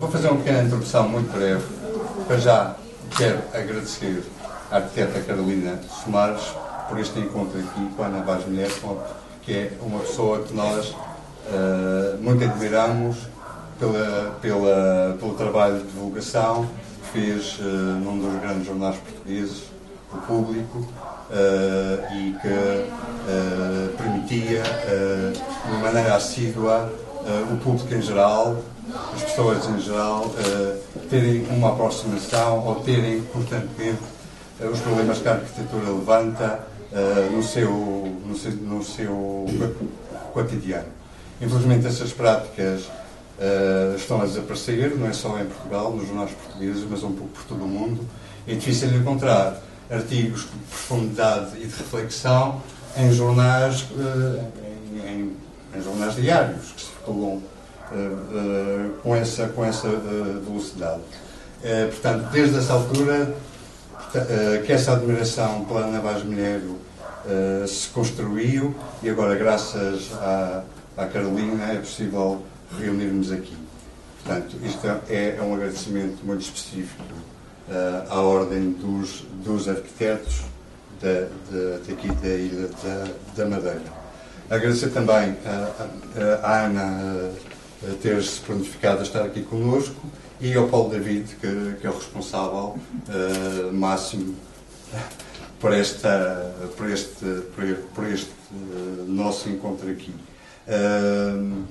Vou 0.00 0.10
fazer 0.10 0.28
uma 0.28 0.38
pequena 0.38 0.62
introdução 0.62 1.06
muito 1.06 1.30
breve. 1.30 1.62
Para 2.26 2.38
já 2.38 2.74
quero 3.18 3.38
agradecer 3.52 4.24
à 4.70 4.76
arquiteta 4.76 5.20
Carolina 5.20 5.78
Somares 6.02 6.40
por 6.88 6.98
este 6.98 7.18
encontro 7.18 7.60
aqui 7.60 7.86
com 7.94 8.02
a 8.02 8.06
Ana 8.06 8.22
Vaz 8.22 8.46
Mulher, 8.46 8.70
que 9.42 9.52
é 9.52 9.72
uma 9.82 10.00
pessoa 10.00 10.42
que 10.42 10.54
nós 10.54 10.88
uh, 10.88 12.16
muito 12.18 12.42
admiramos 12.42 13.18
pela, 13.78 14.38
pela, 14.40 15.18
pelo 15.20 15.34
trabalho 15.34 15.80
de 15.80 15.88
divulgação 15.88 16.66
que 17.02 17.20
fez 17.20 17.58
uh, 17.58 17.62
num 17.62 18.18
dos 18.18 18.40
grandes 18.40 18.66
jornais 18.66 18.96
portugueses, 18.96 19.64
o 20.14 20.16
Público, 20.16 20.78
uh, 20.78 22.14
e 22.14 22.34
que 22.40 23.98
permitia, 23.98 24.62
de 24.62 25.82
maneira 25.82 26.16
assídua, 26.16 26.90
o 27.52 27.56
público 27.58 27.94
em 27.94 28.00
geral 28.00 28.56
as 29.14 29.22
pessoas 29.22 29.68
em 29.68 29.80
geral 29.80 30.26
uh, 30.26 30.98
terem 31.08 31.46
uma 31.50 31.70
aproximação 31.70 32.66
ou 32.66 32.76
terem 32.76 33.22
constantemente 33.32 34.00
uh, 34.60 34.68
os 34.68 34.80
problemas 34.80 35.18
que 35.18 35.28
a 35.28 35.32
arquitetura 35.32 35.90
levanta 35.90 36.60
uh, 36.92 37.36
no, 37.36 37.42
seu, 37.42 37.70
no, 38.26 38.36
seu, 38.36 38.52
no 38.52 38.84
seu 38.84 39.46
cotidiano. 40.32 40.88
Infelizmente 41.40 41.86
essas 41.86 42.12
práticas 42.12 42.82
estão 43.96 44.20
a 44.20 44.26
desaparecer, 44.26 44.94
não 44.98 45.08
é 45.08 45.14
só 45.14 45.40
em 45.40 45.46
Portugal, 45.46 45.90
nos 45.92 46.06
jornais 46.06 46.30
portugueses, 46.30 46.84
mas 46.90 47.02
um 47.02 47.12
pouco 47.12 47.32
por 47.32 47.44
todo 47.44 47.64
o 47.64 47.66
mundo. 47.66 48.06
É 48.46 48.52
difícil 48.52 48.94
encontrar 48.94 49.62
artigos 49.90 50.42
de 50.42 50.58
profundidade 50.68 51.56
e 51.56 51.66
de 51.66 51.74
reflexão 51.74 52.60
em 52.98 53.10
jornais, 53.12 53.86
em, 54.94 55.34
em, 55.74 55.82
jornais 55.82 56.14
diários 56.16 56.72
que 56.72 57.10
eh, 57.10 57.14
eh, 57.14 57.38
com 59.02 59.14
essa, 59.16 59.48
com 59.48 59.64
essa 59.64 59.88
eh, 59.88 60.40
velocidade. 60.44 61.00
portanto, 61.90 62.30
desde 62.30 62.58
essa 62.58 62.72
altura, 62.72 63.34
que 64.66 64.72
essa 64.72 64.92
admiração 64.92 65.64
pela 65.64 65.80
Ana 65.80 66.00
Vaz 66.00 66.24
Milheiro 66.24 66.78
se 67.68 67.88
construiu 67.88 68.74
e 69.02 69.10
agora, 69.10 69.34
graças 69.34 70.10
à, 70.14 70.62
à 70.96 71.06
Carolina, 71.06 71.72
é 71.72 71.76
possível 71.76 72.42
reunirmos 72.78 73.30
aqui. 73.30 73.56
Portanto, 74.24 74.56
isto 74.64 74.86
é, 75.08 75.36
é 75.38 75.42
um 75.42 75.54
agradecimento 75.54 76.24
muito 76.24 76.42
específico 76.42 77.04
à 78.08 78.20
ordem 78.20 78.72
dos, 78.72 79.24
dos 79.44 79.68
arquitetos 79.68 80.42
da, 81.00 81.28
de, 81.50 81.78
daqui 81.86 82.08
da 82.08 82.28
Ilha 82.28 82.68
da, 82.82 83.06
da 83.36 83.48
Madeira. 83.48 84.00
Agradecer 84.50 84.90
também 84.90 85.36
à 86.42 86.64
Ana 86.64 87.30
ter-se 88.02 88.40
planificado 88.40 89.00
a 89.00 89.02
estar 89.02 89.24
aqui 89.24 89.42
connosco 89.42 90.00
e 90.40 90.54
ao 90.54 90.68
Paulo 90.68 90.90
David, 90.90 91.36
que, 91.36 91.76
que 91.80 91.86
é 91.86 91.90
o 91.90 91.94
responsável 91.94 92.78
uh, 92.78 93.72
máximo 93.72 94.34
por, 95.58 95.72
esta, 95.72 96.54
por 96.76 96.90
este, 96.90 97.24
por 97.94 98.06
este 98.06 98.30
uh, 98.52 99.04
nosso 99.06 99.48
encontro 99.48 99.90
aqui. 99.90 100.14
Uh, 100.66 101.62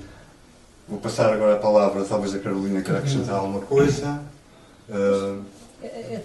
vou 0.88 1.00
passar 1.00 1.32
agora 1.32 1.54
a 1.54 1.58
palavra, 1.58 2.04
talvez 2.04 2.34
a 2.34 2.38
Carolina 2.38 2.80
queira 2.80 2.98
acrescentar 2.98 3.36
alguma 3.36 3.60
coisa. 3.60 4.22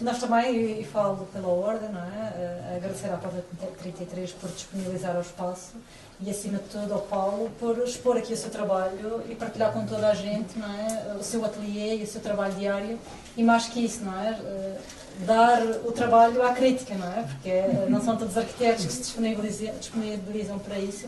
Nós 0.01 0.19
também, 0.19 0.81
e 0.81 0.83
falo 0.83 1.27
pela 1.31 1.47
ordem, 1.47 1.89
não 1.89 2.01
é? 2.01 2.75
agradecer 2.75 3.07
à 3.07 3.17
Porta 3.17 3.43
33 3.81 4.31
por 4.33 4.49
disponibilizar 4.49 5.15
o 5.15 5.21
espaço 5.21 5.75
e 6.21 6.29
acima 6.29 6.57
de 6.59 6.65
tudo 6.65 6.93
ao 6.93 7.01
Paulo 7.01 7.51
por 7.59 7.77
expor 7.79 8.17
aqui 8.17 8.33
o 8.33 8.37
seu 8.37 8.49
trabalho 8.49 9.21
e 9.29 9.35
partilhar 9.35 9.73
com 9.73 9.85
toda 9.85 10.07
a 10.07 10.13
gente 10.13 10.57
não 10.57 10.67
é? 10.67 11.17
o 11.19 11.23
seu 11.23 11.43
ateliê 11.43 11.97
e 11.97 12.03
o 12.03 12.07
seu 12.07 12.21
trabalho 12.21 12.53
diário 12.53 12.97
e 13.35 13.43
mais 13.43 13.67
que 13.67 13.83
isso, 13.83 14.03
não 14.03 14.17
é? 14.19 14.29
Eh, 14.29 14.77
dar 15.25 15.61
o 15.85 15.91
trabalho 15.91 16.41
à 16.41 16.53
crítica, 16.53 16.95
não 16.95 17.07
é? 17.07 17.23
Porque 17.23 17.49
eh, 17.49 17.87
não 17.89 18.01
são 18.01 18.15
todos 18.15 18.33
os 18.33 18.37
arquitetos 18.37 18.85
que 18.85 18.93
se 18.93 18.99
disponibilizam, 19.01 19.75
disponibilizam 19.77 20.59
para 20.59 20.79
isso 20.79 21.07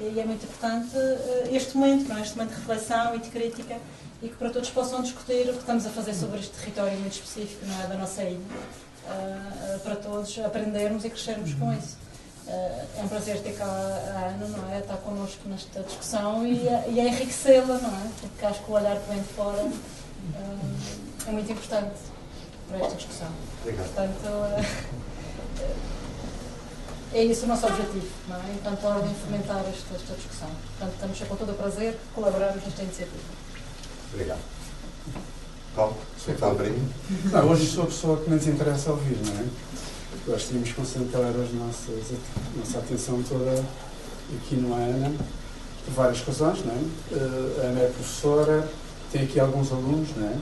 e 0.00 0.18
é 0.18 0.24
muito 0.24 0.44
importante 0.44 0.96
eh, 0.96 1.48
este 1.52 1.76
momento, 1.76 2.08
não 2.08 2.16
é? 2.16 2.22
este 2.22 2.36
momento 2.36 2.54
de 2.54 2.60
reflexão 2.60 3.14
e 3.14 3.18
de 3.18 3.28
crítica 3.28 3.76
e 4.22 4.28
que 4.28 4.34
para 4.36 4.50
todos 4.50 4.70
possam 4.70 5.02
discutir 5.02 5.42
o 5.50 5.52
que 5.52 5.60
estamos 5.60 5.86
a 5.86 5.90
fazer 5.90 6.14
sobre 6.14 6.40
este 6.40 6.56
território 6.58 6.98
muito 6.98 7.12
específico 7.12 7.66
não 7.66 7.84
é? 7.84 7.86
da 7.86 7.96
nossa 7.96 8.22
ilha, 8.22 8.40
para 9.82 9.96
todos 9.96 10.38
aprendermos 10.40 11.04
e 11.04 11.10
crescermos 11.10 11.54
com 11.54 11.72
isso. 11.72 11.96
Eh, 12.48 12.84
é 12.96 13.02
um 13.02 13.08
prazer 13.08 13.40
ter 13.42 13.52
cá 13.52 13.66
a 13.66 14.28
Ana, 14.34 14.46
não 14.48 14.72
é? 14.72 14.78
Estar 14.78 14.96
connosco 14.98 15.46
nesta 15.48 15.82
discussão 15.82 16.46
e, 16.46 16.64
e 16.64 17.00
a 17.00 17.04
enriquecê-la, 17.04 17.78
não 17.78 17.90
é? 17.90 18.10
Porque 18.20 18.46
acho 18.46 18.64
que 18.64 18.70
o 18.70 18.74
olhar 18.74 18.96
que 18.98 19.10
vem 19.10 19.20
de 19.20 19.28
fora 19.28 19.70
é 21.26 21.30
muito 21.30 21.52
importante 21.52 21.92
para 22.68 22.78
esta 22.78 22.96
discussão. 22.96 23.28
Obrigado. 23.60 23.86
Portanto, 23.86 24.26
eh, 25.60 25.74
é 27.12 27.24
esse 27.24 27.44
o 27.44 27.48
nosso 27.48 27.66
objetivo, 27.66 28.08
não 28.28 28.36
é? 28.36 28.52
Enquanto 28.54 28.84
ordem, 28.84 29.14
fomentar 29.14 29.60
esta, 29.60 29.94
esta 29.94 30.14
discussão. 30.14 30.48
Portanto, 30.78 30.94
estamos 30.94 31.18
com 31.20 31.36
todo 31.36 31.52
o 31.52 31.54
prazer 31.54 31.92
de 31.92 31.98
colaborarmos 32.14 32.64
nesta 32.64 32.82
iniciativa. 32.82 33.22
Obrigado. 34.12 34.40
Paulo, 35.76 35.96
você 36.18 36.32
está 36.32 36.46
abrindo? 36.50 36.92
Não, 37.30 37.48
hoje 37.50 37.66
sou 37.66 37.84
a 37.84 37.86
pessoa 37.86 38.16
que 38.22 38.30
nos 38.30 38.46
interessa 38.46 38.90
ouvir, 38.90 39.18
não 39.24 39.38
é? 39.38 39.46
Gostaríamos 40.28 40.68
de 40.68 40.74
concentrar 40.74 41.30
as 41.30 41.52
nossas, 41.52 42.12
a 42.12 42.58
nossa 42.58 42.78
atenção 42.78 43.22
toda 43.22 43.64
aqui 44.36 44.56
no 44.56 44.74
ANA, 44.74 45.12
por 45.84 45.94
várias 45.94 46.20
razões. 46.22 46.64
Não 46.64 46.72
é? 46.72 47.62
A 47.62 47.66
Ana 47.68 47.80
é 47.80 47.92
professora, 47.94 48.68
tem 49.10 49.22
aqui 49.22 49.40
alguns 49.40 49.72
alunos, 49.72 50.08
não 50.16 50.26
é? 50.26 50.36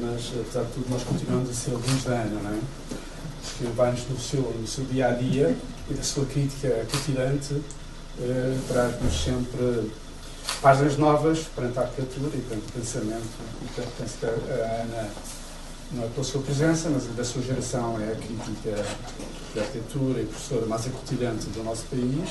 mas 0.00 0.32
apesar 0.40 0.62
de 0.64 0.72
tudo 0.74 0.90
nós 0.90 1.02
continuamos 1.02 1.50
a 1.50 1.52
ser 1.52 1.70
alunos 1.70 2.04
da 2.04 2.12
Ana, 2.12 2.40
não 2.42 2.50
é? 2.50 2.60
que 3.58 3.64
vai-nos 3.74 4.08
no 4.08 4.18
seu, 4.18 4.40
no 4.40 4.66
seu 4.66 4.84
dia 4.84 5.08
a 5.08 5.12
dia 5.12 5.56
e 5.90 5.94
da 5.94 6.02
sua 6.02 6.24
crítica 6.26 6.68
cativante 6.90 7.54
uh, 7.54 8.58
traz-nos 8.68 9.24
sempre 9.24 9.90
páginas 10.60 10.96
novas 10.96 11.40
perante 11.54 11.78
a 11.78 11.82
arquitetura 11.82 12.30
e 12.34 12.40
perante 12.40 12.66
o 12.68 12.72
pensamento. 12.72 13.28
E, 13.62 13.68
que 13.72 14.26
a 14.26 14.82
Ana 14.82 15.10
não 15.94 16.04
é 16.04 16.08
pela 16.08 16.24
sua 16.24 16.40
presença, 16.40 16.88
mas 16.88 17.04
da 17.14 17.24
sua 17.24 17.42
geração 17.42 18.00
é 18.00 18.12
a 18.12 18.16
crítica 18.16 18.84
da 19.54 19.60
arquitetura 19.60 20.22
e 20.22 20.26
professora 20.26 20.66
mais 20.66 20.86
acutilhante 20.86 21.46
do 21.46 21.62
nosso 21.62 21.84
país, 21.86 22.30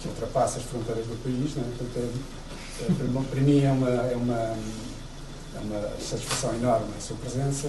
que 0.00 0.08
ultrapassa 0.08 0.58
as 0.58 0.64
fronteiras 0.64 1.06
do 1.06 1.22
país. 1.22 1.54
Né? 1.54 1.64
Portanto, 1.76 1.98
é, 1.98 2.84
é, 2.84 3.30
para 3.30 3.40
mim 3.40 3.62
é 3.62 3.70
uma, 3.70 3.88
é, 3.88 4.16
uma, 4.16 4.34
é 4.34 5.58
uma 5.62 5.80
satisfação 6.00 6.54
enorme 6.54 6.86
a 6.96 7.00
sua 7.00 7.16
presença. 7.16 7.68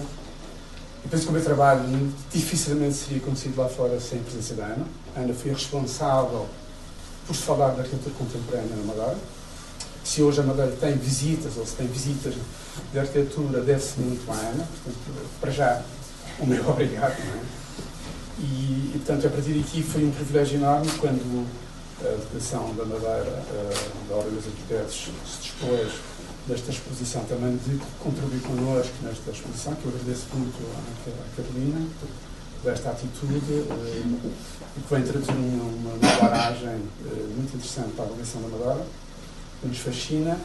E 1.04 1.08
penso 1.08 1.24
que 1.24 1.28
o 1.28 1.32
meu 1.32 1.44
trabalho 1.44 1.82
dificilmente 2.32 2.94
seria 2.94 3.20
conhecido 3.20 3.60
lá 3.60 3.68
fora 3.68 4.00
sem 4.00 4.20
a 4.20 4.22
presença 4.22 4.54
da 4.54 4.64
Ana. 4.64 4.86
A 5.14 5.20
Ana 5.20 5.34
foi 5.34 5.52
responsável 5.52 6.48
por 7.26 7.36
falar 7.36 7.72
da 7.72 7.82
arquitetura 7.82 8.14
contemporânea 8.16 8.76
na 8.76 8.84
Madeira 8.84 9.18
se 10.04 10.22
hoje 10.22 10.40
a 10.40 10.42
Madeira 10.44 10.72
tem 10.72 10.96
visitas, 10.96 11.56
ou 11.56 11.66
se 11.66 11.74
tem 11.74 11.86
visitas 11.86 12.34
de 12.92 12.98
arquitetura, 12.98 13.60
deve-se 13.60 13.98
muito 14.00 14.30
à 14.30 14.34
Ana. 14.34 14.68
Portanto, 14.84 15.30
para 15.40 15.50
já, 15.50 15.82
o 16.38 16.46
meu 16.46 16.62
obrigado. 16.68 17.12
É? 17.12 17.64
E, 18.38 18.92
e, 18.94 19.02
portanto, 19.04 19.26
a 19.26 19.30
partir 19.30 19.54
daqui 19.54 19.82
foi 19.82 20.04
um 20.04 20.10
privilégio 20.10 20.58
enorme 20.58 20.90
quando 20.98 21.46
a 22.04 22.12
Educação 22.12 22.74
da 22.74 22.84
Madeira, 22.84 23.42
da 24.08 24.14
Ordem 24.14 24.34
dos 24.34 24.46
Arquitetos, 24.46 25.08
se 25.26 25.40
dispôs 25.40 25.92
desta 26.46 26.70
exposição 26.70 27.24
também 27.24 27.56
de 27.56 27.80
contribuir 28.00 28.42
connosco 28.42 28.92
nesta 29.02 29.30
exposição, 29.30 29.74
que 29.76 29.86
eu 29.86 29.92
agradeço 29.94 30.26
muito 30.34 30.60
à, 30.76 31.36
Carolina 31.36 31.88
por 32.62 32.72
esta 32.72 32.90
atitude 32.90 33.66
eh, 33.70 34.02
e 34.76 34.80
que 34.80 34.94
vem 34.94 35.02
traduzir 35.02 35.32
uma, 35.32 36.18
paragem 36.18 36.68
eh, 36.70 37.26
muito 37.36 37.56
interessante 37.56 37.92
para 37.92 38.04
a 38.04 38.08
avaliação 38.08 38.42
da 38.42 38.48
Madeira 38.48 38.86
que 39.64 39.68
nos 39.68 39.78
fascina. 39.78 40.38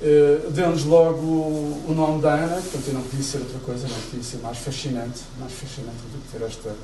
Uh, 0.00 0.50
Deu-nos 0.50 0.84
logo 0.84 1.22
o, 1.22 1.94
nome 1.94 2.20
da 2.20 2.34
Ana, 2.34 2.56
portanto 2.60 2.88
eu 2.88 2.94
não 2.94 3.02
podia 3.02 3.22
ser 3.22 3.38
outra 3.38 3.58
coisa, 3.60 3.86
não 3.86 4.00
podia 4.10 4.22
ser 4.22 4.38
mais 4.38 4.58
fascinante, 4.58 5.20
mais 5.38 5.52
fascinante 5.52 6.02
do 6.12 6.20
que 6.20 6.36
ter 6.36 6.44
esta, 6.44 6.74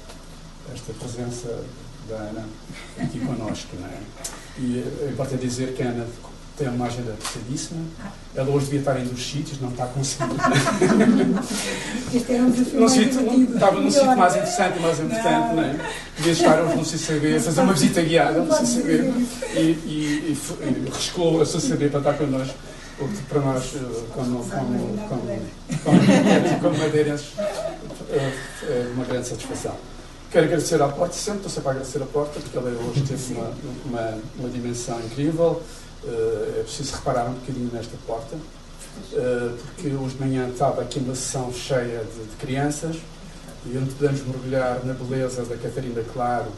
esta 0.72 0.92
presença 0.92 1.64
da 2.08 2.14
Ana 2.14 2.48
aqui 2.98 3.18
connosco. 3.18 3.76
Não 3.78 3.88
é? 3.88 3.98
E 4.58 4.84
é 5.02 5.10
importante 5.10 5.44
dizer 5.44 5.74
que 5.74 5.82
a 5.82 5.88
Ana 5.88 6.06
tem 6.60 6.68
uma 6.68 6.86
agenda 6.86 7.16
pesadíssima. 7.22 7.80
Ela 8.34 8.50
hoje 8.50 8.66
devia 8.66 8.80
estar 8.80 9.00
em 9.00 9.04
dois 9.04 9.26
sítios, 9.26 9.58
não 9.62 9.70
está 9.70 9.86
conseguindo. 9.86 10.36
este 12.14 12.32
era 12.32 12.42
um 12.42 12.50
desafio 12.50 12.88
sítio, 12.90 13.54
Estava 13.54 13.80
num 13.80 13.90
sítio 13.90 14.16
mais 14.16 14.34
interessante 14.34 14.78
e 14.78 14.82
mais 14.82 15.00
importante, 15.00 15.54
não 15.54 15.62
é? 15.62 15.76
Devia 16.16 16.32
estar 16.32 16.62
hoje 16.62 16.76
no 16.76 16.84
CCB, 16.84 17.40
fazer 17.40 17.60
uma 17.62 17.72
visita 17.72 18.02
guiada 18.02 18.40
no 18.40 18.54
CCB 18.54 18.92
e, 19.54 19.58
e, 19.58 20.36
e, 20.36 20.38
e 20.62 20.90
riscou 20.92 21.40
a 21.40 21.46
CCB 21.46 21.88
para 21.88 22.00
estar 22.00 22.12
connosco. 22.14 22.54
O 22.98 23.08
que 23.08 23.22
para 23.22 23.40
nós, 23.40 23.64
eh, 23.76 23.78
como, 24.12 24.44
como, 24.44 24.98
como, 24.98 26.60
como, 26.60 26.78
madeirenses, 26.78 27.32
é 28.10 28.90
uma 28.94 29.06
grande 29.06 29.26
satisfação. 29.26 29.74
Quero 30.30 30.44
agradecer 30.44 30.82
à 30.82 30.88
Porta, 30.88 31.14
sempre 31.14 31.38
estou 31.38 31.50
sempre 31.50 31.68
a 31.68 31.72
agradecer 31.72 32.02
à 32.02 32.06
Porta, 32.06 32.38
porque 32.38 32.58
ela 32.58 32.68
hoje 32.68 33.00
teve 33.00 33.32
uma, 33.32 33.50
uma, 33.86 34.18
uma 34.38 34.48
dimensão 34.50 35.00
incrível. 35.00 35.62
Uh, 36.02 36.60
é 36.60 36.62
preciso 36.62 36.96
reparar 36.96 37.26
um 37.26 37.34
bocadinho 37.34 37.70
nesta 37.72 37.96
porta. 38.06 38.36
uh, 39.12 39.56
porque 39.56 39.88
hoje 39.88 40.14
de 40.16 40.20
manhã 40.20 40.48
estava 40.48 40.82
aqui 40.82 40.98
uma 40.98 41.14
sessão 41.14 41.52
cheia 41.52 42.04
de, 42.04 42.30
de 42.30 42.36
crianças 42.38 42.96
e 43.66 43.76
onde 43.76 43.90
podemos 43.94 44.22
mergulhar 44.22 44.84
na 44.84 44.94
beleza 44.94 45.44
da 45.44 45.56
Catarina 45.56 46.02
Claro 46.12 46.50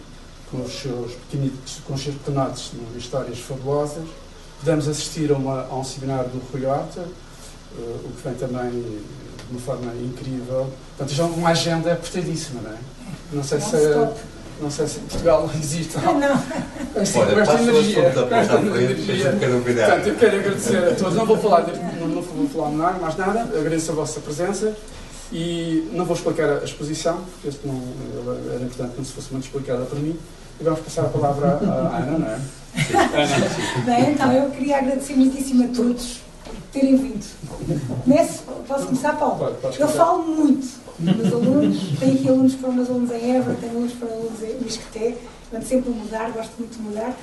com 0.50 0.62
os 0.62 0.72
seus 0.72 1.12
pequenitos, 1.12 1.80
com 1.86 1.94
os 1.94 2.02
seus 2.02 2.14
pequenotes 2.16 2.72
histórias 2.96 3.38
fabulosas. 3.38 4.06
Podemos 4.60 4.86
assistir 4.86 5.32
a, 5.32 5.36
uma, 5.36 5.66
a 5.66 5.74
um 5.74 5.82
seminário 5.82 6.30
do 6.30 6.38
Rui 6.52 6.64
Horta, 6.66 7.00
uh, 7.00 8.00
o 8.04 8.12
que 8.16 8.22
vem 8.22 8.34
também 8.34 8.70
de 8.70 9.50
uma 9.50 9.60
forma 9.60 9.92
incrível. 9.94 10.72
Portanto, 10.96 11.16
já 11.16 11.24
é 11.24 11.26
uma 11.26 11.50
agenda 11.50 11.92
apertadíssima, 11.92 12.60
não 12.62 12.70
é? 12.70 12.78
Não 13.32 13.42
sei 13.42 13.60
se... 13.60 13.76
Não 14.60 14.70
sei 14.70 14.86
se 14.86 14.98
em 14.98 15.02
Portugal 15.02 15.50
existe. 15.54 15.96
Não. 15.98 16.18
não. 16.18 16.42
Assim, 17.00 17.18
Olha, 17.18 17.40
esta 17.40 17.60
energia. 17.60 18.02
Esta 18.02 18.54
energia. 18.54 19.32
Portanto, 19.32 20.06
eu 20.06 20.16
quero 20.16 20.36
agradecer 20.38 20.76
a 20.76 20.94
todos. 20.94 21.14
Não 21.14 21.26
vou 21.26 21.38
falar, 21.38 21.62
de, 21.62 21.78
não, 21.98 22.08
não 22.08 22.22
vou 22.22 22.48
falar 22.48 22.70
nada, 22.70 22.98
mais 22.98 23.16
nada. 23.16 23.40
Agradeço 23.40 23.92
a 23.92 23.94
vossa 23.94 24.20
presença. 24.20 24.76
E 25.32 25.88
não 25.92 26.04
vou 26.04 26.14
explicar 26.14 26.58
a 26.60 26.64
exposição, 26.64 27.22
porque 27.32 27.48
este 27.48 27.66
não, 27.66 27.82
era 28.52 28.62
importante 28.62 28.90
que 28.92 28.98
não 28.98 29.04
se 29.04 29.12
fosse 29.12 29.32
muito 29.32 29.44
explicada 29.44 29.84
para 29.84 29.98
mim. 29.98 30.18
E 30.60 30.64
vamos 30.64 30.80
passar 30.80 31.02
a 31.02 31.08
palavra 31.08 31.48
à 31.48 31.96
Ana, 31.96 32.18
não 32.18 32.28
é? 32.28 32.34
Ana. 32.34 32.40
Bem, 33.84 34.12
então 34.12 34.30
eu 34.30 34.50
queria 34.50 34.78
agradecer 34.78 35.14
muitíssimo 35.14 35.64
a 35.64 35.68
todos 35.68 36.20
por 36.44 36.54
terem 36.70 36.96
vindo. 36.96 37.24
Começo, 38.04 38.42
posso 38.68 38.86
começar, 38.86 39.14
Paulo? 39.14 39.38
Pode, 39.38 39.56
pode 39.56 39.80
eu 39.80 39.88
falo 39.88 40.22
muito 40.22 40.81
meus 41.02 41.32
alunos, 41.32 41.98
tenho 41.98 42.14
aqui 42.14 42.28
alunos 42.28 42.54
para 42.54 42.70
meus 42.70 42.88
alunos 42.88 43.10
em 43.10 43.36
Évora, 43.36 43.56
tenho 43.60 43.72
alunos 43.72 43.92
para 43.94 44.08
alunos 44.08 44.42
em 44.42 44.64
Misqueté, 44.64 45.16
ando 45.52 45.64
sempre 45.64 45.90
a 45.90 45.94
mudar, 45.94 46.30
gosto 46.30 46.52
muito 46.58 46.76
de 46.76 46.82
mudar. 46.82 47.16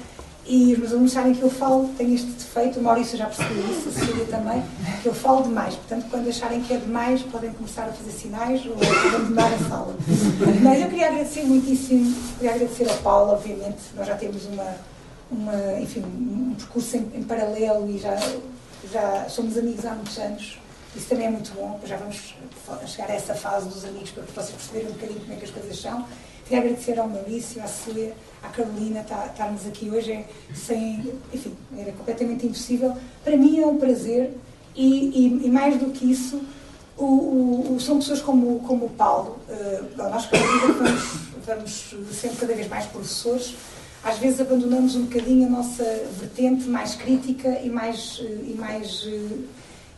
E 0.45 0.73
os 0.73 0.79
meus 0.79 0.91
alunos 0.93 1.11
sabem 1.11 1.35
que 1.35 1.43
eu 1.43 1.49
falo, 1.49 1.89
tenho 1.95 2.15
este 2.15 2.25
defeito, 2.25 2.79
o 2.79 2.83
Maurício 2.83 3.15
já 3.15 3.27
percebeu 3.27 3.63
isso, 3.69 3.89
a 3.89 3.91
Cecília 3.91 4.25
também, 4.25 4.63
que 5.03 5.07
eu 5.07 5.13
falo 5.13 5.43
demais. 5.43 5.75
Portanto, 5.75 6.07
quando 6.09 6.27
acharem 6.27 6.61
que 6.61 6.73
é 6.73 6.77
demais, 6.77 7.21
podem 7.21 7.51
começar 7.51 7.83
a 7.83 7.91
fazer 7.91 8.09
sinais 8.09 8.65
ou 8.65 8.73
abandonar 9.09 9.53
a 9.53 9.69
sala. 9.69 9.95
Mas 10.63 10.81
eu 10.81 10.87
queria 10.87 11.09
agradecer 11.09 11.43
muitíssimo, 11.43 12.15
queria 12.39 12.55
agradecer 12.55 12.89
ao 12.89 12.97
Paulo, 12.97 13.33
obviamente, 13.33 13.77
nós 13.95 14.07
já 14.07 14.15
temos 14.15 14.43
uma, 14.47 14.75
uma 15.29 15.79
enfim, 15.79 16.01
um 16.01 16.55
percurso 16.57 16.97
em, 16.97 17.11
em 17.13 17.23
paralelo 17.23 17.87
e 17.87 17.99
já, 17.99 18.17
já 18.91 19.29
somos 19.29 19.55
amigos 19.55 19.85
há 19.85 19.93
muitos 19.93 20.17
anos. 20.17 20.57
Isso 20.95 21.07
também 21.07 21.27
é 21.27 21.29
muito 21.29 21.53
bom, 21.53 21.79
já 21.85 21.95
vamos 21.97 22.33
chegar 22.87 23.09
a 23.09 23.15
essa 23.15 23.35
fase 23.35 23.69
dos 23.69 23.85
amigos 23.85 24.11
para 24.11 24.23
que 24.23 24.31
vocês 24.31 24.51
perceberem 24.51 24.89
um 24.89 24.93
bocadinho 24.93 25.19
como 25.19 25.33
é 25.33 25.35
que 25.35 25.45
as 25.45 25.51
coisas 25.51 25.79
são. 25.79 26.05
Queria 26.45 26.63
agradecer 26.63 26.99
ao 26.99 27.07
Maurício, 27.07 27.61
à 27.61 27.67
Cecília, 27.67 28.13
à 28.41 28.47
Carolina 28.49 29.03
tá, 29.07 29.27
estarmos 29.27 29.67
aqui 29.67 29.89
hoje, 29.89 30.11
é, 30.11 30.25
sem, 30.55 31.13
enfim, 31.31 31.55
era 31.77 31.91
completamente 31.91 32.47
impossível. 32.47 32.95
Para 33.23 33.37
mim 33.37 33.59
é 33.59 33.67
um 33.67 33.77
prazer 33.77 34.31
e, 34.75 34.85
e, 34.85 35.45
e 35.45 35.49
mais 35.49 35.77
do 35.77 35.91
que 35.91 36.11
isso, 36.11 36.41
o, 36.97 37.75
o, 37.75 37.79
são 37.79 37.99
pessoas 37.99 38.21
como, 38.21 38.59
como 38.61 38.85
o 38.85 38.89
Paulo, 38.89 39.39
uh, 39.47 40.09
nós 40.09 40.25
que 40.25 40.37
vamos, 40.37 41.93
vamos 41.93 42.15
sendo 42.19 42.39
cada 42.39 42.53
vez 42.53 42.67
mais 42.67 42.85
professores, 42.87 43.55
às 44.03 44.17
vezes 44.17 44.39
abandonamos 44.39 44.95
um 44.95 45.05
bocadinho 45.05 45.47
a 45.47 45.49
nossa 45.49 45.83
vertente 46.19 46.67
mais 46.67 46.95
crítica 46.95 47.59
e 47.61 47.69
mais, 47.69 48.21
e 48.21 48.55
mais, 48.57 49.07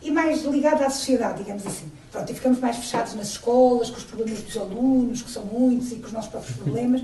e 0.02 0.10
mais 0.10 0.42
ligada 0.42 0.86
à 0.86 0.90
sociedade, 0.90 1.38
digamos 1.38 1.66
assim. 1.66 1.90
Pronto, 2.10 2.30
e 2.30 2.34
ficamos 2.34 2.58
mais 2.58 2.76
fechados 2.76 3.14
nas 3.14 3.28
escolas, 3.28 3.90
com 3.90 3.96
os 3.96 4.04
problemas 4.04 4.40
dos 4.40 4.56
alunos, 4.56 5.22
que 5.22 5.30
são 5.30 5.44
muitos, 5.44 5.92
e 5.92 5.96
com 5.96 6.06
os 6.06 6.12
nossos 6.12 6.30
próprios 6.30 6.56
problemas. 6.56 7.02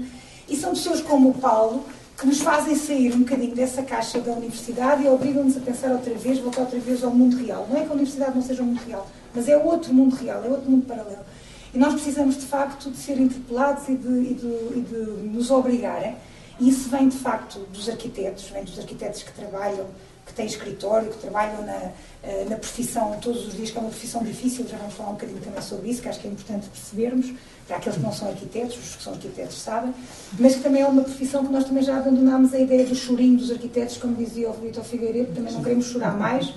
E 0.49 0.57
são 0.57 0.71
pessoas 0.71 1.01
como 1.01 1.31
o 1.31 1.35
Paulo 1.35 1.85
que 2.19 2.27
nos 2.27 2.41
fazem 2.41 2.75
sair 2.75 3.15
um 3.15 3.21
bocadinho 3.21 3.55
dessa 3.55 3.81
caixa 3.83 4.21
da 4.21 4.33
universidade 4.33 5.05
e 5.05 5.09
obrigam-nos 5.09 5.57
a 5.57 5.61
pensar 5.61 5.93
outra 5.93 6.13
vez, 6.15 6.39
voltar 6.41 6.63
outra 6.63 6.81
vez 6.81 7.05
ao 7.05 7.13
mundo 7.13 7.37
real. 7.37 7.67
Não 7.71 7.79
é 7.79 7.85
que 7.85 7.91
a 7.91 7.93
universidade 7.93 8.35
não 8.35 8.43
seja 8.43 8.63
um 8.63 8.67
mundo 8.67 8.83
real, 8.85 9.07
mas 9.33 9.49
é 9.49 9.57
outro 9.57 9.95
mundo 9.95 10.17
real, 10.17 10.45
é 10.45 10.49
outro 10.49 10.69
mundo 10.69 10.85
paralelo. 10.85 11.25
E 11.73 11.79
nós 11.79 11.95
precisamos, 11.95 12.37
de 12.37 12.47
facto, 12.47 12.91
de 12.91 12.97
ser 12.97 13.21
interpelados 13.21 13.89
e 13.89 13.95
de, 13.95 14.09
e 14.09 14.35
de, 14.35 14.79
e 14.79 14.81
de 14.81 15.29
nos 15.29 15.51
obrigarem. 15.51 16.17
E 16.59 16.69
isso 16.69 16.89
vem, 16.89 17.09
de 17.09 17.17
facto, 17.17 17.61
dos 17.73 17.89
arquitetos, 17.89 18.51
vem 18.51 18.65
dos 18.65 18.77
arquitetos 18.79 19.23
que 19.23 19.33
trabalham 19.33 19.87
que 20.29 20.35
têm 20.35 20.47
escritório, 20.47 21.11
que 21.11 21.19
trabalham 21.19 21.63
na, 21.65 21.91
eh, 22.23 22.47
na 22.49 22.57
profissão 22.57 23.19
todos 23.21 23.47
os 23.47 23.55
dias, 23.55 23.71
que 23.71 23.79
é 23.79 23.81
uma 23.81 23.91
profissão 23.91 24.23
difícil, 24.23 24.67
já 24.69 24.77
vamos 24.77 24.95
falar 24.95 25.11
um 25.11 25.15
bocadinho 25.15 25.41
também 25.41 25.63
sobre 25.63 25.91
isso, 25.91 26.03
que 26.03 26.09
acho 26.09 26.21
que 26.21 26.29
é 26.29 26.31
importante 26.31 26.69
percebermos, 26.69 27.33
para 27.67 27.77
aqueles 27.79 27.99
que 27.99 28.05
não 28.05 28.13
são 28.13 28.29
arquitetos, 28.29 28.79
os 28.79 28.97
que 28.97 29.03
são 29.03 29.13
arquitetos 29.13 29.61
sabem, 29.61 29.95
mas 30.39 30.55
que 30.55 30.63
também 30.63 30.83
é 30.83 30.87
uma 30.87 31.03
profissão 31.03 31.45
que 31.45 31.53
nós 31.53 31.65
também 31.65 31.83
já 31.83 31.99
abandonámos 31.99 32.55
a 32.55 32.59
ideia 32.59 32.85
do 32.85 32.95
chorinho 32.95 33.39
dos 33.39 33.51
arquitetos, 33.51 33.97
como 33.97 34.15
dizia 34.15 34.49
o 34.49 34.53
Vitor 34.53 34.85
Figueiredo, 34.85 35.35
também 35.35 35.53
não 35.53 35.63
queremos 35.63 35.87
chorar 35.87 36.17
mais, 36.17 36.53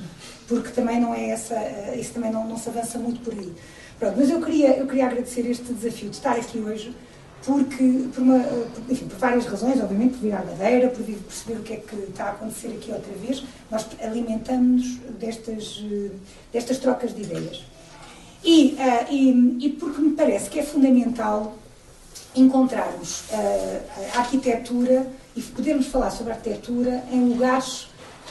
porque 0.48 0.70
também 0.70 1.00
não 1.00 1.14
é 1.14 1.30
essa, 1.30 1.56
eh, 1.56 1.98
isso 2.00 2.14
também 2.14 2.32
não, 2.32 2.48
não 2.48 2.58
se 2.58 2.70
avança 2.70 3.00
muito 3.00 3.22
por 3.22 3.34
aí. 3.34 3.52
Pronto, 3.98 4.16
mas 4.18 4.30
eu 4.30 4.42
queria, 4.42 4.78
eu 4.78 4.88
queria 4.88 5.06
agradecer 5.06 5.50
este 5.50 5.72
desafio 5.72 6.10
de 6.10 6.16
estar 6.16 6.36
aqui 6.36 6.60
hoje, 6.60 6.94
porque, 7.46 8.08
por, 8.14 8.22
uma, 8.22 8.46
enfim, 8.90 9.08
por 9.08 9.18
várias 9.18 9.46
razões, 9.46 9.82
obviamente, 9.82 10.14
por 10.14 10.22
vir 10.22 10.34
à 10.34 10.44
Madeira, 10.44 10.90
por 10.90 11.04
vir 11.04 11.18
perceber 11.18 11.60
o 11.60 11.64
que 11.64 11.74
é 11.74 11.78
que 11.78 11.96
está 11.96 12.26
a 12.26 12.32
acontecer 12.32 12.68
aqui 12.68 12.92
outra 12.92 13.14
vez, 13.14 13.44
nós 13.70 13.86
alimentamos-nos 14.02 14.98
destas, 15.20 15.84
destas 16.54 16.78
trocas 16.78 17.14
de 17.16 17.24
ideias. 17.24 17.64
E, 18.44 18.76
uh, 18.80 19.14
e, 19.14 19.66
e, 19.66 19.70
porque 19.70 20.02
me 20.02 20.12
parece 20.12 20.50
que 20.50 20.60
é 20.60 20.64
fundamental 20.64 21.56
encontrarmos 22.36 23.22
uh, 23.32 24.16
a 24.16 24.20
arquitetura 24.20 25.08
e 25.36 25.42
podermos 25.42 25.88
falar 25.88 26.12
sobre 26.12 26.34
arquitetura 26.34 27.04
em 27.12 27.30
lugares 27.30 27.88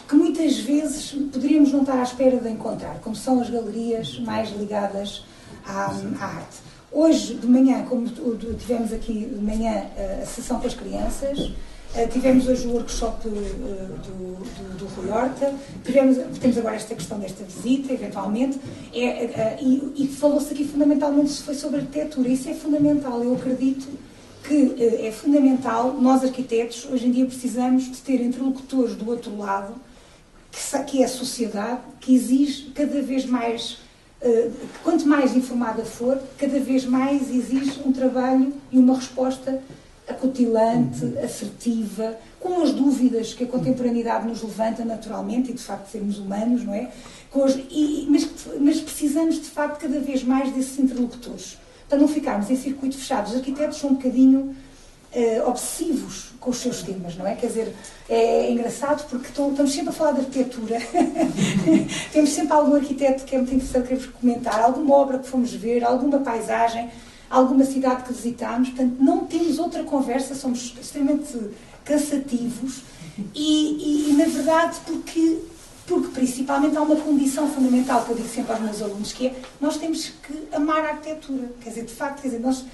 que 0.08 0.16
muitas 0.16 0.58
vezes 0.58 1.12
poderíamos 1.32 1.72
não 1.72 1.82
estar 1.82 2.00
à 2.00 2.02
espera 2.02 2.36
de 2.38 2.48
encontrar, 2.48 2.98
como 3.00 3.14
são 3.14 3.40
as 3.40 3.48
galerias 3.48 4.18
mais 4.18 4.50
ligadas 4.50 5.24
à, 5.64 5.84
à 6.20 6.24
arte. 6.24 6.69
Hoje 6.92 7.34
de 7.34 7.46
manhã, 7.46 7.84
como 7.84 8.08
tivemos 8.58 8.92
aqui 8.92 9.26
de 9.26 9.40
manhã 9.40 9.86
a 10.20 10.26
sessão 10.26 10.58
com 10.58 10.66
as 10.66 10.74
crianças, 10.74 11.52
eh, 11.94 12.06
tivemos 12.06 12.46
hoje 12.46 12.68
o 12.68 12.72
workshop 12.72 13.26
eh, 13.26 13.30
do, 13.30 14.34
do, 14.36 14.78
do 14.78 14.86
Rui 14.94 15.10
Horta, 15.10 15.54
tivemos, 15.84 16.18
temos 16.38 16.56
agora 16.58 16.76
esta 16.76 16.94
questão 16.94 17.18
desta 17.18 17.42
visita, 17.42 17.92
eventualmente, 17.92 18.60
é, 18.92 19.04
é, 19.04 19.58
e, 19.60 19.92
e 19.96 20.06
falou-se 20.08 20.52
aqui 20.52 20.64
fundamentalmente 20.64 21.42
foi 21.42 21.54
sobre 21.54 21.80
arquitetura. 21.80 22.28
Isso 22.28 22.48
é 22.48 22.54
fundamental, 22.54 23.22
eu 23.22 23.34
acredito 23.34 23.88
que 24.44 24.76
é 25.06 25.12
fundamental, 25.12 25.92
nós 26.00 26.24
arquitetos, 26.24 26.88
hoje 26.90 27.06
em 27.06 27.10
dia 27.10 27.26
precisamos 27.26 27.84
de 27.84 27.98
ter 27.98 28.20
interlocutores 28.20 28.96
do 28.96 29.08
outro 29.08 29.36
lado, 29.36 29.74
que, 30.50 30.84
que 30.84 31.02
é 31.02 31.04
a 31.04 31.08
sociedade, 31.08 31.80
que 32.00 32.14
exige 32.14 32.70
cada 32.70 33.02
vez 33.02 33.26
mais 33.26 33.72
eh, 33.72 33.89
quanto 34.84 35.06
mais 35.06 35.34
informada 35.34 35.84
for, 35.84 36.20
cada 36.36 36.60
vez 36.60 36.84
mais 36.84 37.30
exige 37.30 37.80
um 37.84 37.92
trabalho 37.92 38.52
e 38.70 38.78
uma 38.78 38.94
resposta 38.96 39.62
acutilante, 40.06 41.04
uhum. 41.04 41.24
assertiva, 41.24 42.16
com 42.38 42.62
as 42.62 42.72
dúvidas 42.72 43.32
que 43.32 43.44
a 43.44 43.46
contemporaneidade 43.46 44.26
nos 44.26 44.42
levanta 44.42 44.84
naturalmente, 44.84 45.50
e 45.50 45.54
de 45.54 45.62
facto 45.62 45.88
sermos 45.88 46.18
humanos, 46.18 46.64
não 46.64 46.74
é? 46.74 46.90
Os, 47.32 47.54
e, 47.70 48.06
mas, 48.10 48.28
mas, 48.60 48.80
precisamos 48.80 49.36
de 49.36 49.48
facto 49.48 49.80
cada 49.80 50.00
vez 50.00 50.24
mais 50.24 50.52
desses 50.52 50.78
interlocutores, 50.78 51.58
para 51.88 51.98
não 51.98 52.08
ficarmos 52.08 52.50
em 52.50 52.56
circuito 52.56 52.98
fechado. 52.98 53.28
Os 53.28 53.36
arquitetos 53.36 53.78
são 53.78 53.90
um 53.90 53.94
bocadinho 53.94 54.56
uh, 55.14 55.48
obsessivos 55.48 56.29
com 56.40 56.50
os 56.50 56.56
seus 56.56 56.82
temas, 56.82 57.14
não 57.16 57.26
é? 57.26 57.34
Quer 57.34 57.48
dizer, 57.48 57.76
é 58.08 58.50
engraçado 58.50 59.06
porque 59.08 59.28
estamos 59.28 59.72
sempre 59.72 59.90
a 59.90 59.92
falar 59.92 60.12
de 60.12 60.20
arquitetura. 60.20 60.78
Temos 62.12 62.30
sempre 62.30 62.52
algum 62.54 62.74
arquiteto 62.76 63.24
que 63.24 63.34
é 63.36 63.38
muito 63.38 63.54
interessante 63.54 63.88
queremos 63.88 64.06
comentar, 64.06 64.60
alguma 64.60 64.94
obra 64.96 65.18
que 65.18 65.28
fomos 65.28 65.52
ver, 65.52 65.84
alguma 65.84 66.18
paisagem, 66.20 66.90
alguma 67.28 67.64
cidade 67.64 68.04
que 68.04 68.12
visitámos. 68.14 68.70
Portanto, 68.70 68.96
não 68.98 69.26
temos 69.26 69.58
outra 69.58 69.84
conversa, 69.84 70.34
somos 70.34 70.74
extremamente 70.80 71.38
cansativos 71.84 72.82
e, 73.34 74.06
e, 74.06 74.10
e 74.10 74.12
na 74.14 74.24
verdade, 74.24 74.78
porque 74.86 75.38
porque 75.86 76.08
principalmente 76.08 76.76
há 76.76 76.82
uma 76.82 76.94
condição 76.94 77.48
fundamental 77.48 78.04
que 78.04 78.12
eu 78.12 78.16
digo 78.16 78.28
sempre 78.28 78.52
aos 78.52 78.60
meus 78.62 78.80
alunos, 78.80 79.12
que 79.12 79.26
é 79.26 79.34
nós 79.60 79.76
temos 79.76 80.12
que 80.22 80.54
amar 80.54 80.84
a 80.84 80.90
arquitetura. 80.90 81.50
Quer 81.60 81.70
dizer, 81.70 81.84
de 81.84 81.92
facto, 81.92 82.22
quer 82.22 82.28
dizer, 82.28 82.40
nós 82.40 82.64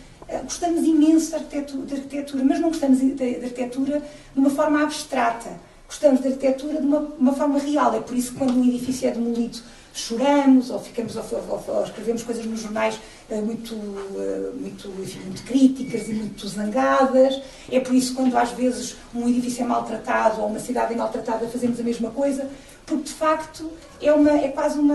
gostamos 0.45 0.85
imenso 0.85 1.31
de 1.31 1.35
arquitetura, 1.37 1.87
de 1.87 1.95
arquitetura, 1.95 2.45
mas 2.45 2.61
não 2.61 2.69
gostamos 2.69 2.99
de 2.99 3.25
arquitetura 3.25 4.03
de 4.35 4.41
uma 4.41 4.51
forma 4.51 4.83
abstrata. 4.83 5.51
Gostamos 5.87 6.21
de 6.21 6.29
arquitetura 6.29 6.81
de 6.81 6.87
uma, 6.87 6.99
uma, 6.99 7.33
forma 7.33 7.59
real. 7.59 7.95
É 7.95 8.01
por 8.01 8.17
isso 8.17 8.33
que 8.33 8.39
quando 8.39 8.59
um 8.59 8.65
edifício 8.65 9.09
é 9.09 9.13
demolido 9.13 9.59
choramos 9.97 10.69
ou 10.69 10.79
ficamos 10.79 11.17
ou, 11.17 11.25
ou, 11.49 11.65
ou 11.75 11.85
escrevemos 11.85 12.23
coisas 12.23 12.45
nos 12.45 12.61
jornais 12.61 13.01
uh, 13.31 13.41
muito, 13.41 13.75
uh, 13.75 14.55
muito, 14.61 14.89
enfim, 15.01 15.21
muito 15.21 15.43
críticas 15.45 16.09
e 16.09 16.13
muito 16.13 16.47
zangadas. 16.47 17.41
É 17.71 17.81
por 17.81 17.95
isso 17.95 18.11
que 18.11 18.17
quando 18.17 18.37
às 18.37 18.51
vezes 18.51 18.97
um 19.15 19.27
edifício 19.27 19.63
é 19.63 19.67
maltratado 19.67 20.43
ou 20.43 20.49
uma 20.49 20.59
cidade 20.59 20.93
é 20.93 20.97
maltratada 20.97 21.49
fazemos 21.49 21.81
a 21.81 21.83
mesma 21.83 22.11
coisa, 22.11 22.49
porque 22.85 23.05
de 23.05 23.13
facto 23.13 23.71
é, 24.03 24.13
uma, 24.13 24.33
é 24.33 24.49
quase 24.49 24.79
uma. 24.79 24.95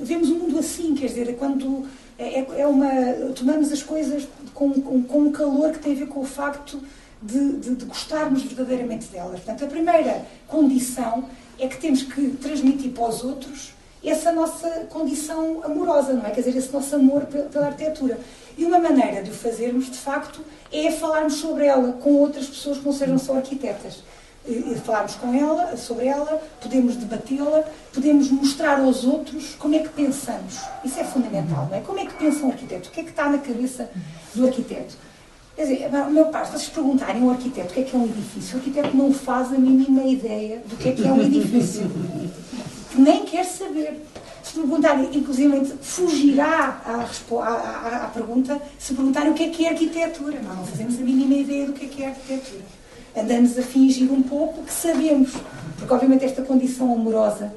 Vemos 0.00 0.28
o 0.28 0.34
mundo 0.34 0.58
assim, 0.58 0.94
quer 0.94 1.06
dizer, 1.06 1.34
quando 1.36 1.86
é, 2.18 2.40
é, 2.40 2.46
é 2.60 2.66
uma, 2.66 2.90
tomamos 3.34 3.72
as 3.72 3.82
coisas 3.82 4.26
com, 4.52 4.72
com, 4.72 5.02
com, 5.02 5.18
um 5.18 5.32
calor 5.32 5.72
que 5.72 5.78
tem 5.78 5.92
a 5.92 5.96
ver 5.96 6.06
com 6.06 6.20
o 6.20 6.24
facto 6.24 6.80
de, 7.20 7.56
de, 7.56 7.74
de 7.74 7.84
gostarmos 7.84 8.42
verdadeiramente 8.42 9.06
delas. 9.08 9.40
Portanto, 9.40 9.64
a 9.64 9.68
primeira 9.68 10.24
condição 10.46 11.24
é 11.58 11.66
que 11.66 11.78
temos 11.78 12.02
que 12.02 12.30
transmitir 12.40 12.92
para 12.92 13.08
os 13.08 13.24
outros 13.24 13.74
essa 14.04 14.30
nossa 14.32 14.68
condição 14.90 15.62
amorosa, 15.64 16.12
não 16.12 16.26
é? 16.26 16.30
Quer 16.30 16.42
dizer, 16.42 16.56
esse 16.58 16.72
nosso 16.72 16.94
amor 16.94 17.22
pela 17.24 17.66
arquitetura. 17.66 18.18
E 18.56 18.64
uma 18.64 18.78
maneira 18.78 19.22
de 19.22 19.30
o 19.30 19.34
fazermos, 19.34 19.90
de 19.90 19.96
facto, 19.96 20.44
é 20.70 20.90
falarmos 20.90 21.34
sobre 21.34 21.64
ela 21.66 21.94
com 21.94 22.12
outras 22.16 22.46
pessoas 22.46 22.78
que 22.78 22.84
não 22.84 22.92
sejam 22.92 23.18
só 23.18 23.36
arquitetas. 23.36 24.02
E 24.46 24.74
falarmos 24.84 25.14
com 25.14 25.32
ela, 25.32 25.74
sobre 25.76 26.06
ela, 26.06 26.42
podemos 26.60 26.96
debatê-la, 26.96 27.64
podemos 27.94 28.30
mostrar 28.30 28.78
aos 28.78 29.02
outros 29.02 29.54
como 29.54 29.74
é 29.74 29.78
que 29.78 29.88
pensamos. 29.88 30.58
Isso 30.84 31.00
é 31.00 31.04
fundamental, 31.04 31.66
não 31.70 31.78
é? 31.78 31.80
Como 31.80 31.98
é 31.98 32.04
que 32.04 32.12
pensa 32.14 32.44
um 32.44 32.50
arquiteto? 32.50 32.90
O 32.90 32.92
que 32.92 33.00
é 33.00 33.04
que 33.04 33.10
está 33.10 33.30
na 33.30 33.38
cabeça 33.38 33.90
do 34.34 34.46
arquiteto? 34.46 34.96
Quer 35.56 35.62
dizer, 35.62 35.90
meu 36.10 36.26
pai, 36.26 36.44
se 36.44 36.52
vocês 36.52 36.68
perguntarem 36.68 37.22
ao 37.22 37.30
arquiteto 37.30 37.70
o 37.70 37.74
que 37.74 37.80
é 37.80 37.82
que 37.84 37.96
é 37.96 37.98
um 37.98 38.04
edifício, 38.04 38.56
o 38.56 38.58
arquiteto 38.58 38.96
não 38.96 39.14
faz 39.14 39.52
a 39.52 39.56
mínima 39.56 40.02
ideia 40.02 40.60
do 40.66 40.76
que 40.76 40.90
é 40.90 40.92
que 40.92 41.06
é 41.06 41.12
um 41.12 41.22
edifício. 41.22 41.90
Nem 42.96 43.24
quer 43.24 43.44
saber. 43.44 44.04
Se 44.42 44.52
perguntarem, 44.60 45.08
inclusive, 45.16 45.64
fugirá 45.80 46.82
à, 46.84 47.06
à, 47.42 48.04
à, 48.04 48.08
pergunta 48.08 48.60
se 48.78 48.92
perguntarem 48.94 49.30
o 49.30 49.34
que 49.34 49.44
é 49.44 49.48
que 49.48 49.64
é 49.64 49.70
arquitetura. 49.70 50.40
Nós 50.42 50.56
não 50.56 50.66
fazemos 50.66 50.96
a 50.96 51.00
mínima 51.02 51.34
ideia 51.34 51.66
do 51.66 51.72
que 51.72 51.86
é 51.86 51.88
que 51.88 52.02
é 52.02 52.08
arquitetura. 52.08 52.83
Andamos 53.16 53.58
a 53.58 53.62
fingir 53.62 54.12
um 54.12 54.22
pouco 54.22 54.62
que 54.62 54.72
sabemos, 54.72 55.32
porque 55.78 55.92
obviamente 55.92 56.24
esta 56.24 56.42
condição 56.42 56.92
amorosa 56.92 57.54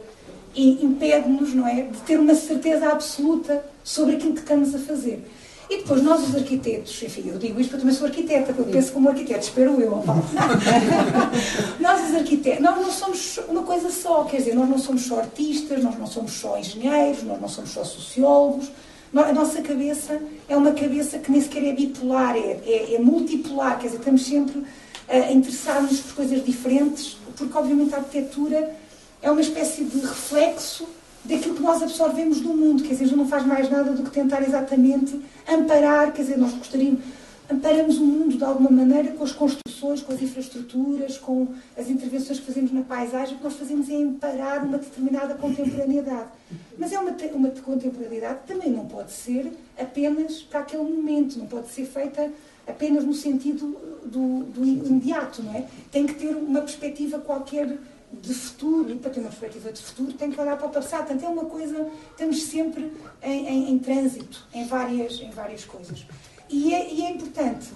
impede-nos, 0.56 1.54
não 1.54 1.68
é, 1.68 1.84
de 1.84 1.98
ter 2.00 2.20
uma 2.20 2.34
certeza 2.34 2.90
absoluta 2.90 3.64
sobre 3.84 4.16
aquilo 4.16 4.34
que 4.34 4.40
estamos 4.40 4.74
a 4.74 4.80
fazer. 4.80 5.24
E 5.70 5.78
depois 5.78 6.02
nós, 6.02 6.28
os 6.28 6.34
arquitetos, 6.34 7.04
enfim, 7.04 7.26
eu 7.28 7.38
digo 7.38 7.60
isto 7.60 7.72
porque 7.72 7.76
eu 7.76 7.80
também 7.82 7.96
sou 7.96 8.08
arquiteta, 8.08 8.56
eu 8.58 8.64
penso 8.66 8.94
como 8.94 9.10
arquiteto, 9.10 9.42
espero 9.42 9.82
eu, 9.82 9.98
Paulo. 9.98 10.24
nós, 11.80 12.10
os 12.10 12.16
arquitetos, 12.16 12.62
nós 12.62 12.78
não 12.78 12.90
somos 12.90 13.38
uma 13.50 13.64
coisa 13.64 13.92
só, 13.92 14.24
quer 14.24 14.38
dizer, 14.38 14.56
nós 14.56 14.70
não 14.70 14.80
somos 14.80 15.02
só 15.04 15.20
artistas, 15.20 15.84
nós 15.84 16.00
não 16.00 16.08
somos 16.08 16.32
só 16.32 16.58
engenheiros, 16.58 17.24
nós 17.24 17.42
não 17.42 17.50
somos 17.50 17.72
só 17.72 17.84
sociólogos. 17.84 18.72
A 19.14 19.34
nossa 19.34 19.62
cabeça 19.62 20.22
é 20.48 20.56
uma 20.56 20.72
cabeça 20.72 21.20
que 21.20 21.32
nem 21.32 21.42
sequer 21.42 21.66
é 21.66 21.74
bipolar, 21.74 22.38
é, 22.38 22.60
é, 22.66 22.96
é 22.96 23.00
multipolar, 23.00 23.78
quer 23.78 23.88
dizer, 23.88 24.00
estamos 24.00 24.26
sempre 24.26 24.64
a 25.08 25.32
interessar-nos 25.32 26.00
por 26.02 26.16
coisas 26.16 26.44
diferentes, 26.44 27.18
porque 27.36 27.58
obviamente 27.58 27.94
a 27.96 28.00
arquitetura 28.00 28.76
é 29.22 29.32
uma 29.32 29.42
espécie 29.42 29.84
de 29.84 30.00
reflexo 30.00 30.88
daquilo 31.24 31.56
que 31.56 31.62
nós 31.62 31.82
absorvemos 31.82 32.40
do 32.40 32.50
mundo, 32.50 32.84
quer 32.84 32.96
dizer, 32.96 33.16
não 33.16 33.28
faz 33.28 33.46
mais 33.46 33.70
nada 33.70 33.92
do 33.92 34.04
que 34.04 34.12
tentar 34.12 34.42
exatamente 34.42 35.20
amparar, 35.48 36.14
quer 36.14 36.22
dizer, 36.22 36.38
nós 36.38 36.54
gostaríamos, 36.54 37.02
amparamos 37.50 37.98
o 37.98 38.06
mundo 38.06 38.38
de 38.38 38.44
alguma 38.44 38.70
maneira 38.70 39.12
com 39.12 39.24
as 39.24 39.32
construções, 39.32 40.02
com 40.02 40.14
as 40.14 40.22
infraestruturas, 40.22 41.18
com 41.18 41.48
as 41.78 41.90
intervenções 41.90 42.40
que 42.40 42.46
fazemos 42.46 42.72
na 42.72 42.82
paisagem, 42.82 43.36
o 43.36 43.38
que 43.38 43.44
nós 43.44 43.56
fazemos 43.56 43.90
é 43.90 43.96
amparar 43.96 44.66
uma 44.66 44.78
determinada 44.78 45.36
contemporaneidade. 45.36 46.30
Mas 46.78 46.94
é 46.94 47.00
uma, 47.00 47.12
uma 47.34 47.50
contemporaneidade 47.50 48.40
que 48.42 48.54
também 48.54 48.72
não 48.72 48.86
pode 48.86 49.12
ser 49.12 49.52
apenas 49.78 50.42
para 50.42 50.62
aquele 50.62 50.84
momento, 50.84 51.38
não 51.38 51.48
pode 51.48 51.70
ser 51.70 51.86
feita 51.86 52.32
apenas 52.68 53.04
no 53.04 53.14
sentido 53.14 53.78
do, 54.06 54.44
do 54.44 54.66
imediato, 54.66 55.42
não 55.44 55.54
é? 55.54 55.66
Tem 55.92 56.06
que 56.06 56.16
ter 56.16 56.36
uma 56.36 56.62
perspectiva 56.62 57.20
qualquer 57.20 57.78
de 58.12 58.34
futuro, 58.34 58.92
e 58.92 58.96
para 58.96 59.12
ter 59.12 59.20
uma 59.20 59.30
perspectiva 59.30 59.72
de 59.72 59.82
futuro, 59.82 60.14
tem 60.14 60.32
que 60.32 60.40
olhar 60.40 60.58
para 60.58 60.68
o 60.68 60.70
passado. 60.70 61.08
Portanto, 61.08 61.26
é 61.26 61.28
uma 61.28 61.46
coisa, 61.46 61.90
estamos 62.12 62.44
sempre 62.44 62.92
em, 63.22 63.48
em, 63.48 63.72
em 63.72 63.80
trânsito, 63.80 64.48
em 64.54 64.66
várias, 64.66 65.20
em 65.20 65.30
várias 65.32 65.66
coisas. 65.66 66.06
E 66.50 66.74
é, 66.74 66.94
e 66.94 67.02
é 67.04 67.12
importante 67.12 67.68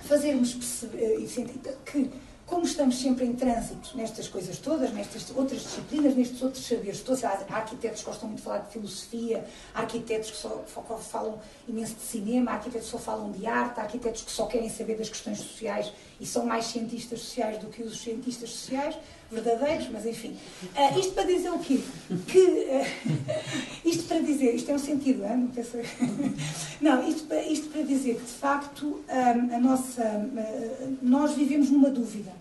fazermos 0.00 0.54
perceber, 0.54 1.22
eh, 1.22 1.66
que 1.84 2.10
como 2.46 2.64
estamos 2.64 2.96
sempre 3.00 3.24
em 3.24 3.34
trânsito 3.34 3.96
nestas 3.96 4.28
coisas 4.28 4.58
todas, 4.58 4.92
nestas 4.92 5.30
outras 5.34 5.62
disciplinas, 5.62 6.14
nestes 6.14 6.40
outros 6.40 6.64
saberes 6.64 7.00
todos, 7.00 7.24
há 7.24 7.30
arquitetos 7.50 8.00
que 8.00 8.06
gostam 8.06 8.28
muito 8.28 8.38
de 8.38 8.44
falar 8.44 8.58
de 8.58 8.72
filosofia, 8.72 9.44
há 9.74 9.80
arquitetos 9.80 10.30
que 10.30 10.36
só, 10.36 10.64
falam 11.00 11.40
imenso 11.66 11.96
de 11.96 12.02
cinema, 12.02 12.52
há 12.52 12.54
arquitetos 12.54 12.86
que 12.86 12.92
só 12.92 12.98
falam 12.98 13.32
de 13.32 13.46
arte, 13.46 13.80
há 13.80 13.82
arquitetos 13.82 14.22
que 14.22 14.30
só 14.30 14.46
querem 14.46 14.70
saber 14.70 14.96
das 14.96 15.08
questões 15.08 15.38
sociais 15.38 15.92
e 16.20 16.24
são 16.24 16.46
mais 16.46 16.66
cientistas 16.66 17.20
sociais 17.20 17.58
do 17.58 17.66
que 17.66 17.82
os 17.82 18.00
cientistas 18.00 18.50
sociais 18.50 18.96
verdadeiros, 19.30 19.88
mas 19.92 20.06
enfim. 20.06 20.36
Uh, 20.62 20.98
isto 20.98 21.12
para 21.12 21.24
dizer 21.24 21.50
o 21.50 21.58
quê? 21.58 21.80
Que, 22.26 22.38
uh, 22.38 23.18
isto 23.88 24.04
para 24.04 24.20
dizer, 24.20 24.54
isto 24.54 24.70
é 24.70 24.74
um 24.74 24.78
sentido, 24.78 25.24
hein? 25.24 25.36
não 25.36 25.48
penso... 25.48 25.78
não, 26.80 27.08
isto, 27.08 27.26
isto 27.34 27.68
para 27.70 27.82
dizer 27.82 28.16
que 28.16 28.24
de 28.24 28.32
facto 28.32 29.00
um, 29.08 29.54
a 29.54 29.58
nossa, 29.58 30.02
uh, 30.02 30.98
nós 31.02 31.32
vivemos 31.34 31.70
numa 31.70 31.90
dúvida. 31.90 32.32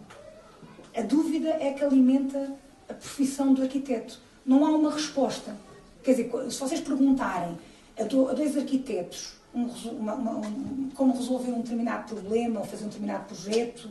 A 0.95 1.01
dúvida 1.01 1.49
é 1.59 1.73
que 1.73 1.83
alimenta 1.83 2.53
a 2.89 2.93
profissão 2.93 3.53
do 3.53 3.61
arquiteto. 3.61 4.19
Não 4.45 4.65
há 4.65 4.69
uma 4.69 4.91
resposta. 4.91 5.55
Quer 6.03 6.11
dizer, 6.11 6.51
se 6.51 6.59
vocês 6.59 6.79
perguntarem 6.79 7.57
a 7.99 8.03
dois 8.03 8.55
arquitetos 8.55 9.33
um, 9.53 9.65
uma, 9.89 10.13
uma, 10.13 10.31
um, 10.37 10.89
como 10.93 11.15
resolver 11.15 11.51
um 11.51 11.61
determinado 11.61 12.13
problema 12.13 12.59
ou 12.59 12.65
fazer 12.65 12.83
um 12.83 12.89
determinado 12.89 13.25
projeto, 13.25 13.89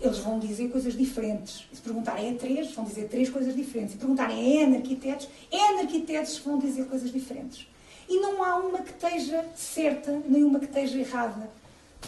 eles 0.00 0.18
vão 0.18 0.38
dizer 0.38 0.68
coisas 0.68 0.96
diferentes. 0.96 1.66
E 1.72 1.76
se 1.76 1.82
perguntarem 1.82 2.34
a 2.34 2.38
três, 2.38 2.72
vão 2.72 2.84
dizer 2.84 3.08
três 3.08 3.28
coisas 3.30 3.54
diferentes. 3.54 3.92
Se 3.92 3.98
perguntarem 3.98 4.36
a 4.36 4.64
N 4.64 4.76
arquitetos, 4.76 5.28
N 5.50 5.80
arquitetos 5.80 6.38
vão 6.38 6.58
dizer 6.58 6.86
coisas 6.86 7.12
diferentes. 7.12 7.66
E 8.08 8.20
não 8.20 8.42
há 8.42 8.56
uma 8.56 8.80
que 8.80 8.90
esteja 8.90 9.44
certa, 9.56 10.22
nem 10.28 10.44
uma 10.44 10.58
que 10.58 10.66
esteja 10.66 10.98
errada 10.98 11.50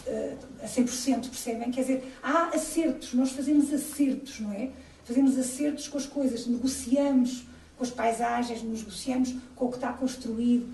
uh, 0.07 0.37
a 0.63 0.65
100%, 0.65 1.29
percebem? 1.29 1.71
Quer 1.71 1.81
dizer, 1.81 2.13
há 2.23 2.49
acertos, 2.55 3.13
nós 3.13 3.31
fazemos 3.31 3.73
acertos, 3.73 4.39
não 4.39 4.51
é? 4.53 4.69
Fazemos 5.03 5.37
acertos 5.37 5.87
com 5.87 5.97
as 5.97 6.05
coisas, 6.05 6.45
negociamos 6.45 7.43
com 7.77 7.83
as 7.83 7.89
paisagens, 7.89 8.61
negociamos 8.61 9.35
com 9.55 9.65
o 9.65 9.69
que 9.69 9.75
está 9.75 9.91
construído. 9.91 10.67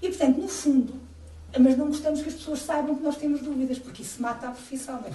E, 0.00 0.08
portanto, 0.08 0.38
no 0.38 0.48
fundo, 0.48 0.94
mas 1.58 1.76
não 1.76 1.88
gostamos 1.88 2.22
que 2.22 2.28
as 2.28 2.34
pessoas 2.34 2.60
saibam 2.60 2.94
que 2.94 3.02
nós 3.02 3.16
temos 3.16 3.40
dúvidas, 3.40 3.78
porque 3.78 4.02
isso 4.02 4.22
mata 4.22 4.48
a 4.48 4.50
profissão. 4.52 5.00
É? 5.04 5.10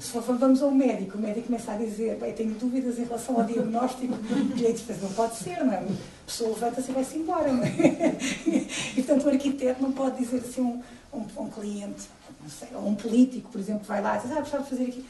Se 0.00 0.10
for, 0.10 0.22
vamos 0.22 0.62
ao 0.62 0.70
médico, 0.70 1.18
o 1.18 1.20
médico 1.20 1.46
começa 1.46 1.72
a 1.72 1.76
dizer, 1.76 2.16
bem, 2.16 2.32
tenho 2.32 2.54
dúvidas 2.54 2.98
em 2.98 3.04
relação 3.04 3.38
ao 3.38 3.44
diagnóstico, 3.44 4.14
e 4.14 5.02
não 5.02 5.12
pode 5.12 5.36
ser, 5.36 5.62
não 5.64 5.72
é? 5.72 5.78
A 5.78 6.26
pessoa 6.26 6.50
levanta-se 6.50 6.90
e 6.90 6.94
vai-se 6.94 7.18
embora, 7.18 7.52
não 7.52 7.62
é? 7.62 7.68
E, 8.96 9.02
portanto, 9.02 9.24
o 9.26 9.28
arquiteto 9.28 9.82
não 9.82 9.92
pode 9.92 10.24
dizer 10.24 10.38
assim 10.38 10.62
um, 10.62 10.82
um, 11.12 11.42
um 11.42 11.50
cliente, 11.50 12.08
não 12.42 12.48
sei, 12.48 12.68
ou 12.74 12.88
um 12.88 12.94
político, 12.94 13.50
por 13.50 13.60
exemplo, 13.60 13.84
vai 13.84 14.00
lá 14.00 14.16
e 14.16 14.20
diz, 14.22 14.32
ah, 14.32 14.40
gostava 14.40 14.64
de 14.64 14.70
fazer 14.70 14.84
aqui. 14.84 15.04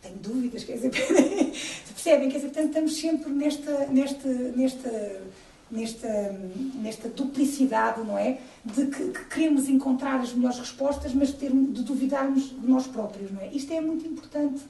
Tenho 0.00 0.16
dúvidas, 0.16 0.64
quer 0.64 0.74
dizer, 0.74 0.90
percebem? 1.92 2.30
Quer 2.30 2.36
dizer, 2.36 2.48
portanto, 2.48 2.68
estamos 2.68 2.96
sempre 2.96 3.30
nesta, 3.30 3.86
nesta, 3.86 4.28
nesta 4.28 5.20
nesta, 5.74 6.08
nesta 6.76 7.08
duplicidade, 7.08 8.00
não 8.02 8.16
é? 8.16 8.38
De 8.64 8.86
que, 8.86 9.10
que, 9.10 9.24
queremos 9.24 9.68
encontrar 9.68 10.20
as 10.20 10.32
melhores 10.32 10.58
respostas, 10.58 11.12
mas 11.12 11.32
ter, 11.32 11.50
de 11.50 11.82
duvidarmos 11.82 12.50
de 12.50 12.66
nós 12.66 12.86
próprios, 12.86 13.30
não 13.32 13.40
é? 13.40 13.48
Isto 13.48 13.72
é 13.72 13.80
muito 13.80 14.06
importante 14.06 14.62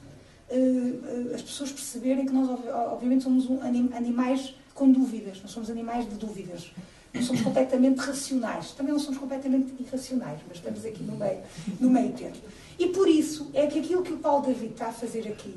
uh, 0.49 1.35
as 1.35 1.41
pessoas 1.41 1.71
perceberem 1.71 2.25
que 2.25 2.33
nós, 2.33 2.49
obviamente, 2.91 3.23
somos 3.23 3.47
um, 3.49 3.61
animais 3.61 4.55
com 4.73 4.91
dúvidas, 4.91 5.39
nós 5.41 5.51
somos 5.51 5.69
animais 5.69 6.09
de 6.09 6.15
dúvidas. 6.15 6.71
Não 7.13 7.23
somos 7.23 7.43
completamente 7.43 7.97
racionais, 7.99 8.71
também 8.71 8.91
não 8.91 8.99
somos 8.99 9.17
completamente 9.17 9.73
irracionais, 9.79 10.37
mas 10.49 10.57
estamos 10.57 10.83
aqui 10.83 11.01
no 11.01 11.15
meio, 11.15 11.37
no 11.79 11.89
meio 11.89 12.11
termo. 12.11 12.35
E 12.77 12.87
por 12.87 13.07
isso 13.07 13.49
é 13.53 13.67
que 13.67 13.79
aquilo 13.79 14.03
que 14.03 14.11
o 14.11 14.17
Paulo 14.17 14.45
David 14.45 14.73
está 14.73 14.87
a 14.87 14.91
fazer 14.91 15.25
aqui 15.29 15.55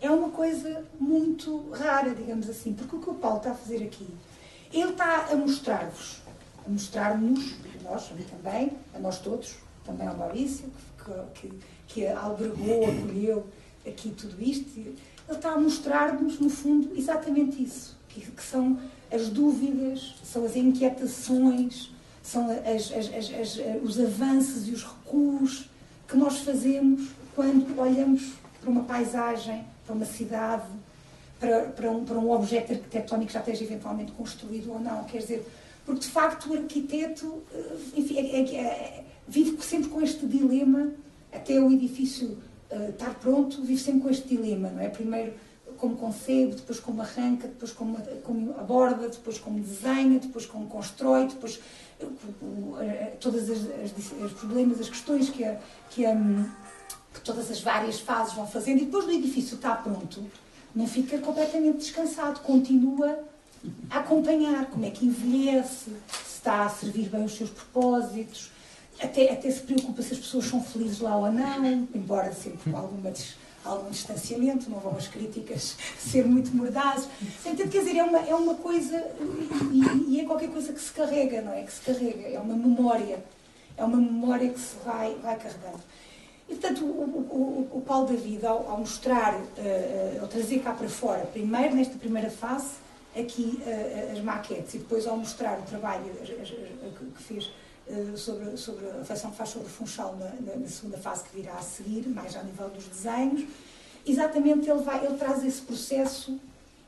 é 0.00 0.10
uma 0.10 0.30
coisa 0.30 0.84
muito 0.98 1.70
rara, 1.70 2.12
digamos 2.12 2.50
assim, 2.50 2.72
porque 2.72 2.96
o 2.96 2.98
que 2.98 3.10
o 3.10 3.14
Paulo 3.14 3.38
está 3.38 3.52
a 3.52 3.54
fazer 3.54 3.84
aqui 3.84 4.08
ele 4.72 4.90
está 4.90 5.28
a 5.30 5.36
mostrar-vos, 5.36 6.20
a 6.66 6.70
mostrar-nos, 6.70 7.54
nós 7.82 8.12
também, 8.30 8.72
a 8.94 8.98
nós 8.98 9.18
todos, 9.18 9.56
também 9.84 10.06
ao 10.06 10.16
Maurício, 10.16 10.70
que, 11.02 11.48
que, 11.48 11.58
que 11.86 12.06
albergou, 12.06 12.84
acolheu 12.84 13.46
aqui 13.86 14.10
tudo 14.10 14.42
isto. 14.42 14.78
Ele 14.78 14.96
está 15.30 15.52
a 15.52 15.58
mostrar-nos, 15.58 16.38
no 16.38 16.50
fundo, 16.50 16.96
exatamente 16.96 17.62
isso, 17.62 17.96
que, 18.08 18.20
que, 18.20 18.42
são 18.42 18.78
as 19.10 19.28
dúvidas, 19.28 20.16
são 20.22 20.44
as 20.44 20.54
inquietações, 20.54 21.90
são 22.22 22.50
as, 22.50 22.92
as, 22.92 23.32
as, 23.32 23.58
os 23.82 23.98
avanços 23.98 24.68
e 24.68 24.72
os 24.72 24.84
recuos 24.84 25.70
que 26.06 26.16
nós 26.16 26.38
fazemos 26.40 27.08
quando 27.34 27.78
olhamos 27.78 28.34
para 28.60 28.70
uma 28.70 28.82
paisagem, 28.84 29.64
para 29.86 29.94
uma 29.94 30.04
cidade, 30.04 30.66
para, 31.38 31.66
para, 31.66 31.90
um, 31.90 32.04
para 32.04 32.18
um 32.18 32.30
objeto 32.30 32.72
arquitetónico 32.72 33.28
que 33.28 33.32
já 33.32 33.40
esteja 33.40 33.64
eventualmente 33.64 34.12
construído 34.12 34.72
ou 34.72 34.80
não. 34.80 35.04
Quer 35.04 35.18
dizer, 35.18 35.46
porque 35.84 36.00
de 36.00 36.08
facto 36.08 36.50
o 36.50 36.54
arquiteto 36.54 37.42
eh, 37.52 37.76
enfim, 37.96 38.18
é, 38.18 38.40
é, 38.40 38.56
é, 38.56 39.04
vive 39.26 39.60
sempre 39.62 39.88
com 39.88 40.02
este 40.02 40.26
dilema, 40.26 40.92
até 41.32 41.60
o 41.60 41.70
edifício 41.70 42.38
uh, 42.70 42.90
estar 42.90 43.14
pronto, 43.14 43.62
vive 43.62 43.80
sempre 43.80 44.00
com 44.00 44.10
este 44.10 44.28
dilema, 44.28 44.70
não 44.70 44.82
é? 44.82 44.88
Primeiro 44.88 45.32
como 45.76 45.96
concebe, 45.96 46.56
depois 46.56 46.80
como 46.80 47.00
arranca, 47.00 47.46
depois 47.46 47.70
como, 47.70 47.96
como 48.24 48.50
aborda, 48.58 49.08
depois 49.08 49.38
como 49.38 49.60
desenha, 49.60 50.18
depois 50.18 50.44
como 50.44 50.66
constrói, 50.66 51.28
depois 51.28 51.60
uh, 52.00 53.16
todos 53.20 53.48
os 53.48 54.32
problemas, 54.32 54.80
as 54.80 54.88
questões 54.88 55.28
que, 55.30 55.44
a, 55.44 55.58
que, 55.90 56.04
a, 56.04 56.16
que 57.14 57.20
todas 57.20 57.50
as 57.50 57.60
várias 57.60 58.00
fases 58.00 58.34
vão 58.34 58.46
fazendo, 58.46 58.78
e 58.82 58.84
depois 58.86 59.04
do 59.04 59.12
edifício 59.12 59.54
está 59.54 59.74
pronto, 59.76 60.24
não 60.74 60.86
fica 60.86 61.18
completamente 61.18 61.78
descansado, 61.78 62.40
continua 62.40 63.18
a 63.90 63.98
acompanhar 63.98 64.66
como 64.66 64.84
é 64.84 64.90
que 64.90 65.06
envelhece, 65.06 65.90
se 66.12 66.36
está 66.36 66.64
a 66.64 66.68
servir 66.68 67.08
bem 67.08 67.24
os 67.24 67.36
seus 67.36 67.50
propósitos, 67.50 68.50
até, 69.00 69.32
até 69.32 69.50
se 69.50 69.60
preocupa 69.60 70.02
se 70.02 70.14
as 70.14 70.18
pessoas 70.18 70.44
são 70.46 70.62
felizes 70.62 71.00
lá 71.00 71.16
ou 71.16 71.30
não, 71.30 71.88
embora 71.94 72.32
sempre 72.32 72.70
com 72.70 72.76
alguma, 72.76 73.12
algum 73.64 73.90
distanciamento, 73.90 74.70
não 74.70 74.78
vão 74.80 74.96
as 74.96 75.08
críticas 75.08 75.76
ser 75.98 76.26
muito 76.26 76.54
mordazes. 76.54 77.08
Portanto, 77.42 77.70
quer 77.70 77.78
dizer, 77.78 77.96
é 77.96 78.04
uma, 78.04 78.18
é 78.18 78.34
uma 78.34 78.54
coisa, 78.54 79.04
e, 79.72 80.14
e, 80.14 80.20
é 80.20 80.24
qualquer 80.24 80.50
coisa 80.50 80.72
que 80.72 80.80
se 80.80 80.92
carrega, 80.92 81.42
não 81.42 81.52
é? 81.52 81.62
Que 81.62 81.72
se 81.72 81.80
carrega, 81.80 82.28
é 82.28 82.38
uma 82.38 82.54
memória, 82.56 83.22
é 83.76 83.84
uma 83.84 83.96
memória 83.96 84.50
que 84.50 84.60
se 84.60 84.76
vai, 84.84 85.14
vai 85.22 85.36
carregando. 85.36 85.82
E, 86.48 86.54
portanto, 86.54 86.84
o, 86.84 87.68
o, 87.72 87.78
o 87.78 87.80
Paulo 87.82 88.06
David, 88.06 88.46
ao, 88.46 88.70
ao 88.70 88.78
mostrar, 88.78 89.34
uh, 89.34 90.20
ao 90.20 90.28
trazer 90.28 90.60
cá 90.60 90.72
para 90.72 90.88
fora, 90.88 91.26
primeiro 91.26 91.74
nesta 91.74 91.96
primeira 91.98 92.30
fase, 92.30 92.70
aqui 93.14 93.60
uh, 93.60 94.12
as 94.12 94.20
maquetes, 94.22 94.74
e 94.74 94.78
depois 94.78 95.06
ao 95.06 95.16
mostrar 95.16 95.58
o 95.58 95.62
trabalho 95.62 96.04
que 97.16 97.22
fez 97.22 97.50
sobre, 98.16 98.54
sobre 98.58 98.86
a 98.86 98.98
reflexão 98.98 99.30
que 99.30 99.36
faz 99.38 99.48
sobre 99.48 99.66
o 99.66 99.70
Funchal 99.70 100.14
na, 100.16 100.26
na, 100.26 100.58
na, 100.58 100.68
segunda 100.68 100.98
fase 100.98 101.24
que 101.24 101.40
virá 101.40 101.54
a 101.54 101.62
seguir, 101.62 102.06
mais 102.06 102.36
ao 102.36 102.44
nível 102.44 102.68
dos 102.68 102.86
desenhos, 102.86 103.48
exatamente 104.06 104.68
ele, 104.68 104.82
vai, 104.82 105.06
ele 105.06 105.16
traz 105.16 105.42
esse 105.42 105.62
processo 105.62 106.38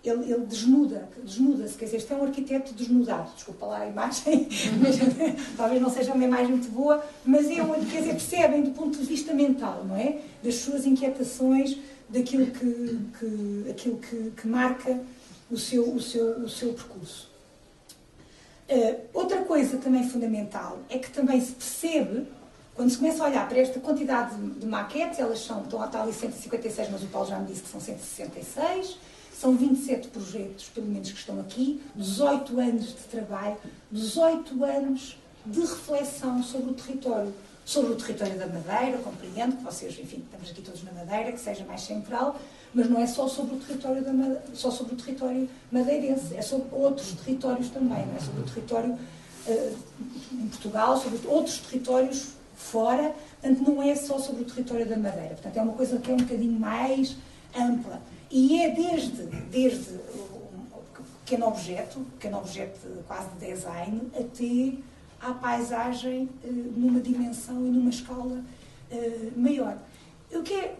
ele, 0.03 0.33
ele 0.33 0.47
desnuda, 0.47 1.09
desnuda-se, 1.23 1.77
quer 1.77 1.85
dizer, 1.85 1.97
este 1.99 2.13
é 2.13 2.17
um 2.17 2.25
arquiteto 2.25 2.73
desnudado, 2.73 3.31
desculpa 3.35 3.67
lá 3.67 3.81
a 3.81 3.87
imagem, 3.87 4.49
mas, 4.81 4.97
talvez 5.57 5.81
não 5.81 5.91
seja 5.91 6.13
uma 6.15 6.25
imagem 6.25 6.49
muito 6.49 6.71
boa, 6.71 7.05
mas 7.25 7.51
é 7.51 7.63
um, 7.63 7.73
quer 7.85 7.99
dizer, 7.99 8.13
percebem 8.13 8.63
do 8.63 8.71
ponto 8.71 8.99
de 8.99 9.05
vista 9.05 9.35
mental, 9.35 9.85
não 9.85 9.97
é? 9.97 10.19
Das 10.43 10.55
suas 10.55 10.87
inquietações, 10.87 11.77
daquilo 12.09 12.47
que, 12.47 12.99
que, 13.19 13.71
aquilo 13.71 13.99
que, 13.99 14.33
que 14.37 14.49
marca 14.49 15.01
o 15.51 15.59
seu, 15.59 15.95
o 15.95 16.01
seu, 16.01 16.39
o 16.39 16.49
seu 16.49 16.73
percurso. 16.73 17.29
Uh, 18.69 19.01
outra 19.13 19.39
coisa 19.45 19.79
também 19.79 20.09
fundamental 20.09 20.79
é 20.89 20.99
que 20.99 21.11
também 21.11 21.41
se 21.41 21.53
percebe, 21.53 22.27
quando 22.75 22.89
se 22.89 22.99
começa 22.99 23.23
a 23.23 23.27
olhar 23.27 23.49
para 23.49 23.59
esta 23.59 23.81
quantidade 23.81 24.37
de, 24.37 24.61
de 24.61 24.67
maquetes, 24.67 25.19
elas 25.19 25.41
são, 25.41 25.63
estão 25.63 25.83
a 25.83 26.03
ali 26.03 26.13
156, 26.13 26.89
mas 26.91 27.03
o 27.03 27.07
Paulo 27.09 27.29
já 27.29 27.39
me 27.39 27.47
disse 27.47 27.63
que 27.63 27.69
são 27.69 27.81
166, 27.81 28.97
são 29.41 29.57
27 29.57 30.09
projetos, 30.09 30.67
pelo 30.75 30.87
menos 30.87 31.11
que 31.11 31.19
estão 31.19 31.41
aqui, 31.41 31.81
18 31.97 32.61
anos 32.61 32.89
de 32.89 33.03
trabalho, 33.11 33.57
18 33.91 34.65
anos 34.65 35.17
de 35.47 35.61
reflexão 35.61 36.43
sobre 36.43 36.73
o 36.73 36.75
território. 36.75 37.33
Sobre 37.65 37.93
o 37.93 37.97
território 37.97 38.39
da 38.39 38.47
Madeira, 38.47 38.99
compreendo 38.99 39.57
que 39.57 39.63
vocês, 39.65 39.99
enfim, 39.99 40.23
estamos 40.25 40.51
aqui 40.51 40.61
todos 40.61 40.83
na 40.83 40.93
Madeira, 40.93 41.33
que 41.33 41.41
seja 41.41 41.65
mais 41.65 41.81
central, 41.81 42.39
mas 42.75 42.91
não 42.91 43.01
é 43.01 43.07
só 43.07 43.29
sobre 43.29 43.55
o 43.55 43.59
território, 43.59 44.05
da 44.05 44.13
Madeira, 44.13 44.43
só 44.53 44.71
sobre 44.71 44.93
o 44.93 44.97
território 44.97 45.49
madeirense, 45.73 46.37
é 46.37 46.43
sobre 46.43 46.67
outros 46.73 47.13
territórios 47.13 47.71
também, 47.71 48.05
não 48.07 48.17
é? 48.17 48.21
sobre 48.21 48.41
o 48.43 48.45
território 48.45 48.93
uh, 48.93 49.77
em 50.33 50.49
Portugal, 50.49 50.99
sobre 50.99 51.19
outros 51.27 51.59
territórios 51.61 52.33
fora, 52.57 53.15
portanto 53.41 53.71
não 53.71 53.83
é 53.83 53.95
só 53.95 54.19
sobre 54.19 54.43
o 54.43 54.45
território 54.45 54.87
da 54.87 54.99
Madeira, 54.99 55.31
portanto 55.31 55.57
é 55.57 55.63
uma 55.63 55.73
coisa 55.73 55.99
que 55.99 56.11
é 56.11 56.15
um 56.15 56.19
bocadinho 56.19 56.61
mais 56.61 57.17
ampla. 57.57 58.03
E 58.31 58.63
é 58.63 58.71
desde, 58.71 59.25
desde 59.51 59.95
um 59.95 61.03
pequeno 61.25 61.49
objeto, 61.49 62.01
pequeno 62.19 62.39
objeto 62.39 62.79
quase 63.07 63.29
de 63.31 63.47
design, 63.47 64.03
até 64.15 64.79
à 65.21 65.35
paisagem 65.35 66.29
uh, 66.45 66.53
numa 66.77 67.01
dimensão 67.01 67.67
e 67.67 67.71
numa 67.71 67.91
escala 67.91 68.45
uh, 68.91 69.33
maior. 69.41 69.77
O 70.33 70.43
que 70.43 70.55
é 70.55 70.77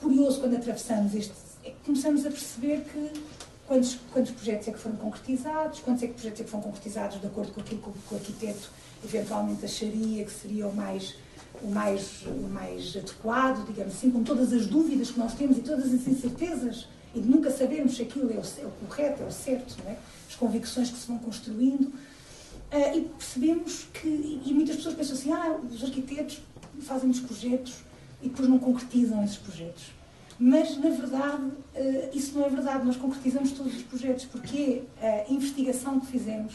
curioso 0.00 0.40
quando 0.40 0.56
atravessamos 0.56 1.14
este, 1.14 1.32
é 1.64 1.70
que 1.70 1.76
começamos 1.84 2.24
a 2.24 2.30
perceber 2.30 2.84
que 2.84 3.20
quantos, 3.66 3.98
quantos 4.12 4.30
projetos 4.32 4.68
é 4.68 4.72
que 4.72 4.78
foram 4.78 4.96
concretizados, 4.96 5.80
quantos 5.80 6.02
é 6.04 6.06
que 6.06 6.14
projetos 6.14 6.40
é 6.40 6.44
que 6.44 6.50
foram 6.50 6.64
concretizados 6.64 7.20
de 7.20 7.26
acordo 7.26 7.52
com 7.52 7.60
aquilo 7.60 7.80
que 7.80 8.14
o 8.14 8.16
arquiteto 8.16 8.70
eventualmente 9.04 9.64
acharia 9.64 10.24
que 10.24 10.30
seria 10.30 10.68
o 10.68 10.74
mais 10.74 11.16
o 11.62 11.70
mais, 11.70 12.22
o 12.26 12.48
mais 12.48 12.96
adequado, 12.96 13.66
digamos 13.66 13.94
assim, 13.94 14.10
com 14.10 14.22
todas 14.22 14.52
as 14.52 14.66
dúvidas 14.66 15.10
que 15.10 15.18
nós 15.18 15.34
temos 15.34 15.58
e 15.58 15.60
todas 15.60 15.86
as 15.86 16.06
incertezas 16.06 16.86
e 17.14 17.20
de 17.20 17.28
nunca 17.28 17.50
sabermos 17.50 17.96
se 17.96 18.02
aquilo 18.02 18.30
é 18.30 18.36
o, 18.36 18.42
é 18.62 18.66
o 18.66 18.86
correto, 18.86 19.22
é 19.22 19.26
o 19.26 19.30
certo, 19.30 19.76
é? 19.86 19.96
as 20.28 20.34
convicções 20.34 20.90
que 20.90 20.98
se 20.98 21.06
vão 21.06 21.18
construindo. 21.18 21.84
Uh, 21.84 22.96
e 22.96 23.00
percebemos 23.02 23.86
que, 23.92 24.08
e 24.08 24.52
muitas 24.54 24.76
pessoas 24.76 24.94
pensam 24.94 25.14
assim, 25.14 25.32
ah, 25.32 25.60
os 25.70 25.84
arquitetos 25.84 26.40
fazem 26.80 27.10
os 27.10 27.20
projetos 27.20 27.74
e 28.22 28.28
depois 28.28 28.48
não 28.48 28.58
concretizam 28.58 29.22
esses 29.22 29.36
projetos. 29.36 29.92
Mas, 30.38 30.78
na 30.78 30.88
verdade, 30.88 31.42
uh, 31.44 32.16
isso 32.16 32.36
não 32.36 32.46
é 32.46 32.48
verdade. 32.48 32.84
Nós 32.84 32.96
concretizamos 32.96 33.52
todos 33.52 33.76
os 33.76 33.82
projetos 33.82 34.24
porque 34.24 34.82
a 35.00 35.30
investigação 35.30 36.00
que 36.00 36.06
fizemos 36.06 36.54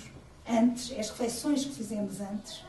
antes, 0.50 0.92
as 0.98 1.10
reflexões 1.12 1.66
que 1.66 1.76
fizemos 1.76 2.20
antes, 2.20 2.62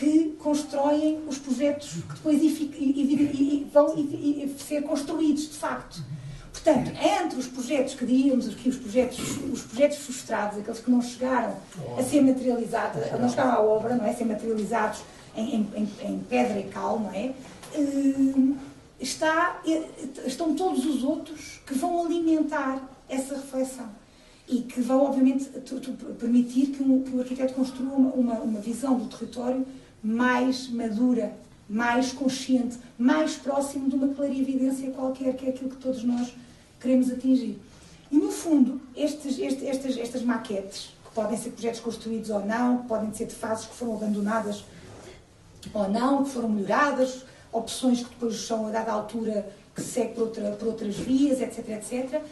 que 0.00 0.34
constroem 0.38 1.20
os 1.28 1.36
projetos 1.36 1.90
que 1.90 2.14
depois 2.14 2.40
vão 3.70 3.94
ser 4.56 4.80
construídos, 4.82 5.42
de 5.50 5.58
facto. 5.58 6.02
Portanto, 6.50 6.90
entre 6.90 7.38
os 7.38 7.46
projetos 7.46 7.94
que 7.94 8.06
diríamos 8.06 8.48
aqui, 8.48 8.70
os 8.70 8.76
projetos, 8.76 9.18
os 9.52 9.60
projetos 9.60 9.98
frustrados, 9.98 10.58
aqueles 10.58 10.80
que 10.80 10.90
não 10.90 11.02
chegaram 11.02 11.54
a 11.98 12.02
ser 12.02 12.22
materializados, 12.22 13.12
não 13.20 13.28
chegaram 13.28 13.52
à 13.52 13.60
obra, 13.60 13.94
não 13.94 14.06
é? 14.06 14.10
A 14.10 14.14
ser 14.14 14.24
materializados 14.24 15.02
em, 15.36 15.68
em, 15.74 15.88
em 16.02 16.18
pedra 16.20 16.58
e 16.58 16.64
cal, 16.64 16.98
não 16.98 17.10
é? 17.10 17.34
Eh, 17.74 18.54
está, 18.98 19.60
eh, 19.66 19.82
estão 20.24 20.54
todos 20.54 20.86
os 20.86 21.04
outros 21.04 21.60
que 21.66 21.74
vão 21.74 22.06
alimentar 22.06 22.80
essa 23.06 23.34
reflexão 23.34 23.90
e 24.48 24.62
que 24.62 24.80
vão, 24.80 25.04
obviamente, 25.04 25.44
permitir 26.18 26.68
que, 26.68 26.82
um, 26.82 27.04
o 27.14 27.20
arquiteto 27.20 27.52
construa 27.52 27.92
uma, 27.92 28.40
uma 28.40 28.60
visão 28.60 28.98
do 28.98 29.06
território 29.06 29.64
mais 30.02 30.68
madura, 30.68 31.36
mais 31.68 32.12
consciente, 32.12 32.78
mais 32.98 33.36
próximo 33.36 33.88
de 33.88 33.94
uma 33.94 34.08
clarividência 34.08 34.90
qualquer, 34.90 35.36
que 35.36 35.46
é 35.46 35.50
aquilo 35.50 35.70
que 35.70 35.76
todos 35.76 36.02
nós 36.02 36.34
queremos 36.80 37.10
atingir. 37.10 37.58
E, 38.10 38.16
no 38.16 38.30
fundo, 38.30 38.80
estes, 38.96 39.38
estes, 39.38 39.62
estas, 39.62 39.96
estas 39.96 40.22
maquetes, 40.22 40.90
que 41.04 41.14
podem 41.14 41.36
ser 41.36 41.50
projetos 41.50 41.80
construídos 41.80 42.30
ou 42.30 42.44
não, 42.44 42.78
que 42.78 42.88
podem 42.88 43.12
ser 43.12 43.26
de 43.26 43.34
fases 43.34 43.66
que 43.66 43.74
foram 43.74 43.94
abandonadas 43.94 44.64
ou 45.72 45.88
não, 45.88 46.24
que 46.24 46.30
foram 46.30 46.48
melhoradas, 46.48 47.24
opções 47.52 48.00
que 48.00 48.10
depois 48.10 48.36
são, 48.36 48.66
a 48.66 48.70
dada 48.70 48.92
altura, 48.92 49.48
que 49.74 49.82
se 49.82 49.88
segue 49.88 50.14
por, 50.14 50.22
outra, 50.24 50.50
por 50.52 50.68
outras 50.68 50.96
vias, 50.96 51.40
etc, 51.40 51.68
etc. 51.70 52.22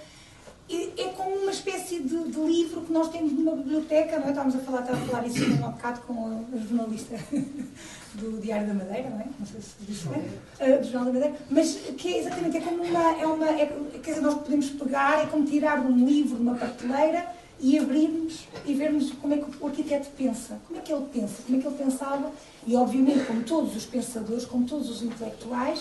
É 0.70 1.04
como 1.16 1.34
uma 1.34 1.50
espécie 1.50 2.00
de, 2.00 2.24
de, 2.24 2.40
livro 2.40 2.82
que 2.82 2.92
nós 2.92 3.08
temos 3.08 3.32
numa 3.32 3.56
biblioteca, 3.56 4.18
não 4.18 4.26
é? 4.26 4.28
Estávamos 4.28 4.54
a 4.54 4.58
falar, 4.58 4.80
estava 4.80 4.98
a 4.98 5.06
falar 5.06 5.26
isso 5.26 5.42
há 5.42 5.66
um 5.66 5.72
bocado 5.72 6.00
com 6.02 6.44
a 6.52 6.58
jornalista 6.58 7.16
do 8.14 8.38
Diário 8.38 8.66
da 8.66 8.74
Madeira, 8.74 9.08
não 9.08 9.20
é? 9.20 9.26
Não 9.38 9.46
sei 9.46 9.62
se 9.62 9.74
diz 9.80 10.02
bem, 10.02 10.20
uh, 10.20 10.78
do 10.78 10.84
Jornal 10.84 11.04
da 11.06 11.20
Madeira, 11.20 11.36
mas 11.48 11.74
que 11.96 12.14
é 12.14 12.18
exatamente, 12.18 12.58
é 12.58 12.60
como 12.60 12.82
uma, 12.82 13.18
é 13.18 13.26
uma, 13.26 13.48
é, 13.48 13.66
quer 14.02 14.10
dizer, 14.10 14.20
nós 14.20 14.34
podemos 14.34 14.68
pegar, 14.68 15.22
é 15.22 15.26
como 15.26 15.46
tirar 15.46 15.80
um 15.80 16.04
livro, 16.04 16.36
de 16.36 16.42
uma 16.42 16.54
prateleira, 16.54 17.26
e 17.60 17.78
abrirmos 17.78 18.46
e 18.66 18.74
vermos 18.74 19.10
como 19.12 19.34
é 19.34 19.38
que 19.38 19.46
o 19.60 19.66
arquiteto 19.66 20.08
pensa, 20.16 20.60
como 20.66 20.78
é 20.78 20.82
que 20.82 20.92
ele 20.92 21.06
pensa, 21.12 21.42
como 21.44 21.58
é 21.58 21.62
que 21.62 21.66
ele 21.66 21.76
pensava, 21.76 22.32
e 22.66 22.76
obviamente, 22.76 23.24
como 23.24 23.42
todos 23.42 23.74
os 23.74 23.86
pensadores, 23.86 24.44
como 24.44 24.66
todos 24.66 24.90
os 24.90 25.02
intelectuais 25.02 25.80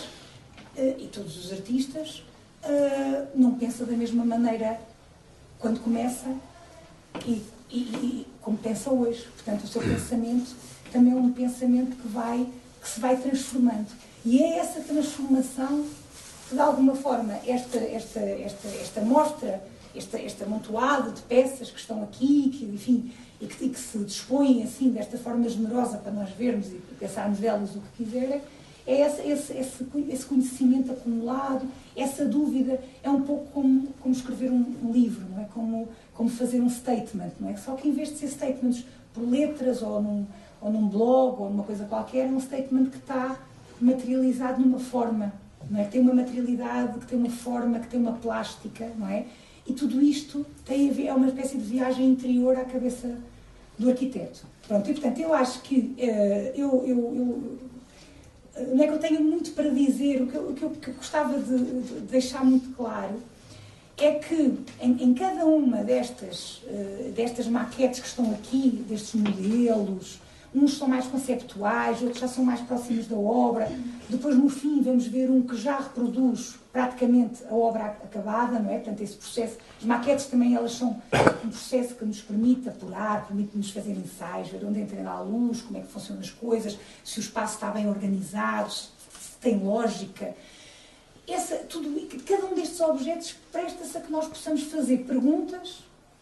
uh, 0.77 0.95
e 0.97 1.07
todos 1.11 1.37
os 1.37 1.51
artistas, 1.51 2.23
uh, 2.67 3.27
não 3.35 3.55
pensa 3.55 3.85
da 3.85 3.95
mesma 3.95 4.25
maneira 4.25 4.79
quando 5.59 5.79
começa 5.79 6.35
e, 7.25 7.43
e, 7.69 7.77
e 7.77 8.27
como 8.41 8.57
pensa 8.57 8.91
hoje. 8.91 9.27
Portanto, 9.35 9.63
o 9.63 9.67
seu 9.67 9.81
pensamento 9.81 10.55
também 10.91 11.13
é 11.13 11.15
um 11.15 11.31
pensamento 11.31 11.95
que, 11.95 12.07
vai, 12.07 12.47
que 12.81 12.89
se 12.89 12.99
vai 12.99 13.17
transformando. 13.17 13.87
E 14.25 14.41
é 14.41 14.59
essa 14.59 14.81
transformação 14.81 15.85
que, 16.47 16.55
de 16.55 16.61
alguma 16.61 16.95
forma, 16.95 17.33
esta, 17.45 17.77
esta, 17.77 18.19
esta, 18.19 18.67
esta 18.67 19.01
mostra, 19.01 19.63
esta, 19.95 20.19
este 20.19 20.43
amontoado 20.43 21.11
de 21.11 21.21
peças 21.21 21.71
que 21.71 21.79
estão 21.79 22.03
aqui, 22.03 22.49
que, 22.49 22.65
enfim, 22.65 23.11
e 23.39 23.47
que, 23.47 23.65
e 23.65 23.69
que 23.69 23.79
se 23.79 23.97
dispõem 23.99 24.63
assim, 24.63 24.89
desta 24.89 25.17
forma 25.17 25.47
generosa 25.47 25.97
para 25.97 26.11
nós 26.11 26.29
vermos 26.31 26.67
e 26.67 26.81
pensarmos 26.99 27.39
delas 27.39 27.75
o 27.75 27.81
que 27.81 28.03
quiserem, 28.03 28.41
é 28.87 29.01
esse, 29.01 29.21
esse, 29.21 29.53
esse, 29.53 29.85
esse, 30.09 30.25
conhecimento 30.25 30.93
acumulado, 30.93 31.67
essa 31.93 32.23
dúvida, 32.23 32.79
é 33.03 33.09
um 33.09 33.21
pouco 33.21 33.47
como, 33.51 33.87
como 34.01 34.15
escrever 34.15 34.49
um, 34.49 34.91
livro, 34.91 35.25
não 35.29 35.41
é? 35.41 35.45
Como, 35.53 35.89
como 36.13 36.29
fazer 36.29 36.61
um 36.61 36.69
statement, 36.69 37.31
não 37.37 37.49
é? 37.49 37.57
Só 37.57 37.75
que 37.75 37.89
em 37.89 37.91
vez 37.91 38.09
de 38.09 38.15
ser 38.15 38.29
statements 38.29 38.85
por 39.13 39.29
letras 39.29 39.81
ou 39.81 40.01
num, 40.01 40.25
ou 40.61 40.71
num 40.71 40.87
blog 40.87 41.41
ou 41.41 41.49
numa 41.49 41.63
coisa 41.63 41.83
qualquer, 41.83 42.27
é 42.27 42.31
um 42.31 42.39
statement 42.39 42.85
que 42.85 42.97
está 42.97 43.37
materializado 43.81 44.61
numa 44.61 44.79
forma, 44.79 45.33
não 45.69 45.81
é? 45.81 45.83
Que 45.83 45.91
tem 45.91 46.01
uma 46.01 46.13
materialidade, 46.13 46.97
que 46.99 47.07
tem 47.07 47.19
uma 47.19 47.29
forma, 47.29 47.79
que 47.79 47.87
tem 47.87 47.99
uma 47.99 48.13
plástica, 48.13 48.89
não 48.97 49.09
é? 49.09 49.25
E 49.67 49.73
tudo 49.73 50.01
isto 50.01 50.45
tem 50.63 50.89
a 50.89 50.93
ver, 50.93 51.07
é 51.07 51.13
uma 51.13 51.27
espécie 51.27 51.57
de 51.57 51.63
viagem 51.65 52.09
interior 52.09 52.55
à 52.55 52.63
cabeça 52.63 53.17
do 53.77 53.89
arquiteto. 53.89 54.45
Pronto, 54.65 54.89
e 54.89 54.93
portanto 54.93 55.19
eu 55.19 55.33
acho 55.33 55.61
que 55.61 55.93
uh, 55.97 56.57
eu, 56.57 56.85
eu, 56.85 57.15
eu, 57.15 57.59
eh, 58.57 58.73
não 58.73 58.83
é 58.83 58.87
que 58.87 58.93
eu 58.93 58.99
tenho 58.99 59.23
muito 59.23 59.51
para 59.51 59.69
dizer, 59.69 60.21
o 60.21 60.27
que 60.27 60.35
eu, 60.35 60.49
o 60.49 60.53
que 60.53 60.63
eu, 60.63 60.69
que 60.71 60.87
eu 60.89 60.93
gostava 60.95 61.39
de, 61.39 61.57
de, 61.57 61.99
deixar 62.01 62.43
muito 62.43 62.75
claro 62.75 63.15
é 63.97 64.13
que 64.13 64.53
em, 64.81 65.03
em 65.03 65.13
cada 65.13 65.45
uma 65.45 65.77
destas, 65.77 66.61
uh, 66.67 67.11
destas 67.15 67.47
maquetes 67.47 67.99
que 67.99 68.07
estão 68.07 68.31
aqui, 68.31 68.85
destes 68.87 69.19
modelos, 69.19 70.19
uns 70.53 70.77
são 70.77 70.87
mais 70.87 71.05
conceptuais, 71.07 72.01
outros 72.01 72.19
já 72.19 72.27
são 72.27 72.43
mais 72.43 72.61
próximos 72.61 73.07
da 73.07 73.15
obra. 73.15 73.71
Depois, 74.09 74.35
no 74.35 74.49
fim, 74.49 74.81
vamos 74.81 75.07
ver 75.07 75.29
um 75.29 75.41
que 75.41 75.57
já 75.57 75.79
reproduz 75.79 76.55
praticamente 76.77 77.43
a 77.49 77.55
obra 77.55 77.85
acabada, 77.85 78.59
não 78.59 78.69
é? 78.69 78.75
Portanto, 78.75 79.01
esse 79.01 79.15
processo. 79.15 79.57
As 79.79 79.83
maquetes 79.83 80.27
também 80.27 80.53
elas 80.53 80.73
são 80.73 81.01
um 81.43 81.49
processo 81.49 81.95
que 81.95 82.05
nos 82.05 82.21
permite 82.21 82.69
apurar, 82.69 83.25
permite-nos 83.25 83.71
fazer 83.71 83.93
ensaios, 83.93 84.49
ver 84.49 84.63
onde 84.63 84.81
entra 84.81 85.09
a 85.09 85.19
luz, 85.21 85.63
como 85.63 85.79
é 85.79 85.81
que 85.81 85.87
funcionam 85.87 86.21
as 86.21 86.29
coisas, 86.29 86.77
se 87.03 87.17
o 87.17 87.21
espaço 87.21 87.55
está 87.55 87.71
bem 87.71 87.89
organizado, 87.89 88.71
se 88.71 88.91
tem 89.41 89.57
lógica. 89.57 90.35
Essa, 91.27 91.55
tudo, 91.55 91.89
cada 92.23 92.45
um 92.45 92.53
destes 92.53 92.79
objetos 92.79 93.35
presta-se 93.51 93.97
a 93.97 94.01
que 94.01 94.11
nós 94.11 94.27
possamos 94.27 94.61
fazer 94.61 94.99
perguntas 94.99 95.79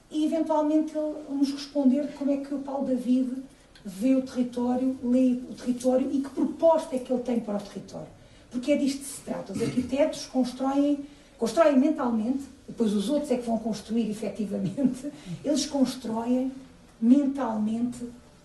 e 0.10 0.24
eventualmente 0.24 0.98
ele 0.98 1.16
nos 1.32 1.52
responder 1.52 2.14
como 2.18 2.32
é 2.32 2.38
que 2.38 2.54
o 2.54 2.60
Paulo 2.60 2.88
David 2.88 3.44
vê 3.84 4.16
o 4.16 4.22
território, 4.22 4.98
lê 5.04 5.34
o 5.34 5.54
território 5.54 6.10
e 6.14 6.22
que 6.22 6.30
proposta 6.30 6.96
é 6.96 7.00
que 7.00 7.12
ele 7.12 7.24
tem 7.24 7.42
para 7.42 7.58
o 7.58 7.62
território. 7.62 8.15
Porque 8.56 8.72
é 8.72 8.78
disto 8.78 9.00
que 9.00 9.06
se 9.06 9.22
trata. 9.22 9.52
Os 9.52 9.62
arquitetos 9.62 10.26
constroem, 10.28 11.06
constroem 11.38 11.78
mentalmente, 11.78 12.46
depois 12.66 12.94
os 12.94 13.10
outros 13.10 13.30
é 13.30 13.38
que 13.38 13.46
vão 13.46 13.58
construir 13.58 14.10
efetivamente, 14.10 15.12
eles 15.44 15.66
constroem 15.66 16.54
mentalmente 17.02 18.00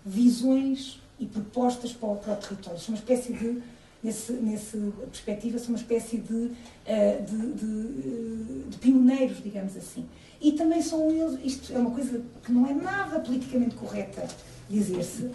visões 0.05 1.01
e 1.18 1.27
propostas 1.27 1.92
para 1.92 2.09
o, 2.09 2.16
para 2.16 2.33
o 2.33 2.37
território. 2.37 2.81
São 2.81 2.94
uma 2.94 2.99
espécie 2.99 3.33
de, 3.33 3.62
nesse, 4.03 4.33
nessa 4.33 4.79
perspectiva, 5.12 5.59
são 5.61 5.68
uma 5.68 5.79
espécie 5.79 6.16
de, 6.16 6.51
eh, 6.87 7.23
de, 7.25 7.53
de, 7.53 8.62
de 8.68 8.79
pioneiros, 8.79 9.40
digamos 9.40 9.77
assim. 9.77 10.05
E 10.40 10.53
também 10.53 10.83
são 10.83 11.09
eles, 11.09 11.38
isto 11.44 11.73
é 11.73 11.79
uma 11.79 11.92
coisa 11.92 12.20
que 12.42 12.51
não 12.51 12.66
é 12.66 12.75
nada 12.75 13.20
politicamente 13.20 13.77
correta 13.77 14.27
dizer-se, 14.68 15.31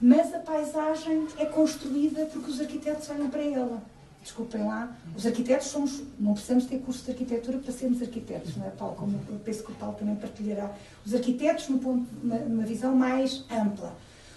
mas 0.00 0.32
a 0.34 0.38
paisagem 0.38 1.26
é 1.36 1.44
construída 1.44 2.24
porque 2.26 2.50
os 2.50 2.60
arquitetos 2.60 3.10
olham 3.10 3.28
para 3.28 3.42
ela. 3.42 3.82
Desculpem 4.22 4.66
lá, 4.66 4.94
os 5.16 5.24
arquitetos 5.24 5.68
somos, 5.68 6.02
não 6.18 6.34
precisamos 6.34 6.66
ter 6.66 6.78
curso 6.80 7.04
de 7.04 7.12
arquitetura 7.12 7.58
para 7.58 7.72
sermos 7.72 8.02
arquitetos, 8.02 8.54
não 8.54 8.66
é, 8.66 8.70
Paulo? 8.70 8.94
Como 8.94 9.20
eu 9.30 9.38
penso 9.38 9.64
que 9.64 9.72
o 9.72 9.74
Paulo 9.74 9.96
também 9.98 10.14
partilhará. 10.14 10.70
Os 11.06 11.14
arquitetos, 11.14 11.68
no 11.68 11.78
ponto, 11.78 12.06
numa 12.22 12.64
visão 12.64 12.94
mais 12.94 13.44
ampla. 13.50 13.96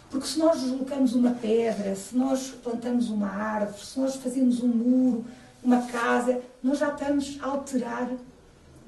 Porque 0.10 0.26
se 0.26 0.40
nós 0.40 0.62
deslocamos 0.62 1.14
uma 1.16 1.32
pedra, 1.32 1.96
se 1.96 2.16
nós 2.16 2.54
plantamos 2.64 3.10
uma 3.10 3.28
árvore, 3.28 3.84
se 3.84 4.00
nós 4.00 4.16
fazemos 4.16 4.62
um 4.62 4.68
muro, 4.68 5.26
uma 5.62 5.82
casa, 5.82 6.40
nós 6.62 6.80
já 6.80 6.90
estamos 6.90 7.38
a 7.42 7.48
alterar, 7.48 8.10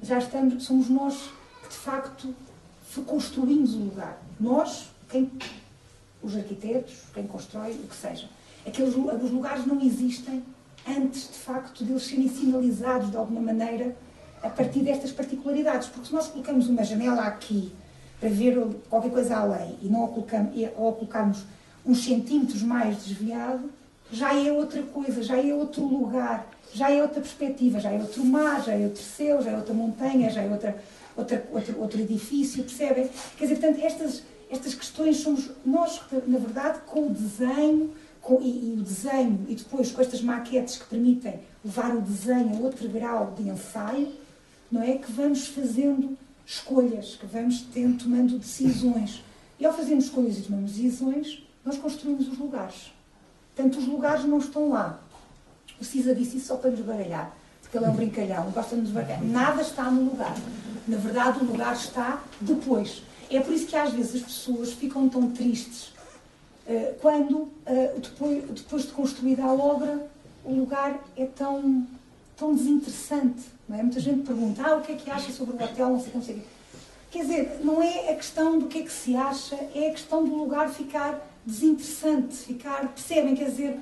já 0.02 0.18
estamos, 0.18 0.64
somos 0.64 0.88
nós 0.88 1.30
que 1.62 1.68
de 1.68 1.76
facto 1.76 2.34
construímos 3.06 3.74
o 3.74 3.78
lugar. 3.78 4.22
Nós, 4.40 4.88
quem, 5.10 5.30
os 6.22 6.34
arquitetos, 6.34 6.94
quem 7.12 7.26
constrói, 7.26 7.72
o 7.72 7.88
que 7.88 7.96
seja. 7.96 8.28
Aqueles 8.66 8.94
os 8.94 9.30
lugares 9.30 9.66
não 9.66 9.80
existem 9.82 10.42
antes, 10.88 11.28
de 11.28 11.38
facto, 11.38 11.84
de 11.84 11.92
eles 11.92 12.04
serem 12.04 12.28
sinalizados 12.28 13.10
de 13.10 13.16
alguma 13.16 13.40
maneira 13.40 13.96
a 14.42 14.48
partir 14.48 14.80
destas 14.80 15.12
particularidades. 15.12 15.88
Porque 15.88 16.08
se 16.08 16.14
nós 16.14 16.28
colocamos 16.28 16.68
uma 16.68 16.84
janela 16.84 17.22
aqui 17.22 17.72
para 18.20 18.28
ver 18.28 18.56
qualquer 18.88 19.10
coisa 19.10 19.36
além 19.36 19.76
e 19.82 19.88
não 19.88 20.04
a 20.04 20.08
colocamos, 20.08 20.54
ou 20.76 20.88
a 20.88 20.92
colocarmos 20.92 21.44
uns 21.84 22.04
centímetros 22.04 22.62
mais 22.62 23.04
desviado, 23.04 23.70
já 24.10 24.34
é 24.34 24.52
outra 24.52 24.82
coisa, 24.82 25.22
já 25.22 25.36
é 25.36 25.52
outro 25.52 25.84
lugar, 25.84 26.48
já 26.72 26.90
é 26.90 27.02
outra 27.02 27.20
perspectiva, 27.20 27.80
já 27.80 27.90
é 27.90 27.98
outro 27.98 28.24
mar, 28.24 28.62
já 28.62 28.72
é 28.72 28.84
outro 28.84 29.02
céu, 29.02 29.42
já 29.42 29.50
é 29.50 29.56
outra 29.56 29.74
montanha, 29.74 30.30
já 30.30 30.42
é 30.42 30.50
outra, 30.50 30.82
outra, 31.16 31.48
outro, 31.52 31.80
outro 31.80 32.00
edifício, 32.00 32.62
percebem? 32.62 33.10
Quer 33.36 33.46
dizer, 33.46 33.60
portanto, 33.60 33.84
estas 33.84 34.22
estas 34.50 34.74
questões 34.74 35.18
somos 35.18 35.50
nós, 35.64 36.00
na 36.26 36.38
verdade, 36.38 36.80
com 36.86 37.06
o 37.06 37.10
desenho 37.10 37.92
com, 38.26 38.40
e, 38.42 38.72
e, 38.72 38.76
o 38.76 38.82
desenho 38.82 39.46
e 39.48 39.54
depois 39.54 39.92
com 39.92 40.02
estas 40.02 40.20
maquetes 40.20 40.78
que 40.78 40.84
permitem 40.86 41.38
levar 41.64 41.94
o 41.94 42.00
desenho 42.00 42.56
a 42.56 42.58
outro 42.58 42.88
grau 42.88 43.32
de 43.38 43.48
ensaio, 43.48 44.12
não 44.70 44.82
é? 44.82 44.98
Que 44.98 45.12
vamos 45.12 45.46
fazendo 45.46 46.18
escolhas, 46.44 47.14
que 47.14 47.24
vamos 47.24 47.60
tendo, 47.72 48.02
tomando 48.02 48.36
decisões. 48.36 49.22
E 49.60 49.64
ao 49.64 49.72
fazermos 49.72 50.06
escolhas 50.06 50.38
e 50.38 50.42
tomamos 50.42 50.72
decisões, 50.72 51.46
nós 51.64 51.78
construímos 51.78 52.26
os 52.26 52.36
lugares. 52.36 52.92
Portanto, 53.54 53.78
os 53.78 53.86
lugares 53.86 54.24
não 54.24 54.38
estão 54.38 54.70
lá. 54.70 55.00
O 55.80 55.84
Cisa 55.84 56.12
disse 56.12 56.38
isso 56.38 56.48
só 56.48 56.56
para 56.56 56.70
nos 56.70 56.80
baralhar, 56.80 57.32
porque 57.62 57.76
ele 57.76 57.86
é 57.86 57.88
um 57.88 57.94
brincalhão, 57.94 58.50
gosta 58.50 58.74
de 58.74 58.82
nos 58.82 58.90
baralhar. 58.90 59.22
Nada 59.22 59.62
está 59.62 59.88
no 59.88 60.10
lugar. 60.10 60.36
Na 60.88 60.96
verdade, 60.96 61.38
o 61.38 61.44
lugar 61.44 61.74
está 61.74 62.24
depois. 62.40 63.02
É 63.30 63.38
por 63.38 63.54
isso 63.54 63.66
que 63.66 63.76
às 63.76 63.92
vezes 63.92 64.16
as 64.16 64.22
pessoas 64.22 64.72
ficam 64.72 65.08
tão 65.08 65.30
tristes 65.30 65.95
quando, 67.00 67.34
uh, 67.34 68.00
depois, 68.00 68.86
de 68.86 68.92
construída 68.92 69.44
a 69.44 69.52
obra, 69.52 70.08
o 70.44 70.52
lugar 70.52 70.98
é 71.16 71.26
tão, 71.26 71.86
tão 72.36 72.54
desinteressante. 72.54 73.42
Não 73.68 73.78
é? 73.78 73.82
Muita 73.82 74.00
gente 74.00 74.26
pergunta, 74.26 74.62
ah, 74.64 74.76
o 74.76 74.82
que 74.82 74.92
é 74.92 74.96
que 74.96 75.10
acha 75.10 75.32
sobre 75.32 75.56
o 75.56 75.64
hotel, 75.64 75.90
não 75.90 76.00
sei 76.00 76.12
como. 76.12 76.42
Quer 77.10 77.22
dizer, 77.22 77.60
não 77.62 77.82
é 77.82 78.10
a 78.10 78.16
questão 78.16 78.58
do 78.58 78.66
que 78.66 78.78
é 78.78 78.82
que 78.82 78.92
se 78.92 79.16
acha, 79.16 79.54
é 79.74 79.88
a 79.88 79.90
questão 79.90 80.24
do 80.24 80.34
lugar 80.34 80.68
ficar 80.68 81.20
desinteressante, 81.46 82.34
ficar, 82.34 82.88
percebem, 82.88 83.34
quer 83.34 83.46
dizer, 83.46 83.80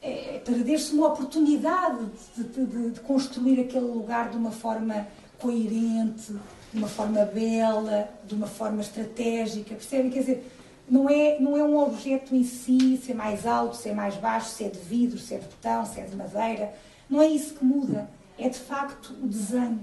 é, 0.00 0.36
é 0.36 0.38
perder-se 0.38 0.94
uma 0.94 1.08
oportunidade 1.08 2.06
de, 2.36 2.44
de, 2.44 2.90
de, 2.90 3.00
construir 3.00 3.60
aquele 3.60 3.86
lugar 3.86 4.30
de 4.30 4.36
uma 4.36 4.52
forma 4.52 5.06
coerente, 5.38 6.32
de 6.72 6.78
uma 6.78 6.88
forma 6.88 7.24
bela, 7.24 8.08
de 8.24 8.34
uma 8.34 8.46
forma 8.46 8.80
estratégica, 8.80 9.74
percebem? 9.74 10.10
Quer 10.10 10.20
dizer, 10.20 10.52
não 10.90 11.08
é, 11.08 11.38
não 11.38 11.56
é 11.56 11.62
um 11.62 11.78
objeto 11.78 12.34
em 12.34 12.42
si, 12.42 12.96
ser 12.96 13.14
mais 13.14 13.46
alto, 13.46 13.76
ser 13.76 13.94
mais 13.94 14.16
baixo, 14.16 14.50
se 14.50 14.64
é 14.64 14.68
de 14.68 14.80
vidro, 14.80 15.18
se 15.18 15.34
é 15.34 15.38
de 15.38 15.46
betão, 15.46 15.86
se 15.86 16.00
é 16.00 16.04
de 16.04 16.16
madeira. 16.16 16.74
Não 17.08 17.22
é 17.22 17.28
isso 17.28 17.54
que 17.54 17.64
muda. 17.64 18.10
É 18.36 18.48
de 18.48 18.58
facto 18.58 19.14
o 19.22 19.26
desenho. 19.28 19.80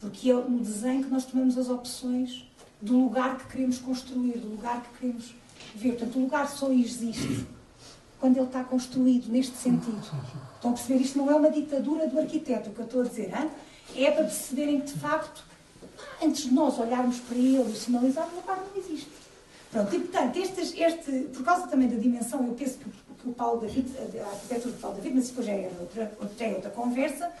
Porque 0.00 0.30
é 0.30 0.34
no 0.34 0.60
desenho 0.60 1.04
que 1.04 1.10
nós 1.10 1.26
tomamos 1.26 1.58
as 1.58 1.68
opções 1.68 2.48
do 2.80 2.98
lugar 2.98 3.36
que 3.36 3.48
queremos 3.48 3.78
construir, 3.78 4.38
do 4.38 4.48
lugar 4.48 4.82
que 4.82 4.98
queremos 4.98 5.34
ver. 5.74 5.90
Portanto, 5.90 6.16
o 6.16 6.22
lugar 6.22 6.48
só 6.48 6.72
existe 6.72 7.46
quando 8.18 8.38
ele 8.38 8.46
está 8.46 8.64
construído 8.64 9.30
neste 9.30 9.56
sentido. 9.58 10.00
Estão 10.54 10.70
a 10.70 10.74
perceber? 10.74 11.02
Isto 11.02 11.18
não 11.18 11.30
é 11.30 11.34
uma 11.34 11.50
ditadura 11.50 12.06
do 12.08 12.18
arquiteto, 12.18 12.70
o 12.70 12.72
que 12.72 12.80
eu 12.80 12.86
estou 12.86 13.02
a 13.02 13.04
dizer. 13.04 13.30
Hein? 13.38 13.50
É 13.94 14.10
para 14.10 14.24
perceberem 14.24 14.80
que, 14.80 14.92
de 14.92 14.98
facto, 14.98 15.44
antes 16.22 16.44
de 16.44 16.54
nós 16.54 16.78
olharmos 16.78 17.18
para 17.18 17.36
ele 17.36 17.70
e 17.70 17.76
sinalizarmos, 17.76 18.32
o 18.32 18.36
lugar 18.36 18.56
não 18.56 18.82
existe. 18.82 19.09
Pronto, 19.70 19.94
e 19.94 20.00
portanto, 20.00 20.36
este, 20.36 20.82
este, 20.82 21.12
por 21.32 21.44
causa 21.44 21.68
também 21.68 21.88
da 21.88 21.96
dimensão, 21.96 22.44
eu 22.44 22.54
penso 22.54 22.78
que, 22.78 22.90
que 22.90 23.28
o 23.28 23.32
Paulo 23.32 23.60
David, 23.60 23.88
a 24.18 24.26
arquitetura 24.26 24.74
do 24.74 24.80
Paulo 24.80 24.96
David, 24.96 25.14
mas 25.14 25.28
depois 25.28 25.46
já 25.46 25.52
é 25.52 25.70
outra, 25.78 26.12
já 26.36 26.46
é 26.46 26.54
outra 26.54 26.70
conversa, 26.70 27.32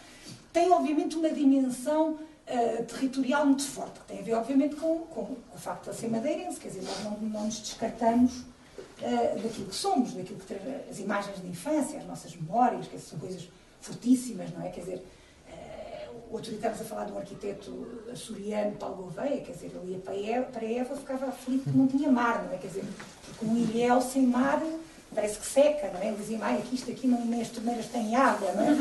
tem 0.52 0.70
obviamente 0.70 1.16
uma 1.16 1.30
dimensão 1.30 2.12
uh, 2.12 2.84
territorial 2.84 3.46
muito 3.46 3.64
forte, 3.64 3.98
que 4.00 4.06
tem 4.06 4.18
a 4.20 4.22
ver 4.22 4.34
obviamente 4.34 4.76
com, 4.76 5.00
com, 5.00 5.26
com 5.26 5.36
o 5.54 5.58
facto 5.58 5.90
de 5.90 5.96
ser 5.96 6.08
madeirense, 6.08 6.60
quer 6.60 6.68
dizer, 6.68 6.82
nós 6.82 7.04
não, 7.04 7.18
não 7.18 7.46
nos 7.46 7.60
descartamos 7.60 8.38
uh, 8.38 9.42
daquilo 9.42 9.66
que 9.66 9.74
somos, 9.74 10.12
daquilo 10.12 10.38
que 10.38 10.54
as 10.88 11.00
imagens 11.00 11.40
de 11.40 11.48
infância, 11.48 11.98
as 11.98 12.06
nossas 12.06 12.36
memórias, 12.36 12.86
que 12.86 12.98
são 12.98 13.18
coisas 13.18 13.48
fortíssimas, 13.80 14.52
não 14.52 14.64
é? 14.64 14.68
Quer 14.68 14.80
dizer, 14.80 15.06
outro 16.30 16.50
dia 16.50 16.56
estávamos 16.56 16.82
a 16.82 16.84
falar 16.84 17.04
de 17.04 17.12
um 17.12 17.18
arquiteto 17.18 17.86
açoriano, 18.12 18.76
Paulo 18.76 18.96
Gouveia, 18.96 19.40
quer 19.40 19.52
dizer, 19.52 19.72
ele 19.74 19.92
ia 19.92 19.98
para 19.98 20.14
Eva, 20.14 20.46
para 20.46 20.96
ficava 20.96 21.26
aflito 21.26 21.64
que 21.64 21.76
não 21.76 21.86
tinha 21.86 22.10
mar, 22.10 22.44
não 22.44 22.54
é? 22.54 22.58
Quer 22.58 22.68
dizer, 22.68 22.84
porque 23.26 23.44
um 23.44 23.56
ilhéu 23.56 24.00
sem 24.00 24.26
mar 24.26 24.62
parece 25.14 25.38
que 25.38 25.46
seca, 25.46 25.90
não 25.92 26.00
é? 26.00 26.08
Ele 26.08 26.16
dizia, 26.16 26.38
ai, 26.40 26.58
aqui 26.58 26.74
isto 26.74 26.90
aqui 26.90 27.06
não, 27.06 27.24
nem 27.24 27.42
as 27.42 27.48
torneiras 27.48 27.86
têm 27.86 28.14
água, 28.14 28.52
não 28.52 28.62
é? 28.62 28.76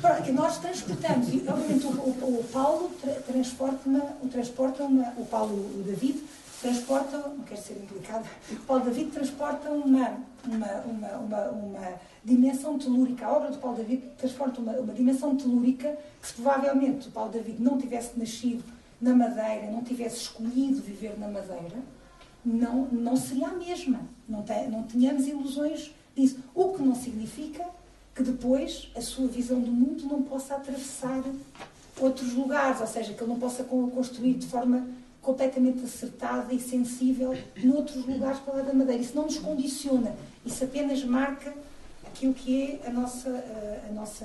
Claro, 0.00 0.22
que 0.22 0.32
nós 0.32 0.58
transportamos, 0.58 1.28
e 1.28 1.44
obviamente 1.48 1.86
o, 1.86 1.90
o, 1.90 2.40
o 2.40 2.44
Paulo 2.52 2.90
tra 3.00 3.12
transporta, 3.14 3.80
uma, 3.86 4.00
transporta 4.30 4.82
uma, 4.84 5.12
o 5.16 5.26
Paulo 5.26 5.54
o 5.54 5.82
David 5.84 6.22
transporta, 6.60 7.16
não 7.18 7.44
quero 7.44 7.60
ser 7.60 7.74
implicado, 7.74 8.26
o 8.50 8.56
Paulo 8.56 8.84
David 8.84 9.10
transporta 9.10 9.70
uma, 9.70 10.18
uma, 10.44 10.66
uma, 10.84 11.08
uma, 11.18 11.50
uma 11.50 12.00
dimensão 12.24 12.78
telúrica. 12.78 13.26
A 13.26 13.32
obra 13.32 13.50
do 13.50 13.58
Paulo 13.58 13.76
David 13.76 14.02
transporta 14.16 14.60
uma, 14.60 14.72
uma 14.72 14.92
dimensão 14.92 15.36
telúrica 15.36 15.96
que, 16.20 16.28
se 16.28 16.34
provavelmente 16.34 17.08
o 17.08 17.10
Paulo 17.10 17.30
David 17.30 17.62
não 17.62 17.78
tivesse 17.78 18.18
nascido 18.18 18.62
na 19.00 19.14
Madeira, 19.14 19.70
não 19.70 19.82
tivesse 19.82 20.16
escolhido 20.16 20.82
viver 20.82 21.18
na 21.18 21.28
Madeira, 21.28 21.76
não, 22.44 22.86
não 22.86 23.16
seria 23.16 23.48
a 23.48 23.54
mesma. 23.54 24.00
Não, 24.28 24.42
tem, 24.42 24.68
não 24.68 24.82
tínhamos 24.82 25.26
ilusões 25.26 25.94
disso. 26.16 26.38
O 26.54 26.74
que 26.74 26.82
não 26.82 26.94
significa 26.94 27.64
que 28.14 28.22
depois 28.22 28.90
a 28.96 29.00
sua 29.00 29.28
visão 29.28 29.60
do 29.60 29.70
mundo 29.70 30.04
não 30.06 30.22
possa 30.22 30.56
atravessar 30.56 31.22
outros 32.00 32.32
lugares, 32.32 32.80
ou 32.80 32.86
seja, 32.86 33.12
que 33.12 33.22
ele 33.22 33.30
não 33.30 33.38
possa 33.38 33.64
construir 33.64 34.34
de 34.34 34.46
forma 34.46 34.86
completamente 35.28 35.84
acertada 35.84 36.54
e 36.54 36.58
sensível 36.58 37.36
noutros 37.62 38.06
lugares 38.06 38.40
para 38.40 38.54
lá 38.54 38.62
da 38.62 38.72
Madeira. 38.72 39.02
Isso 39.02 39.14
não 39.14 39.24
nos 39.24 39.38
condiciona, 39.38 40.16
isso 40.44 40.64
apenas 40.64 41.04
marca 41.04 41.52
aquilo 42.06 42.32
que 42.32 42.80
é 42.82 42.88
a 42.88 42.90
nossa, 42.90 43.28
a, 43.86 43.92
nossa 43.92 44.24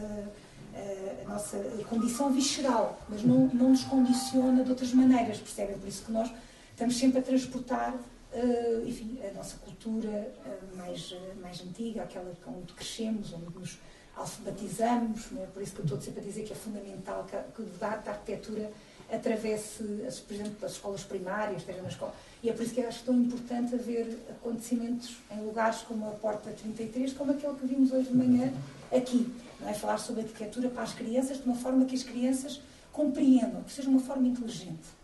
a 1.26 1.30
nossa 1.30 1.58
condição 1.90 2.32
visceral, 2.32 3.00
mas 3.10 3.22
não, 3.22 3.48
não 3.48 3.70
nos 3.70 3.84
condiciona 3.84 4.64
de 4.64 4.70
outras 4.70 4.94
maneiras, 4.94 5.38
percebem? 5.40 5.78
Por 5.78 5.88
isso 5.90 6.04
que 6.06 6.12
nós 6.12 6.32
estamos 6.72 6.98
sempre 6.98 7.20
a 7.20 7.22
transportar 7.22 7.94
uh, 7.94 8.88
enfim, 8.88 9.20
a 9.30 9.34
nossa 9.34 9.58
cultura 9.58 10.34
mais, 10.76 11.14
mais 11.42 11.62
antiga, 11.62 12.04
aquela 12.04 12.32
onde 12.48 12.74
crescemos, 12.74 13.34
onde 13.34 13.60
nos 13.60 13.78
alfabetizamos, 14.16 15.32
é? 15.38 15.46
por 15.48 15.62
isso 15.62 15.74
que 15.74 15.82
eu 15.82 15.86
estou 15.86 16.02
sempre 16.02 16.22
a 16.22 16.24
dizer 16.24 16.44
que 16.44 16.54
é 16.54 16.56
fundamental 16.56 17.28
que 17.54 17.62
o 17.62 17.66
debate 17.66 18.06
da 18.06 18.12
arquitetura 18.12 18.72
atravesse, 19.16 19.84
por 20.28 20.34
exemplo, 20.34 20.56
as 20.64 20.72
escolas 20.74 21.04
primárias, 21.04 21.58
esteja 21.58 21.82
na 21.82 21.90
escola. 21.90 22.14
E 22.42 22.50
é 22.50 22.54
por 22.54 22.64
isso 22.64 22.74
que 22.74 22.82
eu 22.82 22.88
acho 22.88 23.04
tão 23.04 23.16
importante 23.16 23.76
haver 23.76 24.18
acontecimentos 24.30 25.18
em 25.32 25.42
lugares 25.42 25.82
como 25.82 26.08
a 26.08 26.12
Porta 26.12 26.52
33, 26.52 27.14
como 27.14 27.32
aquele 27.32 27.54
que 27.54 27.66
vimos 27.66 27.92
hoje 27.92 28.10
de 28.10 28.16
manhã 28.16 28.52
aqui. 28.92 29.32
Não 29.60 29.70
é? 29.70 29.74
Falar 29.74 29.98
sobre 29.98 30.24
arquitetura 30.24 30.70
para 30.70 30.84
as 30.84 30.94
crianças 30.94 31.38
de 31.38 31.44
uma 31.44 31.56
forma 31.56 31.86
que 31.86 31.96
as 31.96 32.04
crianças 32.04 32.60
compreendam, 32.92 33.64
que 33.64 33.72
seja 33.72 33.90
uma 33.90 34.02
forma 34.02 34.28
inteligente. 34.28 35.04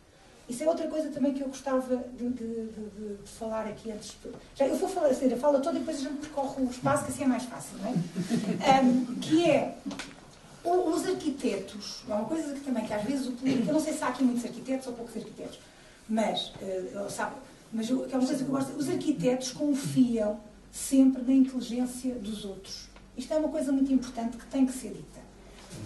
Isso 0.50 0.64
é 0.64 0.68
outra 0.68 0.88
coisa 0.88 1.10
também 1.10 1.32
que 1.32 1.42
eu 1.42 1.48
gostava 1.48 1.96
de, 1.96 2.30
de, 2.30 2.66
de, 2.66 3.18
de 3.22 3.30
falar 3.38 3.68
aqui 3.68 3.92
antes. 3.92 4.18
Já, 4.56 4.66
eu 4.66 4.76
vou 4.76 4.90
falar 4.90 5.10
assim, 5.10 5.32
a 5.32 5.38
fala 5.38 5.60
toda 5.60 5.78
e 5.78 5.80
depois 5.80 5.98
a 5.98 6.10
gente 6.10 6.18
percorre 6.18 6.64
o 6.64 6.70
espaço, 6.72 7.06
que 7.06 7.12
assim 7.12 7.24
é 7.24 7.28
mais 7.28 7.44
fácil, 7.44 7.78
não 7.78 7.90
é? 7.90 7.94
Um, 8.82 9.16
que 9.18 9.50
é 9.50 9.78
os 10.64 11.06
arquitetos, 11.06 12.04
é 12.08 12.14
uma 12.14 12.26
coisa 12.26 12.54
que 12.54 12.60
também 12.62 12.86
que 12.86 12.94
às 12.94 13.04
vezes 13.04 13.28
o 13.28 13.32
público, 13.32 13.68
eu 13.68 13.74
não 13.74 13.80
sei 13.80 13.94
se 13.94 14.04
há 14.04 14.08
aqui 14.08 14.24
muitos 14.24 14.46
arquitetos 14.46 14.88
ou 14.88 14.94
poucos 14.94 15.16
arquitetos, 15.16 15.60
mas, 16.08 16.48
uh, 16.48 17.10
sabe, 17.10 17.36
mas 17.72 17.90
eu, 17.90 18.02
que 18.06 18.14
é 18.14 18.18
uma 18.18 18.26
coisa 18.26 18.44
que 18.44 18.50
eu 18.50 18.56
gosto, 18.56 18.78
os 18.78 18.90
arquitetos 18.90 19.52
confiam 19.52 20.40
sempre 20.72 21.22
na 21.22 21.34
inteligência 21.34 22.16
dos 22.16 22.46
outros. 22.46 22.90
Isto 23.16 23.34
é 23.34 23.38
uma 23.38 23.50
coisa 23.50 23.72
muito 23.72 23.92
importante 23.92 24.38
que 24.38 24.46
tem 24.48 24.66
que 24.66 24.74
ser 24.74 24.90
dita. 24.90 25.20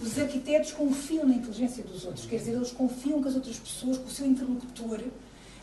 Os 0.00 0.18
arquitetos 0.18 0.72
confiam 0.72 1.26
na 1.26 1.34
inteligência 1.34 1.84
dos 1.84 2.04
outros, 2.04 2.26
quer 2.26 2.36
dizer, 2.36 2.52
eles 2.52 2.72
confiam 2.72 3.22
que 3.22 3.28
as 3.28 3.34
outras 3.34 3.58
pessoas, 3.58 3.98
que 3.98 4.06
o 4.06 4.10
seu 4.10 4.26
interlocutor, 4.26 5.00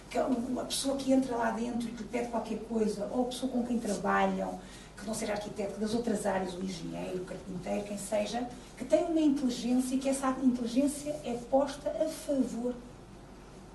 que 0.10 0.17
a 0.17 0.65
pessoa 0.65 0.97
que 0.97 1.12
entra 1.12 1.36
lá 1.36 1.52
dentro 1.52 1.88
e 1.88 1.91
que 1.91 2.04
pede 2.04 2.30
qualquer 2.30 2.60
coisa, 2.60 3.10
ou 3.12 3.24
a 3.24 3.26
pessoa 3.26 3.52
com 3.52 3.63
quem 3.65 3.80
trabalham, 3.80 4.60
que 5.02 5.08
não 5.08 5.14
seja 5.14 5.34
arquiteto, 5.34 5.80
das 5.80 5.94
outras 5.94 6.26
áreas, 6.26 6.54
o 6.54 6.64
engenheiro, 6.64 7.24
o 7.24 7.26
carpinteiro, 7.26 7.84
quem 7.86 7.98
seja, 7.98 8.48
que 8.78 8.86
tem 8.86 9.04
uma 9.06 9.20
inteligência 9.20 9.96
e 9.96 9.98
que 9.98 10.08
essa 10.08 10.30
inteligência 10.44 11.20
é 11.26 11.34
posta 11.50 11.90
a 11.90 12.08
favor, 12.08 12.76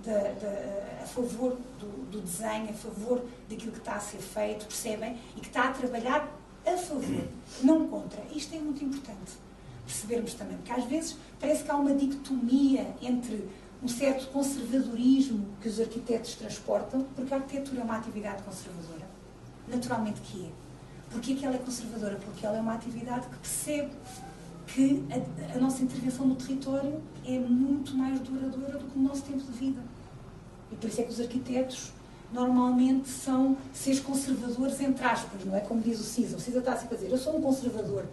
de, 0.03 0.11
de, 0.11 1.03
a 1.03 1.07
favor 1.07 1.57
do, 1.81 2.11
do, 2.11 2.21
desenho, 2.21 2.71
a 2.71 2.75
favor 2.75 3.25
daquilo 3.49 3.73
que 3.73 3.79
está 3.79 3.97
a 3.97 4.01
ser 4.01 4.19
feito, 4.19 4.67
percebem? 4.67 5.19
E 5.37 5.41
que 5.41 5.49
está 5.49 5.69
a 5.69 5.73
trabalhar 5.73 6.29
a 6.65 6.77
favor, 6.77 7.29
não 7.63 7.89
contra. 7.89 8.23
Isto 8.33 8.55
é 8.55 8.59
muito 8.59 8.85
importante 8.85 9.33
percebermos 9.85 10.35
também, 10.35 10.57
porque 10.57 10.73
às 10.73 10.85
vezes 10.85 11.17
parece 11.41 11.65
que 11.65 11.71
há 11.71 11.77
uma 11.77 11.95
dicotomia 11.95 12.95
entre 13.01 13.49
um 13.83 13.89
certo 13.89 14.29
conservadorismo 14.33 15.47
que 15.61 15.69
os 15.69 15.81
arquitetos 15.81 16.35
transportam, 16.35 17.05
porque 17.15 17.33
a 17.33 17.37
arquitetura 17.37 17.81
é 17.81 17.85
uma 17.85 17.97
atividade 17.97 18.43
conservadora. 18.43 19.07
Naturalmente 19.69 20.21
que 20.21 20.47
é. 20.47 20.66
Porquê 21.17 21.35
que 21.35 21.47
ela 21.47 21.55
é 21.55 21.59
conservadora? 21.59 22.17
Porque 22.17 22.45
ela 22.45 22.59
é 22.59 22.61
uma 22.61 22.75
atividade 22.75 23.27
que 23.29 23.37
percebe 23.39 23.91
que 24.67 25.03
a, 25.11 25.57
a, 25.57 25.59
nossa 25.59 25.83
intervenção 25.83 26.27
no 26.27 26.35
território 26.35 27.01
é 27.25 27.39
muito 27.39 27.97
mais 27.97 28.21
duradoura 28.21 28.79
do 28.79 28.85
que 28.85 28.99
o 28.99 29.03
nosso 29.03 29.23
tempo 29.23 29.39
de 29.39 29.51
vida. 29.53 29.81
E 30.71 30.77
por 30.77 30.91
isso 30.91 31.01
é 31.01 31.05
que 31.05 31.11
os 31.11 31.19
arquitetos 31.19 31.93
normalmente 32.31 33.09
são 33.09 33.57
seres 33.73 33.99
conservadores, 33.99 34.79
entre 34.79 35.03
aspas, 35.07 35.43
não 35.43 35.57
é? 35.57 35.61
Como 35.61 35.81
diz 35.81 35.99
o 36.01 36.03
CISA. 36.03 36.37
O 36.37 36.41
CISA 36.41 36.59
está 36.59 36.77
sempre 36.77 36.97
a 36.97 36.99
dizer, 36.99 37.11
eu 37.11 37.17
sou 37.17 37.39
um 37.39 37.41
conservador. 37.41 38.05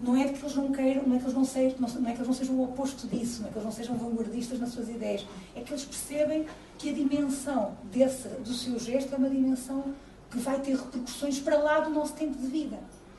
Não 0.00 0.16
é 0.16 0.24
que 0.28 0.40
eles 0.40 0.56
não 0.56 0.72
queiram, 0.72 1.02
não 1.06 1.16
é 1.16 1.18
que 1.18 1.24
eles 1.24 1.34
não, 1.34 1.44
sejam, 1.44 1.78
não 1.78 2.08
é 2.08 2.12
que 2.12 2.18
eles 2.20 2.26
não 2.26 2.34
sejam 2.34 2.54
o 2.54 2.64
oposto 2.64 3.06
disso, 3.06 3.42
não 3.42 3.48
é 3.48 3.52
que 3.52 3.58
eles 3.58 3.66
não 3.66 3.72
sejam 3.72 3.98
vanguardistas 3.98 4.58
nas 4.58 4.70
suas 4.70 4.88
ideias. 4.88 5.26
É 5.54 5.60
que 5.60 5.70
eles 5.70 5.84
percebem 5.84 6.46
que 6.78 6.88
a 6.88 6.92
dimensão 6.94 7.76
desse, 7.92 8.28
do 8.28 8.54
seu 8.54 8.78
gesto 8.78 9.14
é 9.14 9.18
uma 9.18 9.28
dimensão 9.28 9.84
que 10.30 10.38
vai 10.38 10.60
ter 10.60 10.76
repercussões 10.76 11.38
para 11.40 11.58
lá 11.58 11.80
do 11.80 11.90
nosso 11.90 12.12
tempo 12.12 12.38
de 12.38 12.46
vida. 12.46 12.78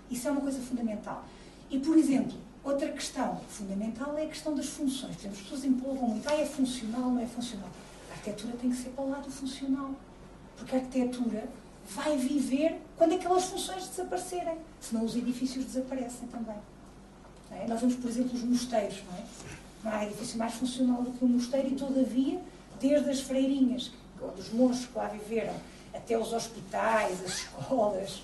Isso 0.10 0.28
é 0.28 0.32
uma 0.32 0.42
coisa 0.42 0.60
fundamental. 0.60 1.26
E, 1.70 1.80
por 1.80 1.98
exemplo, 1.98 2.38
outra 2.64 2.90
questão 2.90 3.40
fundamental 3.50 4.18
é 4.18 4.24
a 4.24 4.28
questão 4.28 4.56
das 4.56 4.68
funções. 4.68 5.16
Por 5.16 5.22
exemplo, 5.22 5.38
as 5.38 5.44
pessoas 5.44 5.66
empolgam 5.66 6.08
muito, 6.10 6.30
ah, 6.30 6.36
é 6.36 6.46
funcional, 6.46 7.10
não 7.10 7.22
é 7.22 7.26
funcional. 7.26 7.70
A 8.10 8.14
arquitetura 8.14 8.54
tem 8.58 8.70
que 8.70 8.78
ser 8.78 8.90
para 8.90 9.04
o 9.04 9.10
lado 9.10 9.30
funcional. 9.30 9.92
Porque 10.58 10.76
a 10.76 10.80
arquitetura 10.80 11.50
vai 11.90 12.18
viver 12.18 12.80
quando 12.98 13.16
aquelas 13.16 13.46
funções 13.46 13.88
desaparecerem. 13.88 14.58
Senão 14.80 15.06
os 15.06 15.16
edifícios 15.16 15.66
desaparecem 15.66 16.28
também. 16.28 16.58
É? 17.52 17.68
Nós 17.68 17.82
vemos, 17.82 17.96
por 17.96 18.10
exemplo, 18.10 18.34
os 18.34 18.44
mosteiros. 18.44 19.02
Não, 19.06 19.18
é? 19.18 19.24
não 19.84 19.92
há 19.92 20.06
edifício 20.06 20.38
mais 20.38 20.54
funcional 20.54 21.02
do 21.02 21.12
que 21.12 21.26
um 21.26 21.28
mosteiro 21.28 21.68
e, 21.68 21.76
todavia, 21.76 22.40
desde 22.80 23.10
as 23.10 23.22
freirinhas, 23.22 23.92
dos 24.36 24.54
monges 24.54 24.86
que 24.86 24.98
lá 24.98 25.08
viveram, 25.08 25.56
até 25.94 26.18
os 26.18 26.34
hospitais, 26.34 27.22
as 27.24 27.38
escolas, 27.40 28.22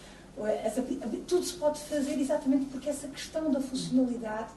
as, 0.65 0.75
tudo 1.27 1.43
se 1.43 1.53
pode 1.53 1.79
fazer 1.79 2.19
exatamente 2.19 2.65
porque 2.65 2.89
essa 2.89 3.07
questão 3.07 3.51
da 3.51 3.59
funcionalidade 3.59 4.51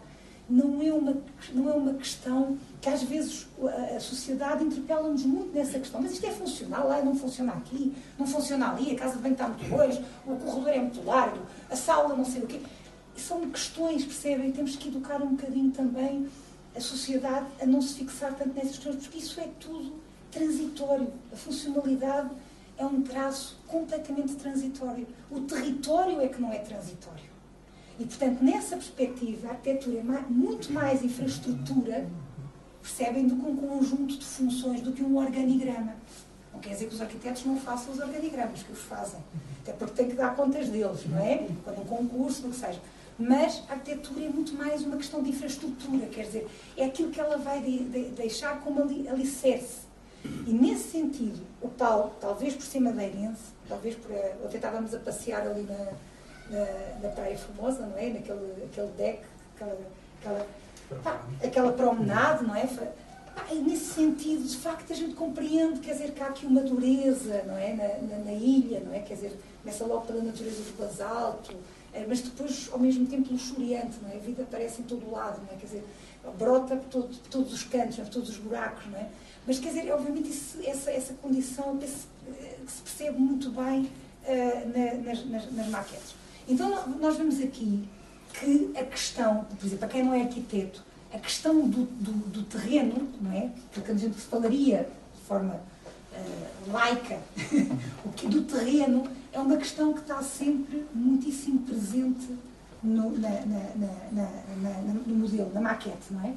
não 0.51 0.83
é 0.83 0.93
uma, 0.93 1.17
não 1.53 1.71
é 1.71 1.73
uma 1.73 1.95
questão 1.95 2.59
que 2.81 2.89
às 2.89 3.03
vezes 3.05 3.47
a, 3.63 3.97
a 3.97 4.01
sociedade 4.01 4.65
interpela-nos 4.65 5.25
muito 5.25 5.55
nessa 5.55 5.79
questão. 5.79 6.03
Mas 6.03 6.13
isto 6.13 6.27
é 6.27 6.31
funcional, 6.31 6.89
lá 6.89 7.01
não 7.03 7.15
funciona 7.15 7.53
aqui, 7.53 7.95
não 8.19 8.27
funciona 8.27 8.73
ali, 8.73 8.93
a 8.93 8.99
casa 8.99 9.17
de 9.17 9.23
banho 9.23 9.33
está 9.33 9.49
muito 9.49 9.71
longe, 9.71 10.05
o 10.27 10.37
corredor 10.37 10.69
é 10.69 10.79
muito 10.81 11.05
largo, 11.05 11.39
a 11.71 11.77
sala 11.77 12.17
não 12.17 12.25
sei 12.25 12.43
o 12.43 12.47
quê. 12.47 12.61
São 13.17 13.49
questões, 13.49 14.05
percebem? 14.05 14.51
Temos 14.51 14.77
que 14.77 14.89
educar 14.89 15.23
um 15.23 15.37
bocadinho 15.37 15.71
também 15.71 16.29
a 16.75 16.81
sociedade 16.81 17.47
a 17.61 17.67
não 17.67 17.81
se 17.81 17.95
fixar 17.95 18.35
tanto 18.35 18.55
nessas 18.55 18.77
questões, 18.77 18.97
porque 18.97 19.19
isso 19.19 19.41
é 19.41 19.49
tudo 19.61 19.95
transitório. 20.31 21.13
A 21.33 21.37
funcionalidade 21.37 22.31
é 22.81 22.87
um 22.87 23.03
traço 23.03 23.59
completamente 23.69 24.35
transitório. 24.37 25.07
O 25.31 25.43
território 25.43 26.19
é 26.23 26.29
que 26.29 26.41
não 26.41 26.51
é 26.51 26.59
transitório. 26.59 27.29
E, 27.99 28.05
portanto, 28.07 28.43
nessa 28.43 28.77
perspectiva, 28.77 29.49
a 29.49 29.51
arquitetura 29.51 29.99
é 29.99 30.03
muito 30.03 30.73
mais 30.73 31.05
infraestrutura, 31.05 32.09
percebem, 32.81 33.27
do 33.27 33.37
que 33.37 33.47
um 33.47 33.57
conjunto 33.57 34.17
de 34.17 34.25
funções, 34.25 34.81
do 34.81 34.93
que 34.93 35.03
um 35.03 35.19
organigrama. 35.19 35.95
Não 36.55 36.59
quer 36.59 36.71
dizer 36.71 36.87
que 36.89 36.95
os 36.95 37.01
arquitetos 37.03 37.45
não 37.45 37.61
façam 37.61 37.93
os 37.93 38.01
organigramas, 38.01 38.63
que 38.63 38.73
os 38.73 38.81
fazem. 38.81 39.21
Até 39.61 39.73
porque 39.75 39.93
têm 39.93 40.09
que 40.09 40.17
dar 40.17 40.35
contas 40.35 40.71
deles, 40.71 41.07
não 41.07 41.19
é? 41.19 41.47
Quando 41.63 41.83
um 41.83 41.85
concurso, 41.85 42.41
do 42.41 42.49
que 42.49 42.57
seja. 42.57 42.81
Mas 43.19 43.63
a 43.69 43.75
arquitetura 43.75 44.25
é 44.25 44.29
muito 44.31 44.55
mais 44.55 44.81
uma 44.81 44.97
questão 44.97 45.23
de 45.23 45.29
infraestrutura, 45.29 46.07
quer 46.07 46.25
dizer, 46.25 46.49
é 46.79 46.87
aquilo 46.87 47.11
que 47.11 47.21
ela 47.21 47.37
vai 47.37 47.61
de, 47.61 47.81
de, 47.81 48.05
deixar 48.13 48.59
como 48.63 48.81
alicerce. 48.83 49.90
E 50.25 50.53
nesse 50.53 50.91
sentido, 50.91 51.41
o 51.63 51.69
Paulo, 51.69 52.13
talvez 52.21 52.55
por 52.55 52.65
ser 52.65 52.81
madeirense, 52.81 53.53
talvez 53.69 53.95
por. 53.95 54.11
Ontem 54.45 54.57
estávamos 54.57 54.95
a 54.95 54.99
passear 54.99 55.47
ali 55.47 55.63
na, 55.63 55.93
na, 56.51 56.67
na 57.03 57.09
Praia 57.09 57.39
Formosa, 57.39 57.87
não 57.87 57.97
é? 57.97 58.11
Naquele 58.11 58.65
aquele 58.65 58.93
deck, 58.99 59.23
aquela, 59.55 59.79
aquela, 60.21 60.47
pá, 61.03 61.25
aquela 61.43 61.73
promenade, 61.73 62.45
não 62.45 62.55
é? 62.55 62.69
E 63.51 63.55
nesse 63.57 63.95
sentido, 63.95 64.47
de 64.47 64.57
facto, 64.57 64.93
a 64.93 64.97
gente 64.97 65.15
compreende, 65.15 65.81
quer 65.81 65.93
dizer, 65.93 66.13
que 66.13 66.23
há 66.23 66.27
aqui 66.27 66.47
uma 66.47 66.61
dureza, 66.61 67.43
não 67.47 67.57
é? 67.57 67.73
Na, 67.73 68.17
na, 68.17 68.25
na 68.25 68.33
ilha, 68.33 68.81
não 68.81 68.93
é? 68.93 69.01
Quer 69.01 69.15
dizer, 69.15 69.41
começa 69.63 69.85
logo 69.87 70.07
pela 70.07 70.23
natureza 70.23 70.63
do 70.63 70.79
basalto, 70.79 71.57
é, 71.93 72.05
mas 72.07 72.21
depois, 72.21 72.69
ao 72.73 72.79
mesmo 72.79 73.07
tempo, 73.07 73.33
luxuriante, 73.33 73.99
não 74.03 74.11
é? 74.11 74.17
A 74.17 74.19
vida 74.19 74.43
aparece 74.43 74.83
em 74.83 74.85
todo 74.85 75.07
o 75.07 75.13
lado, 75.13 75.41
não 75.47 75.55
é? 75.55 75.59
Quer 75.59 75.67
dizer, 75.67 75.85
brota 76.39 76.77
por, 76.77 76.89
todo, 76.89 77.09
por 77.09 77.29
todos 77.29 77.53
os 77.53 77.65
cantos, 77.65 77.97
por 77.97 78.09
todos 78.09 78.29
os 78.29 78.37
buracos, 78.37 78.87
não 78.87 78.99
é? 78.99 79.09
Mas, 79.51 79.59
quer 79.59 79.71
dizer, 79.71 79.91
obviamente, 79.91 80.31
isso, 80.31 80.59
essa, 80.65 80.93
essa 80.93 81.13
condição 81.15 81.77
que 81.77 81.89
se, 81.89 82.07
percebe 82.85 83.19
muito 83.19 83.51
bem 83.51 83.91
uh, 84.25 84.69
na, 84.69 84.95
nas, 85.03 85.27
nas, 85.27 85.53
nas 85.53 85.67
maquetes. 85.67 86.15
Então, 86.49 86.89
nós 87.01 87.17
vemos 87.17 87.41
aqui 87.43 87.89
que 88.33 88.71
a 88.79 88.85
questão, 88.85 89.45
por 89.47 89.67
exemplo, 89.67 89.79
para 89.79 89.89
quem 89.89 90.05
não 90.05 90.15
é 90.15 90.23
arquiteto, 90.23 90.85
a 91.13 91.19
questão 91.19 91.69
do, 91.69 91.85
do, 91.85 92.13
do 92.29 92.43
terreno, 92.45 93.09
não 93.21 93.33
é? 93.33 93.51
Porque 93.75 93.91
a 93.91 93.95
gente 93.97 94.15
falaria 94.21 94.89
de 95.17 95.21
forma 95.23 95.55
uh, 95.55 96.71
laica, 96.73 97.19
o 98.07 98.13
que 98.13 98.29
do 98.29 98.43
terreno 98.43 99.03
é 99.33 99.41
uma 99.41 99.57
questão 99.57 99.93
que 99.93 99.99
está 99.99 100.23
sempre 100.23 100.87
muitíssimo 100.95 101.63
presente 101.63 102.39
no, 102.85 103.19
na, 103.19 103.31
na, 103.31 103.91
na, 104.13 104.93
no 105.05 105.17
modelo, 105.17 105.53
na 105.53 105.61
maquete, 105.61 106.13
não 106.13 106.25
é? 106.25 106.35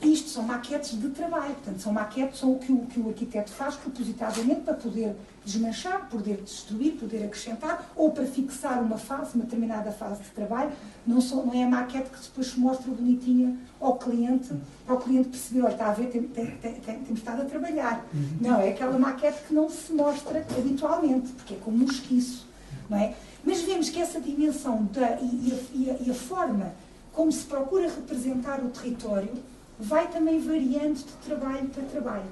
Isto 0.00 0.30
são 0.30 0.44
maquetes 0.44 0.98
de 0.98 1.08
trabalho, 1.08 1.54
portanto, 1.54 1.80
são 1.80 1.92
maquetes 1.92 2.38
são 2.38 2.52
o 2.52 2.58
que 2.58 2.72
o, 2.72 2.86
que 2.86 3.00
o 3.00 3.08
arquiteto 3.08 3.50
faz 3.50 3.74
propositadamente 3.74 4.60
para 4.60 4.74
poder 4.74 5.16
desmanchar, 5.44 6.08
poder 6.08 6.36
destruir, 6.36 6.92
poder 6.92 7.24
acrescentar 7.24 7.90
ou 7.96 8.12
para 8.12 8.24
fixar 8.24 8.80
uma 8.80 8.96
fase, 8.96 9.34
uma 9.34 9.44
determinada 9.44 9.90
fase 9.90 10.22
de 10.22 10.30
trabalho. 10.30 10.70
Não, 11.04 11.20
só, 11.20 11.36
não 11.44 11.52
é 11.52 11.64
a 11.64 11.68
maquete 11.68 12.10
que 12.10 12.20
depois 12.20 12.46
se 12.46 12.60
mostra 12.60 12.92
bonitinha 12.92 13.56
ao 13.80 13.96
cliente, 13.96 14.54
para 14.86 14.94
o 14.94 14.98
cliente 14.98 15.30
perceber, 15.30 15.62
olha, 15.62 15.72
está 15.72 15.88
a 15.88 15.92
ver, 15.92 16.06
tem, 16.06 16.22
tem, 16.22 16.46
tem, 16.56 16.74
temos 16.80 17.18
estado 17.18 17.42
a 17.42 17.44
trabalhar. 17.44 18.06
Uhum. 18.14 18.28
Não, 18.40 18.60
é 18.60 18.68
aquela 18.68 18.96
maquete 18.98 19.38
que 19.48 19.54
não 19.54 19.68
se 19.68 19.92
mostra 19.92 20.46
habitualmente, 20.56 21.32
porque 21.32 21.54
é 21.54 21.56
como 21.56 21.84
um 21.84 21.86
esquiço, 21.86 22.46
não 22.88 22.98
é? 22.98 23.14
Mas 23.44 23.62
vemos 23.62 23.88
que 23.88 24.00
essa 24.00 24.20
dimensão 24.20 24.84
da, 24.92 25.18
e, 25.20 25.60
e, 25.74 25.90
a, 25.90 26.06
e 26.06 26.10
a 26.10 26.14
forma 26.14 26.72
como 27.12 27.32
se 27.32 27.44
procura 27.46 27.88
representar 27.88 28.60
o 28.60 28.68
território, 28.68 29.32
vai 29.78 30.08
também 30.08 30.40
variando 30.40 30.96
de 30.96 31.12
trabalho 31.24 31.68
para 31.68 31.82
trabalho. 31.84 32.30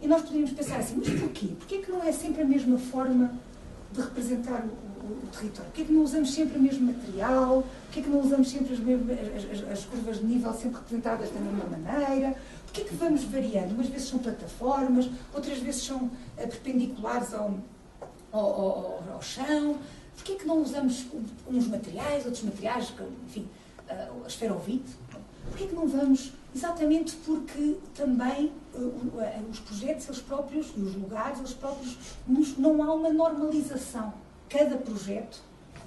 E 0.00 0.06
nós 0.06 0.22
podíamos 0.22 0.52
pensar 0.52 0.78
assim, 0.78 0.96
mas 0.98 1.08
porquê? 1.20 1.48
Porquê 1.58 1.78
que 1.78 1.90
não 1.90 2.02
é 2.02 2.12
sempre 2.12 2.42
a 2.42 2.44
mesma 2.44 2.78
forma 2.78 3.32
de 3.92 4.00
representar 4.00 4.62
o, 4.62 5.06
o, 5.06 5.24
o 5.24 5.26
território? 5.28 5.70
Porquê 5.70 5.84
que 5.84 5.92
não 5.92 6.02
usamos 6.02 6.32
sempre 6.32 6.58
o 6.58 6.60
mesmo 6.60 6.86
material? 6.86 7.64
Porquê 7.86 8.02
que 8.02 8.10
não 8.10 8.20
usamos 8.20 8.50
sempre 8.50 8.74
as, 8.74 8.80
mesmas, 8.80 9.18
as, 9.50 9.72
as, 9.72 9.84
curvas 9.86 10.18
de 10.18 10.26
nível 10.26 10.52
sempre 10.52 10.76
representadas 10.78 11.30
da 11.30 11.40
mesma 11.40 11.64
maneira? 11.64 12.36
Porquê 12.66 12.84
que 12.84 12.94
vamos 12.94 13.24
variando? 13.24 13.72
Umas 13.72 13.86
vezes 13.86 14.08
são 14.08 14.18
plataformas, 14.18 15.08
outras 15.34 15.58
vezes 15.58 15.82
são 15.82 15.96
uh, 15.96 16.10
perpendiculares 16.36 17.32
ao, 17.32 17.54
ao, 18.30 18.40
ao, 18.40 19.04
ao 19.14 19.22
chão. 19.22 19.78
Porquê 20.14 20.34
que 20.34 20.46
não 20.46 20.60
usamos 20.60 21.06
uns 21.48 21.68
materiais, 21.68 22.26
outros 22.26 22.42
materiais, 22.42 22.92
enfim, 23.26 23.48
uh, 23.88 24.24
a 24.24 24.28
esferovite? 24.28 24.94
Porquê 25.50 25.68
que 25.68 25.74
não 25.74 25.88
vamos 25.88 26.32
Exatamente 26.56 27.14
porque 27.16 27.76
também 27.94 28.50
uh, 28.74 29.50
os 29.50 29.60
projetos, 29.60 30.08
eles 30.08 30.20
próprios, 30.22 30.72
e 30.74 30.80
os 30.80 30.94
lugares, 30.94 31.38
eles 31.38 31.52
próprios, 31.52 31.98
não 32.56 32.82
há 32.82 32.94
uma 32.94 33.12
normalização. 33.12 34.14
Cada 34.48 34.78
projeto 34.78 35.42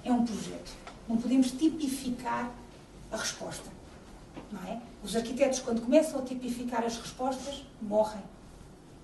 é 0.06 0.14
um 0.14 0.24
projeto. 0.24 0.72
Não 1.08 1.18
podemos 1.18 1.50
tipificar 1.54 2.52
a 3.12 3.18
resposta. 3.18 3.68
Não 4.52 4.62
é? 4.72 4.80
Os 5.04 5.16
arquitetos, 5.16 5.60
quando 5.60 5.82
começam 5.82 6.20
a 6.20 6.22
tipificar 6.22 6.84
as 6.84 7.00
respostas, 7.00 7.66
morrem. 7.82 8.22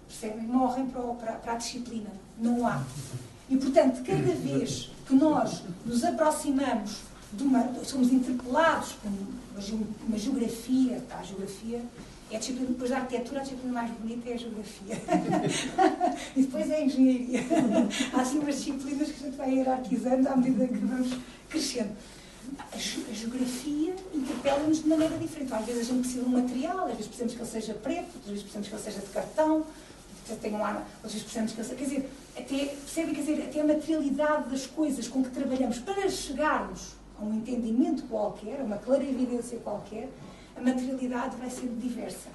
Percebem? 0.07 0.45
Morrem 0.45 0.85
para, 0.85 1.01
para, 1.01 1.31
para 1.33 1.53
a 1.53 1.55
disciplina. 1.55 2.11
Não 2.37 2.67
há. 2.67 2.83
E, 3.49 3.57
portanto, 3.57 4.03
cada 4.03 4.35
vez 4.35 4.91
que 5.07 5.15
nós 5.15 5.63
nos 5.83 6.03
aproximamos 6.03 6.99
uma, 7.41 7.83
somos 7.83 8.13
interpelados 8.13 8.93
por 8.93 9.09
uma, 10.07 10.17
geografia, 10.17 11.01
tá? 11.07 11.19
a 11.19 11.23
geografia 11.23 11.81
é 12.31 12.35
a 12.35 12.39
disciplina, 12.39 12.67
depois 12.69 12.89
da 12.89 12.97
arquitetura, 12.97 13.39
a 13.39 13.43
disciplina 13.43 13.73
mais 13.73 13.91
bonita 13.91 14.29
é 14.29 14.33
a 14.33 14.37
geografia. 14.37 14.95
e 16.35 16.41
depois 16.41 16.69
é 16.69 16.75
a 16.75 16.81
engenharia. 16.81 17.39
Há 18.13 18.21
assim 18.21 18.39
umas 18.39 18.55
disciplinas 18.55 19.09
que 19.09 19.23
a 19.23 19.25
gente 19.27 19.37
vai 19.37 19.53
hierarquizando 19.53 20.29
à 20.29 20.35
medida 20.35 20.67
que 20.67 20.77
vamos 20.77 21.17
crescendo. 21.49 21.95
A, 22.71 22.77
geografia 23.13 23.95
interpela-nos 24.13 24.83
de 24.83 24.89
maneira 24.89 25.17
diferente. 25.17 25.53
Às 25.53 25.65
vezes 25.65 25.81
a 25.81 25.93
gente 25.93 25.99
precisa 26.01 26.23
de 26.23 26.29
um 26.29 26.31
material, 26.31 26.85
às 26.85 26.91
vezes 26.91 27.07
precisamos 27.07 27.33
que 27.33 27.41
ele 27.41 27.49
seja 27.49 27.73
preto, 27.73 28.15
outras 28.15 28.25
vezes 28.25 28.43
precisamos 28.43 28.67
que 28.67 28.75
ele 28.75 28.83
seja 28.83 28.99
de 28.99 29.11
cartão, 29.11 29.65
outras 30.29 31.13
vezes 31.13 31.23
precisamos 31.23 31.51
que. 31.51 31.75
Quer 31.75 31.83
dizer, 31.83 32.09
até, 32.37 32.65
percebe, 32.65 33.15
quer 33.15 33.21
dizer, 33.21 33.43
até 33.43 33.61
a 33.61 33.65
materialidade 33.65 34.49
das 34.49 34.65
coisas 34.67 35.07
com 35.07 35.23
que 35.23 35.29
trabalhamos 35.29 35.79
para 35.79 36.09
chegarmos 36.09 36.95
a 37.19 37.23
um 37.23 37.33
entendimento 37.35 38.03
qualquer, 38.03 38.61
a 38.61 38.63
uma 38.63 38.77
clarividência 38.77 39.59
qualquer, 39.59 40.09
a 40.55 40.61
materialidade 40.61 41.35
vai 41.37 41.49
ser 41.49 41.67
diversa. 41.67 42.29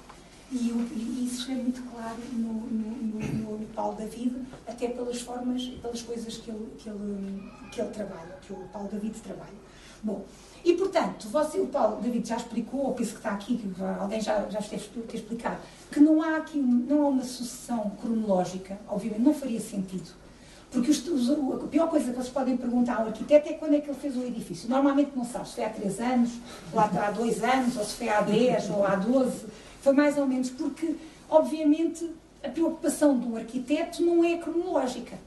E, 0.51 0.55
e 0.55 1.25
isso 1.25 1.49
é 1.49 1.55
muito 1.55 1.81
claro 1.91 2.17
no, 2.33 2.53
no, 2.53 3.19
no, 3.21 3.57
no, 3.59 3.65
Paulo 3.67 3.95
David, 3.95 4.35
até 4.67 4.89
pelas 4.89 5.21
formas 5.21 5.65
pelas 5.81 6.01
coisas 6.01 6.37
que 6.37 6.51
ele, 6.51 6.67
que, 6.77 6.89
ele, 6.89 7.51
que 7.71 7.79
ele 7.79 7.89
trabalha, 7.89 8.37
que 8.41 8.51
o 8.51 8.57
Paulo 8.73 8.89
David 8.89 9.17
trabalha. 9.21 9.61
Bom, 10.03 10.25
e 10.63 10.73
portanto, 10.73 11.29
você, 11.29 11.59
o 11.59 11.67
Paulo 11.67 12.01
David 12.01 12.27
já 12.27 12.35
explicou, 12.35 12.81
ou 12.87 12.93
penso 12.93 13.11
que 13.11 13.17
está 13.17 13.31
aqui, 13.31 13.57
que 13.57 13.83
alguém 13.99 14.19
já, 14.19 14.47
já 14.49 14.59
esteve 14.59 14.83
a 15.11 15.15
explicar, 15.15 15.61
que 15.89 15.99
não 16.01 16.21
há 16.21 16.37
aqui 16.37 16.57
não 16.59 17.05
há 17.05 17.07
uma 17.07 17.23
sucessão 17.23 17.89
cronológica, 17.91 18.77
obviamente 18.89 19.21
não 19.21 19.33
faria 19.33 19.59
sentido 19.59 20.21
porque 20.71 20.89
os, 20.89 21.05
os, 21.05 21.29
a 21.29 21.67
pior 21.67 21.89
coisa 21.89 22.11
que 22.11 22.15
vocês 22.15 22.29
podem 22.29 22.55
perguntar 22.55 22.95
ao 22.95 23.07
arquiteto 23.07 23.49
é 23.49 23.53
quando 23.53 23.75
é 23.75 23.81
que 23.81 23.89
ele 23.89 23.99
fez 23.99 24.15
o 24.15 24.23
edifício. 24.23 24.69
Normalmente 24.69 25.11
não 25.13 25.25
sabe 25.25 25.49
se 25.49 25.55
foi 25.55 25.65
há 25.65 25.69
3 25.69 25.99
anos, 25.99 26.31
ou 26.71 26.79
há 26.79 27.11
2 27.11 27.43
anos, 27.43 27.77
ou 27.77 27.83
se 27.83 27.95
foi 27.95 28.07
há 28.07 28.21
10, 28.21 28.69
ou 28.69 28.85
há 28.85 28.95
12. 28.95 29.45
Foi 29.81 29.91
mais 29.91 30.17
ou 30.17 30.25
menos 30.25 30.49
porque, 30.49 30.95
obviamente, 31.29 32.09
a 32.41 32.47
preocupação 32.47 33.17
do 33.17 33.35
arquiteto 33.35 34.01
não 34.01 34.23
é 34.23 34.37
cronológica. 34.37 35.17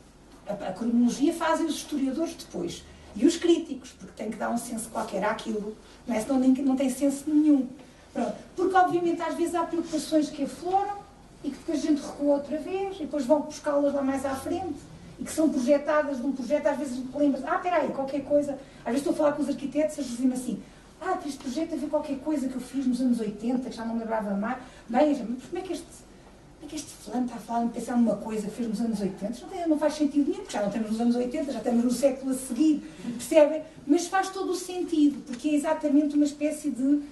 A, 0.48 0.52
a 0.52 0.72
cronologia 0.72 1.34
fazem 1.34 1.66
os 1.66 1.74
historiadores 1.74 2.34
depois. 2.36 2.82
E 3.14 3.26
os 3.26 3.36
críticos, 3.36 3.90
porque 3.90 4.14
tem 4.16 4.30
que 4.30 4.38
dar 4.38 4.48
um 4.48 4.58
senso 4.58 4.88
qualquer 4.88 5.22
àquilo, 5.24 5.76
não 6.06 6.16
é? 6.16 6.20
senão 6.20 6.38
nem, 6.38 6.52
não 6.52 6.74
tem 6.74 6.88
senso 6.88 7.24
nenhum. 7.26 7.68
Pronto. 8.14 8.34
Porque, 8.56 8.74
obviamente, 8.74 9.20
às 9.20 9.34
vezes 9.34 9.54
há 9.54 9.64
preocupações 9.64 10.30
que 10.30 10.44
afloram 10.44 11.04
e 11.44 11.50
que 11.50 11.58
depois 11.58 11.78
a 11.80 11.86
gente 11.86 12.00
recua 12.00 12.36
outra 12.36 12.56
vez 12.56 12.96
e 12.96 13.00
depois 13.00 13.26
vão 13.26 13.42
buscá-las 13.42 13.92
lá 13.92 14.02
mais 14.02 14.24
à 14.24 14.34
frente 14.34 14.93
e 15.18 15.24
que 15.24 15.32
são 15.32 15.48
projetadas 15.48 16.18
de 16.18 16.26
um 16.26 16.32
projeto, 16.32 16.66
às 16.66 16.78
vezes 16.78 17.02
lembras, 17.14 17.44
ah, 17.44 17.56
espera 17.56 17.76
aí, 17.76 17.88
qualquer 17.88 18.24
coisa. 18.24 18.58
Às 18.84 18.92
vezes 18.92 18.98
estou 18.98 19.12
a 19.12 19.16
falar 19.16 19.32
com 19.32 19.42
os 19.42 19.48
arquitetos, 19.48 19.98
eles 19.98 20.10
dizem 20.10 20.32
assim, 20.32 20.62
ah, 21.00 21.18
este 21.26 21.38
projeto 21.38 21.74
a 21.74 21.76
ver 21.76 21.88
qualquer 21.88 22.18
coisa 22.18 22.48
que 22.48 22.54
eu 22.54 22.60
fiz 22.60 22.86
nos 22.86 23.00
anos 23.00 23.20
80, 23.20 23.70
que 23.70 23.76
já 23.76 23.84
não 23.84 23.94
me 23.94 24.00
lembrava 24.00 24.30
mais. 24.34 24.58
Mas 24.88 25.18
como 25.18 25.58
é 25.58 25.60
que 25.60 25.72
este, 25.72 25.86
como 25.86 26.64
é 26.64 26.66
que 26.66 26.76
este 26.76 26.90
fulano 26.90 27.26
está 27.26 27.36
a 27.36 27.40
falar, 27.40 27.68
pensar 27.68 27.96
numa 27.96 28.16
coisa 28.16 28.48
que 28.48 28.54
fez 28.54 28.68
nos 28.68 28.80
anos 28.80 29.00
80? 29.00 29.40
Não, 29.40 29.48
tem, 29.48 29.68
não 29.68 29.78
faz 29.78 29.94
sentido 29.94 30.28
nenhum, 30.28 30.40
porque 30.40 30.52
já 30.52 30.62
não 30.62 30.70
temos 30.70 30.90
nos 30.90 31.00
anos 31.00 31.16
80, 31.16 31.52
já 31.52 31.58
estamos 31.58 31.84
no 31.84 31.90
século 31.90 32.32
a 32.32 32.34
seguir, 32.34 32.82
percebem? 33.02 33.62
Mas 33.86 34.06
faz 34.06 34.30
todo 34.30 34.50
o 34.50 34.56
sentido, 34.56 35.22
porque 35.26 35.48
é 35.48 35.54
exatamente 35.54 36.16
uma 36.16 36.24
espécie 36.24 36.70
de, 36.70 37.02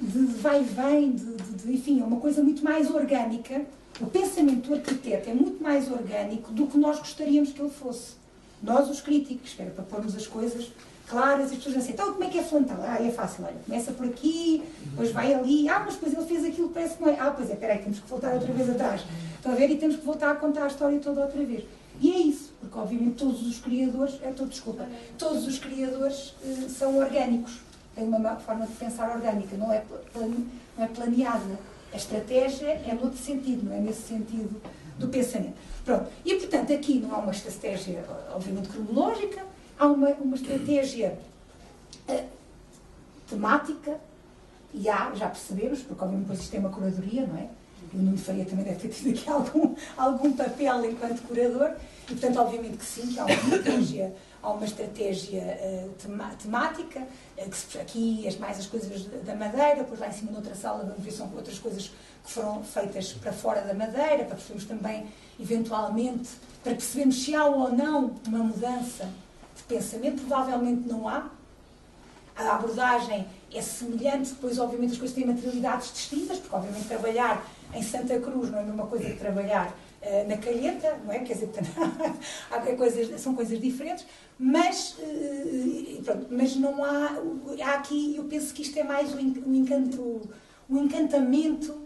de 0.00 0.18
vai 0.40 0.62
e 0.62 0.64
vem, 0.64 1.12
de, 1.12 1.36
de, 1.36 1.52
de, 1.64 1.72
enfim, 1.74 2.00
é 2.00 2.04
uma 2.04 2.18
coisa 2.18 2.42
muito 2.42 2.64
mais 2.64 2.90
orgânica 2.90 3.64
o 4.00 4.06
pensamento 4.06 4.68
do 4.68 4.74
arquiteto 4.74 5.30
é 5.30 5.34
muito 5.34 5.62
mais 5.62 5.90
orgânico 5.90 6.52
do 6.52 6.66
que 6.66 6.78
nós 6.78 6.98
gostaríamos 6.98 7.52
que 7.52 7.60
ele 7.60 7.70
fosse. 7.70 8.14
Nós, 8.62 8.88
os 8.88 9.00
críticos, 9.00 9.54
para 9.54 9.84
pormos 9.84 10.14
as 10.16 10.26
coisas 10.26 10.70
claras, 11.08 11.50
as 11.50 11.56
pessoas 11.56 11.74
dizem, 11.74 11.92
então 11.92 12.12
como 12.12 12.24
é 12.24 12.28
que 12.28 12.38
é 12.38 12.42
flantal? 12.42 12.78
Ah, 12.80 13.02
é 13.02 13.10
fácil, 13.10 13.44
olha, 13.44 13.56
começa 13.66 13.92
por 13.92 14.06
aqui, 14.06 14.62
depois 14.84 15.12
vai 15.12 15.34
ali, 15.34 15.68
ah, 15.68 15.80
mas 15.84 15.94
depois 15.94 16.14
ele 16.14 16.24
fez 16.24 16.44
aquilo, 16.44 16.70
parece 16.70 16.96
que 16.96 17.02
não 17.02 17.10
é. 17.10 17.18
Ah, 17.18 17.30
pois 17.30 17.50
é, 17.50 17.54
peraí, 17.54 17.78
temos 17.80 18.00
que 18.00 18.08
voltar 18.08 18.32
outra 18.32 18.52
vez 18.52 18.70
atrás. 18.70 19.02
Estão 19.36 19.52
a 19.52 19.54
ver? 19.54 19.70
E 19.70 19.76
temos 19.76 19.96
que 19.96 20.04
voltar 20.04 20.30
a 20.30 20.34
contar 20.36 20.64
a 20.64 20.68
história 20.68 20.98
toda 21.00 21.22
outra 21.22 21.44
vez. 21.44 21.64
E 22.00 22.10
é 22.10 22.18
isso, 22.18 22.52
porque 22.60 22.78
obviamente 22.78 23.16
todos 23.16 23.46
os 23.46 23.58
criadores, 23.58 24.18
é 24.22 24.30
todo, 24.30 24.48
desculpa, 24.48 24.88
todos 25.18 25.46
os 25.46 25.58
criadores 25.58 26.34
eh, 26.42 26.68
são 26.68 26.96
orgânicos, 26.96 27.60
têm 27.94 28.04
uma 28.04 28.36
forma 28.36 28.66
de 28.66 28.72
pensar 28.72 29.14
orgânica, 29.14 29.56
não 29.56 29.70
é, 29.70 29.84
não 30.14 30.84
é 30.84 30.86
planeada 30.86 31.58
a 31.92 31.96
estratégia 31.96 32.68
é 32.86 32.94
no 32.94 33.04
outro 33.04 33.18
sentido, 33.18 33.68
não 33.68 33.76
é 33.76 33.80
nesse 33.80 34.02
sentido 34.02 34.60
do 34.98 35.08
pensamento. 35.08 35.56
Pronto. 35.84 36.08
E, 36.24 36.34
portanto, 36.36 36.72
aqui 36.72 37.00
não 37.00 37.14
há 37.14 37.18
uma 37.18 37.32
estratégia, 37.32 38.04
obviamente, 38.34 38.68
cronológica, 38.68 39.44
há 39.78 39.86
uma, 39.86 40.08
uma 40.10 40.36
estratégia 40.36 41.18
uh, 42.08 42.24
temática, 43.28 43.98
e 44.74 44.88
há, 44.88 45.12
já 45.14 45.28
percebemos, 45.28 45.80
porque, 45.80 46.02
obviamente, 46.02 46.26
depois 46.26 46.40
isto 46.40 46.54
é 46.54 46.58
uma 46.58 46.70
curadoria, 46.70 47.26
não 47.26 47.36
é? 47.36 47.48
E 47.92 47.96
o 47.96 48.02
Nuno 48.02 48.16
Faria 48.16 48.44
também 48.44 48.64
deve 48.64 48.76
ter 48.76 48.88
tido 48.88 49.10
aqui 49.10 49.28
algum, 49.30 49.74
algum 49.96 50.32
papel 50.32 50.90
enquanto 50.90 51.22
curador, 51.22 51.72
e, 52.04 52.14
portanto, 52.14 52.38
obviamente 52.38 52.78
que 52.78 52.84
sim, 52.84 53.08
que 53.08 53.18
há 53.18 53.24
uma 53.24 53.34
estratégia 53.34 54.14
há 54.42 54.50
uma 54.50 54.64
estratégia 54.64 55.42
uh, 55.42 56.34
temática, 56.42 57.00
uh, 57.00 57.50
que 57.50 57.78
aqui 57.78 58.26
as 58.26 58.36
mais 58.36 58.58
as 58.58 58.66
coisas 58.66 59.04
da 59.24 59.34
madeira, 59.34 59.76
depois 59.76 60.00
lá 60.00 60.08
em 60.08 60.12
cima 60.12 60.32
noutra 60.32 60.54
sala 60.54 60.84
vamos 60.84 61.02
ver 61.02 61.12
são 61.12 61.30
outras 61.34 61.58
coisas 61.58 61.90
que 62.24 62.30
foram 62.30 62.62
feitas 62.62 63.12
para 63.12 63.32
fora 63.32 63.62
da 63.62 63.74
madeira, 63.74 64.24
para 64.24 64.36
percebermos 64.36 64.64
também, 64.64 65.06
eventualmente, 65.40 66.30
para 66.62 66.72
percebermos 66.72 67.22
se 67.22 67.34
há 67.34 67.44
ou 67.44 67.72
não 67.72 68.14
uma 68.26 68.38
mudança 68.38 69.08
de 69.56 69.62
pensamento, 69.64 70.22
provavelmente 70.26 70.88
não 70.88 71.08
há. 71.08 71.30
A 72.34 72.56
abordagem 72.56 73.26
é 73.52 73.60
semelhante, 73.60 74.30
depois 74.30 74.58
obviamente 74.58 74.92
as 74.92 74.98
coisas 74.98 75.14
têm 75.14 75.26
materialidades 75.26 75.92
distintas, 75.92 76.38
porque 76.38 76.54
obviamente 76.54 76.88
trabalhar 76.88 77.44
em 77.74 77.82
Santa 77.82 78.18
Cruz 78.20 78.50
não 78.50 78.58
é 78.58 78.62
a 78.62 78.64
mesma 78.64 78.86
coisa 78.86 79.04
que 79.04 79.16
trabalhar 79.16 79.68
uh, 80.02 80.28
na 80.28 80.36
Calheta, 80.36 80.98
não 81.04 81.12
é? 81.12 81.18
Quer 81.20 81.34
dizer, 81.34 81.50
há 82.50 82.60
coisas, 82.76 83.20
são 83.20 83.34
coisas 83.34 83.60
diferentes, 83.60 84.06
mas, 84.44 84.96
uh, 84.98 86.02
pronto, 86.02 86.26
mas 86.32 86.56
não 86.56 86.84
há, 86.84 87.16
há 87.64 87.74
aqui, 87.74 88.16
eu 88.16 88.24
penso 88.24 88.52
que 88.52 88.62
isto 88.62 88.76
é 88.76 88.82
mais 88.82 89.14
o, 89.14 89.20
encanto, 89.20 90.28
o 90.68 90.78
encantamento 90.78 91.80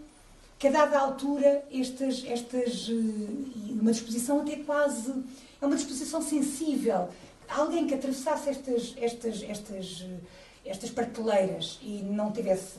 que 0.57 0.67
a 0.67 0.71
dada 0.71 0.97
altura 0.97 1.63
estas, 1.71 2.25
estas, 2.25 2.89
uh, 2.89 3.79
uma 3.79 3.91
disposição 3.91 4.41
até 4.41 4.55
quase, 4.55 5.13
é 5.61 5.65
uma 5.67 5.75
disposição 5.75 6.19
sensível, 6.19 7.09
alguém 7.47 7.85
que 7.85 7.93
atravessasse 7.93 8.49
estas, 8.49 8.95
estas, 8.97 9.43
estas 9.43 10.03
estas 10.65 10.89
prateleiras 10.89 11.79
e 11.81 12.01
não 12.03 12.29
tivesse, 12.29 12.77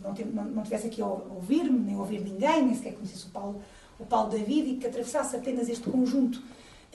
não, 0.00 0.44
não, 0.44 0.62
tivesse 0.62 0.86
aqui 0.86 1.02
a 1.02 1.06
ouvir-me, 1.06 1.80
nem 1.80 1.96
ouvir 1.96 2.20
ninguém, 2.20 2.64
nem 2.64 2.76
sequer 2.76 2.94
conhecesse 2.94 3.26
o 3.26 3.30
Paulo, 3.30 3.60
o 3.98 4.06
Paulo 4.06 4.30
David 4.30 4.70
e 4.70 4.76
que 4.76 4.86
atravessasse 4.86 5.34
apenas 5.34 5.68
este 5.68 5.90
conjunto, 5.90 6.40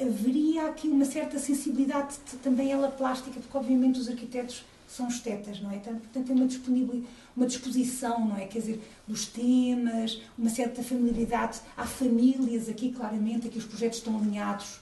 haveria 0.01 0.67
aqui 0.67 0.87
uma 0.87 1.05
certa 1.05 1.37
sensibilidade 1.39 2.15
também 2.41 2.71
ela 2.71 2.89
plástica, 2.89 3.39
porque 3.39 3.57
obviamente 3.57 3.99
os 3.99 4.07
arquitetos 4.07 4.63
são 4.87 5.07
estetas, 5.07 5.61
não 5.61 5.71
é? 5.71 5.77
Portanto, 5.77 6.25
tem 6.25 6.35
uma, 6.35 7.03
uma 7.35 7.45
disposição, 7.45 8.25
não 8.25 8.37
é? 8.37 8.45
Quer 8.45 8.59
dizer, 8.59 8.81
dos 9.07 9.27
temas, 9.27 10.19
uma 10.37 10.49
certa 10.49 10.81
familiaridade. 10.81 11.59
Há 11.77 11.85
famílias 11.85 12.67
aqui, 12.67 12.91
claramente, 12.91 13.47
aqui 13.47 13.59
os 13.59 13.65
projetos 13.65 13.99
estão 13.99 14.17
alinhados 14.17 14.81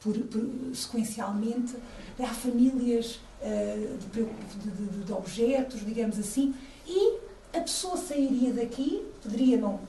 por, 0.00 0.14
por, 0.14 0.74
sequencialmente, 0.74 1.74
há 2.18 2.26
famílias 2.26 3.20
uh, 3.40 3.98
de, 4.12 4.24
de, 4.24 5.04
de, 5.04 5.12
objetos, 5.12 5.84
digamos 5.84 6.18
assim, 6.18 6.54
e 6.86 7.18
a 7.52 7.60
pessoa 7.60 7.96
sairia 7.96 8.52
daqui, 8.52 9.02
poderia 9.22 9.56
não, 9.56 9.80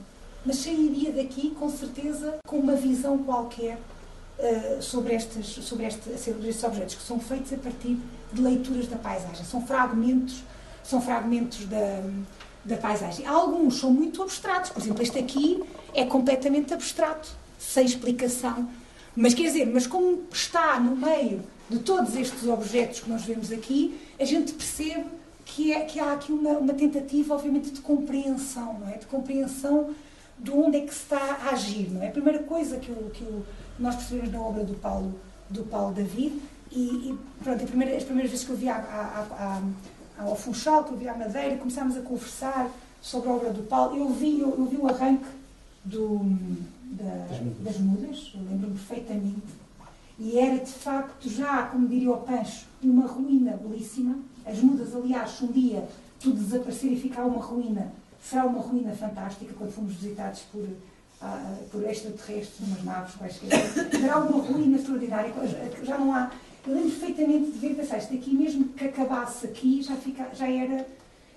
mas 0.44 0.56
sairia 0.56 1.12
daqui 1.12 1.50
com 1.50 1.68
certeza 1.68 2.38
com 2.46 2.58
uma 2.58 2.74
visão 2.74 3.18
qualquer 3.18 3.78
uh, 4.40 4.82
sobre, 4.82 5.14
estas, 5.14 5.46
sobre, 5.46 5.86
este, 5.86 6.18
sobre 6.18 6.48
estes 6.48 6.64
objetos, 6.64 6.94
que 6.94 7.02
são 7.02 7.20
feitos 7.20 7.52
a 7.52 7.56
partir 7.56 7.98
de 8.32 8.42
leituras 8.42 8.86
da 8.86 8.96
paisagem. 8.96 9.44
São 9.44 9.66
fragmentos, 9.66 10.42
são 10.82 11.00
fragmentos 11.00 11.66
da, 11.66 12.02
da 12.64 12.76
paisagem. 12.76 13.26
Alguns 13.26 13.78
são 13.78 13.92
muito 13.92 14.22
abstratos, 14.22 14.70
por 14.70 14.82
exemplo, 14.82 15.02
este 15.02 15.18
aqui 15.18 15.62
é 15.94 16.04
completamente 16.04 16.72
abstrato, 16.72 17.30
sem 17.58 17.84
explicação. 17.84 18.68
Mas 19.16 19.34
quer 19.34 19.44
dizer, 19.44 19.66
mas 19.66 19.86
como 19.86 20.22
está 20.32 20.78
no 20.78 20.96
meio 20.96 21.42
de 21.68 21.78
todos 21.78 22.16
estes 22.16 22.46
objetos 22.48 23.00
que 23.00 23.10
nós 23.10 23.22
vemos 23.22 23.52
aqui, 23.52 24.00
a 24.18 24.24
gente 24.24 24.52
percebe 24.52 25.06
que, 25.44 25.72
é, 25.72 25.80
que 25.80 25.98
há 25.98 26.12
aqui 26.12 26.32
uma, 26.32 26.50
uma 26.52 26.74
tentativa, 26.74 27.34
obviamente, 27.34 27.70
de 27.70 27.80
compreensão, 27.80 28.78
não 28.78 28.88
é? 28.88 28.98
De 28.98 29.06
compreensão 29.06 29.90
de 30.38 30.50
onde 30.50 30.78
é 30.78 30.80
que 30.80 30.94
se 30.94 31.02
está 31.02 31.18
a 31.18 31.50
agir, 31.50 31.90
não 31.90 32.02
é? 32.02 32.08
A 32.08 32.10
primeira 32.10 32.38
coisa 32.40 32.78
que, 32.78 32.90
o, 32.90 33.10
que 33.10 33.24
o, 33.24 33.44
nós 33.80 33.96
percebemos 33.96 34.32
na 34.32 34.40
obra 34.40 34.64
do 34.64 34.74
Paulo, 34.74 35.18
do 35.48 35.64
Paulo 35.64 35.94
David, 35.94 36.40
e, 36.70 37.10
e 37.10 37.18
pronto, 37.42 37.64
primeira, 37.64 37.96
as 37.96 38.04
primeiras 38.04 38.30
vezes 38.30 38.46
que 38.46 38.52
eu 38.52 38.56
vi 38.56 38.68
a, 38.68 38.76
a, 38.76 39.60
a, 40.18 40.22
ao 40.22 40.36
Funchal, 40.36 40.84
que 40.84 40.92
eu 40.92 40.98
vi 40.98 41.08
a 41.08 41.16
Madeira, 41.16 41.56
começámos 41.56 41.96
a 41.96 42.02
conversar 42.02 42.70
sobre 43.00 43.28
a 43.28 43.32
obra 43.32 43.50
do 43.50 43.62
Paulo, 43.62 43.96
eu 43.96 44.10
vi, 44.10 44.40
eu, 44.40 44.50
eu 44.50 44.66
vi 44.66 44.76
o 44.76 44.86
arranque 44.86 45.26
do, 45.84 46.20
da, 46.92 47.26
das 47.60 47.78
mudas, 47.78 48.30
eu 48.34 48.42
lembro-me 48.42 48.74
perfeitamente, 48.74 49.42
e 50.18 50.38
era 50.38 50.58
de 50.58 50.70
facto 50.70 51.28
já, 51.30 51.62
como 51.64 51.88
diria 51.88 52.12
o 52.12 52.18
Pancho, 52.18 52.66
uma 52.82 53.06
ruína 53.06 53.56
belíssima. 53.56 54.16
As 54.44 54.58
mudas, 54.58 54.94
aliás, 54.94 55.30
se 55.30 55.44
um 55.44 55.46
dia 55.46 55.88
tudo 56.20 56.42
desaparecer 56.42 56.92
e 56.92 57.00
ficar 57.00 57.24
uma 57.24 57.42
ruína, 57.42 57.90
será 58.22 58.44
uma 58.44 58.60
ruína 58.60 58.92
fantástica 58.92 59.54
quando 59.56 59.72
fomos 59.72 59.94
visitados 59.94 60.40
por, 60.52 60.68
uh, 61.22 61.68
por 61.70 61.84
extraterrestres, 61.84 62.60
umas 62.60 62.84
naves 62.84 63.14
quaisquer. 63.14 63.50
Será 63.90 64.18
uma 64.18 64.42
ruína 64.42 64.76
extraordinária, 64.76 65.32
já 65.82 65.98
não 65.98 66.14
há. 66.14 66.30
Eu 66.66 66.74
lembro 66.74 66.90
perfeitamente 66.90 67.52
de 67.52 67.58
ver 67.58 67.74
pensar, 67.74 67.98
isto 67.98 68.14
aqui, 68.14 68.34
mesmo 68.34 68.64
que 68.68 68.84
acabasse 68.84 69.46
aqui, 69.46 69.82
já, 69.82 69.96
fica, 69.96 70.28
já 70.34 70.48
era. 70.48 70.86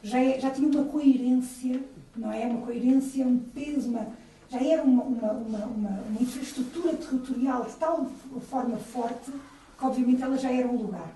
Já, 0.01 0.19
é, 0.19 0.37
já 0.37 0.49
tinha 0.49 0.67
uma 0.67 0.83
coerência, 0.83 1.79
não 2.15 2.31
é? 2.31 2.45
Uma 2.45 2.65
coerência, 2.65 3.25
um 3.25 3.39
peso, 3.39 3.89
uma, 3.89 4.07
já 4.49 4.61
era 4.61 4.83
uma, 4.83 5.01
uma, 5.03 5.31
uma, 5.31 5.65
uma, 5.65 6.21
infraestrutura 6.21 6.93
territorial 6.95 7.63
de 7.63 7.75
tal 7.77 8.05
forma 8.49 8.77
forte 8.77 9.31
que, 9.31 9.85
obviamente, 9.85 10.21
ela 10.21 10.37
já 10.37 10.51
era 10.51 10.67
um 10.67 10.75
lugar. 10.75 11.09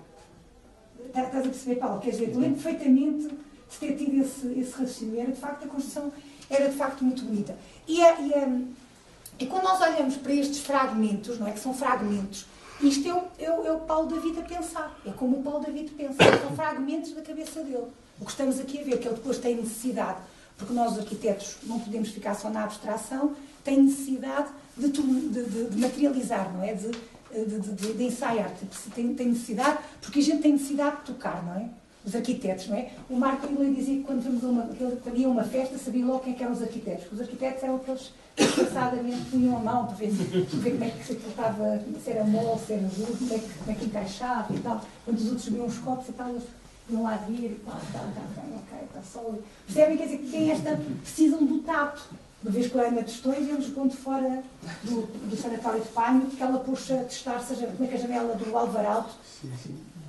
Estás 1.06 1.36
a 1.36 1.40
perceber, 1.42 1.76
Paulo? 1.76 2.00
Quer 2.00 2.10
dizer, 2.10 2.34
lembro 2.34 2.60
perfeitamente 2.62 3.28
de 3.28 3.76
ter 3.78 3.96
tido 3.96 4.22
esse, 4.22 4.46
esse 4.58 4.72
raciocínio. 4.72 5.20
Era, 5.20 5.32
de 5.32 5.38
facto, 5.38 5.64
a 5.64 5.68
construção 5.68 6.10
era, 6.50 6.68
de 6.68 6.76
facto, 6.76 7.04
muito 7.04 7.22
bonita. 7.22 7.56
E, 7.86 8.02
a, 8.02 8.20
e, 8.20 8.34
a, 8.34 8.48
e 9.38 9.46
quando 9.46 9.64
nós 9.64 9.80
olhamos 9.80 10.16
para 10.16 10.32
estes 10.32 10.60
fragmentos, 10.60 11.38
não 11.38 11.46
é? 11.46 11.52
Que 11.52 11.60
são 11.60 11.74
fragmentos, 11.74 12.46
isto 12.80 13.08
é 13.08 13.14
o, 13.14 13.24
é, 13.38 13.50
o, 13.50 13.66
é 13.66 13.72
o 13.72 13.80
Paulo 13.80 14.08
David 14.08 14.38
a 14.38 14.42
pensar. 14.42 14.98
É 15.04 15.10
como 15.10 15.38
o 15.38 15.42
Paulo 15.42 15.64
David 15.64 15.90
pensa. 15.92 16.16
São 16.40 16.54
fragmentos 16.56 17.12
da 17.12 17.22
cabeça 17.22 17.62
dele. 17.62 17.86
O 18.20 18.24
que 18.24 18.30
estamos 18.30 18.58
aqui 18.58 18.80
a 18.80 18.84
ver, 18.84 18.98
que 18.98 19.06
ele 19.06 19.16
depois 19.16 19.38
tem 19.38 19.56
necessidade 19.56 20.18
porque 20.58 20.74
nós, 20.74 20.92
os 20.92 20.98
arquitetos, 20.98 21.56
não 21.62 21.78
podemos 21.78 22.08
ficar 22.08 22.34
só 22.34 22.50
na 22.50 22.64
abstração, 22.64 23.34
tem 23.62 23.80
necessidade 23.80 24.48
de, 24.76 24.88
de, 24.88 25.28
de, 25.28 25.64
de 25.70 25.76
materializar, 25.80 26.52
não 26.52 26.64
é? 26.64 26.74
De, 26.74 26.90
de, 27.94 28.04
ensaiar, 28.04 28.50
tem, 28.94 29.14
tem, 29.14 29.28
necessidade, 29.28 29.78
porque 30.00 30.18
a 30.18 30.22
gente 30.22 30.42
tem 30.42 30.52
necessidade 30.52 30.96
de 30.96 31.02
tocar, 31.02 31.44
não 31.44 31.54
é? 31.54 31.68
Os 32.04 32.14
arquitetos, 32.14 32.68
não 32.68 32.76
é? 32.76 32.90
O 33.10 33.16
Marco 33.16 33.50
Miller 33.52 33.74
dizia 33.74 33.96
que 33.96 34.04
quando, 34.04 34.24
uma, 34.48 34.62
quando 35.02 35.16
ia 35.16 35.28
uma 35.28 35.44
festa 35.44 35.76
sabia 35.76 36.06
logo 36.06 36.20
quem 36.20 36.34
é 36.34 36.42
eram 36.42 36.52
os 36.52 36.62
arquitetos. 36.62 37.12
Os 37.12 37.20
arquitetos 37.20 37.62
eram 37.62 37.76
aqueles 37.76 38.12
que 38.34 38.44
disfarçadamente 38.44 39.30
punham 39.30 39.56
a 39.56 39.60
mão 39.60 39.86
para 39.86 39.96
ver, 39.96 40.10
para 40.10 40.60
ver 40.60 40.70
como 40.70 40.84
é 40.84 40.90
que 40.90 41.04
se 41.04 41.12
estava, 41.12 41.82
se 42.02 42.10
era 42.10 42.24
mole, 42.24 42.60
se 42.60 42.72
era 42.72 42.82
duro, 42.82 43.16
como 43.16 43.34
é 43.34 43.38
que, 43.38 43.48
como 43.58 43.70
é 43.70 43.74
que 43.74 43.84
encaixava 43.84 44.54
e 44.54 44.60
tal. 44.60 44.80
Quando 45.04 45.18
os 45.18 45.26
outros 45.26 45.44
subiam 45.44 45.66
os 45.66 45.78
copos 45.78 46.08
e 46.08 46.12
tal, 46.12 46.30
eles 46.30 46.44
iam 46.90 47.02
lá 47.02 47.16
vir 47.16 47.44
e 47.44 47.54
pá, 47.64 47.78
está, 47.84 47.98
está 47.98 48.40
bem, 48.40 48.54
ok, 48.54 48.78
está 48.86 49.02
sólido. 49.02 49.44
Percebem? 49.66 49.96
Quer 49.96 50.04
dizer, 50.04 50.18
que 50.18 50.30
tem 50.30 50.50
esta, 50.50 50.80
precisam 51.02 51.44
do 51.44 51.58
tato. 51.58 52.08
Uma 52.40 52.52
vez 52.52 52.70
que 52.70 52.78
a 52.78 52.82
Ana 52.82 53.02
testou 53.02 53.34
e 53.34 53.42
vemos 53.42 53.66
ponto 53.66 53.96
fora 53.96 54.44
do, 54.84 55.02
do 55.28 55.36
sanatório 55.36 55.82
de 55.82 55.88
Panho, 55.88 56.20
porque 56.20 56.40
ela 56.40 56.60
puxa 56.60 56.94
a 56.94 57.04
testar 57.04 57.40
seja, 57.40 57.66
como 57.66 57.84
é 57.84 57.88
que 57.88 57.94
a 57.94 57.98
janela 57.98 58.36
do 58.36 58.56
Álvaro 58.56 58.86
Alto, 58.86 59.14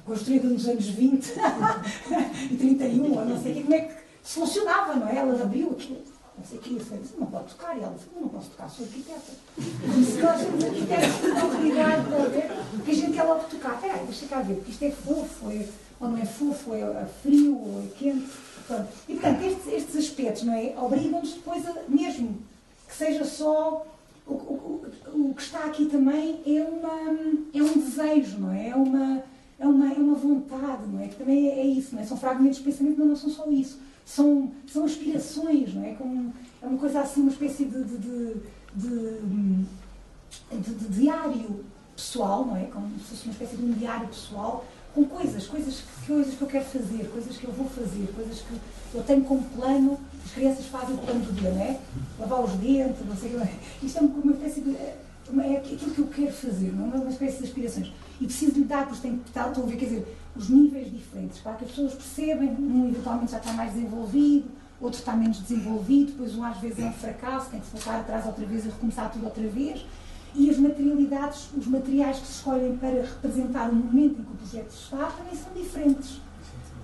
construída 0.09 0.47
nos 0.47 0.67
anos 0.67 0.85
20 0.87 1.33
e 2.51 2.57
31, 2.57 3.17
ou 3.17 3.25
não 3.25 3.41
sei 3.41 3.53
que, 3.53 3.61
como 3.61 3.75
é 3.75 3.81
que 3.81 3.93
se 4.23 4.39
funcionava, 4.39 4.95
não 4.95 5.07
é? 5.07 5.15
Ela 5.15 5.41
abriu 5.41 5.71
aquilo 5.71 6.03
não 6.39 6.45
sei 6.45 6.57
o 6.57 6.61
que, 6.61 6.73
disse, 6.75 7.17
não 7.17 7.27
pode 7.27 7.49
tocar. 7.49 7.77
E 7.77 7.81
ela 7.81 7.93
disse, 7.93 8.07
não 8.19 8.29
posso 8.29 8.49
tocar, 8.51 8.69
sou 8.69 8.85
arquiteta. 8.85 9.31
E 9.57 10.05
se 10.05 10.21
nós 10.21 10.41
somos 10.41 10.63
arquitetos, 10.63 11.21
não 11.21 11.63
ligar, 11.63 11.97
porque 12.71 12.91
a 12.91 12.93
gente 12.93 13.13
quer 13.13 13.23
logo 13.23 13.43
tocar. 13.43 13.75
Espera 13.75 13.93
aí, 13.95 14.05
deixa 14.05 14.25
cá 14.27 14.41
ver, 14.41 14.55
porque 14.55 14.71
isto 14.71 14.85
é 14.85 14.91
fofo, 14.91 15.51
é, 15.51 15.67
ou 15.99 16.09
não 16.09 16.17
é 16.17 16.25
fofo, 16.25 16.73
é, 16.73 16.79
é 16.79 17.07
frio, 17.21 17.57
ou 17.57 17.83
é 17.83 17.87
quente. 17.97 18.29
E, 19.09 19.13
portanto, 19.15 19.41
estes, 19.43 19.67
estes 19.73 19.95
aspectos, 19.97 20.43
não 20.43 20.53
é, 20.53 20.73
obrigam-nos 20.77 21.33
depois 21.33 21.67
a, 21.67 21.73
mesmo, 21.89 22.37
que 22.87 22.95
seja 22.95 23.25
só 23.25 23.85
o, 24.25 24.33
o, 24.33 24.85
o, 25.13 25.33
que 25.33 25.41
está 25.41 25.65
aqui 25.65 25.87
também 25.87 26.41
é, 26.45 26.63
uma, 26.63 27.49
é 27.53 27.61
um 27.61 27.73
desejo, 27.79 28.37
não 28.37 28.53
é? 28.53 28.69
É 28.69 28.75
uma, 28.75 29.23
é 29.59 29.67
uma, 29.67 29.93
é 29.93 29.97
uma 29.97 30.15
vontade, 30.15 30.87
não 30.87 31.01
é? 31.01 31.07
Que 31.07 31.15
também 31.15 31.49
é, 31.49 31.59
é 31.59 31.65
isso, 31.65 31.95
não 31.95 32.01
é? 32.01 32.05
São 32.05 32.17
fragmentos 32.17 32.59
de 32.59 32.63
pensamento, 32.63 32.97
mas 32.99 33.07
não 33.07 33.15
são 33.15 33.29
só 33.29 33.51
isso 33.51 33.79
são, 34.09 34.51
são 34.67 34.85
aspirações, 34.85 35.75
não 35.75 35.83
é? 35.83 35.93
Como, 35.93 36.33
é 36.61 36.65
uma 36.65 36.79
coisa 36.79 37.01
assim, 37.01 37.21
uma 37.21 37.31
espécie 37.31 37.65
de, 37.65 37.83
de, 37.83 37.97
de, 38.73 39.19
de, 40.51 40.87
diário 40.89 41.63
pessoal, 41.95 42.43
não 42.43 42.57
é? 42.57 42.65
Como 42.65 42.89
se 42.97 43.05
fosse 43.05 43.25
uma 43.25 43.33
espécie 43.33 43.55
de 43.57 43.63
um 43.63 43.71
diário 43.73 44.07
pessoal 44.07 44.65
com 44.95 45.05
coisas, 45.05 45.45
coisas, 45.45 45.83
coisas 46.07 46.33
que 46.33 46.41
eu 46.41 46.47
quero 46.47 46.65
fazer, 46.65 47.07
coisas 47.11 47.37
que 47.37 47.43
eu 47.45 47.51
vou 47.51 47.69
fazer, 47.69 48.11
coisas 48.15 48.41
que 48.41 48.95
eu 48.95 49.03
tenho 49.03 49.23
como 49.23 49.43
plano, 49.49 49.99
as 50.25 50.31
crianças 50.31 50.65
fazem 50.65 50.95
o 50.95 50.97
plano 50.97 51.19
do 51.19 51.33
dia, 51.33 51.51
não 51.51 51.61
é? 51.61 51.79
Lavar 52.17 52.43
os 52.43 52.53
dentes, 52.53 53.05
não 53.05 53.15
sei 53.15 53.35
o 53.35 53.41
que. 53.41 53.85
Isto 53.85 53.99
é 53.99 54.01
uma, 54.01 54.15
uma 54.15 54.33
espécie 54.33 54.61
de. 54.61 54.75
É 54.75 55.57
aquilo 55.57 55.93
que 55.93 55.99
eu 55.99 56.07
quero 56.07 56.33
fazer, 56.33 56.73
não 56.73 56.91
é? 56.91 56.97
Uma 56.97 57.11
espécie 57.11 57.37
de 57.37 57.43
aspirações. 57.43 57.93
E 58.19 58.25
preciso 58.25 58.53
lhe 58.53 58.65
dar, 58.65 58.85
porque 58.85 59.01
tenho 59.01 59.17
que 59.19 59.29
estar, 59.29 59.47
estão 59.47 59.63
a 59.63 59.67
ver, 59.67 59.77
quer 59.77 59.85
dizer, 59.85 60.17
os 60.35 60.49
níveis 60.49 60.91
diferentes, 60.91 61.39
para 61.39 61.53
que 61.53 61.65
as 61.65 61.71
pessoas 61.71 61.93
percebem, 61.93 62.49
um 62.49 62.89
eventualmente 62.89 63.31
já 63.31 63.37
está 63.37 63.53
mais 63.53 63.73
desenvolvido, 63.73 64.49
outro 64.81 64.99
está 64.99 65.13
menos 65.13 65.39
desenvolvido, 65.39 66.11
depois 66.11 66.35
um 66.35 66.43
às 66.43 66.57
vezes 66.57 66.79
é 66.79 66.85
um 66.85 66.93
fracasso, 66.93 67.49
tem 67.49 67.59
que 67.59 67.67
voltar 67.67 67.99
atrás 67.99 68.25
outra 68.25 68.45
vez 68.45 68.65
e 68.65 68.69
recomeçar 68.69 69.11
tudo 69.11 69.25
outra 69.25 69.47
vez. 69.47 69.85
E 70.35 70.49
as 70.49 70.57
materialidades, 70.57 71.49
os 71.57 71.65
materiais 71.65 72.19
que 72.19 72.27
se 72.27 72.33
escolhem 72.33 72.77
para 72.77 73.01
representar 73.01 73.69
o 73.69 73.75
momento 73.75 74.21
em 74.21 74.23
que 74.23 74.31
o 74.31 74.35
projeto 74.35 74.71
está, 74.71 75.07
também 75.07 75.35
são 75.35 75.51
diferentes. 75.53 76.21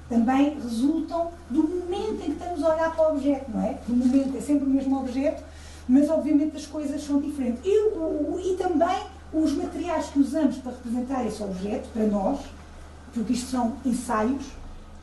Também 0.10 0.60
resultam 0.60 1.32
do 1.50 1.64
momento 1.64 2.22
em 2.22 2.26
que 2.26 2.32
estamos 2.32 2.64
a 2.64 2.74
olhar 2.74 2.96
para 2.96 3.10
o 3.10 3.16
objeto, 3.16 3.52
não 3.52 3.62
é? 3.62 3.80
O 3.88 3.94
momento 3.94 4.38
é 4.38 4.42
sempre 4.42 4.66
o 4.66 4.70
mesmo 4.70 5.00
objeto, 5.00 5.44
mas 5.88 6.10
obviamente 6.10 6.58
as 6.58 6.66
coisas 6.66 7.04
são 7.04 7.20
diferentes. 7.20 7.62
E, 7.64 7.90
o, 7.90 8.40
e 8.40 8.56
também 8.56 8.98
os 9.34 9.52
materiais 9.54 10.08
que 10.08 10.20
usamos 10.20 10.58
para 10.58 10.72
representar 10.72 11.26
esse 11.26 11.44
objeto, 11.44 11.90
para 11.94 12.06
nós, 12.06 12.40
porque 13.14 13.34
isto 13.34 13.50
são 13.50 13.76
ensaios, 13.86 14.46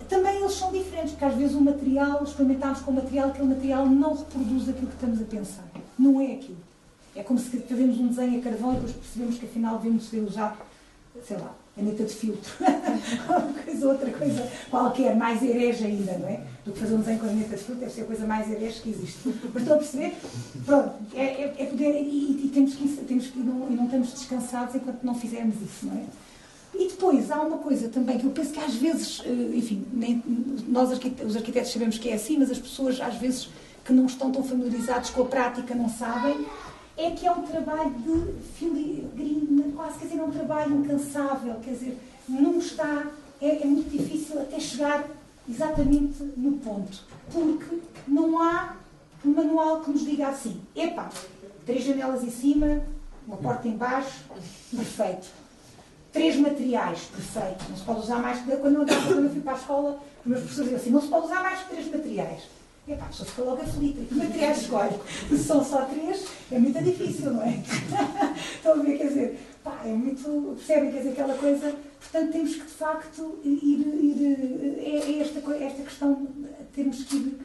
também 0.09 0.37
eles 0.37 0.53
são 0.53 0.71
diferentes, 0.71 1.13
porque 1.13 1.25
às 1.25 1.35
vezes 1.35 1.57
o 1.57 1.61
material, 1.61 2.23
experimentamos 2.23 2.81
com 2.81 2.91
o 2.91 2.95
material, 2.95 3.31
aquele 3.31 3.49
material 3.49 3.87
não 3.87 4.15
reproduz 4.15 4.69
aquilo 4.69 4.89
que 4.89 4.95
estamos 4.95 5.21
a 5.23 5.25
pensar. 5.25 5.65
Não 5.99 6.21
é 6.21 6.33
aquilo. 6.33 6.59
É 7.15 7.23
como 7.23 7.39
se 7.39 7.59
fazemos 7.61 7.99
um 7.99 8.09
desenho 8.09 8.39
a 8.39 8.43
carvão 8.43 8.73
e 8.73 8.75
depois 8.75 8.93
percebemos 8.93 9.39
que 9.39 9.47
afinal 9.47 9.79
devemos 9.79 10.05
ser 10.09 10.21
usar, 10.21 10.57
sei 11.27 11.37
lá, 11.39 11.55
caneta 11.77 12.05
de 12.05 12.15
filtro. 12.15 12.53
coisa, 13.65 13.89
outra 13.89 14.11
coisa 14.11 14.51
qualquer, 14.71 15.17
mais 15.17 15.43
herege 15.43 15.85
ainda, 15.85 16.19
não 16.19 16.29
é? 16.29 16.41
Do 16.65 16.73
que 16.73 16.79
fazer 16.79 16.95
um 16.95 16.99
desenho 16.99 17.19
com 17.19 17.27
a 17.27 17.29
caneta 17.29 17.57
de 17.57 17.63
filtro, 17.63 17.81
deve 17.81 17.93
ser 17.93 18.03
a 18.03 18.05
coisa 18.05 18.27
mais 18.27 18.51
herege 18.51 18.81
que 18.81 18.91
existe. 18.91 19.35
Mas 19.53 19.63
estão 19.63 19.75
a 19.75 19.79
perceber? 19.79 20.15
Pronto, 20.65 20.95
é, 21.15 21.25
é, 21.25 21.55
é 21.59 21.67
poder, 21.67 22.03
e, 22.03 22.45
e, 22.45 22.51
temos 22.53 22.75
que, 22.75 22.89
temos 22.89 23.27
que 23.29 23.39
não, 23.39 23.71
e 23.71 23.75
não 23.75 23.85
estamos 23.87 24.13
descansados 24.13 24.75
enquanto 24.75 25.03
não 25.03 25.15
fizermos 25.15 25.57
isso, 25.57 25.87
não 25.87 25.95
é? 25.95 26.05
E 26.75 26.89
depois 26.89 27.31
há 27.31 27.41
uma 27.43 27.59
coisa 27.59 27.89
também 27.89 28.19
que 28.19 28.25
eu 28.25 28.31
penso 28.31 28.51
que 28.53 28.61
às 28.61 28.75
vezes, 28.75 29.21
eh, 29.27 29.57
enfim, 29.57 29.85
nem, 29.93 30.23
nós 30.67 30.91
os 30.91 31.37
arquitetos 31.37 31.71
sabemos 31.71 31.99
que 31.99 32.09
é 32.09 32.15
assim, 32.15 32.39
mas 32.39 32.51
as 32.51 32.59
pessoas 32.59 32.99
às 32.99 33.17
vezes 33.17 33.51
que 33.85 33.93
não 33.93 34.07
estão 34.07 34.31
tão 34.31 34.43
familiarizados 34.43 35.11
com 35.11 35.23
a 35.23 35.27
prática 35.27 35.75
não 35.75 35.89
sabem, 35.89 36.47
é 36.97 37.11
que 37.11 37.27
é 37.27 37.33
um 37.33 37.43
trabalho 37.43 37.91
de 37.91 38.33
filigrina, 38.55 39.73
quase, 39.75 39.99
quer 39.99 40.07
dizer, 40.07 40.21
é 40.21 40.25
um 40.25 40.31
trabalho 40.31 40.77
incansável, 40.77 41.57
quer 41.65 41.73
dizer, 41.73 41.99
não 42.29 42.59
está, 42.59 43.07
é, 43.41 43.63
é 43.63 43.65
muito 43.65 43.91
difícil 43.91 44.41
até 44.41 44.61
chegar 44.61 45.05
exatamente 45.49 46.23
no 46.37 46.53
ponto, 46.59 47.05
porque 47.33 47.81
não 48.07 48.41
há 48.41 48.77
um 49.25 49.31
manual 49.31 49.81
que 49.81 49.91
nos 49.91 50.05
diga 50.05 50.29
assim, 50.29 50.61
epá, 50.77 51.11
três 51.65 51.85
janelas 51.85 52.23
em 52.23 52.31
cima, 52.31 52.83
uma 53.27 53.37
porta 53.37 53.69
em 53.69 53.77
baixo, 53.77 54.25
perfeito 54.71 55.43
três 56.13 56.37
materiais 56.37 57.01
perfeitos. 57.05 57.69
Não 57.69 57.77
se 57.77 57.83
pode 57.83 58.01
usar 58.01 58.19
mais. 58.19 58.41
Quando 58.41 58.75
eu, 58.75 58.83
andava, 58.83 59.07
quando 59.07 59.25
eu 59.25 59.31
fui 59.31 59.41
para 59.41 59.53
a 59.53 59.57
escola, 59.57 60.01
os 60.21 60.27
meus 60.27 60.41
professores 60.41 60.71
diziam 60.71 60.81
assim: 60.81 60.91
não 60.91 61.01
se 61.01 61.09
pode 61.09 61.27
usar 61.27 61.43
mais 61.43 61.61
que 61.61 61.71
três 61.71 61.91
materiais. 61.91 62.43
E 62.87 62.97
pá, 62.97 63.05
a 63.05 63.09
pessoa 63.09 63.51
logo 63.51 63.63
aflita. 63.63 64.03
Que 64.05 64.15
materiais 64.15 64.63
escolhe? 64.63 64.97
Se 65.29 65.39
são 65.39 65.65
só 65.65 65.85
três, 65.85 66.27
é 66.51 66.59
muito 66.59 66.83
difícil, 66.83 67.33
não 67.33 67.43
é? 67.43 67.63
Estão 68.57 68.73
a 68.73 68.83
ver, 68.83 68.99
quer 68.99 69.09
dizer, 69.09 69.41
pá, 69.63 69.81
é 69.85 69.93
muito. 69.93 70.55
Percebem, 70.57 70.91
quer 70.91 70.99
dizer, 70.99 71.11
aquela 71.11 71.35
coisa. 71.35 71.77
Portanto, 72.01 72.33
temos 72.33 72.55
que 72.57 72.63
de 72.63 72.73
facto 72.73 73.39
ir. 73.45 73.81
ir 73.81 74.79
é, 74.81 75.13
é 75.13 75.21
esta, 75.21 75.39
esta 75.39 75.83
questão, 75.83 76.27
temos 76.75 77.05
que 77.05 77.17
ir 77.17 77.39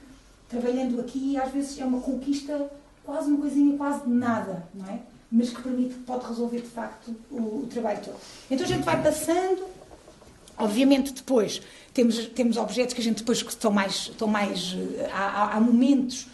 trabalhando 0.50 1.00
aqui 1.00 1.34
e 1.34 1.38
às 1.38 1.52
vezes 1.52 1.80
é 1.80 1.86
uma 1.86 2.02
conquista, 2.02 2.70
quase 3.06 3.30
uma 3.30 3.40
coisinha, 3.40 3.78
quase 3.78 4.06
de 4.06 4.10
nada, 4.10 4.68
não 4.74 4.86
é? 4.88 5.00
Mas 5.32 5.50
que 5.50 5.62
permite, 5.62 5.94
pode 6.06 6.26
resolver 6.26 6.62
de 6.62 6.68
facto 6.68 7.14
o, 7.30 7.64
o 7.64 7.68
trabalho 7.70 8.00
todo. 8.04 8.18
Então 8.50 8.66
a 8.66 8.70
gente 8.70 8.84
vai 8.84 9.04
passando, 9.04 9.66
obviamente 10.58 11.14
depois 11.14 11.62
temos, 11.94 12.28
temos 12.28 12.58
objetos 12.58 12.94
que 12.94 13.02
a 13.02 13.04
gente 13.04 13.18
depois 13.20 13.40
estão 13.40 13.72
mais, 13.72 14.10
estão 14.10 14.28
mais 14.28 14.76
há, 15.12 15.56
há 15.56 15.60
momentos, 15.60 16.28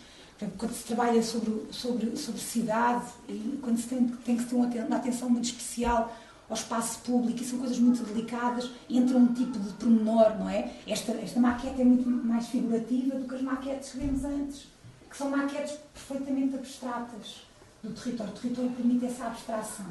quando 0.58 0.74
se 0.74 0.84
trabalha 0.84 1.22
sobre, 1.24 1.68
sobre, 1.72 2.18
sobre 2.18 2.42
cidade 2.42 3.06
e 3.30 3.60
quando 3.62 3.78
se 3.78 3.88
tem, 3.88 4.08
tem 4.26 4.38
que 4.38 4.44
ter 4.44 4.56
uma, 4.56 4.96
atenção 4.96 5.30
muito 5.30 5.46
especial 5.46 6.14
ao 6.50 6.56
espaço 6.56 7.00
público, 7.00 7.42
e 7.42 7.46
são 7.46 7.58
coisas 7.58 7.80
muito 7.80 8.04
delicadas, 8.04 8.70
entra 8.90 9.18
um 9.18 9.34
tipo 9.34 9.58
de 9.58 9.72
pormenor, 9.74 10.38
não 10.38 10.50
é? 10.50 10.72
Esta, 10.86 11.14
esta 11.14 11.40
maquete 11.40 11.82
é 11.82 11.86
muito 11.86 12.08
mais 12.10 12.48
figurativa 12.48 13.16
do 13.16 13.28
que 13.28 13.36
as 13.36 13.42
maquetes 13.42 13.92
que 13.92 14.00
vemos 14.00 14.26
antes, 14.26 14.68
que 15.10 15.18
são 15.18 15.30
maquetes 15.30 15.78
perfeitamente 15.94 16.56
abstratas 16.56 17.44
do 17.82 17.92
território. 17.92 18.34
O 18.34 18.36
território 18.36 18.72
permite 18.72 19.06
essa 19.06 19.28
abstração, 19.28 19.86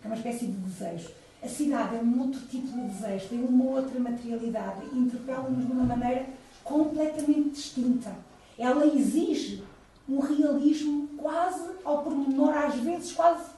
que 0.00 0.06
é 0.06 0.10
uma 0.10 0.16
espécie 0.16 0.46
de 0.46 0.52
desejo. 0.52 1.10
A 1.42 1.48
cidade 1.48 1.96
é 1.96 2.00
um 2.00 2.20
outro 2.20 2.40
tipo 2.40 2.66
de 2.66 2.80
desejo, 2.80 3.28
tem 3.28 3.44
uma 3.44 3.64
outra 3.64 3.98
materialidade 4.00 4.86
interpela-nos 4.92 5.66
de 5.66 5.72
uma 5.72 5.84
maneira 5.84 6.26
completamente 6.64 7.50
distinta. 7.50 8.12
Ela 8.58 8.86
exige 8.86 9.62
um 10.08 10.18
realismo 10.18 11.08
quase 11.16 11.70
ao 11.84 12.02
pormenor, 12.02 12.56
às 12.56 12.74
vezes 12.76 13.12
quase, 13.12 13.50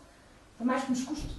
por 0.58 0.66
mais 0.66 0.84
que 0.84 0.90
nos 0.90 1.04
custe, 1.04 1.30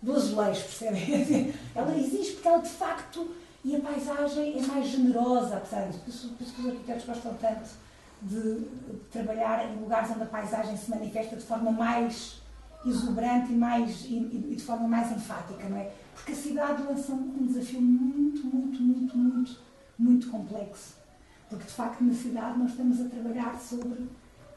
do 0.00 0.14
azulejo, 0.14 0.62
percebem? 0.62 1.54
Ela 1.74 1.96
existe 1.98 2.34
porque 2.34 2.48
ela 2.48 2.62
de 2.62 2.70
facto, 2.70 3.30
e 3.62 3.76
a 3.76 3.80
paisagem 3.80 4.58
é 4.58 4.62
mais 4.62 4.88
generosa, 4.88 5.56
apesar 5.56 5.86
disso, 5.88 5.98
por 6.00 6.08
isso, 6.08 6.28
por 6.30 6.42
isso 6.42 6.54
que 6.54 6.60
os 6.62 6.66
arquitetos 6.68 7.04
gostam 7.04 7.34
tanto 7.34 7.68
de, 8.22 8.60
de 8.60 8.96
trabalhar 9.12 9.66
em 9.66 9.78
lugares 9.78 10.10
onde 10.10 10.22
a 10.22 10.26
paisagem 10.26 10.74
se 10.76 10.90
manifesta 10.90 11.36
de 11.36 11.42
forma 11.42 11.70
mais 11.70 12.39
exuberante 12.84 13.52
e, 13.52 13.56
mais, 13.56 14.04
e, 14.06 14.16
e, 14.50 14.56
de 14.56 14.62
forma 14.62 14.88
mais 14.88 15.10
enfática, 15.12 15.68
não 15.68 15.76
é? 15.76 15.90
Porque 16.14 16.32
a 16.32 16.36
cidade 16.36 16.82
lança 16.82 17.12
um 17.12 17.46
desafio 17.46 17.80
muito, 17.80 18.46
muito, 18.46 18.82
muito, 18.82 19.18
muito, 19.18 19.58
muito 19.98 20.30
complexo. 20.30 20.94
Porque, 21.48 21.64
de 21.64 21.72
facto, 21.72 22.02
na 22.02 22.14
cidade 22.14 22.58
nós 22.58 22.70
estamos 22.70 23.00
a 23.00 23.04
trabalhar 23.04 23.58
sobre 23.60 24.06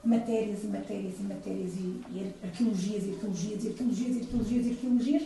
matérias 0.04 0.64
e 0.64 0.68
matérias 0.68 1.20
e 1.20 1.24
matérias 1.24 1.74
e, 1.76 2.02
e 2.12 2.34
arqueologias 2.44 3.06
e 3.06 3.12
arqueologias 3.12 3.64
e 3.64 3.68
arqueologias 3.70 4.16
e 4.16 4.20
arqueologias 4.20 4.66
e 4.66 4.70
arqueologias 4.72 5.24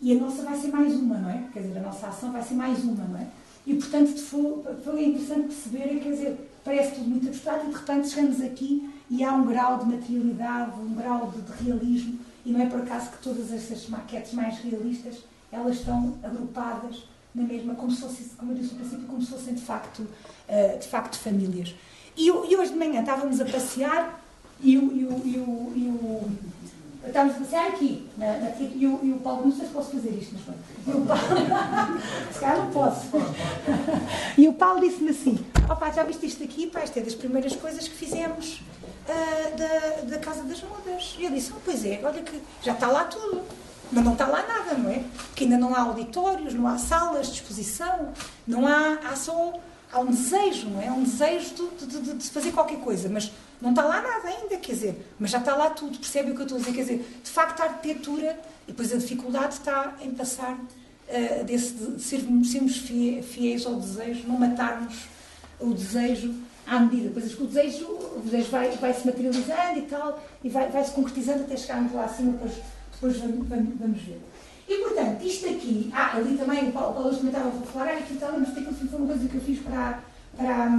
e 0.00 0.12
a 0.12 0.20
nossa 0.20 0.42
vai 0.42 0.54
ser 0.60 0.68
mais 0.68 0.94
uma, 0.94 1.16
não 1.16 1.30
é? 1.30 1.48
Quer 1.52 1.60
dizer, 1.60 1.78
a 1.78 1.82
nossa 1.82 2.08
ação 2.08 2.30
vai 2.32 2.42
ser 2.42 2.54
mais 2.54 2.82
uma, 2.84 3.04
não 3.04 3.18
é? 3.18 3.26
E, 3.66 3.74
portanto, 3.74 4.14
foi, 4.18 4.62
foi 4.84 5.04
interessante 5.06 5.46
perceber, 5.46 6.00
quer 6.00 6.10
dizer, 6.10 6.50
parece 6.62 6.96
tudo 6.96 7.08
muito 7.08 7.28
abstrato 7.28 7.66
e, 7.66 7.70
de 7.70 7.74
repente, 7.74 8.08
chegamos 8.10 8.40
aqui 8.42 8.90
e 9.14 9.22
há 9.22 9.32
um 9.32 9.46
grau 9.46 9.78
de 9.78 9.84
materialidade, 9.84 10.72
um 10.80 10.92
grau 10.92 11.30
de, 11.30 11.40
de, 11.40 11.64
realismo, 11.64 12.18
e 12.44 12.50
não 12.50 12.60
é 12.60 12.66
por 12.66 12.80
acaso 12.80 13.10
que 13.12 13.18
todas 13.18 13.52
essas 13.52 13.88
maquetes 13.88 14.32
mais 14.32 14.58
realistas, 14.58 15.18
elas 15.52 15.76
estão 15.76 16.18
agrupadas 16.20 17.04
na 17.32 17.44
mesma, 17.44 17.76
como 17.76 17.92
se 17.92 18.02
como 18.36 18.50
eu 18.50 18.56
disse 18.56 18.74
no 18.74 18.80
princípio, 18.80 19.06
como 19.06 19.22
se 19.22 19.30
fossem 19.30 19.54
de 19.54 19.60
facto, 19.60 20.00
uh, 20.00 20.78
de 20.80 20.88
facto 20.88 21.16
famílias. 21.16 21.76
E, 22.16 22.26
e, 22.26 22.56
hoje 22.56 22.72
de 22.72 22.78
manhã 22.78 23.00
estávamos 23.02 23.40
a 23.40 23.44
passear 23.44 24.20
e 24.60 24.76
o, 24.76 24.92
e 24.92 25.04
o, 25.04 25.22
e 25.24 25.36
o, 25.38 25.72
e 25.76 25.88
o 25.88 27.06
estávamos 27.06 27.36
a 27.36 27.38
passear 27.38 27.68
aqui, 27.68 28.08
na, 28.18 28.26
na, 28.38 28.50
e, 28.58 28.84
o, 28.84 28.98
e 29.00 29.12
o 29.12 29.20
Paulo, 29.22 29.44
não 29.44 29.52
sei 29.52 29.66
se 29.66 29.72
posso 29.72 29.92
fazer 29.92 30.10
isto, 30.10 30.34
mas 30.34 30.56
E 30.88 30.90
o 30.90 31.06
Paulo, 31.06 31.22
se 32.32 32.40
calhar 32.40 32.58
não 32.58 32.70
posso. 32.72 33.10
E 34.36 34.48
o 34.48 34.54
Paulo 34.54 34.80
disse-me 34.80 35.10
assim: 35.10 35.38
opá, 35.70 35.92
já 35.92 36.02
viste 36.02 36.26
isto 36.26 36.42
aqui? 36.42 36.66
Pá, 36.66 36.82
isto 36.82 36.98
é 36.98 37.02
das 37.02 37.14
primeiras 37.14 37.54
coisas 37.54 37.86
que 37.86 37.94
fizemos 37.94 38.60
uh, 39.08 39.56
da, 39.56 40.16
da 40.16 40.18
Casa 40.18 40.42
das 40.44 40.62
Modas. 40.62 41.16
E 41.18 41.24
eu 41.24 41.30
disse: 41.30 41.52
oh, 41.54 41.60
pois 41.64 41.84
é, 41.84 42.00
olha 42.02 42.22
que 42.22 42.40
já 42.62 42.72
está 42.72 42.86
lá 42.88 43.04
tudo. 43.04 43.42
Mas 43.92 44.02
não 44.02 44.14
está 44.14 44.26
lá 44.26 44.44
nada, 44.46 44.74
não 44.74 44.90
é? 44.90 45.04
Porque 45.28 45.44
ainda 45.44 45.58
não 45.58 45.74
há 45.74 45.80
auditórios, 45.82 46.54
não 46.54 46.66
há 46.66 46.78
salas 46.78 47.28
de 47.28 47.34
exposição, 47.34 48.12
não 48.46 48.66
há, 48.66 48.98
há 49.04 49.14
só 49.14 49.52
há 49.94 50.00
um 50.00 50.06
desejo, 50.06 50.68
não 50.68 50.82
é? 50.82 50.90
Um 50.90 51.04
desejo 51.04 51.54
de, 51.78 51.86
de, 51.86 52.14
de, 52.14 52.30
fazer 52.30 52.50
qualquer 52.50 52.78
coisa, 52.80 53.08
mas 53.08 53.30
não 53.62 53.70
está 53.70 53.84
lá 53.84 54.02
nada 54.02 54.28
ainda, 54.28 54.56
quer 54.56 54.72
dizer, 54.72 55.14
mas 55.18 55.30
já 55.30 55.38
está 55.38 55.54
lá 55.54 55.70
tudo, 55.70 55.98
percebe 55.98 56.32
o 56.32 56.34
que 56.34 56.40
eu 56.40 56.44
estou 56.44 56.58
a 56.58 56.60
dizer? 56.60 56.72
Quer 56.72 56.82
dizer, 56.82 57.20
de 57.22 57.30
facto 57.30 57.60
a 57.60 57.64
arquitetura, 57.64 58.38
e 58.66 58.72
depois 58.72 58.92
a 58.92 58.96
dificuldade 58.96 59.54
está 59.54 59.94
em 60.00 60.10
passar 60.10 60.54
uh, 60.54 61.44
desse, 61.44 61.74
de 61.74 62.02
sermos 62.02 62.76
fiéis 63.22 63.64
ao 63.64 63.76
desejo, 63.76 64.26
não 64.26 64.36
matarmos 64.36 64.96
o 65.60 65.72
desejo 65.72 66.34
à 66.66 66.80
medida, 66.80 67.08
depois 67.08 67.38
o 67.38 67.46
desejo, 67.46 67.86
o 67.86 68.22
desejo 68.24 68.50
vai, 68.50 68.70
vai 68.70 68.94
se 68.94 69.06
materializando 69.06 69.78
e 69.78 69.82
tal, 69.82 70.22
e 70.42 70.48
vai, 70.48 70.68
vai 70.70 70.84
se 70.84 70.92
concretizando 70.92 71.44
até 71.44 71.56
chegarmos 71.56 71.92
lá 71.92 72.04
acima, 72.04 72.32
depois, 72.32 72.54
depois 72.92 73.16
vamos, 73.18 73.48
vamos 73.48 74.00
ver. 74.02 74.20
E, 74.66 74.78
portanto, 74.78 75.22
isto 75.22 75.46
aqui, 75.46 75.90
ah, 75.94 76.16
ali 76.16 76.38
também, 76.38 76.68
o 76.68 76.72
Paulo, 76.72 76.94
Paulo 76.94 77.10
também 77.10 77.26
estava 77.26 77.48
a 77.48 77.66
falar, 77.66 77.88
ah, 77.88 77.98
aqui 77.98 78.16
tal, 78.16 78.32
mas 78.38 78.48
aquilo 78.48 78.74
foi 78.74 78.98
uma 78.98 79.08
coisa 79.08 79.28
que 79.28 79.34
eu 79.34 79.40
fiz 79.42 79.58
para, 79.60 80.00
para, 80.36 80.70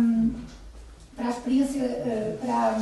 para 1.15 1.27
a 1.27 1.29
experiência, 1.29 1.83
eh, 1.83 2.37
para, 2.41 2.77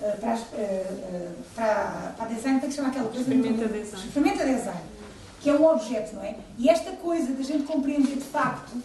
eh, 0.00 0.16
para, 0.20 0.38
eh, 0.54 1.32
para, 1.56 2.14
para 2.16 2.26
design, 2.28 2.60
tem 2.60 2.68
que 2.68 2.76
chamar 2.76 2.90
aquela 2.90 3.08
coisa? 3.08 3.20
Experimenta 3.20 3.66
design. 3.66 4.06
Experimenta 4.06 4.44
design, 4.44 4.80
que 5.40 5.50
é 5.50 5.54
um 5.54 5.66
objeto, 5.66 6.14
não 6.14 6.22
é? 6.22 6.36
E 6.56 6.68
esta 6.68 6.92
coisa 6.92 7.32
da 7.32 7.42
gente 7.42 7.64
compreender 7.64 8.14
de 8.14 8.24
facto, 8.24 8.80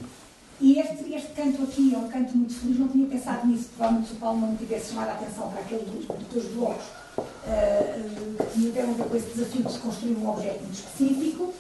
e 0.61 0.77
este, 0.77 1.13
este 1.13 1.29
canto 1.33 1.63
aqui 1.63 1.95
é 1.95 1.97
um 1.97 2.09
canto 2.09 2.35
muito 2.35 2.53
feliz, 2.53 2.79
não 2.79 2.87
tinha 2.89 3.07
pensado 3.07 3.47
nisso, 3.47 3.69
provavelmente 3.77 4.09
se 4.09 4.13
o 4.13 4.17
Paulo 4.17 4.41
não 4.41 4.47
me 4.49 4.57
tivesse 4.57 4.89
chamado 4.89 5.09
a 5.09 5.13
atenção 5.13 5.49
para 5.49 5.61
aqueles 5.61 5.87
dos 6.33 6.45
blocos. 6.53 6.85
Uh, 7.17 8.43
tiveram 8.53 8.91
a 8.91 8.93
ver 8.93 9.03
com 9.05 9.17
esse 9.17 9.27
desafio 9.27 9.63
de 9.63 9.71
se 9.71 9.79
construir 9.79 10.15
um 10.17 10.29
objeto 10.29 10.61
muito 10.61 10.75
específico, 10.75 11.53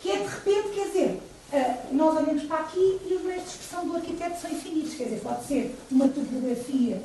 que 0.00 0.10
é 0.10 0.16
de 0.18 0.26
repente, 0.26 0.68
quer 0.74 0.86
dizer, 0.86 1.22
uh, 1.52 1.94
nós 1.94 2.16
olhamos 2.16 2.42
para 2.44 2.60
aqui 2.60 3.00
e 3.08 3.14
os 3.14 3.22
meios 3.22 3.42
de 3.42 3.48
expressão 3.50 3.88
do 3.88 3.96
arquiteto 3.96 4.40
são 4.40 4.50
infinitos, 4.50 4.94
quer 4.94 5.04
dizer, 5.04 5.20
pode 5.20 5.44
ser 5.44 5.76
uma 5.90 6.08
topografia 6.08 7.02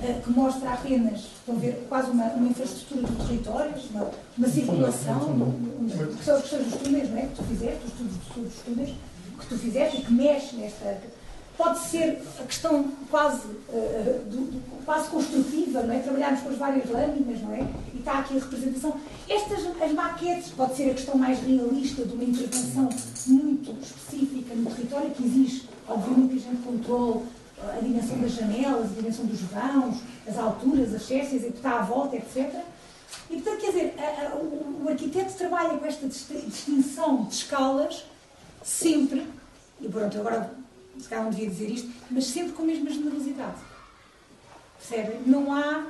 uh, 0.00 0.22
que 0.22 0.30
mostra 0.30 0.70
apenas, 0.70 1.20
estão 1.20 1.56
a 1.56 1.58
ver, 1.58 1.86
quase 1.88 2.10
uma, 2.10 2.24
uma 2.24 2.48
infraestrutura 2.48 3.06
de 3.06 3.26
territórios, 3.26 3.90
uma, 3.90 4.10
uma 4.36 4.48
circulação, 4.48 5.30
um, 5.30 6.16
que 6.16 6.24
são 6.24 6.36
as 6.36 6.42
questões 6.42 6.64
dos 6.66 6.80
túneis, 6.80 7.10
não 7.10 7.18
é? 7.18 7.22
Que 7.22 7.34
tu 7.36 7.42
fizeste, 7.44 7.80
os 7.84 7.92
estudos 7.92 8.52
dos 8.52 8.62
túneis, 8.64 8.94
que 9.38 9.46
tu 9.46 9.58
fizeste 9.58 9.98
e 9.98 10.04
que 10.04 10.12
mexe 10.12 10.56
nesta 10.56 11.00
pode 11.56 11.78
ser 11.78 12.22
a 12.38 12.42
questão 12.44 12.84
quase, 13.10 13.46
uh, 13.46 14.24
do, 14.26 14.50
do, 14.50 14.84
quase 14.84 15.08
construtiva, 15.08 15.82
não 15.82 15.94
é? 15.94 15.98
Trabalharmos 16.00 16.40
com 16.42 16.50
as 16.50 16.58
várias 16.58 16.88
lâminas, 16.90 17.40
não 17.40 17.54
é? 17.54 17.66
E 17.94 17.98
está 17.98 18.18
aqui 18.18 18.36
a 18.36 18.40
representação. 18.40 19.00
Estas, 19.28 19.66
as 19.80 19.92
maquetes, 19.92 20.50
pode 20.50 20.76
ser 20.76 20.90
a 20.90 20.94
questão 20.94 21.16
mais 21.16 21.40
realista 21.40 22.04
de 22.04 22.14
uma 22.14 22.24
intervenção 22.24 22.88
muito 23.26 23.74
específica 23.82 24.54
no 24.54 24.70
território, 24.70 25.10
que 25.10 25.24
exige, 25.24 25.68
obviamente, 25.88 26.34
que 26.34 26.46
a 26.46 26.50
gente 26.50 26.62
controle 26.62 27.24
a 27.58 27.80
dimensão 27.80 28.18
das 28.18 28.32
janelas, 28.32 28.90
a 28.90 28.94
dimensão 28.94 29.24
dos 29.24 29.40
vãos, 29.40 29.96
as 30.28 30.38
alturas, 30.38 30.94
as 30.94 31.02
césseas, 31.02 31.42
e 31.42 31.50
que 31.50 31.56
está 31.56 31.78
à 31.78 31.82
volta, 31.82 32.16
etc. 32.16 32.54
E, 33.30 33.40
portanto, 33.40 33.60
quer 33.60 33.66
dizer, 33.68 33.94
a, 33.98 34.26
a, 34.26 34.36
o, 34.36 34.84
o 34.84 34.88
arquiteto 34.90 35.32
trabalha 35.32 35.78
com 35.78 35.86
esta 35.86 36.06
distinção 36.06 37.24
de 37.24 37.34
escalas 37.34 38.04
sempre, 38.66 39.24
e 39.80 39.88
pronto, 39.88 40.18
agora 40.18 40.52
se 40.98 41.08
calhar 41.08 41.24
não 41.24 41.30
devia 41.30 41.48
dizer 41.48 41.70
isto, 41.70 41.90
mas 42.10 42.24
sempre 42.24 42.52
com 42.52 42.62
a 42.62 42.66
mesma 42.66 42.90
generosidade. 42.90 43.58
Percebem? 44.78 45.20
Não 45.26 45.52
há, 45.52 45.86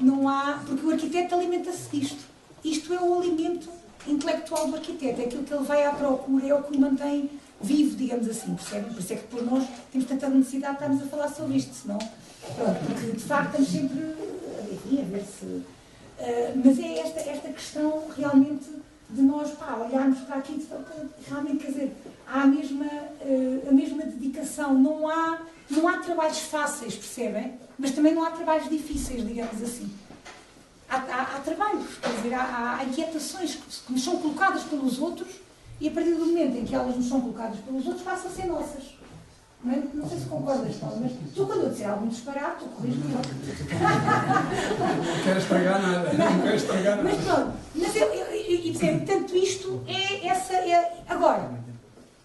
não 0.00 0.28
há, 0.28 0.60
porque 0.66 0.84
o 0.84 0.90
arquiteto 0.90 1.34
alimenta-se 1.34 1.88
disto. 1.90 2.24
Isto 2.64 2.92
é 2.92 3.00
o 3.00 3.18
alimento 3.18 3.68
intelectual 4.06 4.68
do 4.68 4.76
arquiteto, 4.76 5.20
é 5.20 5.24
aquilo 5.24 5.44
que 5.44 5.54
ele 5.54 5.64
vai 5.64 5.84
à 5.84 5.92
procura, 5.92 6.46
é 6.46 6.54
o 6.54 6.62
que 6.62 6.76
o 6.76 6.80
mantém 6.80 7.30
vivo, 7.60 7.96
digamos 7.96 8.28
assim, 8.28 8.54
percebem? 8.54 8.92
Por 8.92 9.00
isso 9.00 9.12
é 9.12 9.16
que 9.16 9.26
por 9.28 9.42
nós 9.42 9.64
temos 9.92 10.08
tanta 10.08 10.28
necessidade 10.28 10.78
de 10.78 10.82
estarmos 10.82 11.02
a 11.02 11.06
falar 11.06 11.28
sobre 11.28 11.56
isto, 11.56 11.74
senão, 11.74 11.98
pronto, 12.56 12.80
porque 12.86 13.12
de 13.12 13.24
facto 13.24 13.60
estamos 13.60 13.68
sempre 13.68 14.14
enfim, 14.72 15.00
a 15.00 15.04
ver 15.04 15.24
se. 15.24 15.44
Uh, 15.44 16.62
mas 16.64 16.78
é 16.80 16.98
esta, 16.98 17.20
esta 17.20 17.48
questão 17.50 18.04
realmente 18.16 18.64
de 19.10 19.22
nós 19.22 19.50
pá, 19.52 19.74
olharmos 19.74 20.20
para 20.20 20.36
aqui 20.36 20.52
e 20.52 21.28
realmente, 21.28 21.58
quer 21.58 21.72
dizer, 21.72 21.96
há 22.26 22.42
a 22.42 22.46
mesma, 22.46 22.84
uh, 22.84 23.68
a 23.68 23.72
mesma 23.72 24.02
dedicação. 24.04 24.74
Não 24.74 25.08
há, 25.08 25.40
não 25.70 25.88
há 25.88 25.98
trabalhos 25.98 26.38
fáceis, 26.40 26.94
percebem? 26.94 27.58
Mas 27.78 27.92
também 27.92 28.14
não 28.14 28.24
há 28.24 28.30
trabalhos 28.30 28.68
difíceis, 28.68 29.26
digamos 29.26 29.62
assim. 29.62 29.90
Há, 30.88 30.96
há, 30.96 31.22
há 31.36 31.40
trabalhos, 31.40 31.86
quer 32.00 32.14
dizer, 32.16 32.34
há, 32.34 32.78
há 32.78 32.84
inquietações 32.84 33.54
que, 33.54 33.86
que 33.86 33.92
nos 33.92 34.02
são 34.02 34.16
colocadas 34.18 34.64
pelos 34.64 34.98
outros 34.98 35.28
e 35.80 35.88
a 35.88 35.90
partir 35.92 36.14
do 36.14 36.26
momento 36.26 36.56
em 36.56 36.64
que 36.64 36.74
elas 36.74 36.96
nos 36.96 37.06
são 37.06 37.20
colocadas 37.20 37.60
pelos 37.60 37.86
outros, 37.86 38.04
passam 38.04 38.30
a 38.30 38.34
ser 38.34 38.46
nossas. 38.46 38.97
Não, 39.64 40.08
sei 40.08 40.18
se 40.20 40.26
concordas, 40.26 40.76
Paulo, 40.76 41.00
mas 41.02 41.12
tu, 41.34 41.44
quando 41.44 41.64
eu 41.64 41.70
disser 41.70 41.90
algum 41.90 42.06
disparate, 42.06 42.62
tu 42.62 42.66
corriges-me. 42.66 43.12
Não 43.12 43.22
quero 45.24 45.38
estragar 45.38 45.82
nada. 45.82 46.12
Não 46.12 46.42
quero 46.42 46.56
estragar 46.56 46.96
nada. 46.96 47.08
Mas 47.08 47.24
pronto, 47.24 47.52
mas 47.74 47.96
eu, 47.96 48.06
eu, 48.06 48.26
eu, 48.26 48.54
e 48.54 48.70
percebe, 48.70 49.04
portanto, 49.04 49.36
isto 49.36 49.82
é 49.88 50.28
essa. 50.28 50.54
É, 50.54 51.02
agora, 51.08 51.50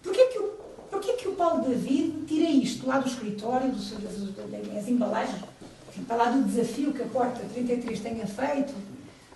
porquê 0.00 0.26
que, 0.26 0.38
o, 0.38 0.44
porquê 0.88 1.12
que 1.14 1.26
o 1.26 1.32
Paulo 1.32 1.68
David 1.68 2.24
tira 2.28 2.48
isto 2.48 2.86
lá 2.86 3.00
do 3.00 3.08
escritório, 3.08 3.68
do, 3.68 3.78
das, 3.78 4.72
das 4.72 4.88
embalagens, 4.88 5.42
enfim, 5.88 6.04
para 6.04 6.16
lá 6.16 6.30
do 6.30 6.44
desafio 6.44 6.92
que 6.92 7.02
a 7.02 7.06
Porta 7.06 7.40
33 7.52 7.98
tenha 7.98 8.26
feito? 8.28 8.72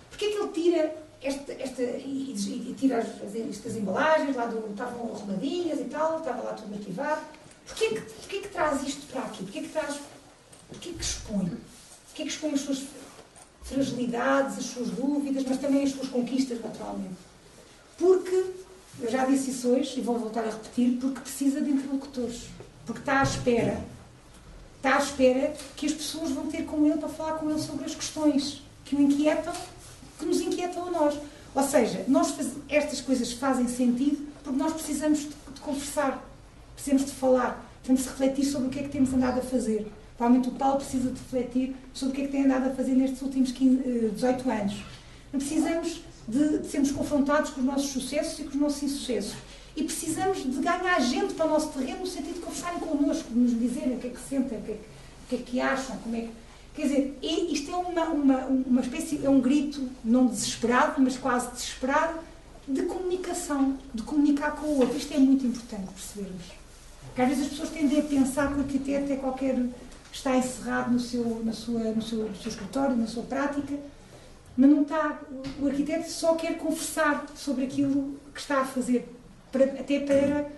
Porquê 0.09 0.29
que 0.29 0.37
ele 0.37 0.51
tira 0.53 0.95
esta, 1.21 1.51
esta, 1.51 1.81
e, 1.81 2.33
e, 2.33 2.73
tira 2.75 2.99
as, 2.99 3.07
as, 3.21 3.35
estas 3.35 3.75
embalagens, 3.75 4.37
lá 4.37 4.45
do, 4.45 4.71
estavam 4.71 5.13
arrumadinhas 5.13 5.81
e 5.81 5.85
tal, 5.85 6.19
estava 6.19 6.41
lá 6.43 6.53
tudo 6.53 6.69
motivado? 6.69 7.38
Porquê 7.69 7.89
que, 7.89 8.01
porquê 8.01 8.39
que 8.41 8.47
traz 8.49 8.83
isto 8.83 9.07
para 9.07 9.21
aqui? 9.21 9.43
Porquê 9.43 9.61
que 9.61 9.69
traz. 9.69 9.99
Porquê 10.67 10.91
que 10.91 11.03
expõe? 11.03 11.45
Porquê 12.07 12.23
que 12.23 12.29
expõe 12.29 12.53
as 12.53 12.61
suas 12.61 12.83
fragilidades, 13.63 14.57
as 14.57 14.65
suas 14.65 14.89
dúvidas, 14.89 15.43
mas 15.47 15.57
também 15.59 15.83
as 15.83 15.91
suas 15.91 16.09
conquistas, 16.09 16.61
naturalmente? 16.61 17.15
Porque, 17.97 18.45
eu 19.01 19.11
já 19.11 19.25
disse 19.25 19.51
isso 19.51 19.69
hoje 19.69 19.99
e 19.99 20.01
vou 20.01 20.17
voltar 20.17 20.41
a 20.41 20.49
repetir, 20.49 20.97
porque 20.99 21.21
precisa 21.21 21.61
de 21.61 21.71
interlocutores. 21.71 22.43
Porque 22.85 23.01
está 23.01 23.19
à 23.19 23.23
espera. 23.23 23.83
Está 24.77 24.95
à 24.95 24.99
espera 24.99 25.53
que 25.75 25.85
as 25.85 25.93
pessoas 25.93 26.31
vão 26.31 26.47
ter 26.47 26.63
com 26.63 26.85
ele 26.85 26.97
para 26.97 27.09
falar 27.09 27.33
com 27.33 27.49
ele 27.49 27.61
sobre 27.61 27.85
as 27.85 27.93
questões 27.93 28.61
que 28.85 28.95
o 28.95 29.01
inquietam, 29.01 29.53
que 30.17 30.25
nos 30.25 30.41
inquietam 30.41 30.87
a 30.87 30.91
nós. 30.91 31.19
Ou 31.53 31.63
seja, 31.63 32.05
nós 32.07 32.31
faz, 32.31 32.51
estas 32.67 33.01
coisas 33.01 33.31
fazem 33.33 33.67
sentido 33.67 34.27
porque 34.43 34.57
nós 34.57 34.73
precisamos 34.73 35.19
de, 35.19 35.27
de 35.27 35.61
conversar 35.61 36.28
precisamos 36.79 37.05
de 37.05 37.11
falar, 37.11 37.69
precisamos 37.83 38.03
de 38.03 38.09
refletir 38.09 38.45
sobre 38.45 38.67
o 38.67 38.69
que 38.71 38.79
é 38.79 38.83
que 38.83 38.89
temos 38.89 39.13
andado 39.13 39.39
a 39.39 39.41
fazer. 39.41 39.91
Provavelmente 40.17 40.49
o 40.49 40.53
Paulo 40.53 40.77
precisa 40.77 41.11
de 41.11 41.19
refletir 41.19 41.75
sobre 41.93 42.13
o 42.13 42.15
que 42.15 42.21
é 42.21 42.25
que 42.25 42.31
tem 42.31 42.45
andado 42.45 42.69
a 42.69 42.73
fazer 42.73 42.93
nestes 42.93 43.21
últimos 43.21 43.51
15, 43.51 44.11
18 44.15 44.49
eh, 44.49 44.61
anos. 44.61 44.75
Precisamos 45.31 46.01
de, 46.27 46.59
de 46.59 46.67
sermos 46.67 46.91
confrontados 46.91 47.51
com 47.51 47.59
os 47.59 47.65
nossos 47.65 47.89
sucessos 47.91 48.39
e 48.39 48.43
com 48.43 48.49
os 48.49 48.55
nossos 48.55 48.83
insucessos. 48.83 49.35
E 49.75 49.83
precisamos 49.83 50.43
de 50.43 50.59
ganhar 50.61 50.99
gente 50.99 51.33
para 51.33 51.45
o 51.45 51.49
nosso 51.49 51.69
terreno 51.69 51.99
no 51.99 52.07
sentido 52.07 52.35
de 52.35 52.39
conversarem 52.39 52.79
connosco, 52.79 53.29
de 53.29 53.39
nos 53.39 53.59
dizerem 53.59 53.95
o 53.95 53.99
que 53.99 54.07
é 54.07 54.09
que 54.09 54.19
sentem, 54.19 54.57
o 54.57 54.61
que 54.61 54.71
é 54.71 54.75
que, 54.75 54.81
o 54.81 55.27
que, 55.29 55.35
é 55.35 55.37
que 55.37 55.61
acham, 55.61 55.97
como 55.97 56.15
é 56.15 56.21
que. 56.21 56.31
Quer 56.75 56.81
dizer, 56.83 57.17
isto 57.21 57.71
é 57.71 57.75
uma, 57.75 58.03
uma, 58.05 58.37
uma 58.45 58.81
espécie, 58.81 59.19
é 59.23 59.29
um 59.29 59.41
grito, 59.41 59.89
não 60.03 60.27
desesperado, 60.27 61.01
mas 61.01 61.17
quase 61.17 61.51
desesperado, 61.51 62.19
de 62.67 62.83
comunicação, 62.83 63.77
de 63.93 64.01
comunicar 64.03 64.51
com 64.55 64.67
o 64.67 64.79
outro. 64.79 64.95
Isto 64.95 65.13
é 65.13 65.17
muito 65.17 65.45
importante 65.45 65.87
percebermos. 65.93 66.58
Porque 67.09 67.21
às 67.21 67.27
vezes 67.29 67.43
as 67.45 67.49
pessoas 67.51 67.69
tendem 67.69 67.99
a 67.99 68.03
pensar 68.03 68.47
que 68.47 68.59
o 68.59 68.61
arquiteto 68.61 69.11
é 69.11 69.15
qualquer. 69.17 69.55
está 70.11 70.37
encerrado 70.37 70.91
no 70.91 70.99
seu, 70.99 71.41
na 71.43 71.53
sua, 71.53 71.79
no, 71.91 72.01
seu, 72.01 72.29
no 72.29 72.35
seu 72.35 72.49
escritório, 72.49 72.95
na 72.95 73.07
sua 73.07 73.23
prática, 73.23 73.75
mas 74.55 74.69
não 74.69 74.83
está. 74.83 75.19
O 75.61 75.67
arquiteto 75.67 76.09
só 76.09 76.35
quer 76.35 76.57
conversar 76.57 77.25
sobre 77.35 77.65
aquilo 77.65 78.15
que 78.33 78.39
está 78.39 78.61
a 78.61 78.65
fazer, 78.65 79.07
para, 79.51 79.65
até 79.65 79.99
para 79.99 80.49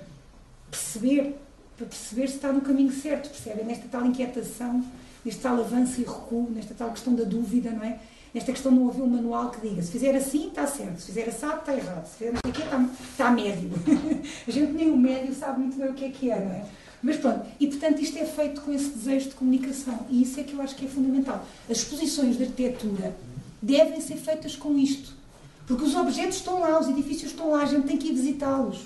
perceber, 0.70 1.36
para 1.78 1.86
perceber 1.88 2.28
se 2.28 2.36
está 2.36 2.52
no 2.52 2.62
caminho 2.62 2.92
certo, 2.92 3.30
percebem? 3.30 3.66
Nesta 3.66 3.88
tal 3.90 4.06
inquietação, 4.06 4.84
neste 5.24 5.42
tal 5.42 5.60
avanço 5.60 6.00
e 6.02 6.04
recuo, 6.04 6.50
nesta 6.50 6.74
tal 6.74 6.92
questão 6.92 7.14
da 7.16 7.24
dúvida, 7.24 7.72
não 7.72 7.84
é? 7.84 8.00
Nesta 8.34 8.54
questão 8.54 8.72
não 8.72 8.88
haver 8.88 9.02
um 9.02 9.08
manual 9.08 9.50
que 9.52 9.68
diga 9.68 9.82
se 9.82 9.92
fizer 9.92 10.16
assim 10.16 10.48
está 10.48 10.66
certo, 10.66 11.00
se 11.00 11.08
fizer 11.08 11.28
assado 11.28 11.60
está 11.60 11.76
errado, 11.76 12.06
se 12.08 12.18
fizer 12.18 12.34
aqui 12.38 12.62
está, 12.62 12.90
está 13.10 13.32
médio. 13.32 13.72
a 14.48 14.52
gente 14.52 14.72
nem 14.72 14.90
o 14.90 14.98
médio 14.98 15.34
sabe 15.36 15.60
muito 15.60 15.78
bem 15.78 15.90
o 15.90 15.94
que 15.94 16.06
é 16.06 16.10
que 16.10 16.32
é, 16.32 16.40
não 16.40 16.52
é? 16.52 16.66
Mas 17.04 17.18
pronto, 17.18 17.46
e 17.60 17.68
portanto 17.68 18.02
isto 18.02 18.18
é 18.18 18.26
feito 18.26 18.62
com 18.62 18.72
esse 18.72 18.90
desejo 18.90 19.30
de 19.30 19.36
comunicação 19.36 20.06
e 20.10 20.22
isso 20.22 20.40
é 20.40 20.44
que 20.44 20.54
eu 20.54 20.62
acho 20.62 20.76
que 20.76 20.86
é 20.86 20.88
fundamental. 20.88 21.46
As 21.70 21.78
exposições 21.78 22.38
de 22.38 22.44
arquitetura 22.44 23.16
devem 23.62 24.00
ser 24.00 24.16
feitas 24.16 24.56
com 24.56 24.78
isto, 24.78 25.14
porque 25.68 25.84
os 25.84 25.96
objetos 25.96 26.38
estão 26.38 26.60
lá, 26.60 26.80
os 26.80 26.88
edifícios 26.88 27.32
estão 27.32 27.52
lá, 27.52 27.64
a 27.64 27.66
gente 27.66 27.88
tem 27.88 27.98
que 27.98 28.08
ir 28.08 28.14
visitá-los 28.14 28.86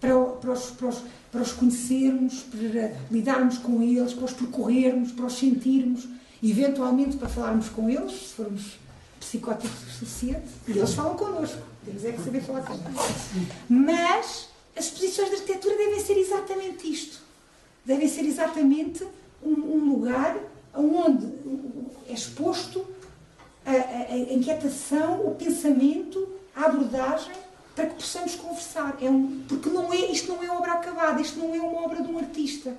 para, 0.00 0.18
para, 0.18 0.52
os, 0.52 0.70
para, 0.70 0.88
os, 0.88 1.02
para 1.30 1.42
os 1.42 1.52
conhecermos, 1.52 2.42
para 2.42 2.94
lidarmos 3.10 3.58
com 3.58 3.82
eles, 3.82 4.14
para 4.14 4.24
os 4.24 4.32
percorrermos, 4.32 5.12
para 5.12 5.26
os 5.26 5.34
sentirmos 5.34 6.08
eventualmente 6.42 7.16
para 7.16 7.28
falarmos 7.28 7.68
com 7.68 7.88
eles, 7.88 8.12
se 8.12 8.34
formos 8.34 8.78
psicóticos 9.18 9.82
o 9.82 9.90
suficiente, 9.90 10.48
e 10.66 10.72
eles 10.72 10.94
falam 10.94 11.16
connosco, 11.16 11.58
temos 11.84 12.04
é 12.04 12.12
que 12.12 12.22
saber 12.22 12.40
falar 12.42 12.62
com 12.62 12.74
eles. 12.74 13.48
Mas 13.68 14.48
as 14.76 14.86
exposições 14.86 15.30
de 15.30 15.36
arquitetura 15.36 15.76
devem 15.76 16.00
ser 16.00 16.16
exatamente 16.16 16.90
isto. 16.90 17.20
Devem 17.84 18.08
ser 18.08 18.24
exatamente 18.24 19.06
um, 19.42 19.52
um 19.52 19.92
lugar 19.92 20.36
onde 20.74 21.26
é 22.08 22.12
exposto 22.12 22.86
a, 23.64 23.70
a, 23.70 24.14
a, 24.14 24.18
inquietação, 24.32 25.26
o 25.26 25.34
pensamento, 25.34 26.28
a 26.54 26.66
abordagem, 26.66 27.34
para 27.74 27.86
que 27.86 27.94
possamos 27.94 28.34
conversar. 28.34 28.96
É 29.00 29.10
um, 29.10 29.44
porque 29.48 29.68
não 29.68 29.92
é, 29.92 30.10
isto 30.10 30.32
não 30.32 30.42
é 30.42 30.50
obra 30.50 30.72
acabada, 30.72 31.20
isto 31.20 31.38
não 31.38 31.54
é 31.54 31.60
uma 31.60 31.82
obra 31.82 32.02
de 32.02 32.10
um 32.10 32.18
artista. 32.18 32.74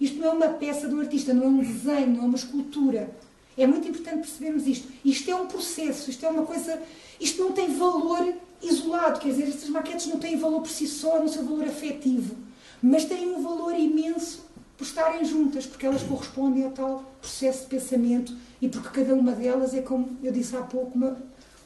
Isto 0.00 0.18
não 0.18 0.28
é 0.28 0.30
uma 0.30 0.48
peça 0.48 0.88
de 0.88 0.94
um 0.94 1.00
artista, 1.00 1.32
não 1.32 1.44
é 1.44 1.46
um 1.46 1.58
desenho, 1.58 2.08
não 2.08 2.24
é 2.24 2.26
uma 2.26 2.36
escultura. 2.36 3.10
É 3.56 3.66
muito 3.66 3.86
importante 3.88 4.16
percebermos 4.18 4.66
isto. 4.66 4.88
Isto 5.04 5.30
é 5.30 5.34
um 5.34 5.46
processo, 5.46 6.10
isto 6.10 6.26
é 6.26 6.28
uma 6.28 6.44
coisa. 6.44 6.80
Isto 7.20 7.42
não 7.42 7.52
tem 7.52 7.72
valor 7.76 8.34
isolado, 8.62 9.20
quer 9.20 9.28
dizer, 9.28 9.48
estas 9.48 9.68
maquetes 9.68 10.06
não 10.06 10.18
têm 10.18 10.36
valor 10.36 10.60
por 10.60 10.70
si 10.70 10.86
só, 10.86 11.20
no 11.20 11.28
seu 11.28 11.44
valor 11.44 11.64
afetivo, 11.64 12.34
mas 12.82 13.04
têm 13.04 13.28
um 13.28 13.42
valor 13.42 13.78
imenso 13.78 14.44
por 14.76 14.84
estarem 14.84 15.24
juntas, 15.24 15.66
porque 15.66 15.86
elas 15.86 16.02
correspondem 16.02 16.64
ao 16.64 16.70
tal 16.72 17.04
processo 17.20 17.62
de 17.62 17.66
pensamento 17.68 18.34
e 18.60 18.68
porque 18.68 18.88
cada 18.88 19.14
uma 19.14 19.32
delas 19.32 19.74
é, 19.74 19.80
como 19.80 20.16
eu 20.22 20.32
disse 20.32 20.56
há 20.56 20.62
pouco, 20.62 20.96
uma, 20.96 21.16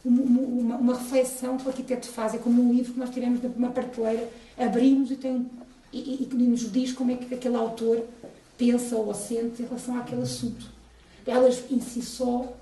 uma, 0.04 0.22
uma, 0.22 0.76
uma 0.76 0.94
reflexão 0.94 1.56
que 1.56 1.64
o 1.64 1.68
arquiteto 1.68 2.08
faz. 2.08 2.34
É 2.34 2.38
como 2.38 2.62
um 2.62 2.72
livro 2.72 2.92
que 2.92 2.98
nós 2.98 3.10
tiramos 3.10 3.40
de 3.40 3.46
uma 3.46 3.70
prateleira, 3.70 4.28
abrimos 4.58 5.10
e, 5.10 5.16
tem, 5.16 5.48
e, 5.92 5.98
e, 5.98 6.28
e 6.30 6.36
nos 6.36 6.70
diz 6.70 6.92
como 6.92 7.10
é 7.10 7.16
que 7.16 7.34
aquele 7.34 7.56
autor 7.56 8.04
pensa 8.56 8.96
ou 8.96 9.12
sente 9.14 9.62
em 9.62 9.66
relação 9.66 9.98
àquele 9.98 10.22
assunto. 10.22 10.66
Elas 11.26 11.64
em 11.70 11.80
si 11.80 12.02
só 12.02 12.52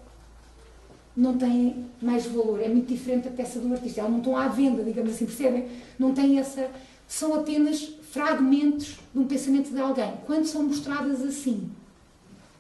não 1.17 1.39
têm 1.39 1.87
mais 2.01 2.27
valor. 2.27 2.61
É 2.61 2.69
muito 2.69 2.89
diferente 2.89 3.29
da 3.29 3.31
peça 3.31 3.59
um 3.59 3.73
artista. 3.73 4.01
Elas 4.01 4.13
não 4.13 4.19
estão 4.19 4.37
à 4.37 4.49
venda, 4.49 4.85
digamos 4.85 5.15
assim, 5.15 5.25
percebem? 5.25 5.69
Não 5.99 6.13
têm 6.13 6.39
essa. 6.39 6.71
São 7.09 7.35
apenas 7.35 7.81
fragmentos 8.11 8.99
de 9.13 9.19
um 9.19 9.27
pensamento 9.27 9.71
de 9.71 9.81
alguém. 9.81 10.13
Quando 10.27 10.45
são 10.45 10.65
mostradas 10.65 11.23
assim, 11.23 11.71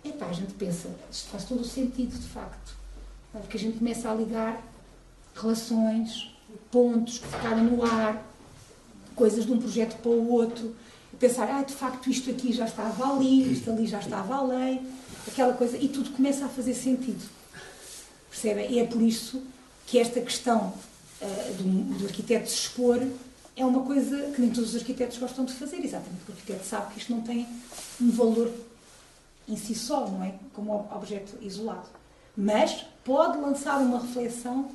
epá, 0.04 0.26
a 0.26 0.32
gente 0.32 0.54
pensa, 0.54 0.88
isto 1.10 1.28
faz 1.28 1.44
todo 1.44 1.60
o 1.60 1.64
sentido, 1.64 2.16
de 2.16 2.28
facto. 2.28 2.76
Porque 3.32 3.56
a 3.56 3.60
gente 3.60 3.78
começa 3.78 4.10
a 4.10 4.14
ligar 4.14 4.62
relações, 5.34 6.34
pontos 6.70 7.18
que 7.18 7.26
ficaram 7.26 7.64
no 7.64 7.84
ar, 7.84 8.24
coisas 9.16 9.46
de 9.46 9.52
um 9.52 9.58
projeto 9.58 9.96
para 9.96 10.10
o 10.10 10.30
outro 10.30 10.76
pensar, 11.18 11.48
ah, 11.50 11.62
de 11.62 11.72
facto 11.72 12.08
isto 12.10 12.30
aqui 12.30 12.52
já 12.52 12.66
estava 12.66 13.12
ali, 13.12 13.52
isto 13.52 13.70
ali 13.70 13.86
já 13.86 13.98
estava 13.98 14.36
além, 14.36 14.86
aquela 15.26 15.54
coisa, 15.54 15.76
e 15.78 15.88
tudo 15.88 16.10
começa 16.10 16.44
a 16.44 16.48
fazer 16.48 16.74
sentido. 16.74 17.26
Percebem? 18.30 18.70
E 18.70 18.78
é 18.78 18.84
por 18.84 19.00
isso 19.00 19.42
que 19.86 19.98
esta 19.98 20.20
questão 20.20 20.74
uh, 21.22 21.54
do, 21.54 21.98
do, 21.98 22.06
arquiteto 22.06 22.50
se 22.50 22.56
expor 22.56 23.02
é 23.56 23.64
uma 23.64 23.82
coisa 23.82 24.30
que 24.34 24.40
nem 24.40 24.50
todos 24.50 24.74
os 24.74 24.80
arquitetos 24.80 25.16
gostam 25.16 25.44
de 25.46 25.54
fazer, 25.54 25.82
exatamente 25.82 26.20
porque 26.26 26.32
o 26.32 26.34
arquiteto 26.34 26.66
sabe 26.66 26.92
que 26.92 27.00
isto 27.00 27.12
não 27.12 27.22
tem 27.22 27.46
um 28.00 28.10
valor 28.10 28.52
em 29.48 29.56
si 29.56 29.74
só, 29.74 30.06
não 30.06 30.22
é? 30.22 30.34
Como 30.52 30.86
objeto 30.94 31.38
isolado. 31.40 31.88
Mas 32.36 32.84
pode 33.02 33.38
lançar 33.38 33.78
uma 33.78 34.00
reflexão 34.00 34.70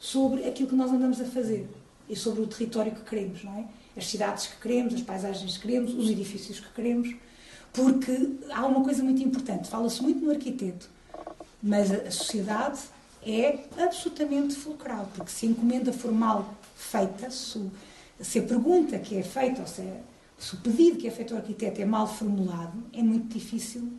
sobre 0.00 0.44
aquilo 0.48 0.68
que 0.68 0.74
nós 0.74 0.90
andamos 0.90 1.20
a 1.20 1.24
fazer 1.26 1.68
e 2.12 2.16
sobre 2.16 2.42
o 2.42 2.46
território 2.46 2.92
que 2.92 3.00
queremos, 3.00 3.42
não 3.42 3.58
é? 3.58 3.64
as 3.96 4.06
cidades 4.06 4.46
que 4.46 4.60
queremos, 4.60 4.94
as 4.94 5.00
paisagens 5.00 5.56
que 5.56 5.66
queremos, 5.66 5.94
os 5.94 6.10
edifícios 6.10 6.60
que 6.60 6.68
queremos, 6.74 7.14
porque 7.72 8.36
há 8.50 8.66
uma 8.66 8.84
coisa 8.84 9.02
muito 9.02 9.22
importante, 9.22 9.68
fala-se 9.68 10.02
muito 10.02 10.22
no 10.24 10.30
arquiteto, 10.30 10.88
mas 11.62 11.90
a 11.90 12.10
sociedade 12.10 12.80
é 13.26 13.60
absolutamente 13.78 14.54
fulcral, 14.54 15.10
porque 15.14 15.30
se 15.30 15.46
a 15.46 15.48
encomenda 15.48 15.92
formal 15.92 16.54
feita, 16.76 17.30
se, 17.30 17.70
se 18.20 18.38
a 18.38 18.42
pergunta 18.42 18.98
que 18.98 19.16
é 19.16 19.22
feita, 19.22 19.62
ou 19.62 19.66
se, 19.66 19.82
se 20.38 20.54
o 20.54 20.58
pedido 20.58 20.98
que 20.98 21.08
é 21.08 21.10
feito 21.10 21.32
ao 21.32 21.40
arquiteto 21.40 21.80
é 21.80 21.84
mal 21.84 22.06
formulado, 22.06 22.82
é 22.92 23.02
muito 23.02 23.32
difícil, 23.32 23.90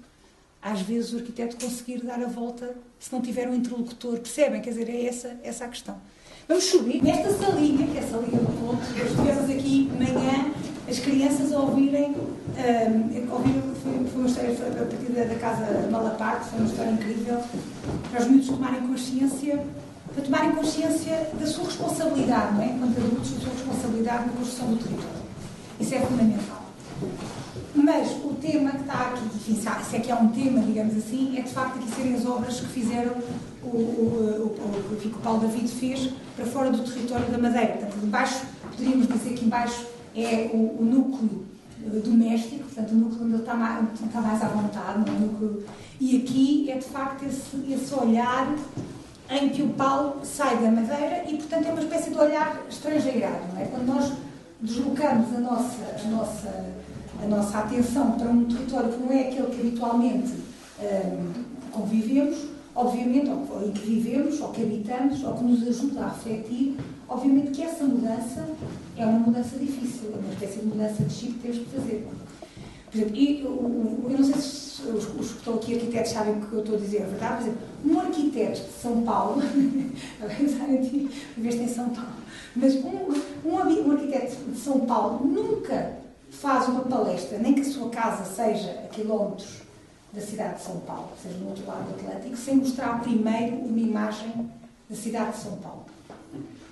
às 0.62 0.82
vezes, 0.82 1.12
o 1.14 1.18
arquiteto 1.18 1.58
conseguir 1.58 2.02
dar 2.04 2.24
a 2.24 2.28
volta 2.28 2.74
se 2.98 3.12
não 3.12 3.22
tiver 3.22 3.50
um 3.50 3.54
interlocutor. 3.54 4.20
Percebem? 4.20 4.62
Quer 4.62 4.70
dizer, 4.70 4.90
é 4.90 5.06
essa, 5.06 5.38
essa 5.44 5.66
a 5.66 5.68
questão. 5.68 6.00
Vamos 6.48 6.66
subir 6.66 7.02
nesta 7.02 7.32
salinha, 7.32 7.88
que 7.88 7.98
é 7.98 8.02
a 8.02 8.08
salinha 8.08 8.40
do 8.40 8.60
ponto. 8.60 8.84
Estivemos 8.98 9.50
aqui 9.50 9.90
de 9.92 9.98
manhã 9.98 10.52
as 10.90 11.00
crianças 11.00 11.54
a 11.54 11.60
ouvirem. 11.60 12.12
Um, 12.12 13.28
foi, 13.82 14.06
foi 14.06 14.22
uma 14.22 14.28
história 14.28 14.52
a 14.52 14.86
partir 14.86 15.12
da, 15.12 15.24
da 15.24 15.36
casa 15.36 15.88
Malaparte, 15.90 16.50
foi 16.50 16.60
uma 16.60 16.68
história 16.68 16.92
incrível. 16.92 17.42
Para 18.12 18.22
os 18.22 18.28
miúdos 18.28 18.50
tomarem 18.50 18.82
consciência 18.82 19.64
para 20.14 20.24
tomarem 20.24 20.52
consciência 20.52 21.30
da 21.40 21.48
sua 21.48 21.66
responsabilidade, 21.66 22.54
não 22.54 22.62
é? 22.62 22.68
Enquanto 22.68 22.98
adultos, 22.98 23.32
da 23.32 23.40
sua 23.40 23.54
responsabilidade 23.54 24.26
na 24.28 24.34
construção 24.34 24.68
do 24.68 24.78
território. 24.78 25.24
Isso 25.80 25.96
é 25.96 26.00
fundamental. 26.02 26.64
Mas 27.74 28.12
o 28.24 28.36
tema 28.40 28.72
que 28.72 28.82
está 28.82 28.94
aqui, 28.94 29.26
enfim, 29.26 29.56
se 29.56 29.96
é 29.96 30.00
que 30.00 30.12
é 30.12 30.16
um 30.16 30.28
tema, 30.28 30.62
digamos 30.62 30.96
assim, 30.96 31.36
é 31.38 31.42
de 31.42 31.50
facto 31.50 31.80
aqui 31.80 31.90
serem 31.96 32.16
as 32.16 32.26
obras 32.26 32.60
que 32.60 32.68
fizeram 32.68 33.14
o, 33.64 33.68
o, 33.68 33.72
o, 33.72 35.06
o, 35.06 35.08
o 35.08 35.20
Paulo 35.22 35.40
David 35.40 35.68
fez 35.68 36.12
para 36.36 36.46
fora 36.46 36.72
do 36.72 36.84
território 36.84 37.26
da 37.32 37.38
Madeira. 37.38 37.74
Portanto, 37.74 37.98
embaixo, 38.04 38.46
poderíamos 38.72 39.08
dizer 39.08 39.34
que 39.34 39.46
embaixo 39.46 39.86
é 40.16 40.50
o, 40.54 40.82
o 40.82 40.86
núcleo 40.86 41.46
eh, 41.86 42.00
doméstico, 42.00 42.64
portanto, 42.64 42.92
o 42.92 42.96
núcleo 42.96 43.26
onde 43.26 43.36
está 43.38 43.54
mais, 43.54 43.86
está 43.94 44.22
mais 44.22 44.42
à 44.42 44.48
vontade, 44.48 45.10
é? 45.10 45.20
núcleo, 45.20 45.64
e 46.00 46.18
aqui 46.18 46.72
é 46.72 46.78
de 46.78 46.86
facto 46.86 47.24
esse, 47.26 47.72
esse 47.72 47.94
olhar 47.94 48.54
em 49.30 49.50
que 49.50 49.62
o 49.62 49.70
Paulo 49.70 50.22
sai 50.24 50.58
da 50.58 50.70
Madeira 50.70 51.24
e, 51.28 51.38
portanto, 51.38 51.68
é 51.68 51.72
uma 51.72 51.82
espécie 51.82 52.10
de 52.12 52.18
olhar 52.18 52.62
estrangeirado, 52.70 53.54
não 53.54 53.62
é? 53.62 53.66
Quando 53.66 53.88
nós 53.88 54.14
deslocamos 54.62 55.36
a 55.36 55.40
nossa, 55.40 55.84
a 56.04 56.08
nossa, 56.10 56.66
a 57.22 57.28
nossa 57.28 57.58
atenção 57.58 58.12
para 58.12 58.30
um 58.30 58.46
território 58.46 58.92
que 58.92 59.00
não 59.04 59.12
é 59.12 59.22
aquele 59.22 59.48
que 59.48 59.62
habitualmente 59.62 60.34
hum, 60.80 61.34
convivemos, 61.72 62.38
obviamente, 62.76 63.30
ou, 63.30 63.68
em 63.68 63.72
que 63.72 63.86
vivemos, 63.86 64.40
ou 64.42 64.50
que 64.50 64.64
habitamos, 64.64 65.24
ou 65.24 65.34
que 65.34 65.44
nos 65.44 65.68
ajuda 65.68 66.02
a 66.02 66.10
refletir, 66.10 66.78
obviamente 67.08 67.52
que 67.52 67.64
essa 67.64 67.84
mudança 67.84 68.48
é 68.98 69.06
uma 69.06 69.20
mudança 69.20 69.58
difícil, 69.58 70.12
é 70.14 70.18
uma 70.18 70.34
espécie 70.34 70.60
de 70.60 70.66
mudança 70.66 71.04
de 71.04 71.14
chip 71.14 71.34
que 71.34 71.40
temos 71.40 71.58
que 71.60 71.66
fazer. 71.66 72.08
Por 72.92 72.98
exemplo, 72.98 73.18
eu, 73.18 74.12
eu 74.12 74.18
não 74.18 74.24
sei 74.24 74.42
se 74.42 74.82
os, 74.84 75.08
os, 75.20 75.32
que 75.32 75.38
estão 75.38 75.56
aqui 75.56 75.76
arquitetos 75.76 76.12
sabem 76.12 76.36
o 76.36 76.42
que 76.42 76.54
eu 76.54 76.60
estou 76.60 76.76
a 76.76 76.80
dizer, 76.80 77.02
é 77.02 77.06
verdade? 77.06 77.36
Por 77.36 77.42
exemplo, 77.42 77.62
um 77.86 78.00
arquiteto 78.00 78.62
de 78.62 78.82
São 78.82 79.02
Paulo, 79.02 79.42
ti, 80.84 81.10
em 81.38 81.68
São 81.68 81.90
Paulo, 81.90 82.14
mas 82.56 82.76
um, 82.76 83.50
um, 83.50 83.88
um 83.88 83.92
arquiteto 83.92 84.36
de 84.52 84.60
São 84.60 84.82
Paulo 84.82 85.26
nunca 85.26 85.94
faz 86.30 86.68
uma 86.68 86.82
palestra, 86.82 87.38
nem 87.40 87.54
que 87.54 87.62
a 87.62 87.66
sua 87.66 87.90
casa 87.90 88.26
seja 88.26 88.72
a 88.84 88.88
quilómetros 88.88 89.63
da 90.14 90.22
cidade 90.22 90.58
de 90.58 90.62
São 90.62 90.80
Paulo, 90.82 91.10
seja 91.22 91.38
no 91.40 91.50
outro 91.50 91.66
lado 91.66 91.86
do 91.86 91.96
Atlântico, 91.96 92.38
sem 92.38 92.58
mostrar 92.58 93.02
primeiro 93.02 93.58
uma 93.58 93.80
imagem 93.80 94.50
da 94.88 94.96
cidade 94.96 95.32
de 95.32 95.44
São 95.44 95.58
Paulo. 95.58 95.86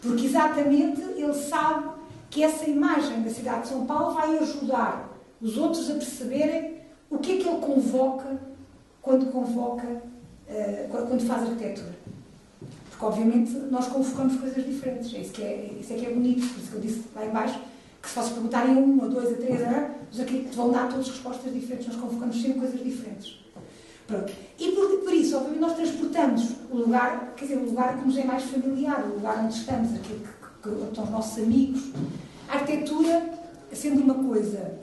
Porque 0.02 0.26
exatamente 0.28 1.02
ele 1.02 1.34
sabe 1.34 1.90
que 2.30 2.44
essa 2.44 2.70
imagem 2.70 3.24
da 3.24 3.30
cidade 3.30 3.64
de 3.64 3.68
São 3.70 3.86
Paulo 3.86 4.14
vai 4.14 4.38
ajudar 4.38 5.10
os 5.42 5.58
outros 5.58 5.90
a 5.90 5.94
perceberem 5.94 6.78
o 7.10 7.18
que 7.18 7.34
é 7.34 7.38
que 7.38 7.50
ele 7.50 7.60
convoca 7.60 8.40
quando 9.02 9.32
convoca, 9.32 9.88
uh, 9.88 10.90
quando 10.90 11.26
faz 11.26 11.42
arquitetura. 11.44 11.96
Porque, 12.90 13.06
obviamente, 13.06 13.52
nós 13.72 13.88
convocamos 13.88 14.40
coisas 14.40 14.64
diferentes. 14.64 15.14
É 15.14 15.20
isso 15.20 15.34
que 15.34 15.42
é, 15.42 15.78
isso 15.80 15.92
é, 15.92 15.96
que 15.98 16.06
é 16.06 16.12
bonito. 16.12 16.48
Por 16.48 16.60
isso 16.60 16.72
que 16.72 16.76
eu 16.76 16.82
disse 16.82 17.04
lá 17.16 17.26
embaixo 17.26 17.60
que 18.02 18.10
se 18.10 18.16
vocês 18.16 18.34
perguntarem 18.34 18.76
a 18.76 18.80
um, 18.80 19.04
a 19.04 19.08
dois, 19.08 19.34
a 19.34 19.36
três, 19.36 19.62
a, 19.62 19.92
os 20.12 20.20
arquitetos 20.20 20.56
vão 20.56 20.72
dar 20.72 20.90
todas 20.90 21.08
respostas 21.08 21.54
diferentes. 21.54 21.88
Nós 21.88 21.98
convocamos 21.98 22.42
sempre 22.42 22.60
coisas 22.60 22.84
diferentes. 22.84 23.40
Pronto. 24.08 24.34
E 24.60 24.72
por, 24.72 24.88
por, 25.00 25.14
isso, 25.14 25.38
obviamente, 25.38 25.62
nós 25.62 25.76
transportamos 25.76 26.52
o 26.70 26.78
lugar, 26.78 27.34
quer 27.38 27.46
dizer, 27.46 27.58
o 27.58 27.66
lugar 27.66 27.98
que 27.98 28.06
nos 28.06 28.18
é 28.18 28.24
mais 28.26 28.44
familiar, 28.44 29.06
o 29.06 29.14
lugar 29.16 29.44
onde 29.44 29.54
estamos, 29.54 29.94
aquilo 29.94 30.20
que, 30.20 30.70
que, 30.70 30.76
que 30.76 30.84
estão 30.84 31.04
os 31.04 31.10
nossos 31.10 31.44
amigos. 31.44 31.92
A 32.50 32.56
arquitetura, 32.56 33.30
sendo 33.72 34.02
uma 34.02 34.16
coisa 34.16 34.80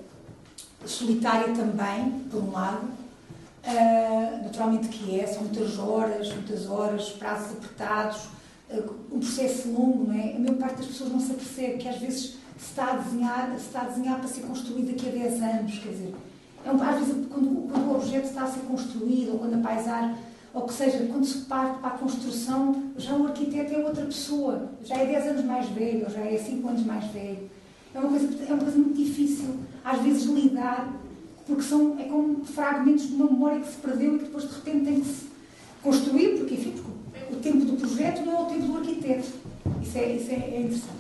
solitária 0.87 1.53
também, 1.53 2.21
por 2.31 2.43
um 2.43 2.53
lado, 2.53 2.87
uh, 2.87 4.45
naturalmente 4.45 4.89
que 4.89 5.21
é, 5.21 5.27
são 5.27 5.43
muitas 5.43 5.79
horas, 5.79 6.33
muitas 6.33 6.67
horas, 6.67 7.11
prazos 7.11 7.53
apertados, 7.53 8.25
uh, 8.71 8.95
um 9.13 9.21
processo 9.21 9.69
longo, 9.69 10.11
não 10.11 10.19
é? 10.19 10.37
A 10.37 10.39
maior 10.39 10.57
parte 10.57 10.77
das 10.77 10.87
pessoas 10.87 11.13
não 11.13 11.21
se 11.21 11.33
apercebe 11.33 11.79
que 11.79 11.89
às 11.89 11.99
vezes 11.99 12.38
está 12.67 12.93
a 12.93 12.97
desenhar, 12.97 13.51
se 13.59 13.67
está 13.67 13.83
a 13.83 13.85
desenhar 13.85 14.19
para 14.19 14.29
ser 14.29 14.43
construído 14.43 14.89
daqui 14.89 15.09
a 15.09 15.13
10 15.13 15.43
anos, 15.43 15.79
quer 15.79 15.89
dizer, 15.91 16.15
é 16.65 16.73
um, 16.73 16.83
às 16.83 16.99
vezes 16.99 17.27
quando, 17.29 17.71
quando 17.71 17.87
o 17.87 17.95
objeto 17.95 18.27
está 18.27 18.45
a 18.45 18.47
ser 18.47 18.61
construído, 18.61 19.33
ou 19.33 19.39
quando 19.39 19.55
a 19.55 19.59
paisagem, 19.59 20.17
ou 20.53 20.63
que 20.63 20.73
seja, 20.73 20.99
quando 21.07 21.25
se 21.25 21.39
parte 21.45 21.79
para 21.79 21.89
a 21.89 21.99
construção, 21.99 22.85
já 22.97 23.15
o 23.15 23.27
arquiteto 23.27 23.75
é 23.75 23.79
outra 23.79 24.05
pessoa, 24.05 24.71
já 24.83 24.97
é 24.97 25.07
10 25.07 25.27
anos 25.29 25.45
mais 25.45 25.69
velho, 25.69 26.05
ou 26.05 26.11
já 26.11 26.21
é 26.21 26.37
5 26.37 26.69
anos 26.69 26.85
mais 26.85 27.05
velho. 27.13 27.51
É 27.95 27.99
uma 27.99 28.09
coisa, 28.09 28.45
é 28.49 28.53
uma 28.53 28.63
coisa 28.63 28.79
muito 28.79 28.97
difícil, 28.97 29.57
às 29.85 30.01
vezes, 30.03 30.25
lidar, 30.25 30.93
porque 31.47 31.63
são, 31.63 31.99
é 31.99 32.05
como 32.05 32.45
fragmentos 32.45 33.09
de 33.09 33.15
uma 33.15 33.27
memória 33.27 33.61
que 33.61 33.69
se 33.69 33.77
perdeu 33.77 34.17
e 34.17 34.19
que 34.19 34.25
depois, 34.25 34.49
de 34.49 34.55
repente, 34.55 34.85
tem 34.85 35.01
que 35.01 35.07
se 35.07 35.27
construir, 35.83 36.39
porque, 36.39 36.55
enfim, 36.55 36.73
porque 36.73 37.35
o 37.35 37.37
tempo 37.37 37.65
do 37.65 37.77
projeto 37.77 38.25
não 38.25 38.33
é 38.37 38.43
o 38.43 38.47
tempo 38.47 38.67
do 38.67 38.79
arquiteto. 38.79 39.29
Isso 39.83 39.99
é, 39.99 40.13
isso 40.13 40.31
é, 40.31 40.35
é 40.35 40.61
interessante, 40.61 40.93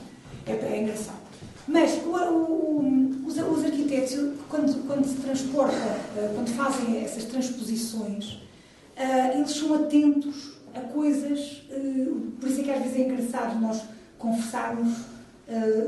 é, 0.46 0.52
é 0.52 0.82
engraçado. 0.82 1.27
Mas 1.68 2.02
o, 2.02 2.08
o, 2.08 3.26
os, 3.26 3.36
os, 3.36 3.64
arquitetos, 3.64 4.16
quando, 4.48 4.86
quando 4.86 5.06
se 5.06 5.16
transporta, 5.16 5.76
eh, 6.16 6.32
quando 6.34 6.48
fazem 6.56 7.04
essas 7.04 7.24
transposições, 7.24 8.38
uh, 8.96 9.36
eles 9.36 9.50
são 9.50 9.74
atentos 9.74 10.52
a 10.74 10.80
coisas, 10.80 11.62
uh, 11.70 12.32
por 12.40 12.48
isso 12.48 12.62
é 12.62 12.64
que 12.64 12.70
às 12.70 12.82
vezes 12.82 12.96
é 12.96 13.00
engraçado 13.02 13.60
nós 13.60 13.82
conversarmos 14.18 15.18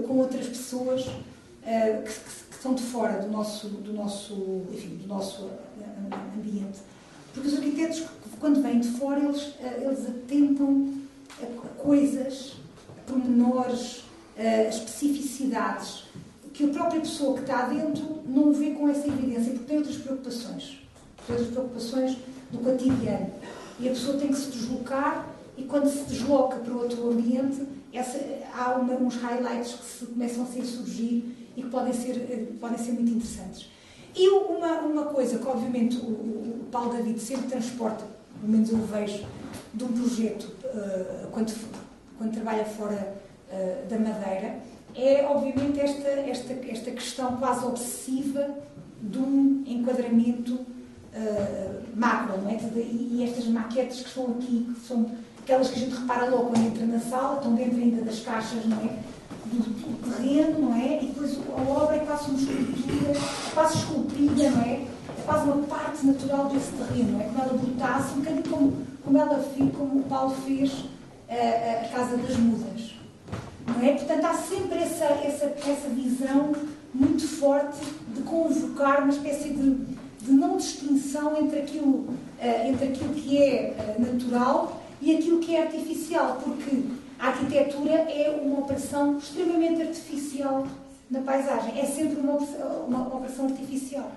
com 0.06 0.16
outras 0.16 0.46
pessoas 0.46 1.02
que, 1.02 2.40
que, 2.48 2.54
estão 2.54 2.72
de 2.72 2.82
fora 2.82 3.20
do 3.20 3.30
nosso, 3.30 3.68
do 3.68 3.92
nosso, 3.92 4.62
enfim, 4.72 4.96
do 4.96 5.06
nosso 5.06 5.50
eh, 5.78 6.38
ambiente. 6.38 6.78
Porque 7.34 7.46
os 7.46 7.54
arquitetos, 7.54 8.04
quando 8.38 8.62
vêm 8.62 8.80
de 8.80 8.88
fora, 8.88 9.20
eles, 9.20 9.52
eles 9.82 10.08
atentam 10.08 10.94
a 11.42 11.68
coisas, 11.82 12.54
a 12.88 13.10
pormenores, 13.10 14.04
a 14.40 14.68
especificidades 14.68 16.04
que 16.52 16.64
a 16.64 16.68
própria 16.68 17.00
pessoa 17.00 17.34
que 17.34 17.40
está 17.40 17.62
dentro 17.66 18.22
não 18.26 18.52
vê 18.52 18.70
com 18.70 18.88
essa 18.88 19.06
evidência, 19.06 19.52
porque 19.52 19.66
tem 19.66 19.78
outras 19.78 19.96
preocupações. 19.96 20.78
Tem 21.26 21.36
outras 21.36 21.52
preocupações 21.52 22.16
do 22.50 22.58
cotidiano. 22.58 23.30
E 23.78 23.88
a 23.88 23.92
pessoa 23.92 24.18
tem 24.18 24.28
que 24.28 24.36
se 24.36 24.50
deslocar 24.50 25.26
e 25.56 25.64
quando 25.64 25.88
se 25.88 26.04
desloca 26.04 26.56
para 26.56 26.74
outro 26.74 27.10
ambiente, 27.10 27.66
essa, 27.92 28.18
há 28.54 28.76
uma, 28.76 28.94
uns 28.94 29.16
highlights 29.16 29.74
que 29.74 29.84
se 29.84 30.06
começam 30.06 30.42
a 30.42 30.46
ser 30.46 30.64
surgir 30.64 31.52
e 31.56 31.62
que 31.62 31.68
podem 31.68 31.92
ser, 31.92 32.16
eh, 32.16 32.46
podem 32.58 32.78
ser 32.78 32.92
muito 32.92 33.10
interessantes. 33.10 33.68
E 34.14 34.28
uma, 34.28 34.80
uma 34.80 35.04
coisa 35.06 35.38
que, 35.38 35.46
obviamente, 35.46 35.96
o, 35.96 36.08
o 36.08 36.66
Paulo 36.70 36.92
David 36.92 37.20
sempre 37.20 37.48
transporta, 37.48 38.04
pelo 38.40 38.52
menos 38.52 38.70
eu 38.70 38.78
vejo, 38.78 39.24
de 39.74 39.84
um 39.84 39.88
projeto 39.88 40.44
uh, 40.64 41.28
quando, 41.30 41.54
quando 42.18 42.32
trabalha 42.32 42.64
fora 42.64 43.19
uh, 43.52 43.88
da 43.88 43.98
Madeira, 43.98 44.60
é, 44.94 45.24
obviamente, 45.24 45.80
esta, 45.80 46.08
esta, 46.08 46.52
esta 46.68 46.90
questão 46.90 47.36
quase 47.36 47.64
obsessiva 47.64 48.50
de 49.00 49.18
um 49.18 49.62
enquadramento 49.66 50.54
uh, 50.54 51.82
macro, 51.94 52.40
não 52.42 52.50
é? 52.50 52.58
E 52.76 53.24
estas 53.24 53.46
maquetes 53.46 54.00
que 54.00 54.08
estão 54.08 54.30
aqui, 54.32 54.68
que 54.74 54.86
são 54.86 55.10
aquelas 55.42 55.68
que 55.68 55.76
a 55.76 55.78
gente 55.78 55.96
repara 55.96 56.28
logo 56.28 56.50
quando 56.50 56.66
entra 56.66 56.86
na 56.86 57.00
sala, 57.00 57.36
estão 57.36 57.54
dentro 57.54 57.78
ainda 57.78 58.02
das 58.02 58.20
caixas, 58.20 58.64
não 58.66 58.78
é? 58.78 58.98
Do, 59.46 59.58
do 59.58 60.10
terreno, 60.10 60.60
não 60.60 60.74
é? 60.74 61.02
E 61.02 61.06
depois 61.06 61.38
a 61.38 61.70
obra 61.70 61.96
é 61.96 62.00
quase 62.00 62.30
uma 62.30 62.38
escultura, 62.38 63.12
quase 63.54 63.78
esculpida, 63.78 64.50
não 64.50 64.62
é? 64.62 64.72
É 64.72 65.22
quase 65.24 65.50
uma 65.50 65.66
parte 65.66 66.06
natural 66.06 66.48
desse 66.48 66.72
terreno, 66.72 67.12
não 67.12 67.20
é? 67.20 67.24
Como 67.24 67.40
ela 67.40 67.52
brotasse, 67.54 68.14
um 68.14 68.18
bocadinho 68.18 68.48
como, 68.48 68.76
como 69.04 69.18
ela 69.18 69.38
fez, 69.38 69.76
como 69.76 70.00
o 70.00 70.02
Paulo 70.04 70.34
fez 70.46 70.84
a, 71.28 71.34
a, 71.34 71.86
a 71.86 71.88
Casa 71.88 72.16
das 72.16 72.36
Mudas. 72.36 72.99
Não 73.76 73.86
é? 73.86 73.92
Portanto, 73.94 74.24
há 74.24 74.34
sempre 74.34 74.78
essa, 74.78 75.04
essa, 75.04 75.44
essa 75.46 75.88
visão 75.88 76.52
muito 76.92 77.26
forte 77.26 77.78
de 78.14 78.22
convocar 78.22 79.02
uma 79.02 79.10
espécie 79.10 79.50
de, 79.50 79.74
de 80.22 80.32
não 80.32 80.56
distinção 80.56 81.36
entre 81.40 81.60
aquilo, 81.60 81.88
uh, 81.88 82.66
entre 82.66 82.88
aquilo 82.88 83.14
que 83.14 83.38
é 83.42 83.74
uh, 83.78 84.00
natural 84.00 84.82
e 85.00 85.16
aquilo 85.16 85.38
que 85.38 85.54
é 85.54 85.62
artificial, 85.62 86.40
porque 86.42 86.82
a 87.18 87.28
arquitetura 87.28 87.92
é 87.92 88.40
uma 88.42 88.60
operação 88.60 89.18
extremamente 89.18 89.82
artificial 89.82 90.66
na 91.10 91.20
paisagem. 91.20 91.78
É 91.78 91.84
sempre 91.84 92.20
uma, 92.20 92.34
uma, 92.34 92.98
uma 92.98 93.16
operação 93.16 93.46
artificial. 93.46 94.10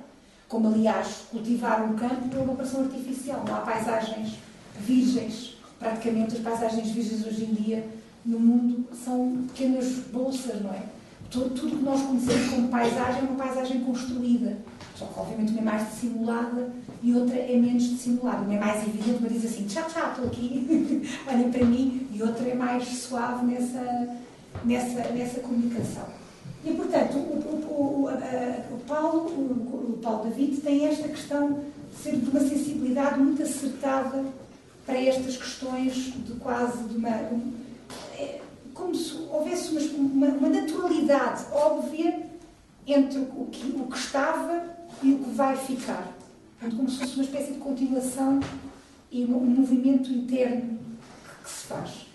Como, 0.48 0.68
aliás, 0.68 1.24
cultivar 1.32 1.84
um 1.84 1.96
campo 1.96 2.36
é 2.36 2.40
uma 2.40 2.54
operação 2.54 2.82
artificial. 2.82 3.44
Não 3.48 3.56
há 3.56 3.60
paisagens 3.60 4.36
virgens. 4.80 5.58
Praticamente, 5.80 6.36
as 6.36 6.42
paisagens 6.42 6.92
virgens 6.92 7.26
hoje 7.26 7.46
em 7.46 7.54
dia 7.54 7.84
no 8.26 8.40
mundo 8.40 8.88
são 9.04 9.46
pequenas 9.48 9.86
bolsas, 10.12 10.62
não 10.62 10.72
é? 10.72 10.84
Tudo, 11.30 11.50
tudo 11.50 11.78
que 11.78 11.84
nós 11.84 12.02
conhecemos 12.02 12.50
como 12.50 12.68
paisagem 12.68 13.22
é 13.22 13.24
uma 13.24 13.44
paisagem 13.44 13.82
construída. 13.82 14.58
Só 14.96 15.06
que, 15.06 15.20
obviamente, 15.20 15.52
uma 15.52 15.62
é 15.62 15.64
mais 15.64 15.90
dissimulada 15.90 16.72
e 17.02 17.14
outra 17.14 17.36
é 17.36 17.58
menos 17.58 17.84
dissimulada. 17.84 18.44
Uma 18.44 18.54
é 18.54 18.60
mais 18.60 18.84
evidente, 18.88 19.18
uma 19.20 19.30
diz 19.30 19.46
assim: 19.46 19.66
tchau, 19.66 19.84
tchau, 19.90 20.12
estou 20.12 20.26
aqui, 20.26 21.10
olhem 21.28 21.52
para 21.52 21.66
mim. 21.66 22.08
E 22.14 22.22
outra 22.22 22.48
é 22.48 22.54
mais 22.54 22.88
suave 22.88 23.46
nessa, 23.46 24.16
nessa, 24.64 25.10
nessa 25.10 25.40
comunicação. 25.40 26.06
E, 26.64 26.72
portanto, 26.72 27.18
o, 27.18 27.20
o, 27.20 28.06
o, 28.06 28.76
o 28.76 28.80
Paulo, 28.88 29.26
o, 29.26 30.00
Paulo 30.02 30.30
David, 30.30 30.62
tem 30.62 30.86
esta 30.86 31.08
questão 31.08 31.60
de 31.92 31.98
ser 32.02 32.16
de 32.16 32.30
uma 32.30 32.40
sensibilidade 32.40 33.20
muito 33.20 33.42
acertada 33.42 34.24
para 34.86 35.02
estas 35.02 35.36
questões 35.36 36.14
de 36.26 36.34
quase 36.34 36.84
de 36.84 36.96
uma. 36.96 37.10
Como 38.74 38.96
se 38.96 39.16
houvesse 39.30 39.96
uma, 39.96 40.28
uma, 40.28 40.50
naturalidade 40.50 41.46
óbvia 41.52 42.24
entre 42.88 43.20
o 43.20 43.48
que, 43.52 43.76
o 43.78 43.88
que 43.88 43.98
estava 43.98 44.64
e 45.02 45.14
o 45.14 45.20
que 45.20 45.30
vai 45.32 45.56
ficar. 45.56 46.12
Como 46.60 46.90
se 46.90 47.00
fosse 47.00 47.16
uma 47.16 47.24
espécie 47.24 47.54
de 47.54 47.60
continuação 47.60 48.40
e 49.12 49.26
um, 49.26 49.40
movimento 49.40 50.12
interno 50.12 50.80
que, 51.44 51.50
se 51.50 51.68
faz. 51.68 52.08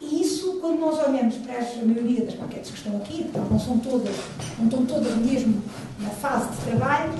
E 0.00 0.22
isso, 0.22 0.58
quando 0.60 0.78
nós 0.78 0.98
olhamos 1.06 1.36
para 1.36 1.58
a 1.58 1.84
maioria 1.84 2.24
das 2.24 2.36
maquetes 2.36 2.70
que 2.70 2.76
estão 2.78 2.96
aqui, 2.98 3.30
não 3.50 3.58
são 3.58 3.78
todas, 3.78 4.14
não 4.58 4.66
estão 4.66 4.86
todas 4.86 5.16
mesmo 5.16 5.62
na 6.00 6.10
fase 6.10 6.50
de 6.50 6.64
trabalho, 6.66 7.12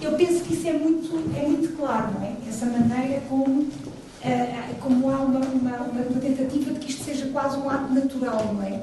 eu 0.00 0.12
penso 0.12 0.44
que 0.44 0.54
isso 0.54 0.68
é 0.68 0.72
muito, 0.72 1.14
é 1.36 1.46
muito 1.46 1.76
claro, 1.76 2.12
não 2.14 2.22
é? 2.22 2.34
Essa 2.48 2.66
maneira 2.66 3.22
como, 3.28 3.66
como 4.80 5.10
há 5.10 5.18
uma, 5.18 5.40
uma, 5.40 5.76
uma, 5.78 6.20
tentativa 6.20 6.72
de 6.72 6.78
que 6.78 6.90
isto 6.90 7.04
seja 7.04 7.26
quase 7.26 7.56
um 7.58 7.68
ato 7.68 7.92
natural, 7.92 8.54
não 8.54 8.62
é? 8.62 8.82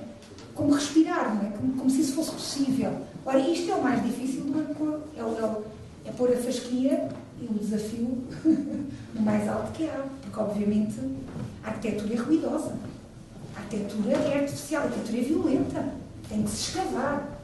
Como 0.54 0.74
respirar, 0.74 1.36
não 1.36 1.48
é? 1.48 1.52
Como, 1.52 1.74
como 1.74 1.90
se 1.90 2.02
isso 2.02 2.14
fosse 2.14 2.32
possível. 2.32 2.92
Ora, 3.26 3.40
isto 3.40 3.72
é 3.72 3.76
o 3.76 3.84
mais 3.84 4.04
difícil, 4.04 4.44
é, 4.56 5.20
é, 5.20 6.10
é 6.10 6.12
pôr 6.12 6.34
a 6.34 6.38
fasquia 6.38 7.10
e 7.42 7.46
o 7.46 7.54
desafio 7.54 8.24
no 9.14 9.22
mais 9.22 9.48
alto 9.48 9.72
que 9.74 9.86
há, 9.86 10.06
porque 10.22 10.40
obviamente 10.40 11.00
a 11.64 11.70
arquitetura 11.70 12.14
é 12.14 12.18
ruidosa, 12.18 12.74
a 13.56 13.60
arquitetura 13.60 14.12
é 14.12 14.40
artificial, 14.40 14.84
a 14.84 14.86
arquitetura 14.86 15.18
é 15.20 15.22
violenta, 15.22 15.86
tem 16.28 16.44
que 16.44 16.50
se 16.50 16.70
escavar, 16.70 17.40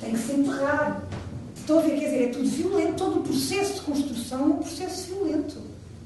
tem 0.00 0.12
que 0.12 0.18
se 0.18 0.32
enterrar, 0.32 1.02
Estão 1.70 1.78
a 1.78 1.82
ver, 1.82 2.00
quer 2.00 2.06
dizer, 2.06 2.22
é 2.24 2.28
tudo 2.28 2.48
violento, 2.48 2.94
todo 2.96 3.20
o 3.20 3.22
processo 3.22 3.74
de 3.74 3.80
construção 3.82 4.40
é 4.40 4.44
um 4.44 4.56
processo 4.56 5.06
violento, 5.06 5.58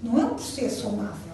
não 0.03 0.21
é 0.21 0.25
um 0.27 0.35
processo 0.35 0.89
amável. 0.89 1.34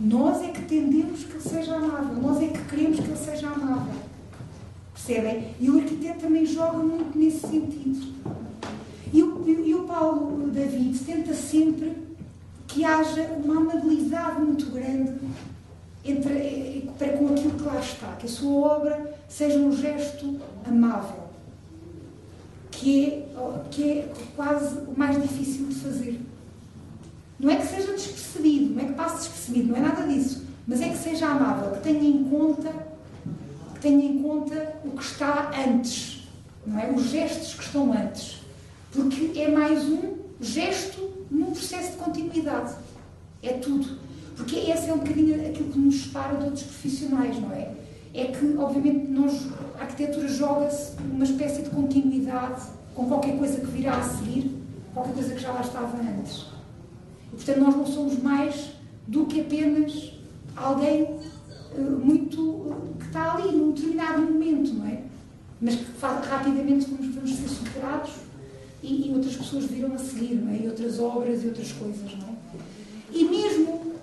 Nós 0.00 0.42
é 0.42 0.48
que 0.48 0.62
tendemos 0.62 1.24
que 1.24 1.32
ele 1.32 1.40
seja 1.40 1.76
amável, 1.76 2.20
nós 2.20 2.42
é 2.42 2.48
que 2.48 2.64
queremos 2.64 2.98
que 2.98 3.06
ele 3.06 3.16
seja 3.16 3.48
amável. 3.48 3.94
Percebem? 4.92 5.54
E 5.60 5.70
o 5.70 5.78
arquiteto 5.78 6.20
também 6.20 6.44
joga 6.44 6.78
muito 6.78 7.16
nesse 7.18 7.40
sentido. 7.40 8.14
E 9.12 9.22
o, 9.22 9.48
e 9.48 9.74
o 9.74 9.84
Paulo 9.84 10.48
David 10.50 10.98
tenta 11.00 11.32
sempre 11.34 11.96
que 12.66 12.84
haja 12.84 13.22
uma 13.44 13.58
amabilidade 13.58 14.40
muito 14.40 14.66
grande 14.72 15.14
entre, 16.04 16.90
para 16.98 17.16
com 17.16 17.28
aquilo 17.28 17.52
que 17.52 17.62
lá 17.62 17.78
está, 17.78 18.16
que 18.16 18.26
a 18.26 18.28
sua 18.28 18.76
obra 18.76 19.14
seja 19.28 19.58
um 19.58 19.72
gesto 19.72 20.40
amável 20.66 21.24
que 22.84 23.06
é, 23.06 23.26
que 23.70 23.90
é 23.90 24.12
quase 24.36 24.78
o 24.80 24.94
mais 24.96 25.20
difícil 25.20 25.66
de 25.66 25.74
fazer. 25.76 26.20
Não 27.44 27.52
é 27.52 27.56
que 27.56 27.66
seja 27.66 27.92
despercebido, 27.92 28.74
não 28.74 28.82
é 28.82 28.86
que 28.86 28.94
passe 28.94 29.16
despercebido, 29.16 29.68
não 29.68 29.76
é 29.76 29.80
nada 29.80 30.06
disso, 30.08 30.46
mas 30.66 30.80
é 30.80 30.88
que 30.88 30.96
seja 30.96 31.26
amável, 31.26 31.72
que 31.72 31.82
tenha 31.82 32.02
em 32.02 32.24
conta, 32.24 32.72
que 33.74 33.80
tenha 33.80 34.02
em 34.02 34.22
conta 34.22 34.76
o 34.82 34.92
que 34.92 35.02
está 35.02 35.50
antes, 35.68 36.26
não 36.66 36.78
é? 36.78 36.90
Os 36.90 37.02
gestos 37.10 37.52
que 37.52 37.64
estão 37.64 37.92
antes. 37.92 38.40
Porque 38.90 39.38
é 39.38 39.50
mais 39.50 39.84
um 39.84 40.14
gesto 40.40 41.26
num 41.30 41.50
processo 41.50 41.90
de 41.90 41.96
continuidade. 41.98 42.76
É 43.42 43.52
tudo. 43.52 43.98
Porque 44.36 44.56
esse 44.56 44.88
é 44.88 44.94
um 44.94 45.00
bocadinho 45.00 45.34
aquilo 45.46 45.70
que 45.70 45.78
nos 45.78 46.02
separa 46.02 46.38
de 46.38 46.44
outros 46.46 46.62
profissionais, 46.62 47.38
não 47.38 47.52
é? 47.52 47.72
é 48.14 48.24
que, 48.24 48.56
obviamente, 48.56 49.10
nós, 49.10 49.48
a 49.78 49.82
arquitetura 49.82 50.28
joga-se 50.28 50.92
uma 51.12 51.24
espécie 51.24 51.60
de 51.60 51.68
continuidade 51.68 52.62
com 52.94 53.06
qualquer 53.06 53.36
coisa 53.36 53.60
que 53.60 53.66
virá 53.66 53.98
a 53.98 54.02
seguir, 54.02 54.50
qualquer 54.94 55.12
coisa 55.12 55.34
que 55.34 55.42
já 55.42 55.52
lá 55.52 55.60
estava 55.60 55.94
antes. 55.98 56.53
E, 57.34 57.36
portanto, 57.36 57.58
nós 57.58 57.76
não 57.76 57.86
somos 57.86 58.22
mais 58.22 58.70
do 59.08 59.26
que 59.26 59.40
apenas 59.40 60.12
alguém 60.56 61.02
uh, 61.02 61.82
muito 61.82 62.40
uh, 62.40 62.94
que 62.98 63.06
está 63.06 63.34
ali 63.34 63.56
num 63.56 63.72
determinado 63.72 64.22
momento, 64.22 64.72
não 64.74 64.86
é? 64.86 65.02
Mas 65.60 65.74
que 65.74 65.84
rapidamente 66.00 66.88
vamos, 66.88 67.12
vamos 67.12 67.34
ser 67.34 67.48
superados 67.48 68.12
e, 68.82 69.08
e, 69.08 69.12
outras 69.12 69.34
pessoas 69.34 69.64
viram 69.64 69.94
a 69.94 69.98
seguir, 69.98 70.36
não 70.36 70.52
é? 70.52 70.58
E 70.58 70.68
outras 70.68 71.00
obras 71.00 71.42
e 71.42 71.48
outras 71.48 71.72
coisas, 71.72 72.12
não 72.18 72.28
é? 72.28 72.34
E 73.12 73.24
mesmo 73.24 73.94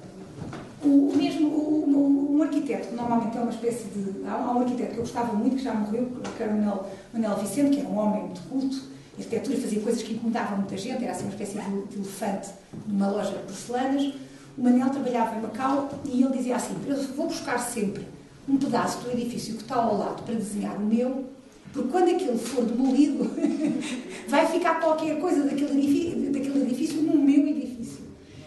o, 0.83 1.13
mesmo 1.15 1.47
o, 1.47 2.35
um 2.35 2.43
arquiteto, 2.43 2.93
normalmente 2.93 3.37
é 3.37 3.41
uma 3.41 3.51
espécie 3.51 3.85
de. 3.89 4.27
Há, 4.27 4.51
um 4.51 4.59
arquiteto 4.59 4.91
que 4.91 4.97
eu 4.97 5.03
gostava 5.03 5.33
muito, 5.33 5.55
que 5.55 5.63
já 5.63 5.73
morreu, 5.73 6.11
que 6.35 6.43
era 6.43 6.51
o 6.51 6.57
Manuel, 6.57 6.89
Manuel 7.13 7.37
Vicente, 7.37 7.77
que 7.77 7.79
era 7.79 7.89
um 7.89 7.97
homem 7.97 8.23
muito 8.23 8.41
culto, 8.49 8.90
e 9.17 9.21
arquitetura 9.21 9.57
fazia 9.57 9.81
coisas 9.81 10.03
que 10.03 10.13
incomodavam 10.13 10.57
muita 10.57 10.77
gente, 10.77 11.03
era 11.03 11.11
assim 11.11 11.23
uma 11.23 11.31
espécie 11.31 11.57
de, 11.57 11.87
de 11.87 11.95
elefante 11.97 12.49
numa 12.87 13.09
loja 13.09 13.31
de 13.31 13.43
porcelanas. 13.43 14.13
O 14.57 14.63
Manuel 14.63 14.89
trabalhava 14.89 15.37
em 15.37 15.41
Macau 15.41 15.89
e 16.05 16.23
ele 16.23 16.37
dizia 16.37 16.55
assim: 16.55 16.75
Eu 16.87 16.95
vou 17.15 17.27
buscar 17.27 17.57
sempre 17.57 18.07
um 18.47 18.57
pedaço 18.57 18.99
do 18.99 19.11
edifício 19.11 19.55
que 19.55 19.63
está 19.63 19.75
ao 19.75 19.97
lado 19.97 20.23
para 20.23 20.35
desenhar 20.35 20.75
o 20.77 20.85
meu, 20.85 21.25
porque 21.73 21.89
quando 21.89 22.09
aquilo 22.09 22.37
for 22.37 22.65
demolido, 22.65 23.29
vai 24.27 24.47
ficar 24.47 24.79
qualquer 24.79 25.19
coisa 25.19 25.43
daquele 25.43 25.77
edifício, 25.77 26.31
daquele 26.31 26.61
edifício 26.63 27.01
no 27.01 27.17
meu 27.17 27.47
edifício. 27.47 28.01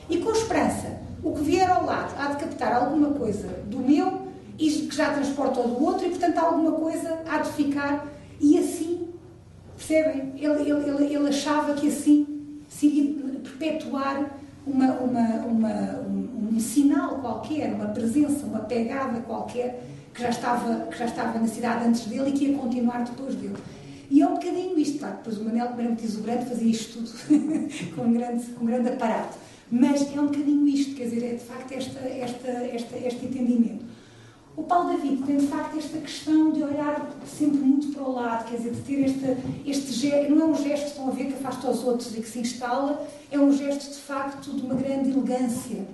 E 0.08 0.18
com 0.18 0.32
esperança 0.32 1.00
o 1.22 1.32
que 1.32 1.42
vier 1.42 1.70
ao 1.70 1.86
lado 1.86 2.14
há 2.18 2.28
de 2.28 2.36
captar 2.36 2.72
alguma 2.72 3.10
coisa 3.12 3.48
do 3.66 3.78
meu 3.78 4.28
e 4.58 4.70
que 4.70 4.94
já 4.94 5.12
transporta 5.12 5.60
ao 5.60 5.68
do 5.68 5.82
outro 5.82 6.06
e, 6.06 6.10
portanto, 6.10 6.38
alguma 6.38 6.72
coisa 6.72 7.20
há 7.26 7.38
de 7.38 7.50
ficar. 7.52 8.06
E 8.38 8.58
assim, 8.58 9.03
percebem? 9.86 10.32
Ele, 10.36 10.70
ele, 10.70 10.90
ele, 10.90 11.14
ele 11.14 11.28
achava 11.28 11.74
que 11.74 11.88
assim 11.88 12.26
se 12.68 12.86
iria 12.86 13.40
perpetuar 13.58 14.38
uma, 14.66 14.92
uma, 14.94 15.28
uma, 15.46 16.00
um, 16.00 16.50
um, 16.54 16.60
sinal 16.60 17.18
qualquer, 17.20 17.72
uma 17.74 17.86
presença, 17.86 18.46
uma 18.46 18.60
pegada 18.60 19.20
qualquer 19.20 19.86
que 20.12 20.22
já, 20.22 20.30
estava, 20.30 20.86
que 20.86 20.98
já 20.98 21.04
estava 21.04 21.38
na 21.38 21.46
cidade 21.46 21.86
antes 21.86 22.06
dele 22.06 22.30
e 22.30 22.32
que 22.32 22.44
ia 22.46 22.58
continuar 22.58 23.04
depois 23.04 23.34
dele. 23.34 23.56
E 24.10 24.22
é 24.22 24.26
um 24.26 24.34
bocadinho 24.34 24.78
isto, 24.78 24.98
claro, 24.98 25.16
depois 25.16 25.38
o 25.38 25.44
Manel, 25.44 25.68
como 25.68 25.80
era 25.80 25.88
muito 25.88 26.04
exuberante, 26.04 26.46
fazia 26.46 26.70
isto 26.70 26.98
tudo 26.98 27.10
com, 27.94 28.02
um 28.02 28.12
grande, 28.12 28.44
com 28.46 28.64
um 28.64 28.66
grande 28.66 28.88
aparato. 28.88 29.36
Mas 29.70 30.02
é 30.14 30.20
um 30.20 30.26
bocadinho 30.26 30.66
isto, 30.68 30.94
quer 30.94 31.04
dizer, 31.04 31.24
é 31.24 31.34
de 31.34 31.44
facto 31.44 31.72
esta, 31.72 31.98
esta, 32.00 32.48
esta, 32.48 32.96
este 32.96 33.26
entendimento. 33.26 33.84
O 34.56 34.62
Paulo 34.62 34.90
David 34.90 35.22
tem 35.24 35.36
de 35.36 35.46
facto 35.48 35.76
esta 35.76 35.98
questão 35.98 36.52
de 36.52 36.62
olhar 36.62 37.10
sempre 37.26 37.58
muito 37.58 37.88
para 37.88 38.02
o 38.04 38.12
lado, 38.12 38.48
quer 38.48 38.56
dizer, 38.56 38.72
de 38.72 38.80
ter 38.82 39.04
este, 39.04 39.36
este 39.66 39.92
gesto, 39.92 40.32
não 40.32 40.42
é 40.42 40.50
um 40.50 40.54
gesto, 40.54 40.86
estão 40.86 41.08
a 41.08 41.10
ver, 41.10 41.26
que 41.26 41.34
afasta 41.34 41.70
os 41.70 41.82
outros 41.82 42.16
e 42.16 42.20
que 42.20 42.28
se 42.28 42.38
instala, 42.38 43.04
é 43.30 43.38
um 43.38 43.52
gesto 43.52 43.90
de 43.90 43.98
facto 43.98 44.52
de 44.52 44.62
uma 44.62 44.74
grande 44.74 45.10
elegância, 45.10 45.84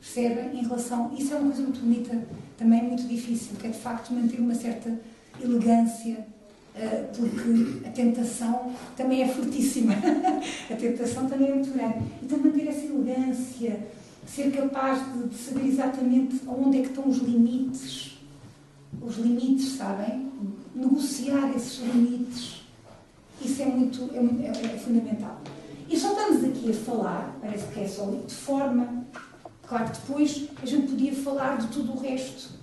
percebem? 0.00 0.58
Em 0.58 0.62
relação. 0.64 1.12
Isso 1.16 1.32
é 1.32 1.36
uma 1.36 1.46
coisa 1.46 1.62
muito 1.62 1.80
bonita, 1.80 2.26
também 2.58 2.82
muito 2.82 3.04
difícil, 3.04 3.56
que 3.56 3.68
é 3.68 3.70
de 3.70 3.78
facto 3.78 4.12
manter 4.12 4.40
uma 4.40 4.54
certa 4.54 4.92
elegância 5.40 6.26
eh, 6.74 7.04
porque 7.14 7.86
a 7.86 7.90
tentação 7.90 8.72
também 8.96 9.22
é 9.22 9.28
fortíssima. 9.28 9.94
a 10.70 10.74
tentação 10.74 11.28
também 11.28 11.50
é 11.50 11.54
muito 11.54 11.70
grande. 11.72 11.98
Então, 12.22 12.38
manter 12.38 12.66
essa 12.66 12.86
elegância, 12.86 13.78
ser 14.26 14.50
capaz 14.52 15.00
de, 15.12 15.28
de, 15.28 15.36
saber 15.36 15.66
exatamente 15.66 16.40
onde 16.46 16.78
é 16.78 16.82
que 16.82 16.88
estão 16.88 17.08
os 17.08 17.18
limites, 17.18 18.18
os 19.00 19.16
limites, 19.16 19.72
sabem? 19.72 20.30
Negociar 20.74 21.52
esses 21.54 21.80
limites, 21.80 22.62
isso 23.40 23.62
é 23.62 23.66
muito, 23.66 24.10
é, 24.14 24.46
é, 24.46 24.74
é 24.74 24.78
fundamental. 24.78 25.40
E 25.88 25.98
só 25.98 26.12
estamos 26.12 26.44
aqui 26.44 26.70
a 26.70 26.74
falar, 26.74 27.36
parece 27.40 27.66
que 27.72 27.80
é 27.80 27.88
só 27.88 28.06
de 28.06 28.34
forma, 28.34 29.04
claro 29.66 29.90
que 29.90 30.00
depois 30.00 30.48
a 30.62 30.66
gente 30.66 30.88
podia 30.88 31.12
falar 31.12 31.58
de 31.58 31.66
tudo 31.66 31.92
o 31.92 32.00
resto, 32.00 32.54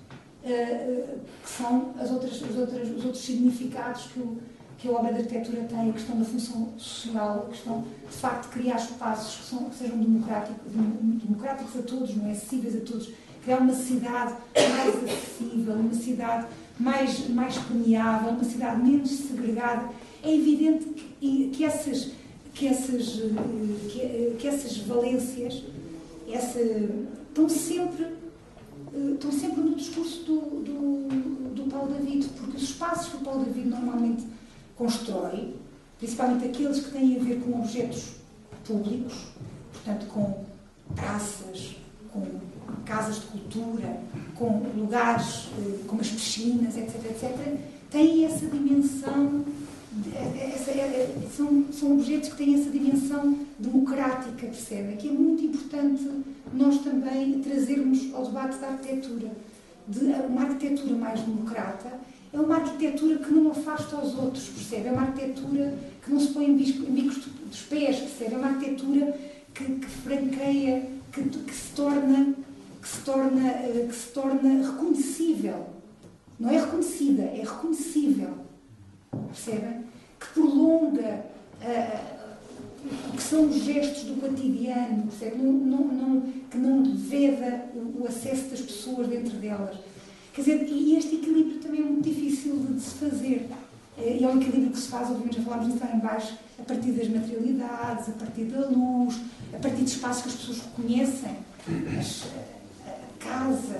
uh, 0.44 1.20
que 1.44 1.50
são 1.50 1.94
as 2.00 2.10
outras, 2.10 2.42
as 2.42 2.56
outras, 2.56 2.90
os 2.90 3.06
outros 3.06 3.24
significados 3.24 4.04
que, 4.14 4.20
o, 4.20 4.40
que 4.80 4.88
a 4.88 4.92
obra 4.92 5.12
de 5.12 5.20
arquitetura 5.20 5.64
tem, 5.64 5.90
a 5.90 5.94
questão 5.94 6.18
da 6.18 6.24
função 6.24 6.70
social, 6.78 7.48
a 7.48 7.52
questão 7.52 7.84
de 8.10 8.16
facto 8.16 8.44
de 8.44 8.60
criar 8.60 8.78
espaços 8.78 9.36
que, 9.36 9.44
são, 9.44 9.70
que 9.70 9.76
sejam 9.76 9.98
democráticos, 9.98 10.58
democráticos 10.72 11.78
a 11.78 11.82
todos, 11.84 12.16
não 12.16 12.28
é? 12.28 12.32
acessíveis 12.32 12.78
a 12.78 12.80
todos, 12.80 13.10
criar 13.44 13.58
uma 13.58 13.74
cidade 13.74 14.36
mais 14.56 14.96
acessível, 15.04 15.74
uma 15.74 15.94
cidade 15.94 16.48
mais, 16.80 17.30
mais 17.30 17.58
permeável, 17.58 18.30
uma 18.32 18.44
cidade 18.44 18.82
menos 18.82 19.10
segregada. 19.10 19.90
É 20.24 20.34
evidente 20.34 20.86
que, 20.86 21.50
que 21.50 21.66
essas, 21.66 22.12
que, 22.54 22.68
essas, 22.68 23.20
eh, 23.20 23.90
que, 23.90 24.36
que 24.40 24.48
essas 24.48 24.78
valências 24.78 25.62
essa, 26.32 26.60
estão 26.60 27.50
sempre 27.50 28.04
eh, 28.94 29.14
estão 29.14 29.32
sempre 29.32 29.62
no 29.62 29.76
discurso 29.76 30.24
do, 30.24 30.40
do, 30.62 31.54
do 31.54 31.64
Paulo 31.70 31.94
David, 31.94 32.30
porque 32.38 32.56
os 32.56 32.64
espaços 32.64 33.10
que 33.10 33.18
o 33.18 33.20
Paulo 33.20 33.44
David 33.44 33.68
normalmente 33.68 34.39
constrói, 34.80 35.56
principalmente 36.00 36.46
aqueles 36.46 36.80
que 36.80 36.92
têm 36.92 37.18
a 37.18 37.24
ver 37.24 37.42
com 37.42 37.60
objetos 37.60 38.14
públicos, 38.66 39.26
portanto 39.74 40.08
com 40.08 40.46
praças, 40.96 41.76
com 42.14 42.26
casas 42.86 43.16
de 43.16 43.26
cultura, 43.28 44.00
com 44.36 44.64
lugares 44.76 45.50
eh, 45.60 45.84
como 45.86 46.00
as 46.00 46.10
piscinas, 46.10 46.78
etc, 46.78 46.96
etc, 47.06 47.58
têm 47.92 48.26
essa 48.26 48.48
dimensão 48.48 49.44
essa, 50.54 50.70
é, 50.70 51.16
são, 51.36 51.66
são 51.74 51.94
objetos 51.94 52.30
que 52.30 52.38
têm 52.38 52.54
essa 52.54 52.70
dimensão 52.70 53.40
democrática, 53.58 54.46
percebem? 54.46 54.96
Que 54.96 55.10
é 55.10 55.12
muito 55.12 55.44
importante 55.44 56.08
nós 56.54 56.78
também 56.84 57.42
trazermos 57.42 58.14
ao 58.14 58.26
debate 58.26 58.60
da 58.60 58.68
arquitetura. 58.68 59.32
De 59.88 60.06
uma 60.06 60.44
arquitetura 60.44 60.96
mais 60.96 61.22
democrata 61.22 62.00
é 62.32 62.40
uma 62.40 62.58
arquitetura 62.58 63.18
que 63.18 63.34
não 63.34 63.52
afasta 63.52 63.98
os 63.98 64.16
outros, 64.16 64.48
percebe? 64.50 64.90
É 64.90 64.92
uma 64.92 65.02
arquitetura 65.02 65.74
que 66.04 66.12
não 66.12 66.20
se 66.20 66.28
põe 66.28 66.46
em 66.46 66.56
bicos 66.56 67.26
dos 67.26 67.62
pés, 67.64 67.98
percebe? 67.98 68.36
É 68.36 68.38
uma 68.38 68.48
arquitetura 68.50 69.20
que, 69.54 69.66
que 69.66 69.88
franqueia, 69.88 70.90
que, 71.12 71.24
que, 71.24 71.54
se 71.54 71.74
torna, 71.76 72.36
que, 72.82 72.88
se 72.88 73.02
torna, 73.02 73.50
eh, 73.50 73.86
que 73.90 73.96
se 73.96 74.08
torna 74.10 74.72
reconhecível. 74.72 75.68
Não 76.40 76.50
é 76.50 76.60
reconhecida, 76.60 77.24
é 77.24 77.42
reconhecível. 77.42 78.34
Percebem? 79.12 79.86
Que 80.20 80.28
prolonga 80.34 81.26
uh, 81.62 82.20
o 83.12 83.18
que 83.18 83.24
são 83.24 83.46
os 83.46 83.56
gestos 83.56 84.04
do 84.04 84.22
cotidiano, 84.22 85.08
percebe? 85.08 85.38
Não, 85.38 85.52
não, 85.52 85.86
não, 85.86 86.22
que 86.50 86.58
não 86.58 86.96
veda 86.96 87.66
o, 87.76 88.04
o 88.04 88.08
acesso 88.08 88.50
das 88.50 88.62
pessoas 88.62 89.08
dentro 89.08 89.36
delas. 89.38 89.78
Quer 90.40 90.56
dizer, 90.58 90.70
e 90.72 90.96
este 90.96 91.16
equilíbrio 91.16 91.60
também 91.60 91.82
é 91.82 91.84
muito 91.84 92.10
difícil 92.10 92.56
de, 92.60 92.80
se 92.80 92.92
fazer. 92.92 93.50
Eh, 93.98 94.20
e 94.22 94.24
é 94.24 94.28
um 94.30 94.40
equilíbrio 94.40 94.72
que 94.72 94.80
se 94.80 94.88
faz, 94.88 95.10
obviamente, 95.10 95.36
já 95.36 95.44
falámos 95.44 95.68
disso 95.68 95.86
lá 95.86 95.94
em 95.94 96.00
baixo, 96.00 96.38
a 96.58 96.64
partir 96.64 96.92
das 96.94 97.10
materialidades, 97.10 98.08
a 98.08 98.12
partir 98.14 98.46
da 98.46 98.70
luz, 98.70 99.20
a 99.54 99.58
partir 99.58 99.84
de 99.84 99.92
espaços 99.92 100.22
que 100.22 100.30
as 100.30 100.36
pessoas 100.36 100.62
reconhecem. 100.62 101.36
As, 102.00 102.24
a, 102.88 103.20
casa, 103.20 103.80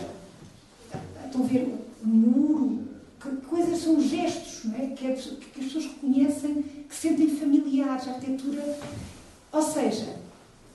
a, 0.94 1.26
estão 1.28 1.46
a 1.46 1.48
ver 1.48 1.74
o 2.04 2.08
muro, 2.08 2.84
que 3.22 3.30
coisas 3.48 3.80
são 3.80 4.02
gestos 4.02 4.66
não 4.66 4.76
é? 4.76 4.88
que, 4.88 5.14
que 5.14 5.60
as 5.62 5.66
pessoas 5.66 5.86
reconhecem, 5.86 6.66
que 6.90 6.96
sentem 6.96 7.30
familiares, 7.38 8.06
a 8.06 8.12
arquitetura. 8.16 8.78
Ou 9.54 9.62
seja, 9.62 10.14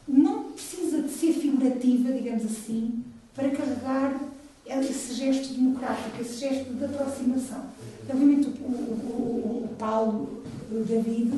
não 0.09 0.45
precisa 0.45 1.03
de 1.03 1.11
ser 1.11 1.35
figurativa, 1.35 2.11
digamos 2.11 2.47
assim, 2.47 3.05
para 3.35 3.51
carregar 3.51 4.19
esse 4.67 5.15
gesto 5.15 5.55
democrático, 5.55 6.21
esse 6.21 6.41
gesto 6.41 6.73
de 6.73 6.85
aproximação. 6.85 7.65
Obviamente, 8.09 8.49
o, 8.49 8.65
o, 8.65 9.71
o 9.71 9.77
Paulo, 9.79 10.43
o 10.71 10.85
David, 10.85 11.33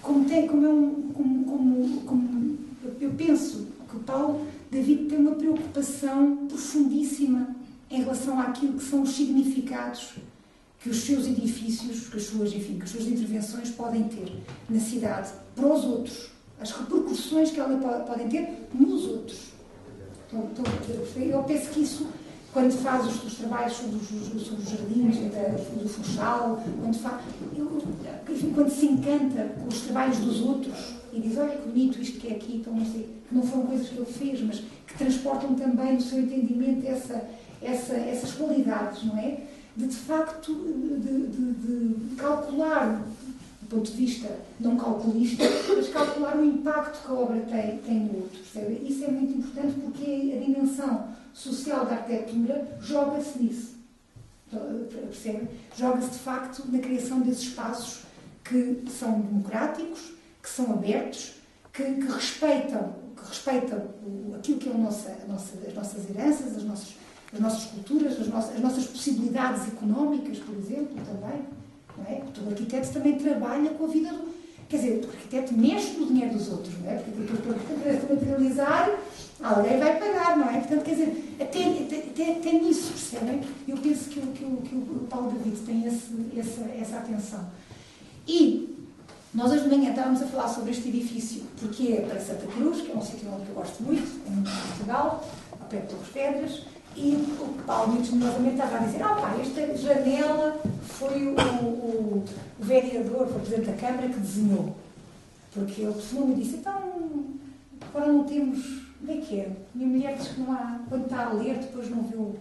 como, 0.00 0.24
tem, 0.24 0.46
como, 0.46 0.66
é 0.66 0.68
um, 0.68 1.12
como, 1.12 1.44
como, 1.44 2.00
como 2.02 2.58
eu 3.00 3.10
penso 3.10 3.66
que 3.88 3.96
o 3.96 4.00
Paulo, 4.00 4.46
David, 4.70 5.06
tem 5.06 5.18
uma 5.18 5.34
preocupação 5.34 6.46
profundíssima 6.48 7.54
em 7.90 8.00
relação 8.00 8.38
àquilo 8.40 8.74
que 8.74 8.84
são 8.84 9.02
os 9.02 9.10
significados 9.10 10.14
que 10.80 10.90
os 10.90 10.98
seus 10.98 11.26
edifícios, 11.26 12.08
que 12.08 12.16
as 12.18 12.24
suas, 12.24 12.52
enfim, 12.52 12.76
que 12.76 12.84
as 12.84 12.90
suas 12.90 13.06
intervenções 13.06 13.70
podem 13.70 14.04
ter 14.04 14.42
na 14.68 14.78
cidade 14.78 15.32
para 15.56 15.66
os 15.66 15.82
outros, 15.82 16.30
as 16.60 16.70
repercussões 16.72 17.50
que 17.50 17.58
elas 17.58 17.82
podem 18.06 18.28
ter 18.28 18.68
nos 18.74 19.06
outros. 19.06 19.54
Então, 20.28 20.50
então, 20.52 20.64
eu 21.22 21.42
penso 21.44 21.70
que 21.70 21.80
isso 21.80 22.06
quando 22.54 22.70
faz 22.70 23.04
os, 23.04 23.24
os 23.24 23.34
trabalhos 23.34 23.72
sobre 23.72 23.96
os, 23.96 24.46
sobre 24.46 24.62
os 24.62 24.70
jardins 24.70 25.16
do 25.16 25.88
Funchal, 25.88 26.62
quando, 26.80 26.96
faz, 26.96 27.20
enfim, 28.28 28.52
quando 28.54 28.70
se 28.70 28.86
encanta 28.86 29.56
com 29.60 29.66
os 29.66 29.80
trabalhos 29.80 30.18
dos 30.18 30.40
outros 30.40 30.94
e 31.12 31.20
diz, 31.20 31.36
olha 31.36 31.50
que 31.50 31.68
bonito 31.68 32.00
isto 32.00 32.20
que 32.20 32.28
é 32.28 32.36
aqui, 32.36 32.58
então 32.58 32.72
não 32.72 32.86
sei, 32.86 33.08
que 33.28 33.34
não 33.34 33.42
foram 33.42 33.66
coisas 33.66 33.88
que 33.88 33.96
ele 33.96 34.06
fez, 34.06 34.40
mas 34.40 34.62
que 34.86 34.96
transportam 34.96 35.54
também 35.54 35.94
no 35.94 36.00
seu 36.00 36.20
entendimento 36.20 36.86
essa, 36.86 37.28
essa, 37.60 37.94
essas 37.94 38.32
qualidades, 38.34 39.02
não 39.02 39.18
é? 39.18 39.40
De, 39.76 39.88
de 39.88 39.96
facto, 39.96 40.54
de, 40.54 41.26
de, 41.26 41.52
de 41.54 42.14
calcular 42.14 43.04
do 43.62 43.68
ponto 43.68 43.90
de 43.90 43.96
vista 43.96 44.28
não 44.60 44.76
calculista, 44.76 45.42
mas 45.74 45.88
calcular 45.88 46.36
o 46.36 46.44
impacto 46.44 47.04
que 47.04 47.10
a 47.10 47.14
obra 47.14 47.40
tem, 47.40 47.78
tem 47.78 48.00
no 48.00 48.18
outro. 48.18 48.38
Percebe? 48.38 48.86
Isso 48.88 49.04
é 49.04 49.08
muito 49.08 49.38
importante 49.38 49.74
porque 49.80 50.04
a 50.36 50.44
dimensão 50.44 51.08
social 51.34 51.84
da 51.84 51.96
arquitetura 51.96 52.78
joga-se 52.80 53.42
nisso. 53.42 53.74
Então, 54.48 54.86
percebe? 54.88 55.48
Joga-se 55.76 56.10
de 56.10 56.18
facto 56.18 56.62
na 56.70 56.78
criação 56.78 57.20
desses 57.20 57.42
espaços 57.42 58.04
que 58.44 58.84
são 58.88 59.20
democráticos, 59.20 60.12
que 60.40 60.48
são 60.48 60.72
abertos, 60.72 61.34
que, 61.72 61.82
que 61.82 62.06
respeitam, 62.06 62.94
que 63.16 63.28
respeitam 63.28 63.78
o, 64.06 64.34
aquilo 64.36 64.58
que 64.58 64.68
é 64.68 64.72
a 64.72 64.78
nossa, 64.78 65.08
a 65.10 65.26
nossa, 65.26 65.58
as 65.66 65.74
nossas 65.74 66.10
heranças, 66.10 66.56
as 66.56 66.62
nossas, 66.62 66.94
as 67.32 67.40
nossas 67.40 67.64
culturas, 67.64 68.20
as 68.20 68.28
nossas, 68.28 68.54
as 68.54 68.60
nossas 68.60 68.86
possibilidades 68.86 69.66
económicas, 69.68 70.38
por 70.38 70.56
exemplo, 70.56 70.94
também. 71.04 71.42
Não 71.96 72.04
é? 72.06 72.20
Porque 72.20 72.40
o 72.40 72.48
arquiteto 72.48 72.92
também 72.92 73.18
trabalha 73.18 73.70
com 73.70 73.84
a 73.84 73.88
vida 73.88 74.10
do. 74.10 74.34
Quer 74.68 74.76
dizer, 74.76 75.04
o 75.04 75.08
arquiteto 75.08 75.54
mexe 75.54 75.96
no 75.96 76.06
dinheiro 76.06 76.34
dos 76.34 76.48
outros, 76.48 76.74
não 76.80 76.90
é? 76.90 76.96
Porque 76.96 77.32
para 77.36 78.14
materializar, 78.14 78.90
alguém 79.42 79.78
vai 79.78 79.98
pagar, 79.98 80.36
não 80.36 80.48
é? 80.48 80.58
Portanto, 80.58 80.84
quer 80.84 80.90
dizer, 80.92 81.36
até, 81.40 81.64
até, 82.08 82.32
até 82.32 82.52
nisso, 82.52 82.92
percebem? 82.92 83.40
Eu 83.66 83.76
penso 83.78 84.08
que, 84.08 84.20
que, 84.20 84.44
que 84.44 84.74
o 84.74 85.06
Paulo 85.10 85.32
David 85.32 85.56
tem 85.62 85.86
esse, 85.86 86.14
essa, 86.36 86.62
essa 86.80 86.96
atenção. 86.98 87.44
E 88.26 88.74
nós 89.34 89.50
hoje 89.50 89.64
de 89.64 89.68
manhã 89.68 89.90
estávamos 89.90 90.22
a 90.22 90.26
falar 90.26 90.48
sobre 90.48 90.70
este 90.70 90.88
edifício, 90.88 91.42
porque 91.58 91.92
é 91.92 92.00
para 92.02 92.20
Santa 92.20 92.46
Cruz, 92.46 92.80
que 92.80 92.92
é 92.92 92.94
um 92.94 93.02
sítio 93.02 93.28
onde 93.34 93.48
eu 93.48 93.54
gosto 93.54 93.82
muito, 93.82 94.06
em 94.28 94.42
Portugal, 94.68 95.28
ao 95.50 95.68
pé 95.68 95.78
de 95.78 95.88
Torres 95.88 96.08
Pedras, 96.12 96.62
e 96.96 97.14
o 97.40 97.62
Paulo 97.66 97.94
muito 97.94 98.06
generosamente 98.06 98.54
estava 98.54 98.76
a 98.76 98.86
dizer, 98.86 99.02
ah 99.02 99.16
pá, 99.16 99.34
esta 99.40 99.76
janela 99.76 100.60
foi 100.84 101.26
o, 101.26 101.34
o, 101.34 102.24
o 102.60 102.64
vereador, 102.64 103.26
foi 103.26 103.36
o 103.36 103.40
Presidente 103.40 103.66
da 103.66 103.76
Câmara 103.76 104.08
que 104.08 104.20
desenhou. 104.20 104.76
Porque 105.52 105.82
ele 105.82 105.92
telefonou-me 105.92 106.34
e 106.34 106.44
disse, 106.44 106.56
então, 106.56 107.24
agora 107.80 108.12
não 108.12 108.24
temos 108.24 108.83
como 109.04 109.18
é 109.18 109.20
que 109.20 109.40
é? 109.40 109.50
Minha 109.74 109.88
mulher 109.88 110.16
diz 110.16 110.28
que 110.28 110.40
não 110.40 110.52
há, 110.52 110.80
quando 110.88 111.04
está 111.04 111.26
a 111.26 111.32
ler, 111.34 111.58
depois 111.58 111.90
não 111.90 112.02
viu, 112.02 112.36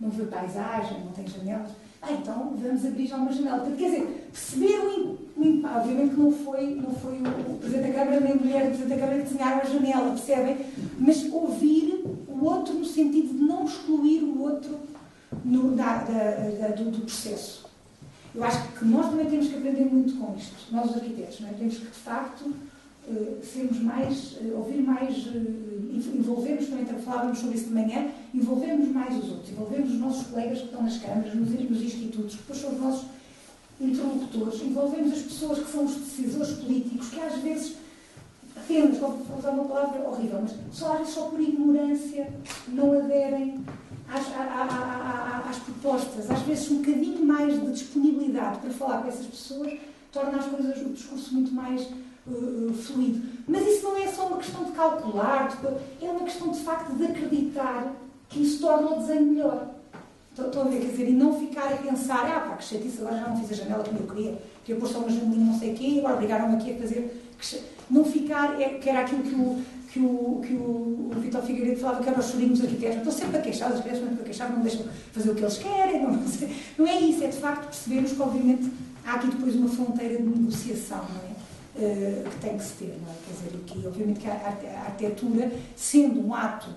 não 0.00 0.10
viu 0.10 0.26
paisagem, 0.26 1.04
não 1.04 1.12
tem 1.12 1.26
janelas. 1.26 1.70
Ah, 2.02 2.12
então 2.12 2.54
vamos 2.56 2.84
abrir 2.84 3.06
já 3.06 3.16
uma 3.16 3.32
janela. 3.32 3.58
Portanto, 3.58 3.78
quer 3.78 3.90
dizer, 3.90 4.30
perceber 4.32 4.78
o 5.36 5.44
impacto. 5.44 5.78
Obviamente 5.78 6.14
que 6.14 6.20
não 6.20 6.32
foi, 6.32 6.74
não 6.74 6.90
foi 6.92 7.18
o 7.20 7.58
Presidente 7.58 7.88
da 7.88 7.94
Câmara 7.94 8.20
nem 8.20 8.32
a 8.32 8.36
mulher 8.36 8.62
do 8.62 8.68
Presidente 8.68 8.88
da 8.88 8.96
Câmara 8.96 9.18
que 9.18 9.28
desenharam 9.28 9.60
a 9.60 9.64
janela, 9.64 10.10
percebem? 10.10 10.56
Mas 10.98 11.32
ouvir 11.32 12.04
o 12.28 12.44
outro 12.44 12.74
no 12.74 12.84
sentido 12.84 13.28
de 13.28 13.44
não 13.44 13.64
excluir 13.64 14.22
o 14.22 14.42
outro 14.42 14.78
no, 15.44 15.76
da, 15.76 15.98
da, 15.98 16.30
da, 16.60 16.68
do, 16.74 16.90
do, 16.90 17.00
processo. 17.00 17.66
Eu 18.34 18.44
acho 18.44 18.68
que 18.72 18.84
nós 18.84 19.06
também 19.06 19.26
temos 19.26 19.48
que 19.48 19.56
aprender 19.56 19.84
muito 19.84 20.14
com 20.18 20.36
isto, 20.36 20.54
nós 20.70 20.90
os 20.90 20.96
arquitetos, 20.96 21.40
não 21.40 21.48
é? 21.48 21.52
Temos 21.52 21.78
que, 21.78 21.86
de 21.86 21.90
facto, 21.90 22.54
sermos 23.42 23.80
mais, 23.80 24.36
uh, 24.40 24.56
ouvir 24.56 24.82
mais, 24.82 25.26
uh, 25.26 25.58
envolvermos, 26.14 26.66
também 26.66 26.86
falávamos 26.86 27.38
sobre 27.38 27.56
isso 27.56 27.66
de 27.66 27.74
manhã, 27.74 28.08
envolvermos 28.34 28.88
mais 28.88 29.16
os 29.16 29.30
outros, 29.30 29.50
envolvermos 29.50 29.90
os 29.92 29.98
nossos 29.98 30.26
colegas 30.28 30.58
que 30.58 30.64
estão 30.66 30.82
nas 30.82 30.98
câmaras, 30.98 31.34
nos, 31.34 31.48
nos 31.48 31.82
institutos, 31.82 32.36
que 32.36 32.42
depois 32.42 32.58
são 32.58 32.72
os 32.72 32.80
nossos 32.80 33.06
interlocutores, 33.80 34.62
envolvemos 34.62 35.12
as 35.12 35.22
pessoas 35.22 35.58
que 35.60 35.70
são 35.70 35.84
os 35.84 35.94
decisores 35.94 36.52
políticos, 36.58 37.08
que 37.08 37.20
às 37.20 37.34
vezes 37.36 37.76
apenas, 38.56 38.98
vou 38.98 39.38
usar 39.38 39.50
uma 39.50 39.64
palavra 39.64 40.08
horrível, 40.08 40.40
mas 40.42 40.54
só, 40.72 41.02
só 41.04 41.26
por 41.26 41.40
ignorância 41.40 42.28
não 42.68 42.92
aderem 42.92 43.64
às, 44.08 44.26
às, 44.26 45.50
às, 45.50 45.58
propostas. 45.60 46.30
Às 46.30 46.42
vezes 46.42 46.70
um 46.70 46.78
bocadinho 46.78 47.24
mais 47.24 47.60
de 47.60 47.72
disponibilidade 47.72 48.58
para 48.58 48.70
falar 48.70 49.02
com 49.02 49.08
essas 49.08 49.26
pessoas 49.26 49.78
torna 50.12 50.38
as 50.38 50.46
coisas, 50.46 50.80
o 50.82 50.90
discurso 50.90 51.34
muito 51.34 51.52
mais 51.52 51.86
uh, 52.30 52.72
fluido. 52.74 53.22
Mas 53.46 53.66
isso 53.66 53.84
não 53.84 53.96
é 53.96 54.06
só 54.08 54.26
uma 54.26 54.36
questão 54.36 54.64
de 54.64 54.72
calcular, 54.72 55.48
é 56.00 56.04
uma 56.04 56.20
questão 56.20 56.50
de 56.50 56.60
facto 56.60 56.94
de 56.94 57.04
acreditar 57.04 57.92
que 58.28 58.42
isso 58.42 58.60
torna 58.60 58.90
o 58.90 58.98
desenho 58.98 59.26
melhor. 59.26 59.74
Estão 60.38 60.62
a 60.62 60.64
ver, 60.66 60.80
quer 60.80 60.90
dizer, 60.90 61.08
e 61.08 61.12
não 61.12 61.38
ficar 61.38 61.72
a 61.72 61.76
pensar, 61.76 62.24
ah 62.26 62.40
pá, 62.48 62.56
que 62.56 62.64
chatice, 62.64 63.00
agora 63.00 63.16
já 63.16 63.28
não 63.28 63.36
fiz 63.38 63.50
a 63.50 63.62
janela 63.64 63.82
como 63.82 63.98
eu 63.98 64.06
queria, 64.06 64.38
queria 64.64 64.80
pôr 64.80 64.88
só 64.88 64.98
uma 64.98 65.10
janelinha 65.10 65.46
não 65.46 65.58
sei 65.58 65.72
o 65.72 65.74
quê, 65.74 65.96
agora 65.98 66.14
obrigaram-me 66.14 66.56
aqui 66.56 66.74
a 66.74 66.78
fazer. 66.78 67.24
Não 67.90 68.04
ficar, 68.04 68.60
é, 68.60 68.68
que 68.78 68.88
era 68.88 69.00
aquilo 69.00 69.22
que 69.22 69.34
o, 69.34 69.62
que 69.90 69.98
o, 69.98 70.40
que 70.46 70.52
o, 70.54 71.10
o 71.10 71.20
Vitor 71.20 71.42
Figueiredo 71.42 71.80
falava, 71.80 72.02
que 72.02 72.08
eram 72.08 72.20
os 72.20 72.26
chorinhos 72.26 72.60
arquitetos. 72.60 72.98
Estão 72.98 73.12
sempre 73.12 73.38
a 73.38 73.40
queixar, 73.40 73.70
os 73.70 73.76
arquitetos 73.78 74.06
sempre 74.06 74.22
a 74.22 74.24
queixar, 74.24 74.52
não 74.52 74.60
deixam 74.60 74.86
fazer 75.12 75.30
o 75.30 75.34
que 75.34 75.42
eles 75.42 75.58
querem. 75.58 76.02
Não, 76.02 76.12
não, 76.12 76.22
não 76.78 76.86
é 76.86 77.00
isso, 77.00 77.24
é 77.24 77.28
de 77.28 77.36
facto 77.36 77.64
percebermos 77.64 78.12
que, 78.12 78.22
obviamente, 78.22 78.70
há 79.06 79.14
aqui 79.14 79.26
depois 79.28 79.56
uma 79.56 79.68
fronteira 79.68 80.18
de 80.18 80.22
negociação, 80.22 80.98
não 80.98 81.22
é? 81.22 81.27
Uh, 81.78 82.28
que 82.28 82.36
tem 82.40 82.58
que 82.58 82.64
se 82.64 82.72
ter, 82.72 82.98
não 83.00 83.12
é? 83.12 83.14
Quer 83.24 83.50
dizer, 83.50 83.64
que, 83.64 83.86
obviamente, 83.86 84.18
que 84.18 84.28
a, 84.28 84.84
arquitetura, 84.86 85.52
sendo 85.76 86.26
um 86.26 86.34
ato 86.34 86.68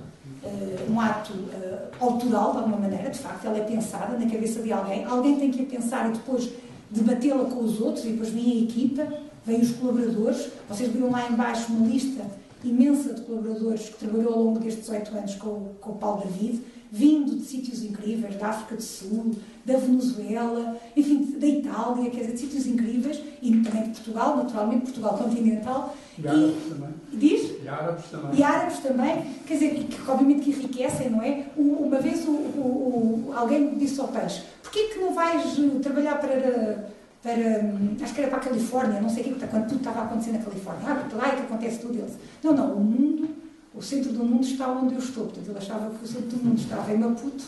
uh, 0.43 0.91
um 0.91 0.99
ato 0.99 1.34
uh, 1.34 1.89
autoral, 1.99 2.52
de 2.52 2.58
alguma 2.60 2.78
maneira, 2.78 3.10
de 3.10 3.20
facto, 3.20 3.45
ela 3.45 3.58
é 3.58 3.64
pensada 3.64 4.18
na 4.18 4.30
cabeça 4.30 4.62
de 4.62 4.72
alguém, 4.72 5.04
alguém 5.06 5.39
tem 5.39 5.52
que 5.52 5.64
a 5.64 5.66
pensar 5.66 6.10
e 6.10 6.14
depois 6.14 6.49
debatê-la 6.89 7.45
com 7.45 7.64
os 7.64 7.80
outros, 7.80 8.06
e 8.06 8.10
depois 8.10 8.30
vem 8.30 8.52
a 8.52 8.64
equipa, 8.64 9.08
vêm 9.45 9.62
os 9.62 9.72
colaboradores. 9.72 10.49
Vocês 10.68 10.91
viram 10.91 11.10
lá 11.10 11.28
embaixo 11.30 11.72
uma 11.72 11.88
lista 11.88 12.24
imensa 12.64 13.14
de 13.14 13.22
colaboradores 13.22 13.89
que 13.89 14.06
trabalhou 14.06 14.34
ao 14.34 14.43
longo 14.43 14.60
destes 14.60 14.88
oito 14.89 15.18
anos 15.18 15.36
com, 15.36 15.70
com 15.80 15.91
o 15.91 15.95
Paulo 15.95 16.24
David, 16.26 16.62
vindo 16.92 17.36
de 17.38 17.46
sítios 17.46 17.82
incríveis, 17.84 18.36
da 18.36 18.50
África 18.50 18.76
do 18.76 18.82
Sul, 18.82 19.32
da 19.66 19.78
Venezuela, 19.78 20.76
enfim, 20.96 21.38
da 21.39 21.48
Itália, 21.48 22.10
quer 22.10 22.20
dizer, 22.22 22.34
de 22.34 22.39
sítios 22.39 22.68
incríveis, 22.68 23.20
e 23.42 23.52
também 23.62 23.84
de 23.84 23.89
Portugal, 23.92 24.36
naturalmente, 24.36 24.84
Portugal 24.84 25.18
continental. 25.18 25.96
E 26.20 26.28
árabes 26.28 26.56
também. 26.70 26.89
Diz? 27.14 27.52
E 27.64 27.68
árabes 27.70 28.06
também. 28.12 28.39
E 28.39 28.44
árabes 28.44 28.80
também, 28.80 29.22
quer 29.48 29.54
dizer, 29.54 29.70
que, 29.86 30.12
obviamente 30.12 30.42
que 30.42 30.50
enriquecem, 30.52 31.10
não 31.10 31.22
é? 31.22 31.46
Uma 31.56 32.00
vez 32.00 32.28
o, 32.28 32.32
o- 32.32 33.26
o- 33.30 33.34
alguém 33.34 33.78
disse 33.78 34.00
ao 34.02 34.10
peixe, 34.10 34.42
porquê 34.62 34.89
que 34.89 35.00
não 35.00 35.14
vais 35.14 35.58
eh, 35.58 35.80
trabalhar 35.82 36.20
para, 36.20 36.89
para, 37.24 37.64
hum, 37.64 37.96
acho 38.02 38.14
que 38.14 38.20
era 38.22 38.30
para 38.30 38.39
a 38.39 38.44
Califórnia, 38.44 39.00
não 39.00 39.10
sei 39.10 39.24
o 39.24 39.36
que, 39.36 39.48
quando 39.48 39.68
tudo 39.70 39.78
estava 39.78 40.02
a 40.02 40.04
acontecer 40.04 40.32
na 40.34 40.39
Califórnia. 40.39 40.84
Ah, 40.89 40.96
porque 40.96 41.16
lá 41.16 41.30
é 41.30 41.36
que 41.38 41.42
acontece 41.44 41.80
tudo. 41.80 41.94
Ele 41.94 42.04
disse, 42.06 42.18
não, 42.44 42.54
não, 42.54 42.74
o 42.76 42.80
mundo, 42.84 43.30
o 43.74 43.82
centro 43.82 44.11
do 44.11 44.24
mundo 44.24 44.43
está 44.43 44.69
onde 44.72 44.93
eu 44.95 44.99
estou. 44.99 45.26
Portanto, 45.26 45.47
ele 45.49 45.57
achava 45.57 45.89
que 45.95 46.03
o 46.03 46.07
centro 46.07 46.38
do 46.38 46.43
mundo 46.43 46.59
estava 46.59 46.93
em 46.93 46.97
Maputo. 46.97 47.43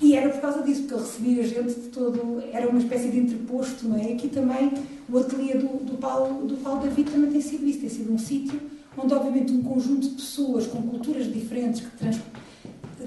E 0.00 0.14
era 0.14 0.28
por 0.30 0.40
causa 0.40 0.62
disso, 0.62 0.82
porque 0.82 0.94
ele 0.94 1.02
recebia 1.02 1.42
gente 1.46 1.80
de 1.80 1.88
todo, 1.88 2.42
era 2.52 2.68
uma 2.68 2.78
espécie 2.78 3.08
de 3.08 3.18
entreposto, 3.20 3.88
não 3.88 3.96
é? 3.96 4.12
Aqui 4.12 4.28
também, 4.28 4.72
o 5.08 5.18
ateliê 5.18 5.54
do, 5.56 5.84
do, 5.84 5.96
Paulo, 5.98 6.46
do 6.46 6.56
Paulo 6.58 6.82
David 6.82 7.10
também 7.10 7.30
tem 7.30 7.40
sido 7.40 7.66
isso, 7.66 7.80
tem 7.80 7.88
sido 7.88 8.12
um 8.12 8.18
sítio 8.18 8.60
onde, 8.96 9.14
obviamente, 9.14 9.52
um 9.52 9.62
conjunto 9.62 10.08
de 10.08 10.14
pessoas 10.16 10.66
com 10.66 10.82
culturas 10.82 11.32
diferentes 11.32 11.80
que, 11.82 11.96
trans, 11.96 12.18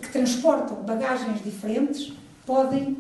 que 0.02 0.12
transportam 0.12 0.78
bagagens 0.84 1.44
diferentes 1.44 2.14
podem 2.46 2.98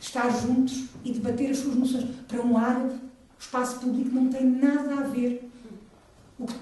estar 0.00 0.28
juntos 0.30 0.84
e 1.04 1.12
debater 1.12 1.50
as 1.50 1.58
suas 1.58 1.74
noções. 1.74 2.04
Para 2.26 2.40
um 2.42 2.56
árabe, 2.56 2.94
o 2.94 3.40
espaço 3.40 3.80
público 3.80 4.10
não 4.14 4.28
tem 4.28 4.44
nada 4.46 4.94
a 4.94 5.02
ver 5.02 5.50
o 6.38 6.46
que- 6.46 6.54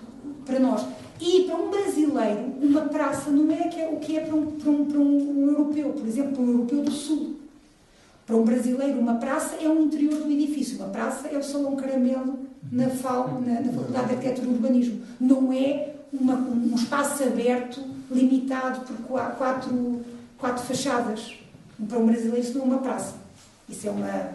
para 0.45 0.59
nós. 0.59 0.85
E 1.21 1.45
para 1.45 1.57
um 1.57 1.71
brasileiro, 1.71 2.53
uma 2.61 2.83
praça 2.83 3.31
não 3.31 3.51
é, 3.51 3.69
é 3.81 3.89
o 3.89 3.97
que 3.97 4.17
é 4.19 4.21
para 4.21 4.35
um, 4.35 4.47
para, 4.53 4.71
um, 4.71 4.85
para 4.85 4.99
um- 5.01 5.47
europeu, 5.49 5.91
por 5.91 6.07
exemplo, 6.07 6.33
para 6.33 6.43
um 6.43 6.49
europeu 6.51 6.83
do 6.83 6.91
Sul. 6.91 7.37
Para 8.27 8.37
um 8.37 8.45
brasileiro, 8.45 8.99
uma 8.99 9.15
praça 9.15 9.57
é 9.63 9.69
o 9.69 9.81
interior 9.83 10.15
do 10.23 10.31
edifício. 10.31 10.77
Uma 10.79 10.89
praça 10.89 11.29
é 11.29 11.39
o 11.39 11.43
Salão 11.43 11.77
Caramelo 11.77 12.39
na, 12.71 12.89
FAO, 12.91 13.41
na, 13.41 13.61
na 13.61 13.73
Faculdade 13.73 14.07
de 14.09 14.15
Arquitetura 14.15 14.47
e 14.47 14.51
Urbanismo. 14.53 15.01
Não 15.21 15.53
é 15.53 15.95
uma- 16.13 16.35
um 16.35 16.75
espaço 16.75 17.23
aberto, 17.23 17.81
limitado 18.11 18.81
por 18.81 18.97
qua- 19.07 19.31
quatro, 19.31 20.01
quatro 20.39 20.63
fachadas. 20.65 21.35
Para 21.89 21.99
um 21.99 22.07
brasileiro, 22.07 22.39
isso 22.41 22.55
não 22.59 22.65
é 22.65 22.69
uma 22.69 22.79
praça. 22.79 23.15
Isso 23.69 23.87
é, 23.89 23.91
uma, 23.91 24.09
é 24.09 24.33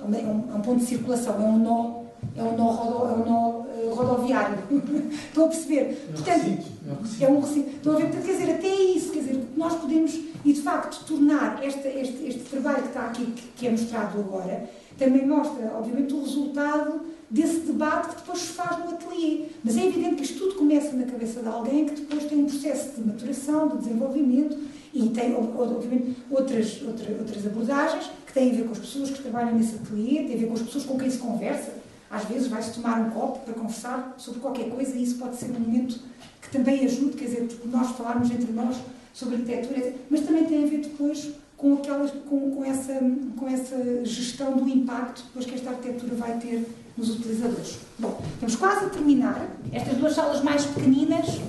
é 0.00 0.04
um, 0.04 0.14
é 0.52 0.56
um 0.56 0.60
ponto 0.60 0.80
de 0.80 0.86
circulação, 0.86 1.34
é 1.34 1.44
um 1.46 1.58
nó, 1.58 2.02
é 2.36 2.42
um 2.42 2.56
nó, 2.56 3.08
é 3.08 3.12
um 3.14 3.24
nó 3.30 3.63
eh, 3.84 3.94
rodoviário. 3.94 4.58
Estão 5.28 5.44
a 5.44 5.48
perceber? 5.48 5.80
É 5.80 6.10
um 6.10 6.12
Portanto, 6.14 6.42
recinto, 6.44 6.66
é 6.88 6.92
um 6.92 7.00
recinto. 7.02 7.24
é 7.24 7.28
um 7.28 7.40
recinto. 7.40 7.70
Estão 7.76 7.92
a 7.92 7.96
ver? 7.96 8.02
Portanto, 8.06 8.26
quer 8.26 8.32
dizer, 8.32 8.50
até 8.52 8.74
isso, 8.74 9.10
quer 9.12 9.18
dizer, 9.20 9.44
nós 9.56 9.74
podemos, 9.74 10.14
e 10.44 10.52
de 10.52 10.60
facto, 10.60 11.04
tornar 11.06 11.62
esta- 11.64 11.88
este, 11.88 12.26
este 12.26 12.40
trabalho 12.50 12.82
que 12.82 12.88
está 12.88 13.06
aqui, 13.06 13.24
que, 13.26 13.42
que 13.56 13.66
é 13.66 13.70
mostrado 13.70 14.18
agora, 14.20 14.68
também 14.98 15.26
mostra, 15.26 15.72
obviamente, 15.76 16.14
o 16.14 16.20
resultado 16.20 17.00
desse 17.30 17.60
debate 17.60 18.10
que 18.10 18.16
depois 18.20 18.38
se 18.38 18.46
faz 18.52 18.78
no 18.78 18.90
ateliê. 18.90 19.46
Mas 19.64 19.76
é 19.76 19.86
evidente 19.86 20.14
que 20.16 20.22
isto 20.22 20.38
tudo 20.38 20.54
começa 20.56 20.92
na 20.92 21.04
cabeça 21.06 21.40
de 21.42 21.48
alguém 21.48 21.86
que 21.86 21.94
depois 22.02 22.24
tem 22.26 22.38
um 22.38 22.46
processo 22.46 22.90
de 23.00 23.06
maturação, 23.06 23.68
de 23.68 23.78
desenvolvimento 23.78 24.56
e 24.92 25.08
tem, 25.08 25.34
ob- 25.34 25.58
obviamente, 25.58 26.16
outras, 26.30 26.80
outra- 26.86 27.12
outras 27.18 27.44
abordagens 27.44 28.08
que 28.24 28.32
têm 28.32 28.52
a 28.52 28.54
ver 28.54 28.64
com 28.66 28.72
as 28.72 28.78
pessoas 28.78 29.10
que 29.10 29.20
trabalham 29.22 29.56
nesse 29.58 29.74
ateliê, 29.74 30.22
têm 30.24 30.34
a 30.36 30.38
ver 30.38 30.46
com 30.46 30.54
as 30.54 30.62
pessoas 30.62 30.84
com 30.84 30.96
quem 30.98 31.10
se 31.10 31.18
conversa. 31.18 31.72
Às 32.14 32.24
vezes 32.26 32.46
vai-se 32.46 32.72
tomar 32.74 33.00
um 33.00 33.10
copo 33.10 33.40
para 33.40 33.54
conversar 33.54 34.14
sobre 34.16 34.38
qualquer 34.38 34.70
coisa 34.70 34.96
e 34.96 35.02
isso 35.02 35.16
pode 35.16 35.34
ser 35.34 35.46
um 35.46 35.58
momento 35.58 35.98
que 36.40 36.48
também 36.48 36.84
ajude, 36.84 37.16
quer 37.16 37.24
dizer, 37.24 37.60
nós 37.64 37.90
falarmos 37.96 38.30
entre 38.30 38.52
nós 38.52 38.76
sobre 39.12 39.36
arquitetura, 39.36 39.94
mas 40.08 40.20
também 40.20 40.44
tem 40.44 40.62
a 40.62 40.66
ver 40.68 40.78
depois 40.78 41.32
com, 41.56 41.74
aquelas, 41.74 42.12
com, 42.28 42.52
com, 42.52 42.64
essa, 42.64 43.00
com 43.36 43.48
essa 43.48 44.04
gestão 44.04 44.56
do 44.56 44.68
impacto 44.68 45.24
depois 45.24 45.44
que 45.44 45.54
esta 45.54 45.70
arquitetura 45.70 46.14
vai 46.14 46.38
ter 46.38 46.68
nos 46.96 47.10
utilizadores. 47.10 47.78
Bom, 47.98 48.20
estamos 48.34 48.54
quase 48.54 48.84
a 48.84 48.88
terminar. 48.90 49.48
Estas 49.72 49.96
duas 49.96 50.14
salas 50.14 50.40
mais 50.42 50.64
pequeninas 50.66 51.40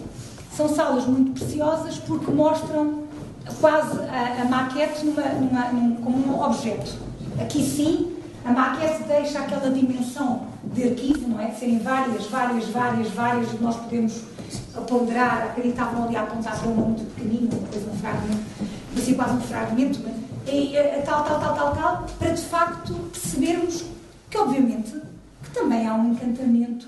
são 0.52 0.68
salas 0.68 1.06
muito 1.06 1.40
preciosas 1.40 2.00
porque 2.00 2.32
mostram 2.32 3.04
quase 3.62 4.00
a, 4.00 4.42
a 4.42 4.46
maquete 4.46 5.06
numa, 5.06 5.22
numa, 5.22 5.72
num, 5.72 5.96
como 5.98 6.18
um 6.18 6.42
objeto. 6.42 6.92
Aqui 7.40 7.64
sim, 7.64 8.16
a 8.44 8.52
maquete 8.52 9.04
deixa 9.04 9.40
aquela 9.40 9.70
dimensão 9.70 10.55
de 10.74 10.84
arquivo, 10.84 11.28
não 11.28 11.40
é? 11.40 11.48
De 11.48 11.60
serem 11.60 11.80
várias, 11.80 12.26
várias, 12.28 12.66
várias, 12.70 13.10
várias, 13.10 13.54
e 13.54 13.58
nós 13.58 13.76
podemos 13.76 14.22
ponderar, 14.88 15.44
acreditavam 15.44 16.06
ali 16.06 16.16
a 16.16 16.22
apontar 16.22 16.60
para 16.60 16.70
uma 16.70 16.86
muito 16.86 17.04
pequenina, 17.16 17.50
depois 17.50 17.88
um 17.88 17.98
fragmento, 17.98 18.44
parecia 18.94 19.16
quase 19.16 19.34
um 19.34 19.42
fragmento, 19.42 20.00
e, 20.48 20.76
e, 20.76 21.02
tal, 21.04 21.24
tal, 21.24 21.40
tal, 21.40 21.56
tal, 21.56 21.76
tal, 21.76 22.06
para 22.20 22.32
de 22.32 22.42
facto 22.42 22.94
percebermos 23.12 23.86
que, 24.30 24.38
obviamente, 24.38 25.02
que 25.44 25.50
também 25.52 25.88
há 25.88 25.96
um 25.96 26.12
encantamento, 26.12 26.88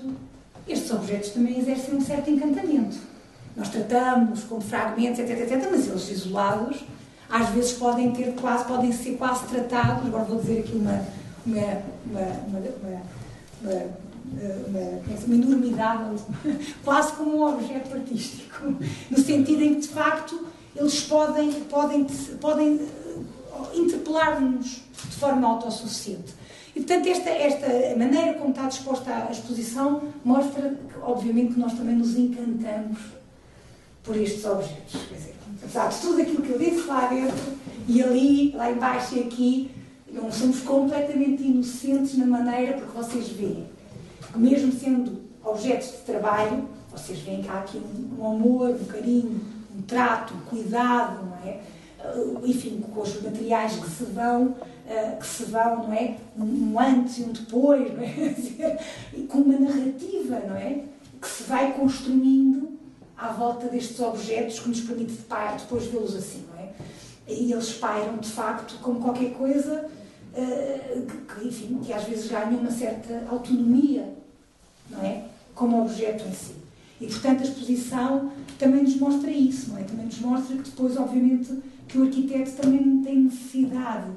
estes 0.68 0.90
objetos 0.92 1.30
também 1.30 1.58
exercem 1.58 1.94
um 1.94 2.00
certo 2.00 2.30
encantamento. 2.30 2.96
Nós 3.56 3.68
tratamos 3.68 4.44
como 4.44 4.60
fragmentos, 4.60 5.18
etc, 5.18 5.40
etc, 5.40 5.68
mas 5.70 5.88
eles 5.88 6.10
isolados, 6.10 6.84
às 7.28 7.48
vezes 7.48 7.72
podem 7.72 8.12
ter 8.12 8.34
quase, 8.40 8.64
podem 8.64 8.92
ser 8.92 9.16
quase 9.16 9.46
tratados, 9.46 10.06
agora 10.06 10.24
vou 10.24 10.38
dizer 10.38 10.60
aqui 10.60 10.76
uma, 10.76 11.02
uma, 11.44 11.82
uma, 12.06 12.20
uma, 12.48 13.02
uma, 13.62 13.72
uma, 13.72 14.80
uma, 15.06 15.24
uma 15.26 15.34
enormidade, 15.34 16.22
quase 16.84 17.12
como 17.12 17.38
um 17.38 17.54
objeto 17.54 17.94
artístico, 17.94 18.74
no 19.10 19.18
sentido 19.18 19.62
em 19.62 19.74
que 19.74 19.80
de 19.80 19.88
facto 19.88 20.46
eles 20.76 21.00
podem, 21.02 21.52
podem, 21.64 22.04
podem 22.40 22.76
eh, 22.76 23.76
interpelar-nos 23.76 24.82
de 24.92 25.16
forma 25.16 25.46
autossuficiente. 25.48 26.34
E, 26.74 26.80
portanto, 26.80 27.08
esta, 27.08 27.30
esta 27.30 27.96
maneira 27.96 28.34
como 28.34 28.50
está 28.50 28.66
disposta 28.66 29.10
a 29.10 29.32
exposição 29.32 30.02
mostra, 30.24 30.70
que, 30.70 30.98
obviamente, 31.02 31.54
que 31.54 31.60
nós 31.60 31.72
também 31.72 31.96
nos 31.96 32.16
encantamos 32.16 32.98
por 34.04 34.16
estes 34.16 34.44
objetos. 34.44 35.00
Quer 35.08 35.14
dizer, 35.16 35.34
apesar 35.60 35.88
de 35.88 36.00
tudo 36.00 36.22
aquilo 36.22 36.42
que 36.42 36.50
eu 36.50 36.58
disse 36.58 36.86
lá 36.86 37.06
dentro, 37.08 37.58
e 37.88 38.02
ali, 38.02 38.52
lá 38.52 38.70
embaixo 38.70 39.16
e 39.16 39.20
aqui, 39.20 39.70
não 40.12 40.30
somos 40.32 40.60
completamente 40.60 41.42
inocentes 41.42 42.16
na 42.16 42.26
maneira, 42.26 42.78
porque 42.78 42.96
vocês 42.96 43.28
veem 43.28 43.66
que 44.32 44.38
mesmo 44.38 44.72
sendo 44.72 45.20
objetos 45.44 45.88
de 45.88 45.98
trabalho, 45.98 46.68
vocês 46.90 47.18
veem 47.20 47.42
que 47.42 47.48
há 47.48 47.60
aqui 47.60 47.78
um, 47.78 48.22
um 48.22 48.30
amor, 48.32 48.70
um 48.70 48.84
carinho, 48.84 49.40
um 49.76 49.82
trato, 49.82 50.34
um 50.34 50.40
cuidado, 50.40 51.24
não 51.24 51.48
é? 51.48 51.60
Uh, 52.04 52.40
enfim, 52.44 52.80
com 52.94 53.00
os 53.00 53.20
materiais 53.22 53.76
que 53.76 53.90
se 53.90 54.04
vão, 54.04 54.46
uh, 54.46 55.18
que 55.18 55.26
se 55.26 55.44
vão, 55.44 55.88
não 55.88 55.92
é? 55.92 56.16
Um, 56.36 56.78
antes 56.78 57.18
e 57.18 57.22
um 57.22 57.32
depois, 57.32 57.92
não 57.92 58.02
é? 58.02 58.78
e 59.14 59.22
com 59.22 59.38
uma 59.38 59.58
narrativa, 59.58 60.40
não 60.46 60.56
é? 60.56 60.84
Que 61.20 61.28
se 61.28 61.42
vai 61.44 61.72
construindo 61.74 62.78
à 63.16 63.28
volta 63.28 63.66
destes 63.66 63.98
objetos 64.00 64.60
que 64.60 64.68
nos 64.68 64.80
permite 64.80 65.12
depois 65.12 65.86
vê-los 65.86 66.14
assim, 66.14 66.44
não 66.52 66.60
é? 66.62 66.68
E 67.26 67.52
eles 67.52 67.72
pairam, 67.72 68.16
de 68.16 68.28
facto, 68.28 68.78
como 68.80 69.00
qualquer 69.00 69.32
coisa 69.32 69.90
que, 70.34 71.34
que, 71.34 71.48
enfim, 71.48 71.80
que 71.84 71.92
às 71.92 72.04
vezes 72.04 72.30
ganha 72.30 72.56
uma 72.56 72.70
certa 72.70 73.26
autonomia, 73.28 74.14
não 74.90 75.02
é? 75.02 75.24
Como 75.54 75.82
objeto 75.82 76.26
em 76.28 76.32
si. 76.32 76.54
E, 77.00 77.06
portanto, 77.06 77.40
a 77.40 77.44
exposição 77.44 78.32
também 78.58 78.82
nos 78.82 78.96
mostra 78.96 79.30
isso, 79.30 79.70
não 79.70 79.78
é? 79.78 79.84
Também 79.84 80.06
nos 80.06 80.20
mostra 80.20 80.56
que 80.56 80.70
depois, 80.70 80.96
obviamente, 80.96 81.52
que 81.86 81.98
o 81.98 82.02
arquiteto 82.04 82.50
também 82.52 83.02
tem 83.02 83.20
necessidade 83.20 84.10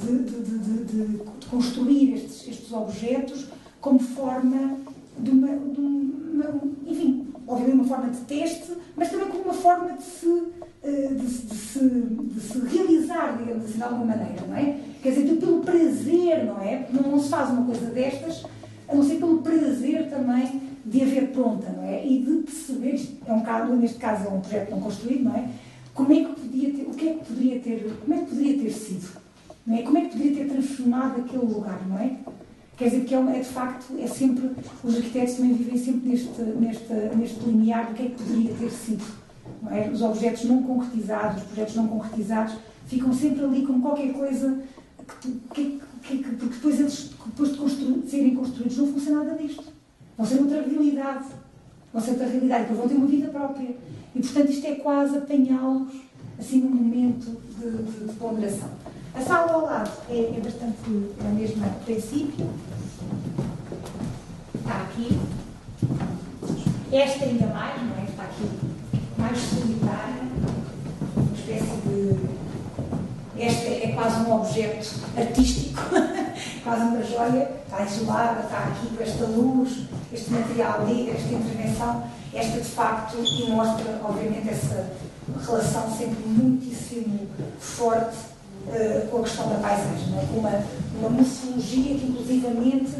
de, 0.00 0.18
de, 0.18 0.58
de, 0.58 0.84
de 0.84 1.46
construir 1.46 2.14
estes, 2.14 2.48
estes, 2.48 2.72
objetos 2.72 3.46
como 3.80 3.98
forma 3.98 4.78
de 5.18 5.30
uma, 5.30 5.48
de 5.48 5.80
uma, 5.80 6.60
enfim, 6.86 7.27
obviamente 7.48 7.74
uma 7.74 7.84
forma 7.84 8.10
de 8.10 8.18
teste, 8.20 8.72
mas 8.94 9.10
também 9.10 9.28
como 9.28 9.44
uma 9.44 9.54
forma 9.54 9.92
de 9.92 10.02
se, 10.02 10.42
eh, 10.82 11.08
de, 11.14 11.28
se, 11.28 11.80
de 11.80 12.40
se 12.40 12.58
realizar, 12.60 13.36
digamos 13.38 13.64
assim, 13.64 13.78
de 13.78 13.82
alguma 13.82 14.04
maneira, 14.04 14.46
não 14.46 14.56
é? 14.56 14.78
Quer 15.02 15.12
dizer, 15.12 15.36
pelo 15.36 15.60
prazer, 15.60 16.44
não 16.44 16.60
é? 16.60 16.86
Não, 16.92 17.10
não 17.10 17.20
se 17.20 17.28
faz 17.28 17.50
uma 17.50 17.64
coisa 17.64 17.86
destas, 17.86 18.44
a 18.88 18.94
não 18.94 19.02
ser 19.02 19.16
pelo 19.16 19.38
prazer 19.38 20.08
também 20.10 20.60
de 20.84 21.02
haver 21.02 21.28
pronta, 21.28 21.70
não 21.70 21.84
é? 21.84 22.06
E 22.06 22.22
de 22.22 22.32
perceber, 22.42 23.00
é 23.26 23.32
um 23.32 23.40
caso, 23.40 23.72
neste 23.74 23.98
caso 23.98 24.26
é 24.26 24.30
um 24.30 24.40
projeto 24.40 24.70
não 24.70 24.80
construído, 24.80 25.24
não 25.24 25.34
é? 25.34 25.48
Como 25.94 26.12
é 26.12 26.24
que 26.24 26.40
podia 26.40 26.72
ter, 26.72 26.82
o 26.82 26.90
que 26.90 27.08
é 27.08 27.12
que 27.14 27.24
poderia 27.24 27.60
ter, 27.60 27.98
como 28.04 28.14
é 28.14 28.18
que 28.18 28.26
poderia 28.26 28.62
ter 28.62 28.70
sido, 28.70 29.08
não 29.66 29.76
é? 29.76 29.82
Como 29.82 29.98
é 29.98 30.00
que 30.02 30.10
poderia 30.10 30.36
ter 30.36 30.52
transformado 30.52 31.20
aquele 31.20 31.44
lugar, 31.44 31.80
não 31.88 31.98
é? 31.98 32.16
Quer 32.78 32.90
dizer 32.90 33.04
que 33.06 33.14
é, 33.14 33.18
é, 33.18 33.40
de 33.40 33.48
facto, 33.48 33.92
é 33.98 34.06
sempre, 34.06 34.52
os 34.84 34.94
arquitetos 34.94 35.34
também 35.34 35.52
vivem 35.52 35.76
sempre 35.76 36.10
neste, 36.10 36.40
neste, 36.40 36.92
neste 37.16 37.40
limiar 37.44 37.88
do 37.88 37.94
que 37.94 38.02
é 38.02 38.06
que 38.06 38.22
poderia 38.22 38.54
ter 38.54 38.70
sido. 38.70 39.04
É? 39.68 39.90
Os 39.90 40.00
objetos 40.00 40.44
não 40.44 40.62
concretizados, 40.62 41.42
os 41.42 41.48
projetos 41.48 41.74
não 41.74 41.88
concretizados, 41.88 42.54
ficam 42.86 43.12
sempre 43.12 43.44
ali 43.44 43.66
como 43.66 43.82
qualquer 43.82 44.12
coisa 44.12 44.62
que, 45.20 45.40
que, 45.52 45.80
que, 46.02 46.18
que 46.18 46.30
porque 46.36 46.54
depois 46.54 46.78
eles, 46.78 47.10
depois 47.26 47.52
de, 47.52 47.58
construir, 47.58 47.98
de 47.98 48.10
serem 48.10 48.34
construídos, 48.36 48.78
não 48.78 48.86
funciona 48.86 49.24
nada 49.24 49.42
disto. 49.42 49.64
Vão 50.16 50.24
ser 50.24 50.38
outra 50.38 50.62
realidade. 50.62 51.24
Vão 51.92 52.00
ser 52.00 52.10
outra 52.12 52.28
realidade, 52.28 52.62
depois 52.62 52.78
vão 52.78 52.88
ter 52.88 52.94
uma 52.94 53.06
vida 53.06 53.28
própria. 53.28 53.76
E, 54.14 54.20
portanto, 54.20 54.50
isto 54.50 54.66
é 54.68 54.74
quase 54.76 55.16
apanhá-los 55.16 55.92
assim 56.38 56.60
num 56.60 56.70
momento 56.70 57.40
de, 57.58 57.70
de, 57.70 58.06
de 58.06 58.12
ponderação. 58.14 58.68
A 59.14 59.20
sala 59.20 59.52
ao 59.52 59.62
lado 59.62 59.90
é, 60.08 60.36
é 60.36 60.40
bastante 60.40 60.76
é 61.24 61.28
a 61.28 61.32
mesma 61.32 61.66
princípio. 61.84 62.46
Está 64.68 64.82
aqui. 64.82 65.18
Esta 66.92 67.24
ainda 67.24 67.46
mais, 67.46 67.82
não 67.82 67.96
é? 67.96 68.04
Está 68.04 68.24
aqui 68.24 68.50
mais 69.16 69.38
solitária, 69.38 70.24
uma 71.16 71.34
espécie 71.34 71.80
de. 71.86 73.42
Esta 73.42 73.66
é 73.66 73.92
quase 73.94 74.20
um 74.20 74.34
objeto 74.34 74.94
artístico, 75.16 75.80
quase 76.62 76.82
uma 76.82 77.02
joia, 77.02 77.50
está 77.64 77.82
isolada, 77.82 78.40
está 78.40 78.58
aqui 78.58 78.94
com 78.94 79.02
esta 79.02 79.24
luz, 79.24 79.84
este 80.12 80.32
material 80.32 80.82
ali, 80.82 81.12
esta 81.12 81.32
intervenção, 81.32 82.04
esta 82.34 82.60
de 82.60 82.68
facto, 82.68 83.16
mostra, 83.48 83.98
obviamente, 84.04 84.50
essa 84.50 84.92
relação 85.46 85.90
sempre 85.96 86.26
muitíssimo 86.26 87.26
forte 87.58 88.18
uh, 88.66 89.08
com 89.08 89.20
a 89.20 89.22
questão 89.22 89.48
da 89.48 89.54
paisagem, 89.66 90.18
é? 90.18 90.26
com 90.26 90.40
uma, 90.40 90.62
uma 91.00 91.08
morfologia 91.08 91.94
que, 91.94 92.06
inclusivamente, 92.06 92.92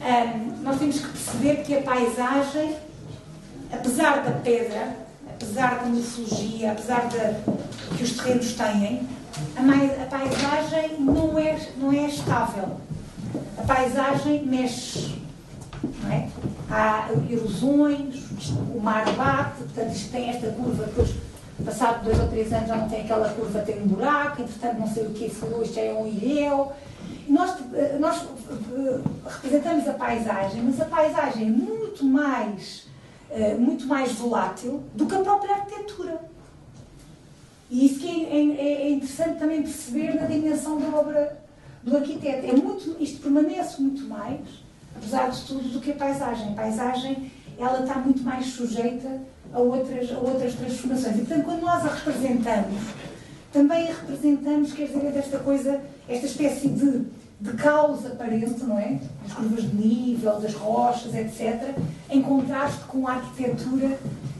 um, 0.00 0.62
nós 0.62 0.78
temos 0.78 1.00
que 1.00 1.08
perceber 1.08 1.56
que 1.62 1.76
a 1.76 1.82
paisagem, 1.82 2.76
apesar 3.72 4.22
da 4.22 4.32
pedra, 4.32 4.96
apesar 5.28 5.80
da 5.80 5.86
morfologia, 5.86 6.72
apesar 6.72 7.08
de 7.08 7.96
que 7.96 8.02
os 8.04 8.12
terrenos 8.12 8.52
têm, 8.54 9.08
a, 9.56 10.02
a 10.02 10.06
paisagem 10.06 11.00
não 11.00 11.38
é, 11.38 11.58
não 11.76 11.92
é 11.92 12.06
estável. 12.06 12.80
A 13.58 13.62
paisagem 13.62 14.44
mexe. 14.46 15.16
Não 16.02 16.12
é? 16.12 16.28
Há 16.70 17.08
erosões, 17.30 18.24
o 18.74 18.80
mar 18.80 19.04
bate, 19.12 19.62
portanto 19.62 19.94
isto 19.94 20.10
tem 20.10 20.30
esta 20.30 20.48
curva, 20.48 20.84
depois, 20.84 21.14
passado 21.64 22.04
dois 22.04 22.18
ou 22.18 22.28
três 22.28 22.52
anos, 22.52 22.68
já 22.68 22.76
não 22.76 22.88
tem 22.88 23.02
aquela 23.02 23.28
curva, 23.30 23.60
tem 23.60 23.82
um 23.82 23.86
buraco, 23.86 24.42
entretanto 24.42 24.80
não 24.80 24.88
sei 24.88 25.06
o 25.06 25.10
que 25.10 25.30
falou, 25.30 25.62
isto 25.62 25.78
é 25.78 25.92
um 25.92 26.06
ilhéu. 26.06 26.72
Nós, 27.28 27.56
nós 27.98 28.22
eh, 28.22 29.00
representamos 29.24 29.88
a 29.88 29.92
paisagem, 29.94 30.62
mas 30.62 30.80
a 30.80 30.84
paisagem 30.84 31.46
é 31.46 31.50
muito 31.50 32.04
mais, 32.04 32.86
eh, 33.30 33.54
muito 33.54 33.86
mais 33.86 34.12
volátil 34.12 34.84
do 34.94 35.06
que 35.06 35.14
a 35.14 35.20
própria 35.20 35.56
arquitetura. 35.56 36.20
E 37.68 37.86
isso 37.86 37.98
que 37.98 38.26
é, 38.26 38.36
é, 38.36 38.82
é 38.82 38.90
interessante 38.90 39.38
também 39.38 39.62
perceber 39.62 40.14
na 40.14 40.26
dimensão 40.26 40.80
da 40.80 40.96
obra 40.96 41.42
do 41.82 41.96
arquiteto. 41.96 42.46
É 42.46 42.52
muito, 42.52 42.96
isto 43.00 43.20
permanece 43.20 43.80
muito 43.82 44.04
mais, 44.04 44.40
apesar 44.94 45.30
de 45.30 45.42
tudo, 45.42 45.68
do 45.68 45.80
que 45.80 45.90
a 45.90 45.94
paisagem. 45.94 46.52
A 46.52 46.54
paisagem 46.54 47.30
ela 47.58 47.80
está 47.80 47.94
muito 47.98 48.22
mais 48.22 48.46
sujeita 48.46 49.20
a 49.52 49.58
outras, 49.58 50.12
a 50.12 50.18
outras 50.18 50.54
transformações. 50.54 51.16
E, 51.16 51.18
portanto, 51.20 51.44
quando 51.44 51.60
nós 51.62 51.84
a 51.84 51.88
representamos, 51.88 52.82
também 53.52 53.88
a 53.88 53.94
representamos, 53.94 54.72
quer 54.72 54.86
dizer, 54.86 55.12
desta 55.12 55.38
coisa, 55.38 55.80
esta 56.08 56.26
espécie 56.26 56.68
de, 56.68 57.04
de 57.40 57.52
causa 57.56 58.08
aparente, 58.08 58.62
não 58.64 58.78
é? 58.78 58.98
Das 59.22 59.32
curvas 59.32 59.62
de 59.62 59.76
nível, 59.76 60.40
das 60.40 60.54
rochas, 60.54 61.14
etc., 61.14 61.76
em 62.10 62.22
contraste 62.22 62.84
com 62.84 63.06
a 63.06 63.14
arquitetura, 63.14 63.98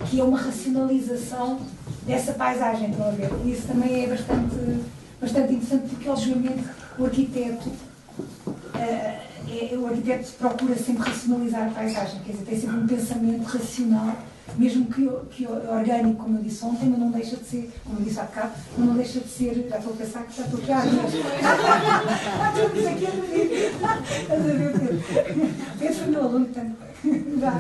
que 0.09 0.21
é 0.21 0.25
uma 0.25 0.39
racionalização 0.39 1.61
dessa 2.07 2.33
paisagem, 2.33 2.91
estão 2.91 3.09
a 3.09 3.11
ver? 3.11 3.31
E 3.45 3.53
isso 3.53 3.67
também 3.67 4.05
é 4.05 4.07
bastante, 4.07 4.81
bastante 5.21 5.55
interessante, 5.55 5.89
porque, 5.89 6.09
obviamente, 6.09 6.65
o 6.99 7.05
arquiteto. 7.05 7.69
Uh, 7.69 9.27
é, 9.49 9.77
o 9.77 9.87
arquiteto 9.87 10.33
procura 10.39 10.77
sempre 10.77 11.09
racionalizar 11.09 11.69
a 11.69 11.71
paisagem, 11.71 12.21
quer 12.25 12.33
dizer, 12.33 12.45
tem 12.45 12.61
sempre 12.61 12.77
um 12.77 12.87
pensamento 12.87 13.45
racional, 13.45 14.17
mesmo 14.55 14.87
que, 14.87 15.09
que 15.31 15.47
orgânico, 15.47 16.23
como 16.23 16.39
eu 16.39 16.43
disse 16.43 16.65
ontem, 16.65 16.89
mas 16.89 16.99
não 16.99 17.11
deixa 17.11 17.37
de 17.37 17.45
ser, 17.45 17.71
como 17.85 17.99
eu 17.99 18.05
disse 18.05 18.21
há 18.21 18.25
bocado, 18.25 18.53
mas 18.79 18.87
não 18.87 18.95
deixa 18.95 19.21
de 19.21 19.29
ser, 19.29 19.67
já 19.69 19.79
estou 19.79 19.93
a 19.93 19.97
pensar 19.97 20.23
que 20.23 20.37
já 20.37 20.45
estou 20.45 20.61
já. 20.65 20.85
Estamos 22.55 22.87
aqui 22.87 23.07
a 23.07 23.11
ver. 23.11 23.73
Estás 24.23 24.41
a 24.41 24.53
ver, 24.53 24.73
Pedro? 24.73 25.03
Pedro 25.79 25.95
foi 25.95 26.07
meu 26.07 26.23
aluno, 26.23 26.47
portanto, 26.47 26.77
já. 27.41 27.53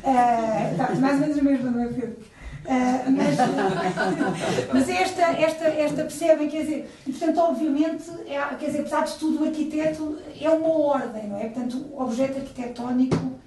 Uh, 0.00 0.76
tá, 0.76 0.94
mais 1.00 1.14
ou 1.14 1.20
menos 1.20 1.36
o 1.36 1.44
mesmo, 1.44 1.70
não 1.70 1.82
é, 1.82 1.86
Pedro? 1.88 2.16
Uh, 2.62 3.10
mas, 3.10 3.36
mas 4.72 4.88
esta, 4.88 5.22
esta, 5.22 5.64
esta 5.64 6.02
percebem, 6.02 6.48
quer 6.48 6.62
dizer, 6.62 6.90
e 7.06 7.12
portanto, 7.12 7.38
obviamente, 7.38 8.04
é, 8.26 8.38
quer 8.56 8.66
dizer, 8.66 8.80
apesar 8.80 9.04
de 9.04 9.14
tudo, 9.14 9.42
o 9.42 9.46
arquiteto 9.46 10.18
é 10.38 10.50
uma 10.50 10.68
ordem, 10.68 11.28
não 11.28 11.38
é? 11.38 11.48
Portanto, 11.48 11.86
o 11.90 12.02
objeto 12.02 12.38
arquitetónico 12.38 13.40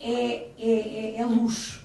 é, 0.00 0.48
é, 0.58 1.14
é, 1.16 1.16
é 1.18 1.24
luz. 1.24 1.83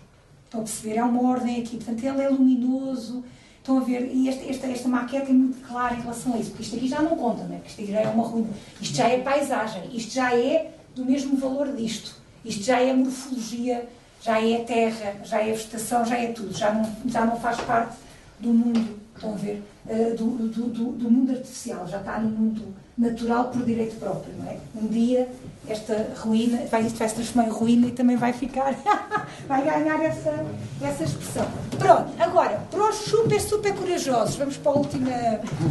Estão 0.49 0.61
a 0.61 0.63
perceber? 0.63 0.97
É 0.97 1.03
uma 1.03 1.29
ordem 1.29 1.61
aqui, 1.61 1.77
portanto, 1.77 2.03
ele 2.03 2.21
é 2.21 2.29
luminoso. 2.29 3.23
Estão 3.59 3.77
a 3.77 3.81
ver? 3.81 4.09
E 4.11 4.27
esta, 4.27 4.43
esta, 4.49 4.67
esta 4.67 4.89
maquete 4.89 5.29
é 5.29 5.33
muito 5.33 5.65
clara 5.67 5.93
em 5.93 6.01
relação 6.01 6.33
a 6.33 6.37
isso, 6.37 6.49
porque 6.49 6.63
isto 6.63 6.75
aqui 6.75 6.87
já 6.87 7.01
não 7.01 7.15
conta, 7.15 7.43
não 7.43 7.55
é? 7.55 7.59
Porque 7.59 7.69
isto 7.69 7.81
aqui 7.83 7.91
já 7.91 8.01
é 8.01 8.07
uma 8.07 8.23
ruína. 8.23 8.49
Isto 8.81 8.97
já 8.97 9.07
é 9.07 9.19
paisagem, 9.19 9.83
isto 9.93 10.11
já 10.11 10.35
é 10.35 10.71
do 10.95 11.05
mesmo 11.05 11.37
valor 11.37 11.75
disto. 11.75 12.15
Isto 12.43 12.63
já 12.63 12.81
é 12.81 12.93
morfologia 12.93 13.87
já 14.21 14.41
é 14.41 14.63
terra, 14.63 15.15
já 15.23 15.41
é 15.41 15.51
vegetação, 15.51 16.05
já 16.05 16.17
é 16.17 16.31
tudo, 16.31 16.55
já 16.55 16.73
não, 16.73 16.95
já 17.05 17.25
não 17.25 17.39
faz 17.39 17.59
parte 17.61 17.97
do 18.39 18.49
mundo, 18.49 18.99
estão 19.15 19.33
a 19.33 19.37
ver, 19.37 19.63
uh, 19.85 20.15
do, 20.15 20.47
do, 20.47 20.63
do, 20.67 20.91
do, 20.91 21.11
mundo 21.11 21.31
artificial, 21.31 21.87
já 21.87 21.99
está 21.99 22.19
no 22.19 22.29
mundo 22.29 22.73
natural 22.99 23.45
por 23.45 23.63
direito 23.63 23.95
próprio, 23.97 24.33
não 24.37 24.45
é? 24.45 24.57
Um 24.75 24.87
dia 24.87 25.29
esta 25.67 26.13
ruína, 26.17 26.65
vai, 26.65 26.81
isto 26.81 26.97
vai 26.97 27.07
se 27.07 27.15
transformar 27.15 27.47
em 27.47 27.51
ruína 27.51 27.87
e 27.87 27.91
também 27.91 28.17
vai 28.17 28.33
ficar, 28.33 28.73
vai 29.47 29.63
ganhar 29.63 30.03
essa, 30.03 30.45
essa 30.81 31.03
expressão. 31.03 31.47
Pronto, 31.77 32.11
agora, 32.19 32.61
para 32.69 32.89
os 32.89 32.95
super, 32.95 33.39
super 33.39 33.73
corajosos, 33.75 34.35
vamos 34.35 34.57
para 34.57 34.71
o 34.71 34.77
último, 34.79 35.09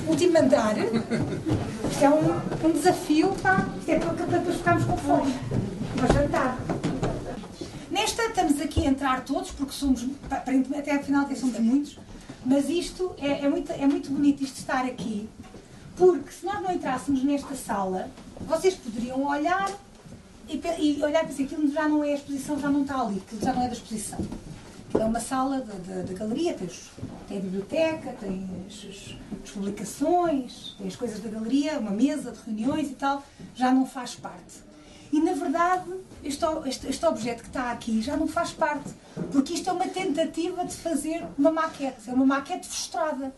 último 0.08 0.38
andar. 0.38 0.76
Isto 0.78 2.04
é 2.04 2.08
um, 2.08 2.68
um 2.68 2.72
desafio, 2.72 3.34
isto 3.34 3.90
é 3.90 3.98
para, 3.98 4.12
para 4.14 4.38
depois 4.38 4.56
ficarmos 4.56 4.84
com 4.84 4.96
fome, 4.96 5.34
para 5.96 6.14
jantar. 6.14 6.58
Nesta 7.90 8.22
estamos 8.22 8.60
aqui 8.60 8.86
a 8.86 8.90
entrar 8.90 9.24
todos, 9.24 9.50
porque 9.50 9.72
somos, 9.72 10.06
até 10.30 10.96
ao 10.96 11.02
final 11.02 11.24
até 11.24 11.34
somos 11.34 11.58
muitos, 11.58 11.98
mas 12.46 12.68
isto 12.68 13.12
é, 13.18 13.44
é, 13.44 13.48
muito, 13.48 13.72
é 13.72 13.86
muito 13.86 14.10
bonito 14.10 14.44
isto 14.44 14.58
estar 14.58 14.84
aqui, 14.84 15.28
porque 15.98 16.30
se 16.30 16.46
nós 16.46 16.62
não 16.62 16.72
entrássemos 16.72 17.24
nesta 17.24 17.56
sala, 17.56 18.08
vocês 18.40 18.76
poderiam 18.76 19.24
olhar 19.26 19.68
e, 20.48 20.62
e 20.78 21.02
olhar 21.02 21.24
para 21.24 21.32
si, 21.32 21.42
aquilo 21.42 21.70
já 21.70 21.88
não 21.88 22.04
é 22.04 22.12
a 22.12 22.14
exposição, 22.14 22.58
já 22.58 22.70
não 22.70 22.82
está 22.82 23.00
ali, 23.00 23.18
aquilo 23.18 23.40
já 23.42 23.52
não 23.52 23.62
é 23.62 23.66
da 23.66 23.72
exposição. 23.72 24.18
É 24.94 25.04
uma 25.04 25.20
sala 25.20 25.60
da 25.60 26.14
galeria, 26.14 26.54
tem, 26.54 26.66
os, 26.66 26.90
tem, 27.28 27.38
a 27.38 27.40
biblioteca, 27.40 28.12
tem 28.18 28.48
as, 28.66 29.16
as, 29.44 29.50
publicações, 29.50 30.74
tem 30.78 30.86
as 30.86 30.96
coisas 30.96 31.20
da 31.20 31.28
galeria, 31.28 31.78
uma 31.78 31.90
mesa 31.90 32.30
de 32.30 32.38
reuniões 32.46 32.88
e 32.88 32.94
tal, 32.94 33.22
já 33.54 33.70
não 33.70 33.84
faz 33.84 34.14
parte. 34.14 34.66
E, 35.12 35.20
na 35.20 35.32
verdade, 35.32 35.90
este, 36.22 36.44
este, 36.66 36.86
este, 36.88 37.06
objeto 37.06 37.42
que 37.42 37.48
está 37.48 37.72
aqui 37.72 38.00
já 38.00 38.16
não 38.16 38.28
faz 38.28 38.52
parte, 38.52 38.90
porque 39.32 39.54
isto 39.54 39.68
é 39.68 39.72
uma 39.72 39.88
tentativa 39.88 40.64
de 40.64 40.74
fazer 40.74 41.26
uma 41.36 41.50
maquete, 41.50 42.08
é 42.08 42.12
uma 42.12 42.26
maquete 42.26 42.66
frustrada. 42.66 43.34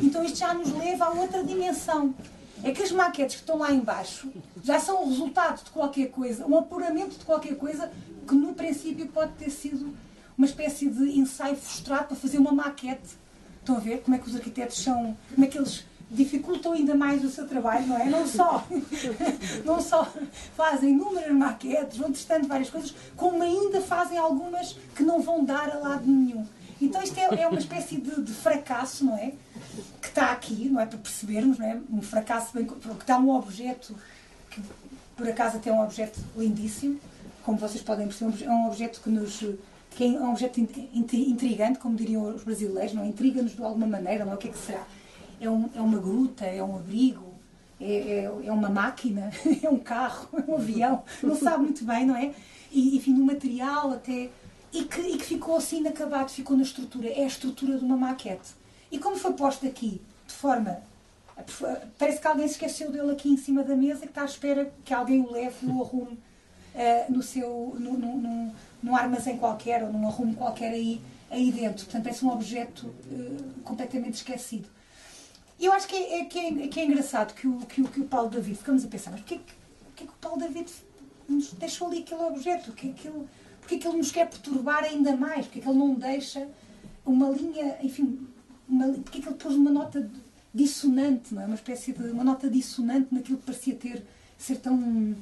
Então 0.00 0.24
isto 0.24 0.38
já 0.38 0.54
nos 0.54 0.72
leva 0.72 1.06
a 1.06 1.10
outra 1.10 1.42
dimensão. 1.42 2.14
É 2.62 2.72
que 2.72 2.82
as 2.82 2.92
maquetes 2.92 3.36
que 3.36 3.42
estão 3.42 3.58
lá 3.58 3.72
embaixo 3.72 4.30
já 4.62 4.80
são 4.80 5.04
o 5.04 5.08
resultado 5.08 5.64
de 5.64 5.70
qualquer 5.70 6.06
coisa, 6.10 6.46
um 6.46 6.56
apuramento 6.56 7.18
de 7.18 7.24
qualquer 7.24 7.56
coisa 7.56 7.90
que 8.26 8.34
no 8.34 8.54
princípio 8.54 9.06
pode 9.08 9.32
ter 9.32 9.50
sido 9.50 9.94
uma 10.36 10.46
espécie 10.46 10.88
de 10.88 11.18
ensaio 11.18 11.56
frustrado 11.56 12.06
para 12.06 12.16
fazer 12.16 12.38
uma 12.38 12.52
maquete. 12.52 13.18
Estão 13.60 13.76
a 13.76 13.80
ver 13.80 14.00
como 14.02 14.16
é 14.16 14.18
que 14.18 14.28
os 14.28 14.34
arquitetos 14.34 14.82
são, 14.82 15.16
como 15.34 15.44
é 15.44 15.48
que 15.48 15.58
eles 15.58 15.84
dificultam 16.10 16.72
ainda 16.72 16.94
mais 16.94 17.24
o 17.24 17.30
seu 17.30 17.46
trabalho, 17.46 17.86
não 17.86 17.98
é? 17.98 18.06
Não 18.06 18.26
só, 18.26 18.66
não 19.64 19.80
só 19.80 20.10
fazem 20.56 20.90
inúmeras 20.90 21.32
maquetes, 21.32 21.96
vão 21.96 22.12
testando 22.12 22.46
várias 22.46 22.70
coisas, 22.70 22.94
como 23.16 23.42
ainda 23.42 23.80
fazem 23.80 24.18
algumas 24.18 24.76
que 24.94 25.02
não 25.02 25.20
vão 25.20 25.44
dar 25.44 25.70
a 25.70 25.78
lado 25.78 26.06
nenhum. 26.06 26.46
Então 26.80 27.02
isto 27.02 27.18
é, 27.18 27.42
é 27.42 27.48
uma 27.48 27.58
espécie 27.58 27.96
de, 27.96 28.22
de, 28.22 28.32
fracasso, 28.32 29.04
não 29.04 29.16
é? 29.16 29.32
Que 30.00 30.08
está 30.08 30.32
aqui, 30.32 30.68
não 30.68 30.80
é? 30.80 30.86
Para 30.86 30.98
percebermos, 30.98 31.58
não 31.58 31.66
é? 31.66 31.80
Um 31.90 32.02
fracasso 32.02 32.52
bem, 32.54 32.64
porque 32.64 32.90
está 33.02 33.18
um 33.18 33.30
objeto 33.30 33.94
que 34.50 34.60
por 35.16 35.28
acaso 35.28 35.56
até 35.58 35.70
é 35.70 35.72
um 35.72 35.82
objeto 35.82 36.20
lindíssimo, 36.36 36.98
como 37.44 37.58
vocês 37.58 37.82
podem 37.82 38.06
perceber, 38.06 38.44
é 38.44 38.50
um 38.50 38.66
objeto 38.66 39.00
que 39.00 39.10
nos 39.10 39.44
que 39.90 40.04
é 40.04 40.20
um 40.20 40.32
objeto 40.32 40.58
intrigante, 40.92 41.78
como 41.78 41.94
diriam 41.94 42.34
os 42.34 42.42
brasileiros, 42.42 42.94
não 42.94 43.04
é? 43.04 43.06
Intriga-nos 43.06 43.54
de 43.54 43.62
alguma 43.62 43.86
maneira, 43.86 44.24
não 44.24 44.32
é? 44.32 44.34
O 44.34 44.38
que 44.38 44.48
é 44.48 44.50
que 44.50 44.58
será? 44.58 44.84
é, 45.40 45.50
um, 45.50 45.68
é 45.74 45.80
uma 45.80 45.98
gruta, 45.98 46.44
é 46.44 46.62
um 46.62 46.76
abrigo, 46.76 47.34
é, 47.80 47.94
é, 47.94 48.24
é, 48.24 48.52
uma 48.52 48.68
máquina, 48.68 49.30
é 49.62 49.68
um 49.68 49.78
carro, 49.78 50.28
é 50.32 50.50
um 50.50 50.56
avião, 50.56 51.02
não 51.22 51.36
sabe 51.36 51.64
muito 51.64 51.84
bem, 51.84 52.06
não 52.06 52.16
é? 52.16 52.32
E, 52.70 52.96
enfim, 52.96 53.12
no 53.12 53.24
material 53.24 53.92
até. 53.92 54.30
E 54.72 54.82
que, 54.84 55.00
e 55.00 55.18
que 55.18 55.24
ficou 55.24 55.56
assim 55.56 55.78
inacabado, 55.78 56.30
ficou 56.30 56.56
na 56.56 56.64
estrutura. 56.64 57.08
É 57.08 57.22
a 57.22 57.28
estrutura 57.28 57.78
de 57.78 57.84
uma 57.84 57.96
maquete. 57.96 58.50
E 58.94 58.98
como 59.00 59.16
foi 59.16 59.32
posto 59.32 59.66
aqui, 59.66 60.00
de 60.24 60.32
forma. 60.32 60.80
Parece 61.98 62.20
que 62.20 62.26
alguém 62.28 62.46
se 62.46 62.54
esqueceu 62.54 62.92
dele 62.92 63.10
aqui 63.10 63.28
em 63.28 63.36
cima 63.36 63.64
da 63.64 63.74
mesa, 63.74 64.02
que 64.02 64.06
está 64.06 64.22
à 64.22 64.24
espera 64.24 64.72
que 64.84 64.94
alguém 64.94 65.20
o 65.20 65.32
leve 65.32 65.66
e 65.66 65.66
o 65.66 65.82
arrume 65.82 66.12
uh, 66.12 67.10
no 67.12 67.20
seu. 67.20 67.76
No, 67.76 67.94
no, 67.94 68.16
num, 68.16 68.52
num 68.80 68.94
armazém 68.94 69.36
qualquer 69.36 69.82
ou 69.82 69.92
num 69.92 70.06
arrumo 70.06 70.36
qualquer 70.36 70.70
aí 70.70 71.00
aí 71.28 71.50
dentro. 71.50 71.86
Portanto, 71.86 72.04
parece 72.04 72.24
um 72.24 72.30
objeto 72.30 72.86
uh, 72.86 73.60
completamente 73.64 74.14
esquecido. 74.14 74.68
E 75.58 75.64
eu 75.64 75.72
acho 75.72 75.88
que 75.88 75.96
é, 75.96 76.20
é, 76.20 76.24
que, 76.26 76.38
é, 76.38 76.68
que 76.68 76.78
é 76.78 76.84
engraçado 76.84 77.34
que 77.34 77.48
o, 77.48 77.58
que, 77.66 77.82
o, 77.82 77.88
que 77.88 78.00
o 78.00 78.04
Paulo 78.04 78.30
David, 78.30 78.56
ficamos 78.56 78.84
a 78.84 78.88
pensar, 78.88 79.10
mas 79.10 79.22
porquê, 79.22 79.40
porquê 79.86 80.04
que 80.04 80.12
o 80.12 80.16
Paulo 80.20 80.38
David 80.38 80.70
nos 81.28 81.52
deixou 81.54 81.88
ali 81.88 81.98
aquele 81.98 82.22
objeto? 82.22 82.66
Porquê 82.66 82.92
que 82.92 83.08
ele, 83.08 83.26
porquê 83.58 83.76
que 83.76 83.88
ele 83.88 83.96
nos 83.96 84.12
quer 84.12 84.30
perturbar 84.30 84.84
ainda 84.84 85.16
mais? 85.16 85.46
Porquê 85.46 85.60
que 85.60 85.68
ele 85.68 85.78
não 85.78 85.94
deixa 85.94 86.46
uma 87.04 87.28
linha, 87.30 87.76
enfim, 87.82 88.28
uma, 88.68 88.88
porquê 88.88 89.20
que 89.20 89.28
ele 89.28 89.36
pôs 89.36 89.54
uma 89.54 89.70
nota 89.70 90.10
dissonante, 90.52 91.34
não 91.34 91.42
é? 91.42 91.46
uma 91.46 91.54
espécie 91.54 91.92
de 91.92 92.10
uma 92.10 92.24
nota 92.24 92.48
dissonante 92.48 93.12
naquilo 93.12 93.38
que 93.38 93.44
parecia 93.44 93.74
ter, 93.74 94.04
ser 94.38 94.56
tão 94.56 95.16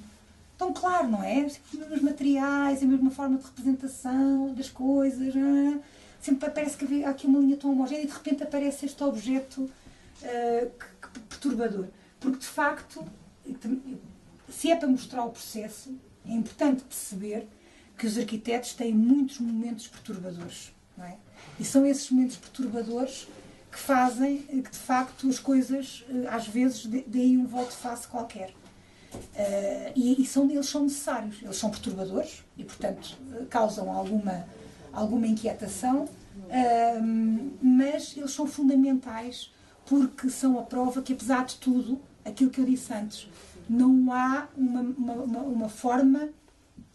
tão 0.63 0.73
claro, 0.73 1.09
não 1.09 1.23
é? 1.25 1.45
Os 1.45 1.59
mesmos 1.73 2.03
materiais, 2.03 2.83
a 2.83 2.87
mesma 2.87 3.11
forma 3.11 3.37
de 3.37 3.45
representação 3.45 4.55
das 4.55 4.69
coisas. 4.71 5.35
É? 5.35 5.81
Sempre 6.21 6.51
parece 6.51 6.77
que 6.77 7.05
há 7.05 7.11
aqui 7.11 7.27
uma 7.27 7.41
linha 7.41 7.57
tão 7.57 7.73
homogénea 7.73 8.05
e 8.05 8.07
de 8.07 8.13
repente 8.13 8.45
aparece 8.45 8.87
este 8.87 9.03
objeto 9.03 9.63
uh, 9.63 10.71
que, 10.71 11.09
que 11.09 11.21
perturbador. 11.21 11.89
Porque 12.21 12.39
de 12.39 12.47
facto, 12.47 13.05
se 14.49 14.71
é 14.71 14.77
para 14.77 14.89
mostrar 14.89 15.25
o 15.25 15.31
processo, 15.31 15.93
é 16.25 16.33
importante 16.33 16.85
perceber 16.85 17.49
que 17.99 18.07
os 18.07 18.17
arquitetos 18.17 18.75
têm 18.75 18.95
muitos 18.95 19.39
momentos 19.41 19.89
perturbadores. 19.89 20.73
Não 20.97 21.05
é? 21.05 21.17
E 21.59 21.65
são 21.65 21.87
esses 21.87 22.11
momentos 22.11 22.37
perturbadores 22.37 23.29
que 23.71 23.79
fazem 23.79 24.39
que 24.39 24.71
de 24.71 24.79
facto 24.79 25.29
as 25.29 25.39
coisas 25.39 26.05
eh, 26.09 26.29
às 26.29 26.47
vezes 26.47 26.85
deem 26.87 27.39
um 27.39 27.47
volto 27.47 27.73
face 27.73 28.07
qualquer. 28.07 28.53
Uh, 29.15 29.93
e, 29.95 30.23
e 30.23 30.27
são, 30.27 30.51
eles 30.51 30.67
são 30.67 30.85
necessários, 30.85 31.43
eles 31.43 31.57
são 31.57 31.71
perturbadores 31.71 32.43
e, 32.57 32.65
portanto, 32.65 33.19
causam 33.51 33.93
alguma, 33.93 34.47
alguma 34.91 35.27
inquietação, 35.27 36.05
uh, 36.05 37.53
mas 37.61 38.17
eles 38.17 38.33
são 38.33 38.47
fundamentais 38.47 39.53
porque 39.85 40.31
são 40.31 40.59
a 40.59 40.63
prova 40.63 41.03
que, 41.03 41.13
apesar 41.13 41.45
de 41.45 41.57
tudo, 41.57 42.01
aquilo 42.25 42.51
que 42.51 42.61
eu 42.61 42.65
disse 42.65 42.93
antes, 42.95 43.29
não 43.69 44.13
há 44.13 44.49
uma, 44.57 44.81
uma, 44.81 45.13
uma, 45.15 45.41
uma 45.41 45.69
forma, 45.69 46.29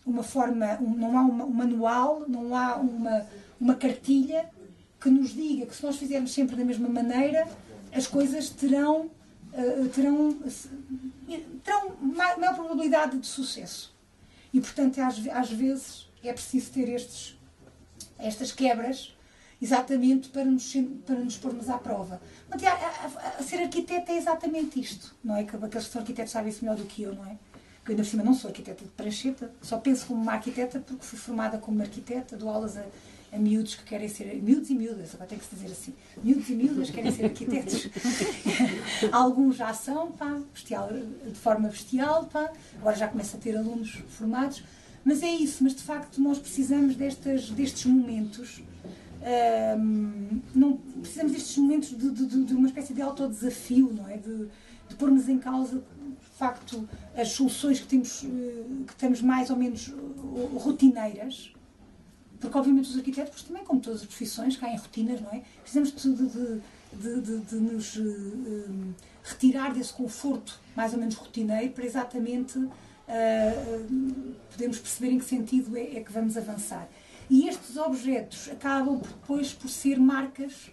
uma 0.05 0.23
forma 0.23 0.77
um, 0.81 0.95
não 0.95 1.17
há 1.17 1.21
um 1.21 1.49
manual, 1.49 2.23
não 2.27 2.55
há 2.55 2.75
uma, 2.77 3.25
uma 3.59 3.75
cartilha 3.75 4.49
que 4.99 5.09
nos 5.09 5.33
diga 5.33 5.65
que 5.65 5.75
se 5.75 5.83
nós 5.83 5.95
fizermos 5.95 6.33
sempre 6.33 6.55
da 6.55 6.65
mesma 6.65 6.89
maneira, 6.89 7.47
as 7.93 8.07
coisas 8.07 8.49
terão 8.49 9.09
uh, 9.53 9.89
terão, 9.89 10.37
terão 11.63 11.95
maior 12.01 12.55
probabilidade 12.55 13.17
de 13.17 13.27
sucesso. 13.27 13.95
E, 14.53 14.59
portanto, 14.59 14.99
às, 14.99 15.27
às 15.27 15.51
vezes 15.51 16.09
é 16.23 16.31
preciso 16.33 16.71
ter 16.71 16.89
estes, 16.89 17.37
estas 18.17 18.51
quebras 18.51 19.15
exatamente 19.61 20.29
para 20.29 20.45
nos, 20.45 20.71
para 21.05 21.15
nos 21.15 21.37
pormos 21.37 21.69
à 21.69 21.77
prova. 21.77 22.21
Mas, 22.49 22.63
a, 22.63 22.71
a, 22.71 23.39
a, 23.39 23.43
ser 23.43 23.57
arquiteto 23.57 24.11
é 24.11 24.17
exatamente 24.17 24.79
isto, 24.79 25.15
não 25.23 25.35
é? 25.35 25.43
Que 25.43 25.55
aqueles 25.55 25.87
que 25.87 25.91
são 25.91 26.01
arquitetos 26.01 26.31
sabem 26.31 26.49
isso 26.49 26.63
melhor 26.63 26.77
do 26.77 26.85
que 26.85 27.01
eu, 27.01 27.15
não 27.15 27.25
é? 27.25 27.31
Eu, 27.31 27.91
ainda 27.91 28.03
por 28.03 28.09
cima, 28.09 28.23
não 28.23 28.33
sou 28.33 28.49
arquiteta 28.49 28.83
de 28.83 28.91
prancheta, 28.91 29.51
só 29.61 29.77
penso 29.77 30.07
como 30.07 30.21
uma 30.21 30.33
arquiteta 30.33 30.79
porque 30.79 31.03
fui 31.03 31.17
formada 31.17 31.57
como 31.57 31.81
arquiteta, 31.81 32.35
dou 32.35 32.49
aulas 32.49 32.77
a 32.77 32.85
a 33.31 33.37
miúdos 33.37 33.75
que 33.75 33.83
querem 33.83 34.07
ser, 34.07 34.41
miúdos 34.41 34.69
e 34.69 34.75
miúdas, 34.75 35.13
agora 35.13 35.29
tem 35.29 35.37
que 35.37 35.45
se 35.45 35.55
dizer 35.55 35.71
assim, 35.71 35.93
miúdos 36.23 36.49
e 36.49 36.53
miúdas 36.53 36.89
querem 36.89 37.11
ser 37.11 37.25
arquitetos. 37.25 37.89
Alguns 39.11 39.57
já 39.57 39.73
são, 39.73 40.11
pá, 40.11 40.39
bestial, 40.53 40.89
de 40.91 41.37
forma 41.37 41.67
bestial, 41.67 42.25
pá, 42.25 42.51
agora 42.79 42.95
já 42.95 43.07
começa 43.07 43.37
a 43.37 43.39
ter 43.39 43.57
alunos 43.57 44.01
formados, 44.09 44.63
mas 45.03 45.23
é 45.23 45.29
isso, 45.29 45.63
mas 45.63 45.75
de 45.75 45.83
facto 45.83 46.21
nós 46.21 46.39
precisamos 46.39 46.95
destas, 46.95 47.49
destes 47.49 47.85
momentos, 47.85 48.61
um, 49.77 50.41
não, 50.55 50.77
precisamos 51.01 51.33
destes 51.33 51.57
momentos 51.57 51.89
de, 51.89 52.09
de, 52.11 52.43
de, 52.45 52.53
uma 52.53 52.67
espécie 52.67 52.93
de 52.93 53.01
autodesafio, 53.01 53.91
não 53.93 54.07
é? 54.07 54.17
De, 54.17 54.47
de 54.87 54.95
pormos 54.95 55.27
em 55.27 55.37
causa, 55.37 55.77
de 55.77 56.37
facto, 56.37 56.87
as 57.15 57.29
soluções 57.29 57.79
que 57.79 57.87
temos, 57.87 58.23
eh, 58.23 58.63
que 58.85 58.95
temos 58.95 59.21
mais 59.21 59.49
ou 59.49 59.57
menos 59.57 59.89
eh, 59.89 60.57
rotineiras, 60.57 61.51
porque, 62.39 62.57
obviamente, 62.57 62.89
os 62.89 62.97
arquitetos, 62.97 63.43
também, 63.43 63.63
como 63.63 63.79
todas 63.79 64.01
as 64.01 64.07
profissões, 64.07 64.55
caem 64.57 64.77
rotinas, 64.77 65.21
não 65.21 65.31
é? 65.31 65.41
Precisamos 65.61 65.91
de, 65.91 66.61
de, 66.93 67.21
de, 67.21 67.37
de, 67.39 67.55
nos 67.55 67.95
uh, 67.97 68.93
retirar 69.23 69.73
desse 69.73 69.93
conforto 69.93 70.59
mais 70.75 70.93
ou 70.93 70.99
menos 70.99 71.15
rotineiro 71.15 71.73
para 71.73 71.85
exatamente 71.85 72.57
uh, 72.59 74.35
podermos 74.51 74.79
perceber 74.79 75.13
em 75.13 75.19
que 75.19 75.25
sentido 75.25 75.75
é, 75.77 75.97
é, 75.97 76.03
que 76.03 76.11
vamos 76.11 76.37
avançar. 76.37 76.87
E 77.29 77.47
estes 77.47 77.75
objetos 77.75 78.49
acabam 78.49 78.99
depois 78.99 79.53
por 79.53 79.69
ser 79.69 79.99
marcas, 79.99 80.71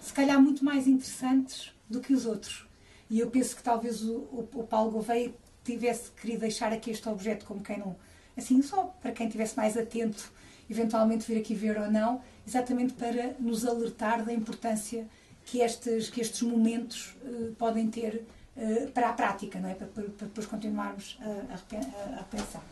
se 0.00 0.12
calhar, 0.12 0.40
muito 0.40 0.64
mais 0.64 0.86
interessantes 0.86 1.72
do 1.88 2.00
que 2.00 2.12
os 2.12 2.26
outros. 2.26 2.66
E 3.10 3.18
eu 3.18 3.30
penso 3.30 3.56
que 3.56 3.62
talvez 3.62 4.02
o, 4.02 4.14
o, 4.14 4.48
o 4.54 4.64
Paulo 4.64 4.90
Gouveia 4.90 5.34
tivesse 5.64 6.10
querido 6.12 6.40
deixar 6.40 6.72
aqui 6.72 6.90
este 6.90 7.08
objeto 7.08 7.46
como 7.46 7.62
quem 7.62 7.78
não. 7.78 7.96
Assim, 8.36 8.62
só 8.62 8.84
para 9.02 9.10
quem 9.10 9.26
estivesse 9.26 9.56
mais 9.56 9.76
atento 9.76 10.32
eventualmente 10.70 11.26
vir 11.26 11.38
aqui 11.38 11.54
ver 11.54 11.78
ou 11.78 11.90
não, 11.90 12.20
exatamente 12.46 12.94
para 12.94 13.34
nos 13.38 13.66
alertar 13.66 14.24
da 14.24 14.32
importância 14.32 15.06
que 15.44 15.60
estes, 15.60 16.10
que 16.10 16.20
estes 16.20 16.42
momentos 16.42 17.16
uh, 17.22 17.54
podem 17.58 17.88
ter 17.88 18.26
uh, 18.56 18.90
para 18.90 19.08
a 19.08 19.12
prática, 19.12 19.58
não 19.58 19.68
é? 19.68 19.74
para, 19.74 19.86
para, 19.86 20.04
para 20.04 20.26
depois 20.26 20.46
continuarmos 20.46 21.18
a, 21.22 21.54
a, 21.54 22.20
a, 22.20 22.22
pensar. 22.24 22.62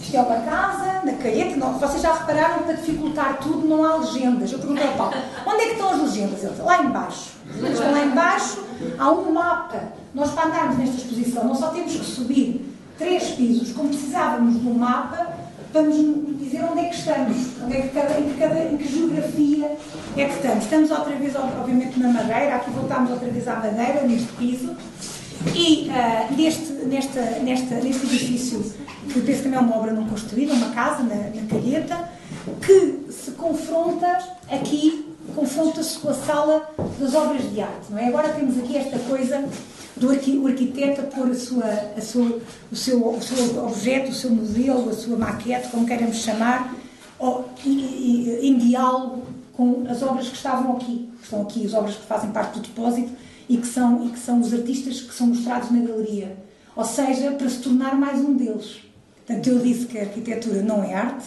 Isto 0.00 0.16
é 0.16 0.20
uma 0.20 0.40
casa, 0.40 1.04
na 1.04 1.12
Caete, 1.18 1.56
não, 1.56 1.78
vocês 1.78 2.00
já 2.00 2.14
repararam 2.14 2.58
que 2.58 2.64
para 2.64 2.74
dificultar 2.74 3.38
tudo 3.40 3.66
não 3.66 3.84
há 3.84 3.96
legendas. 3.96 4.52
Eu 4.52 4.58
perguntei 4.58 4.86
ao 4.86 4.96
Paulo, 4.96 5.14
onde 5.46 5.62
é 5.62 5.66
que 5.66 5.72
estão 5.72 5.90
as 5.90 6.00
legendas? 6.00 6.42
Ele 6.42 6.50
disse, 6.50 6.62
lá 6.62 6.82
embaixo. 6.82 7.34
Estão 7.50 7.92
lá 7.92 8.04
embaixo, 8.04 8.64
há 8.98 9.10
um 9.10 9.32
mapa. 9.32 9.92
Nós 10.14 10.30
para 10.30 10.46
andarmos 10.46 10.78
nesta 10.78 10.96
exposição 10.96 11.44
não 11.44 11.54
só 11.54 11.70
temos 11.70 11.94
que 11.94 12.04
subir 12.04 12.73
três 12.98 13.30
pisos, 13.30 13.72
como 13.72 13.88
precisávamos 13.88 14.60
de 14.60 14.66
um 14.66 14.74
mapa 14.74 15.34
para 15.72 15.82
nos 15.82 16.38
dizer 16.38 16.64
onde 16.70 16.80
é 16.80 16.88
que 16.88 16.94
estamos, 16.94 17.36
onde 17.64 17.76
é 17.76 17.82
que 17.82 17.88
cada, 17.88 18.20
em, 18.20 18.30
que 18.30 18.38
cada, 18.38 18.60
em 18.60 18.76
que 18.76 18.88
geografia 18.88 19.76
é 20.16 20.24
que 20.26 20.34
estamos. 20.34 20.64
Estamos 20.64 20.90
outra 20.92 21.16
vez, 21.16 21.34
obviamente, 21.34 21.98
na 21.98 22.08
Madeira, 22.08 22.56
aqui 22.56 22.70
voltámos 22.70 23.10
outra 23.10 23.28
vez 23.28 23.48
à 23.48 23.56
Madeira, 23.56 24.02
neste 24.02 24.32
piso, 24.34 24.76
e 25.52 25.90
uh, 25.90 26.36
neste, 26.36 26.72
nesta, 26.86 27.20
nesta, 27.40 27.74
neste 27.74 28.06
edifício, 28.06 28.72
que 29.12 29.20
penso 29.20 29.42
também 29.42 29.58
é 29.58 29.62
uma 29.62 29.76
obra 29.76 29.92
não 29.92 30.06
construída, 30.06 30.52
uma 30.54 30.70
casa 30.70 31.02
na, 31.02 31.16
na 31.16 31.46
Calheta, 31.48 32.08
que 32.64 33.12
se 33.12 33.32
confronta 33.32 34.06
aqui, 34.48 35.12
confronta-se 35.34 35.98
com 35.98 36.10
a 36.10 36.14
sala 36.14 36.70
das 37.00 37.14
obras 37.14 37.42
de 37.52 37.60
arte. 37.60 37.90
Não 37.90 37.98
é? 37.98 38.06
Agora 38.06 38.28
temos 38.28 38.56
aqui 38.58 38.76
esta 38.76 38.98
coisa 39.00 39.44
do 39.96 40.10
arqui, 40.10 40.36
o 40.38 40.46
arquiteto 40.46 41.00
a 41.00 41.04
pôr 41.04 41.30
a 41.30 41.34
sua, 41.34 41.64
a 41.96 42.00
sua, 42.00 42.40
o, 42.70 42.76
seu, 42.76 43.08
o 43.08 43.22
seu 43.22 43.64
objeto, 43.64 44.10
o 44.10 44.14
seu 44.14 44.30
modelo, 44.30 44.90
a 44.90 44.92
sua 44.92 45.16
maquete, 45.16 45.68
como 45.68 45.86
queiramos 45.86 46.16
chamar, 46.16 46.74
ou, 47.18 47.48
e, 47.64 47.70
e, 47.70 48.48
em 48.48 48.58
diálogo 48.58 49.22
com 49.52 49.84
as 49.88 50.02
obras 50.02 50.28
que 50.28 50.36
estavam 50.36 50.76
aqui, 50.76 51.08
que 51.16 51.24
estão 51.24 51.42
aqui, 51.42 51.64
as 51.64 51.74
obras 51.74 51.94
que 51.94 52.06
fazem 52.06 52.30
parte 52.32 52.58
do 52.58 52.60
depósito 52.60 53.12
e 53.48 53.56
que 53.56 53.66
são, 53.66 54.04
e 54.04 54.10
que 54.10 54.18
são 54.18 54.40
os 54.40 54.52
artistas 54.52 55.00
que 55.00 55.14
são 55.14 55.28
mostrados 55.28 55.70
na 55.70 55.80
galeria. 55.80 56.36
Ou 56.74 56.84
seja, 56.84 57.30
para 57.32 57.48
se 57.48 57.58
tornar 57.58 57.94
mais 57.94 58.18
um 58.20 58.34
deles. 58.36 58.80
Portanto, 59.24 59.46
eu 59.46 59.60
disse 59.60 59.86
que 59.86 59.96
a 59.96 60.02
arquitetura 60.02 60.60
não 60.60 60.82
é 60.82 60.94
arte, 60.94 61.26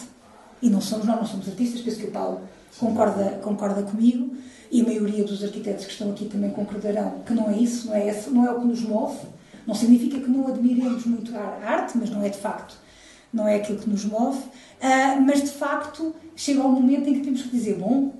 e 0.60 0.68
não 0.68 0.80
somos 0.80 1.06
nós, 1.06 1.16
não 1.16 1.26
somos 1.26 1.48
artistas, 1.48 1.80
penso 1.80 1.98
que 1.98 2.06
o 2.06 2.10
Paulo 2.10 2.40
concorda, 2.78 3.40
concorda 3.42 3.82
comigo, 3.82 4.36
e 4.70 4.80
a 4.80 4.84
maioria 4.84 5.24
dos 5.24 5.42
arquitetos 5.42 5.86
que 5.86 5.92
estão 5.92 6.10
aqui 6.10 6.26
também 6.26 6.50
concordarão 6.50 7.22
que 7.26 7.32
não 7.32 7.48
é 7.48 7.56
isso, 7.56 7.88
não 7.88 7.94
é, 7.94 8.08
esse, 8.08 8.30
não 8.30 8.46
é 8.46 8.52
o 8.52 8.60
que 8.60 8.66
nos 8.66 8.82
move. 8.82 9.18
Não 9.66 9.74
significa 9.74 10.18
que 10.18 10.30
não 10.30 10.46
admiremos 10.46 11.04
muito 11.04 11.36
a 11.36 11.60
arte, 11.62 11.96
mas 11.98 12.10
não 12.10 12.22
é 12.22 12.28
de 12.28 12.38
facto, 12.38 12.76
não 13.32 13.46
é 13.46 13.56
aquilo 13.56 13.78
que 13.78 13.88
nos 13.88 14.04
move. 14.04 14.38
Uh, 14.38 15.20
mas 15.26 15.42
de 15.42 15.50
facto 15.50 16.14
chega 16.34 16.60
um 16.60 16.72
momento 16.72 17.08
em 17.08 17.14
que 17.14 17.20
temos 17.20 17.42
que 17.42 17.48
dizer: 17.48 17.74
bom, 17.74 18.14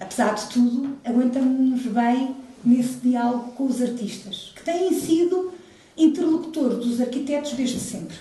apesar 0.00 0.34
de 0.34 0.46
tudo, 0.46 0.96
aguentamos-nos 1.04 1.82
bem 1.86 2.34
nesse 2.64 2.94
diálogo 2.94 3.52
com 3.52 3.66
os 3.66 3.82
artistas, 3.82 4.52
que 4.56 4.62
têm 4.62 4.92
sido 4.94 5.52
interlocutores 5.96 6.78
dos 6.78 7.00
arquitetos 7.00 7.52
desde 7.52 7.78
sempre. 7.78 8.16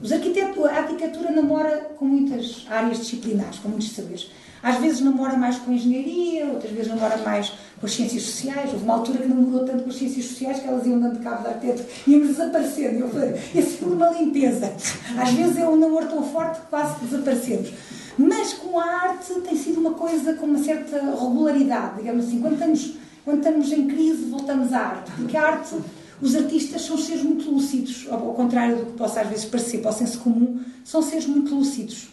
Os 0.00 0.12
arquitetos, 0.12 0.64
a 0.64 0.78
arquitetura 0.78 1.30
namora 1.30 1.92
com 1.96 2.04
muitas 2.04 2.66
áreas 2.68 2.98
disciplinares, 2.98 3.58
com 3.58 3.68
muitos 3.68 3.92
saberes. 3.92 4.30
Às 4.62 4.76
vezes 4.76 5.00
namora 5.00 5.36
mais 5.36 5.56
com 5.56 5.72
engenharia, 5.72 6.46
outras 6.46 6.70
vezes 6.70 6.88
namora 6.88 7.16
mais 7.18 7.52
com 7.80 7.86
as 7.86 7.92
ciências 7.92 8.22
sociais. 8.22 8.70
Houve 8.72 8.84
uma 8.84 8.94
altura 8.94 9.18
que 9.18 9.28
namorou 9.28 9.64
tanto 9.64 9.82
com 9.82 9.90
as 9.90 9.96
ciências 9.96 10.26
sociais 10.26 10.60
que 10.60 10.68
elas 10.68 10.86
iam 10.86 11.00
dando 11.00 11.18
cabo 11.20 11.42
da 11.42 11.50
arquiteto, 11.50 11.84
íamos 12.06 12.28
desaparecendo. 12.28 13.00
Eu 13.00 13.08
falei, 13.10 13.34
isso 13.54 13.78
é 13.82 13.86
uma 13.86 14.10
limpeza. 14.10 14.72
Às 15.18 15.30
vezes 15.30 15.56
é 15.56 15.68
um 15.68 15.76
namoro 15.76 16.06
tão 16.06 16.22
forte 16.22 16.60
que 16.60 16.66
quase 16.68 17.04
desaparecemos. 17.04 17.72
Mas 18.16 18.52
com 18.52 18.78
a 18.78 18.84
arte 18.84 19.32
tem 19.40 19.56
sido 19.56 19.80
uma 19.80 19.94
coisa 19.94 20.34
com 20.34 20.46
uma 20.46 20.62
certa 20.62 20.96
regularidade, 20.98 21.96
digamos 21.96 22.26
assim. 22.26 22.40
Quando 22.40 22.54
estamos, 22.54 22.94
quando 23.24 23.38
estamos 23.38 23.72
em 23.72 23.88
crise, 23.88 24.24
voltamos 24.26 24.72
à 24.72 24.78
arte. 24.78 25.10
Porque 25.12 25.36
a 25.36 25.46
arte, 25.46 25.74
os 26.20 26.36
artistas 26.36 26.82
são 26.82 26.96
seres 26.98 27.22
muito 27.22 27.50
lúcidos, 27.50 28.06
ao 28.10 28.34
contrário 28.34 28.76
do 28.76 28.86
que 28.86 28.92
possa 28.92 29.22
às 29.22 29.28
vezes 29.28 29.44
parecer 29.46 29.78
para 29.78 29.90
o 29.90 29.94
senso 29.94 30.20
comum, 30.20 30.60
são 30.84 31.02
seres 31.02 31.26
muito 31.26 31.54
lúcidos. 31.54 32.08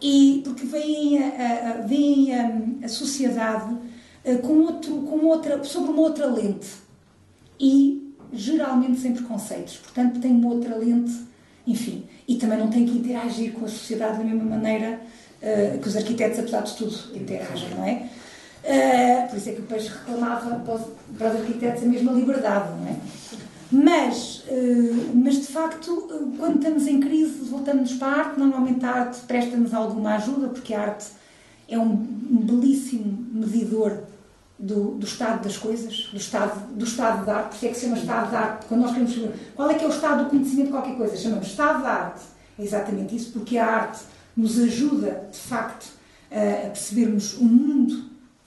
E 0.00 0.40
porque 0.44 0.64
veem 0.64 1.22
a, 1.22 1.26
a, 1.26 1.70
a, 1.80 2.84
a, 2.84 2.88
sociedade 2.88 3.74
uh, 4.24 4.38
com 4.38 4.60
outro, 4.60 5.02
com 5.02 5.26
outra, 5.26 5.62
sobre 5.64 5.90
uma 5.90 6.00
outra 6.00 6.26
lente 6.26 6.68
e 7.58 8.14
geralmente 8.32 9.00
sem 9.00 9.12
preconceitos. 9.12 9.76
Portanto, 9.76 10.20
têm 10.20 10.30
uma 10.30 10.48
outra 10.48 10.76
lente, 10.76 11.12
enfim, 11.66 12.04
e 12.26 12.36
também 12.36 12.58
não 12.58 12.70
têm 12.70 12.86
que 12.86 12.98
interagir 12.98 13.52
com 13.52 13.64
a 13.64 13.68
sociedade 13.68 14.18
da 14.18 14.24
mesma 14.24 14.44
maneira 14.44 15.00
uh, 15.42 15.78
que 15.78 15.88
os 15.88 15.96
arquitetos, 15.96 16.38
apesar 16.38 16.62
de 16.62 16.74
tudo, 16.76 16.96
interagem, 17.14 17.68
não 17.70 17.84
é? 17.84 18.08
Uh, 18.62 19.28
por 19.28 19.38
isso 19.38 19.48
é 19.48 19.52
que 19.52 19.60
o 19.60 19.64
Peixe 19.64 19.88
reclamava 19.88 20.56
para 20.56 20.74
os, 20.74 20.82
para 21.16 21.30
os 21.30 21.40
arquitetos 21.40 21.82
a 21.82 21.86
mesma 21.86 22.12
liberdade, 22.12 22.68
não 22.78 22.88
é? 22.88 22.96
Mas, 23.72 24.44
uh, 24.48 25.12
mas 25.14 25.36
de 25.36 25.46
facto, 25.46 26.08
quando 26.36 26.56
estamos 26.56 26.86
em 26.86 26.98
crise, 26.98 27.44
voltamos 27.48 27.92
para 27.94 28.08
a 28.08 28.18
arte. 28.18 28.40
Normalmente 28.40 28.84
a 28.84 28.90
arte 28.90 29.20
presta-nos 29.26 29.72
alguma 29.72 30.16
ajuda, 30.16 30.48
porque 30.48 30.74
a 30.74 30.82
arte 30.82 31.06
é 31.68 31.78
um, 31.78 31.92
um 31.92 32.36
belíssimo 32.42 33.28
medidor 33.32 34.02
do, 34.58 34.92
do, 34.96 35.06
estado 35.06 35.44
das 35.44 35.56
coisas, 35.56 36.08
do 36.12 36.16
estado, 36.16 36.74
do 36.74 36.84
estado 36.84 37.24
da 37.24 37.36
arte. 37.36 37.48
Por 37.50 37.56
isso 37.56 37.66
é 37.66 37.68
que 37.68 37.74
se 37.74 37.80
chama 37.82 37.96
estado 37.96 38.30
da 38.30 38.38
arte. 38.40 38.66
Quando 38.66 38.80
nós 38.82 38.90
queremos 38.90 39.14
saber 39.14 39.52
qual 39.54 39.70
é 39.70 39.74
que 39.74 39.84
é 39.84 39.86
o 39.86 39.90
estado 39.90 40.24
do 40.24 40.30
conhecimento 40.30 40.66
de 40.66 40.72
qualquer 40.72 40.96
coisa, 40.96 41.16
chamamos 41.16 41.46
estado 41.46 41.82
da 41.82 41.88
arte. 41.88 42.22
É 42.58 42.62
exatamente 42.62 43.16
isso, 43.16 43.32
porque 43.32 43.56
a 43.56 43.66
arte 43.66 44.00
nos 44.36 44.58
ajuda, 44.58 45.28
de 45.30 45.38
facto, 45.38 45.92
a 46.30 46.68
percebermos 46.68 47.38
o 47.38 47.44
mundo 47.44 48.04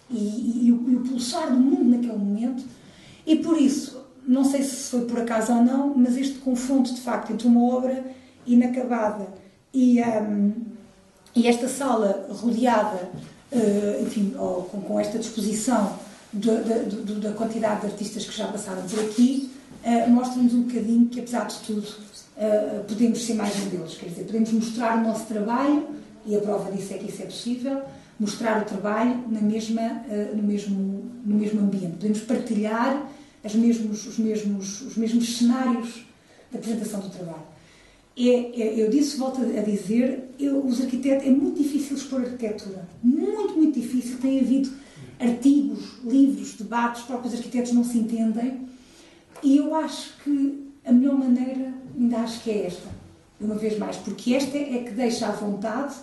e, 0.10 0.18
e, 0.18 0.68
e, 0.68 0.72
o, 0.72 0.90
e, 0.90 0.96
o, 0.96 1.00
pulsar 1.02 1.48
do 1.48 1.58
mundo 1.58 1.96
naquele 1.96 2.18
momento. 2.18 2.64
E 3.26 3.38
por 3.38 3.58
isso, 3.58 4.03
não 4.28 4.44
sei 4.44 4.64
se 4.64 4.90
foi 4.90 5.02
por 5.06 5.20
acaso 5.20 5.54
ou 5.54 5.64
não, 5.64 5.94
mas 5.96 6.18
este 6.18 6.36
confronto 6.40 6.94
de 6.94 7.02
facto 7.02 7.32
entre 7.32 7.48
uma 7.48 7.76
obra 7.76 8.04
inacabada 8.46 9.28
e, 9.74 10.02
um, 10.02 10.52
e 11.36 11.48
esta 11.48 11.68
sala 11.68 12.28
rodeada, 12.30 13.10
uh, 13.52 14.04
enfim, 14.04 14.34
oh, 14.38 14.64
com, 14.64 14.82
com, 14.82 15.00
esta 15.00 15.18
disposição 15.18 15.98
da 16.32 17.32
quantidade 17.34 17.82
de 17.82 17.88
artistas 17.88 18.26
que 18.26 18.36
já 18.36 18.48
passaram 18.48 18.84
por 18.84 19.00
aqui, 19.00 19.52
uh, 19.84 20.10
mostra-nos 20.10 20.54
um 20.54 20.64
bocadinho 20.64 21.08
que, 21.08 21.20
apesar 21.20 21.46
de 21.46 21.58
tudo, 21.60 21.88
uh, 21.88 22.84
podemos 22.88 23.24
ser 23.24 23.34
mais 23.34 23.54
deles. 23.56 23.96
Quer 23.96 24.10
dizer, 24.10 24.24
podemos 24.26 24.52
mostrar 24.52 24.98
o 25.00 25.02
nosso 25.02 25.26
trabalho, 25.26 25.88
e 26.26 26.36
a 26.36 26.40
prova 26.40 26.72
disso 26.72 26.94
é 26.94 26.98
que 26.98 27.10
isso 27.10 27.22
é 27.22 27.26
possível, 27.26 27.82
mostrar 28.20 28.62
o 28.62 28.66
trabalho 28.66 29.24
na 29.28 29.42
mesma, 29.42 30.04
no, 30.34 30.44
mesmo, 30.44 31.12
no 31.26 31.36
mesmo 31.36 31.60
ambiente. 31.60 31.98
Podemos 31.98 32.22
partilhar 32.22 33.06
as 33.44 33.56
mesmos, 33.56 34.08
os, 34.08 34.18
mesmos, 34.18 34.82
os 34.82 34.96
mesmos 34.96 35.38
cenários 35.38 36.06
da 36.52 36.60
apresentação 36.60 37.02
do 37.02 37.10
trabalho. 37.10 37.44
É, 38.16 38.30
é, 38.30 38.82
eu 38.82 38.90
disse, 38.90 39.18
volto 39.18 39.42
a 39.42 39.62
dizer, 39.62 40.30
eu, 40.40 40.64
os 40.66 40.80
arquitetos, 40.82 41.26
é 41.26 41.30
muito 41.30 41.62
difícil 41.62 41.98
expor 41.98 42.22
arquitetura. 42.22 42.88
Muito, 43.02 43.56
muito 43.56 43.80
difícil. 43.80 44.18
Tem 44.20 44.40
havido 44.40 44.70
artigos, 45.20 46.00
livros, 46.06 46.54
debates, 46.54 47.02
os 47.02 47.08
próprios 47.08 47.34
arquitetos 47.34 47.72
não 47.72 47.84
se 47.84 47.98
entendem. 47.98 48.62
E 49.42 49.58
eu 49.58 49.76
acho 49.76 50.14
que 50.24 50.64
a 50.86 50.92
melhor 50.92 51.18
maneira, 51.18 51.74
ainda 51.98 52.18
acho 52.18 52.44
que 52.44 52.52
é 52.52 52.68
esta, 52.68 52.90
uma 53.40 53.56
vez 53.56 53.78
mais, 53.78 53.98
porque 53.98 54.36
esta 54.36 54.58
é 54.58 54.84
que 54.84 54.92
deixa 54.92 55.28
à 55.28 55.32
vontade 55.32 55.96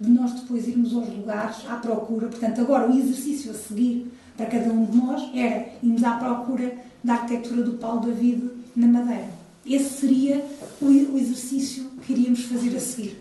de 0.00 0.10
nós 0.10 0.32
depois 0.32 0.68
irmos 0.68 0.94
aos 0.94 1.08
lugares 1.08 1.56
à 1.68 1.76
procura. 1.76 2.28
Portanto, 2.28 2.60
agora 2.60 2.90
o 2.90 2.96
exercício 2.96 3.50
a 3.50 3.54
seguir 3.54 4.10
para 4.36 4.46
cada 4.46 4.72
um 4.72 4.84
de 4.84 4.96
nós 4.96 5.30
era 5.34 5.68
irmos 5.82 6.02
à 6.02 6.12
procura 6.12 6.74
da 7.02 7.14
arquitetura 7.14 7.62
do 7.62 7.72
Paulo 7.74 8.00
David 8.00 8.50
na 8.74 8.86
Madeira. 8.86 9.28
Esse 9.66 10.00
seria 10.00 10.44
o, 10.80 11.16
exercício 11.16 11.90
que 12.04 12.12
iríamos 12.12 12.44
fazer 12.44 12.76
a 12.76 12.80
seguir. 12.80 13.18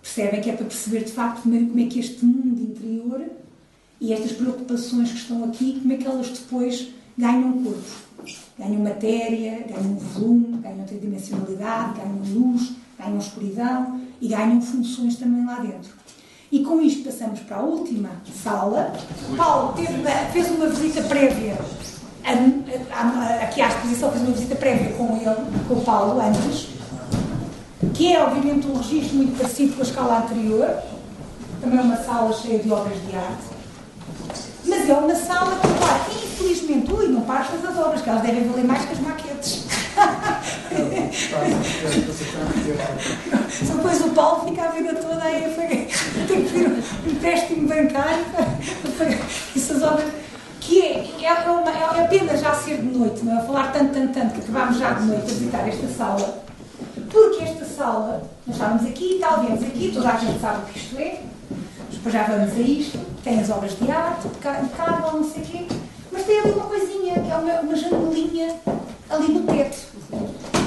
Percebem 0.00 0.40
que 0.40 0.50
é 0.50 0.52
para 0.52 0.66
perceber 0.66 1.04
de 1.04 1.12
facto 1.12 1.42
como 1.42 1.80
é 1.80 1.86
que 1.86 1.98
este 1.98 2.24
mundo 2.24 2.60
interior 2.60 3.24
e 4.00 4.12
estas 4.12 4.32
preocupações 4.32 5.10
que 5.10 5.18
estão 5.18 5.44
aqui, 5.44 5.78
como 5.80 5.92
é 5.92 5.96
que 5.96 6.06
elas 6.06 6.28
depois 6.28 6.88
ganham 7.16 7.52
corpo. 7.62 8.02
Ganham 8.58 8.82
matéria, 8.82 9.64
ganham 9.68 9.96
volume, 9.96 10.58
ganham 10.58 10.84
tridimensionalidade, 10.84 12.00
ganham 12.00 12.18
luz, 12.32 12.72
ganham 12.98 13.18
escuridão 13.18 14.00
e 14.20 14.28
ganham 14.28 14.60
funções 14.60 15.16
também 15.16 15.44
lá 15.44 15.60
dentro. 15.60 16.01
E 16.52 16.62
com 16.62 16.82
isto 16.82 17.04
passamos 17.04 17.40
para 17.40 17.56
a 17.56 17.62
última 17.62 18.10
sala. 18.44 18.92
Paulo 19.38 19.74
fez 20.34 20.50
uma 20.50 20.66
visita 20.66 21.00
prévia 21.08 21.58
a, 22.22 22.94
a, 22.94 23.00
a, 23.00 23.42
aqui 23.44 23.62
à 23.62 23.68
exposição, 23.68 24.10
fez 24.12 24.22
uma 24.22 24.32
visita 24.32 24.54
prévia 24.56 24.92
com 24.92 25.16
ele, 25.16 25.34
com 25.66 25.74
o 25.74 25.80
Paulo, 25.82 26.20
antes, 26.20 26.68
que 27.94 28.12
é 28.12 28.22
obviamente 28.22 28.66
um 28.66 28.76
registro 28.76 29.16
muito 29.16 29.38
parecido 29.38 29.72
com 29.72 29.80
a 29.80 29.84
escala 29.84 30.18
anterior. 30.18 30.76
Também 31.62 31.78
é 31.78 31.82
uma 31.82 31.96
sala 31.96 32.30
cheia 32.34 32.58
de 32.58 32.70
obras 32.70 33.00
de 33.00 33.16
arte. 33.16 33.44
Mas 34.66 34.90
é 34.90 34.92
uma 34.92 35.14
sala 35.14 35.56
que, 35.56 35.68
claro, 35.78 36.02
infelizmente, 36.22 36.92
ui, 36.92 37.08
não 37.08 37.22
partas 37.22 37.64
as 37.64 37.78
obras, 37.78 38.02
que 38.02 38.10
elas 38.10 38.22
devem 38.22 38.46
valer 38.46 38.64
mais 38.64 38.84
que 38.84 38.92
as 38.92 39.00
maquetes. 39.00 39.71
Só 43.66 43.74
depois 43.74 44.00
o 44.00 44.10
Paulo 44.10 44.48
fica 44.48 44.62
a 44.62 44.70
vida 44.70 44.94
toda 44.94 45.22
aí 45.22 45.44
a 45.44 45.48
pagar. 45.50 45.68
Tem 45.68 46.44
que 46.44 46.50
pedir 46.50 46.68
um 46.68 47.10
empréstimo 47.10 47.68
bancário 47.68 48.24
para 48.32 48.44
pagar 48.98 49.18
essas 49.54 49.82
obras. 49.82 50.10
Que 50.60 50.80
é, 50.80 51.24
é, 51.24 51.50
uma, 51.50 51.70
é 51.70 52.04
apenas 52.04 52.40
já 52.40 52.54
ser 52.54 52.78
de 52.78 52.96
noite, 52.96 53.24
não 53.24 53.38
é? 53.38 53.42
Falar 53.44 53.72
tanto, 53.72 53.92
tanto, 53.92 54.12
tanto, 54.14 54.34
que 54.34 54.40
acabámos 54.40 54.78
já 54.78 54.92
de 54.92 55.04
noite 55.04 55.22
a 55.22 55.34
visitar 55.34 55.68
esta 55.68 55.88
sala. 55.88 56.42
Porque 57.10 57.42
esta 57.42 57.64
sala, 57.64 58.22
nós 58.46 58.56
estávamos 58.56 58.86
aqui, 58.86 59.18
tal, 59.20 59.40
viemos 59.40 59.62
aqui, 59.62 59.90
toda 59.92 60.08
a 60.08 60.16
gente 60.16 60.40
sabe 60.40 60.62
o 60.62 60.66
que 60.66 60.78
isto 60.78 60.98
é. 60.98 61.20
Depois 61.90 62.14
já 62.14 62.22
vamos 62.22 62.52
a 62.52 62.60
isto, 62.60 62.98
tem 63.22 63.38
as 63.38 63.50
obras 63.50 63.76
de 63.78 63.90
arte, 63.90 64.26
impecável, 64.28 65.20
não 65.20 65.24
sei 65.30 65.42
o 65.42 65.46
quê. 65.46 65.66
Mas 66.10 66.24
tem 66.24 66.40
ali 66.40 66.52
uma 66.52 66.64
coisinha, 66.66 67.14
que 67.14 67.30
é 67.30 67.36
uma, 67.36 67.60
uma 67.60 67.76
janelinha 67.76 68.54
ali 69.10 69.32
no 69.32 69.42
teto. 69.42 69.92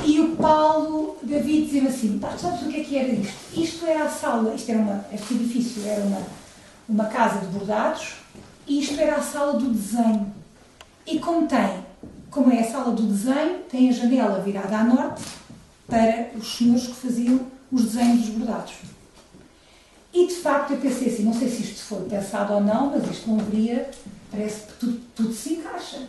E 0.05 0.21
o 0.21 0.35
Paulo 0.35 1.17
David 1.23 1.65
dizia 1.65 1.89
assim: 1.89 2.19
Pá, 2.19 2.37
sabes 2.37 2.61
o 2.61 2.69
que 2.69 2.81
é 2.81 2.83
que 2.83 2.97
era 2.97 3.07
isto? 3.07 3.59
Isto 3.59 3.85
era 3.87 4.03
a 4.03 4.09
sala, 4.09 4.53
isto 4.53 4.69
era 4.69 4.79
uma, 4.79 5.03
este 5.11 5.33
edifício 5.33 5.81
era 5.83 6.01
uma, 6.05 6.21
uma 6.87 7.05
casa 7.05 7.39
de 7.39 7.47
bordados 7.47 8.17
e 8.67 8.81
isto 8.81 8.99
era 8.99 9.15
a 9.15 9.21
sala 9.21 9.53
do 9.53 9.67
desenho. 9.69 10.31
E 11.07 11.19
como 11.19 11.47
tem, 11.47 11.83
como 12.29 12.51
é 12.51 12.59
a 12.59 12.71
sala 12.71 12.91
do 12.91 13.01
desenho, 13.01 13.59
tem 13.69 13.89
a 13.89 13.93
janela 13.93 14.41
virada 14.41 14.77
a 14.77 14.83
norte 14.83 15.23
para 15.87 16.29
os 16.35 16.55
senhores 16.55 16.85
que 16.85 16.95
faziam 16.95 17.39
os 17.71 17.85
desenhos 17.85 18.27
dos 18.27 18.35
bordados. 18.35 18.73
E 20.13 20.27
de 20.27 20.35
facto 20.35 20.71
eu 20.71 20.77
pensei 20.77 21.07
assim, 21.07 21.23
não 21.23 21.33
sei 21.33 21.49
se 21.49 21.63
isto 21.63 21.83
foi 21.83 22.01
pensado 22.07 22.53
ou 22.53 22.61
não, 22.61 22.91
mas 22.91 23.09
isto 23.09 23.29
não 23.29 23.39
haveria, 23.39 23.89
parece 24.31 24.67
que 24.67 24.73
tudo, 24.73 25.01
tudo 25.15 25.33
se 25.33 25.55
encaixa. 25.55 25.99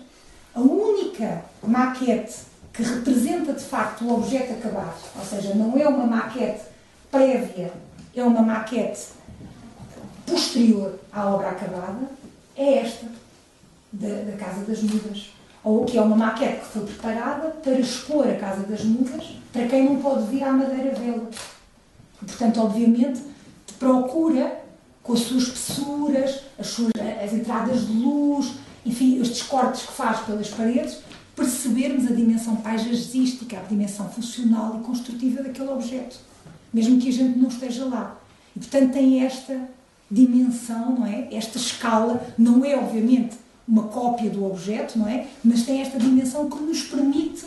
A 0.54 0.60
única 0.60 1.44
maquete 1.62 2.36
que 2.76 2.82
representa 2.82 3.54
de 3.54 3.64
facto 3.64 4.04
o 4.04 4.14
objeto 4.14 4.52
acabado, 4.52 4.96
ou 5.16 5.24
seja, 5.24 5.54
não 5.54 5.78
é 5.78 5.88
uma 5.88 6.06
maquete 6.06 6.60
prévia, 7.10 7.72
é 8.14 8.22
uma 8.22 8.42
maquete 8.42 9.08
posterior 10.26 10.98
à 11.10 11.26
obra 11.30 11.50
acabada, 11.50 12.10
é 12.54 12.78
esta, 12.78 13.06
da, 13.92 14.30
da 14.30 14.36
Casa 14.36 14.64
das 14.64 14.82
Mudas. 14.82 15.30
Ou 15.64 15.84
que 15.84 15.98
é 15.98 16.02
uma 16.02 16.16
maquete 16.16 16.60
que 16.60 16.66
foi 16.66 16.82
preparada 16.84 17.48
para 17.62 17.78
expor 17.80 18.28
a 18.28 18.34
Casa 18.34 18.62
das 18.64 18.84
Mudas 18.84 19.24
para 19.52 19.66
quem 19.66 19.84
não 19.84 19.96
pode 19.96 20.26
vir 20.26 20.44
à 20.44 20.52
Madeira 20.52 20.94
Vela. 20.94 21.28
portanto, 22.18 22.60
obviamente, 22.60 23.20
procura, 23.78 24.60
com 25.02 25.14
as 25.14 25.20
suas 25.20 25.44
espessuras, 25.44 26.42
as, 26.58 26.66
suas, 26.66 26.92
as 27.22 27.32
entradas 27.32 27.86
de 27.86 27.92
luz, 27.92 28.52
enfim, 28.84 29.20
estes 29.20 29.42
cortes 29.42 29.82
que 29.82 29.92
faz 29.92 30.20
pelas 30.20 30.48
paredes, 30.48 30.98
percebermos 31.36 32.10
a 32.10 32.14
dimensão 32.14 32.56
paisagística, 32.56 33.58
a 33.58 33.62
dimensão 33.62 34.08
funcional 34.08 34.80
e 34.80 34.84
construtiva 34.84 35.42
daquele 35.42 35.68
objeto, 35.68 36.18
mesmo 36.72 36.98
que 36.98 37.10
a 37.10 37.12
gente 37.12 37.38
não 37.38 37.48
esteja 37.48 37.84
lá. 37.84 38.18
E, 38.56 38.58
portanto, 38.58 38.92
tem 38.94 39.22
esta 39.22 39.68
dimensão, 40.10 40.96
não 40.96 41.06
é? 41.06 41.28
Esta 41.30 41.58
escala, 41.58 42.26
não 42.38 42.64
é, 42.64 42.74
obviamente, 42.74 43.36
uma 43.68 43.84
cópia 43.88 44.30
do 44.30 44.46
objeto, 44.46 44.98
não 44.98 45.06
é? 45.06 45.28
Mas 45.44 45.64
tem 45.64 45.82
esta 45.82 45.98
dimensão 45.98 46.48
que 46.48 46.62
nos 46.62 46.82
permite 46.82 47.44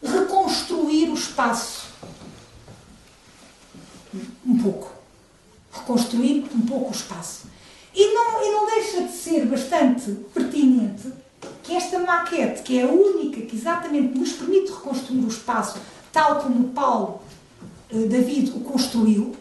reconstruir 0.00 1.10
o 1.10 1.14
espaço. 1.14 1.88
Um 4.46 4.58
pouco. 4.58 4.92
Reconstruir 5.72 6.44
um 6.54 6.60
pouco 6.60 6.90
o 6.90 6.94
espaço. 6.94 7.48
E 7.92 8.14
não, 8.14 8.44
e 8.44 8.52
não 8.52 8.66
deixa 8.66 9.02
de 9.02 9.12
ser 9.12 9.46
bastante 9.46 10.12
pertinente 10.32 11.10
que 11.68 11.76
esta 11.76 11.98
maquete, 11.98 12.62
que 12.62 12.78
é 12.78 12.84
a 12.84 12.86
única 12.86 13.42
que 13.42 13.54
exatamente 13.54 14.18
nos 14.18 14.32
permite 14.32 14.72
reconstruir 14.72 15.22
o 15.22 15.28
espaço 15.28 15.78
tal 16.10 16.36
como 16.36 16.60
o 16.60 16.68
Paulo 16.70 17.20
eh, 17.90 18.06
David 18.06 18.52
o 18.56 18.60
construiu, 18.60 19.36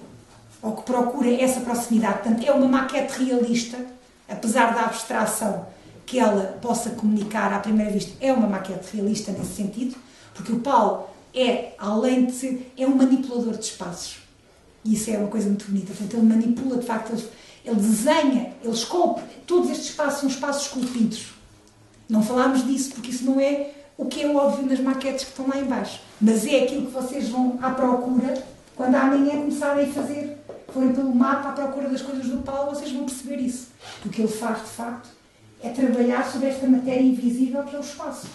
ou 0.61 0.75
que 0.75 0.83
procura 0.83 1.31
essa 1.31 1.61
proximidade, 1.61 2.23
portanto, 2.23 2.45
é 2.45 2.51
uma 2.51 2.67
maquete 2.67 3.23
realista, 3.23 3.77
apesar 4.27 4.75
da 4.75 4.81
abstração 4.81 5.67
que 6.05 6.19
ela 6.19 6.57
possa 6.61 6.89
comunicar 6.89 7.53
à 7.53 7.59
primeira 7.59 7.91
vista, 7.91 8.11
é 8.19 8.33
uma 8.33 8.47
maquete 8.47 8.97
realista 8.97 9.31
nesse 9.31 9.55
sentido, 9.55 9.95
porque 10.33 10.51
o 10.51 10.59
Paulo 10.59 11.07
é, 11.33 11.75
além 11.77 12.25
de 12.25 12.33
ser, 12.33 12.73
é 12.77 12.85
um 12.85 12.95
manipulador 12.95 13.53
de 13.53 13.63
espaços. 13.63 14.17
E 14.83 14.95
isso 14.95 15.09
é 15.09 15.17
uma 15.17 15.29
coisa 15.29 15.47
muito 15.47 15.65
bonita. 15.65 15.93
Portanto, 15.93 16.13
ele 16.13 16.27
manipula, 16.27 16.77
de 16.77 16.85
facto, 16.85 17.13
ele, 17.13 17.25
ele 17.63 17.75
desenha, 17.75 18.53
ele 18.61 18.73
esculpe. 18.73 19.21
Todos 19.45 19.69
estes 19.69 19.89
espaços 19.91 20.19
são 20.19 20.29
espaços 20.29 20.63
esculpidos. 20.63 21.36
Não 22.09 22.23
falámos 22.23 22.65
disso 22.65 22.91
porque 22.93 23.11
isso 23.11 23.25
não 23.25 23.39
é 23.39 23.71
o 23.97 24.05
que 24.05 24.23
é 24.23 24.29
óbvio 24.29 24.65
nas 24.65 24.79
maquetes 24.79 25.25
que 25.25 25.31
estão 25.31 25.47
lá 25.47 25.57
embaixo. 25.57 25.99
Mas 26.21 26.45
é 26.45 26.63
aquilo 26.63 26.85
que 26.85 26.93
vocês 26.93 27.29
vão 27.29 27.57
à 27.61 27.71
procura 27.71 28.43
quando 28.77 28.93
amanhã 28.93 29.31
começarem 29.31 29.89
a 29.89 29.91
fazer, 29.91 30.37
forem 30.71 30.93
pelo 30.93 31.13
mapa 31.13 31.49
à 31.49 31.51
procura 31.53 31.89
das 31.89 32.03
coisas 32.03 32.27
do 32.27 32.43
Paulo, 32.43 32.75
vocês 32.75 32.91
vão 32.91 33.05
perceber 33.05 33.37
isso. 33.37 33.69
O 34.05 34.09
que 34.09 34.21
ele 34.21 34.31
faz, 34.31 34.59
de 34.59 34.69
facto, 34.69 35.09
é 35.63 35.69
trabalhar 35.69 36.31
sobre 36.31 36.49
esta 36.49 36.67
matéria 36.67 37.01
invisível 37.01 37.63
que 37.63 37.75
é 37.75 37.79
o 37.79 37.81
espaço. 37.81 38.27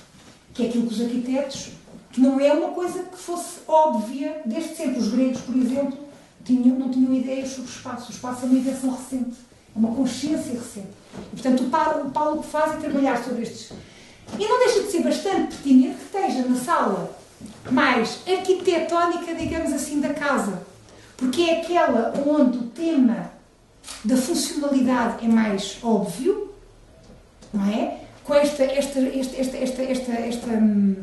Que 0.53 0.65
é 0.65 0.69
aquilo 0.69 0.89
que 0.89 0.95
os 0.95 1.01
arquitetos, 1.01 1.71
que 2.11 2.21
não 2.21 2.41
é 2.41 2.53
uma 2.53 2.71
coisa 2.71 3.05
que 3.05 3.17
fosse 3.17 3.61
óbvia 3.69 4.43
desde 4.45 4.75
sempre. 4.75 4.99
Os 4.99 5.09
gregos, 5.13 5.41
por 5.43 5.57
exemplo, 5.57 5.99
tinham, 6.45 6.77
não 6.77 6.91
tinham 6.91 7.15
ideias 7.15 7.51
sobre 7.51 7.71
o 7.71 7.73
espaço. 7.73 8.11
O 8.11 8.15
espaço 8.15 8.43
é 8.43 8.49
uma 8.49 8.59
invenção 8.59 8.91
recente, 8.91 9.37
é 9.75 9.79
uma 9.79 9.95
consciência 9.95 10.55
recente. 10.55 10.91
Portanto, 11.31 11.65
o 11.65 11.71
Paulo, 11.71 12.07
o 12.07 12.11
Paulo 12.11 12.43
que 12.43 12.49
faz 12.49 12.75
é 12.75 12.77
trabalhar 12.77 13.23
sobre 13.23 13.43
estes. 13.43 13.73
E 14.39 14.47
não 14.47 14.59
deixa 14.59 14.83
de 14.83 14.91
ser 14.91 15.03
bastante 15.03 15.57
pertinente 15.57 15.97
que 15.97 16.05
esteja 16.05 16.49
na 16.49 16.57
sala 16.57 17.17
mais 17.71 18.21
arquitetónica, 18.27 19.35
digamos 19.35 19.73
assim, 19.73 20.01
da 20.01 20.15
casa. 20.15 20.63
Porque 21.17 21.43
é 21.43 21.61
aquela 21.61 22.13
onde 22.27 22.59
o 22.59 22.63
tema 22.65 23.31
da 24.05 24.17
funcionalidade 24.17 25.25
é 25.25 25.29
mais 25.29 25.79
óbvio, 25.83 26.53
não 27.53 27.67
é? 27.67 27.99
Com 28.25 28.35
esta, 28.35 28.63
esta, 28.65 29.01
esta, 29.01 29.37
esta, 29.37 29.57
esta, 29.57 29.83
esta, 29.83 30.13
esta 30.13 30.51
hum, 30.51 30.97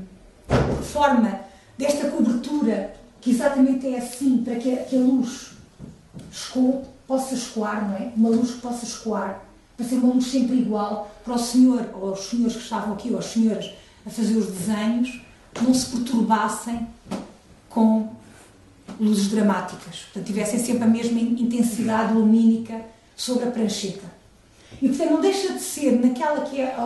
forma 0.92 1.42
desta 1.78 2.10
cobertura 2.10 2.96
que 3.22 3.32
exatamente 3.32 3.94
é 3.94 3.98
assim 3.98 4.44
para 4.44 4.56
que 4.56 4.74
a, 4.74 4.84
que 4.84 4.96
a 4.96 5.00
luz 5.00 5.52
escoe, 6.32 6.82
possa 7.08 7.34
escoar, 7.34 7.88
não 7.88 7.96
é? 7.96 8.12
Uma 8.16 8.30
luz 8.30 8.52
que 8.52 8.62
possa 8.62 8.86
escoar, 8.86 9.44
luz 9.84 10.26
sempre 10.26 10.58
igual, 10.58 11.12
para 11.24 11.36
o 11.36 11.40
senhor, 11.40 11.90
ou 11.94 12.10
aos 12.10 12.22
senhores 12.22 12.56
que 12.56 12.64
estavam 12.64 12.94
aqui, 12.94 13.12
ou 13.12 13.20
as 13.20 13.26
senhoras, 13.26 13.72
a 14.06 14.10
fazer 14.10 14.36
os 14.36 14.48
desenhos, 14.48 15.22
não 15.62 15.74
se 15.74 15.88
perturbassem 15.88 16.88
com 17.70 18.10
luzes 19.00 19.30
dramáticas, 19.30 20.02
portanto, 20.04 20.26
tivessem 20.26 20.60
sempre 20.60 20.84
a 20.84 20.88
mesma 20.88 21.20
intensidade 21.20 22.14
lumínica 22.14 22.82
sobre 23.16 23.48
a 23.48 23.52
prancheta. 23.52 24.06
E, 24.82 24.88
portanto, 24.88 25.12
não 25.12 25.22
deixa 25.22 25.54
de 25.54 25.60
ser 25.60 26.00
naquela 26.00 26.42
que 26.42 26.60
é 26.60 26.74
a, 26.76 26.84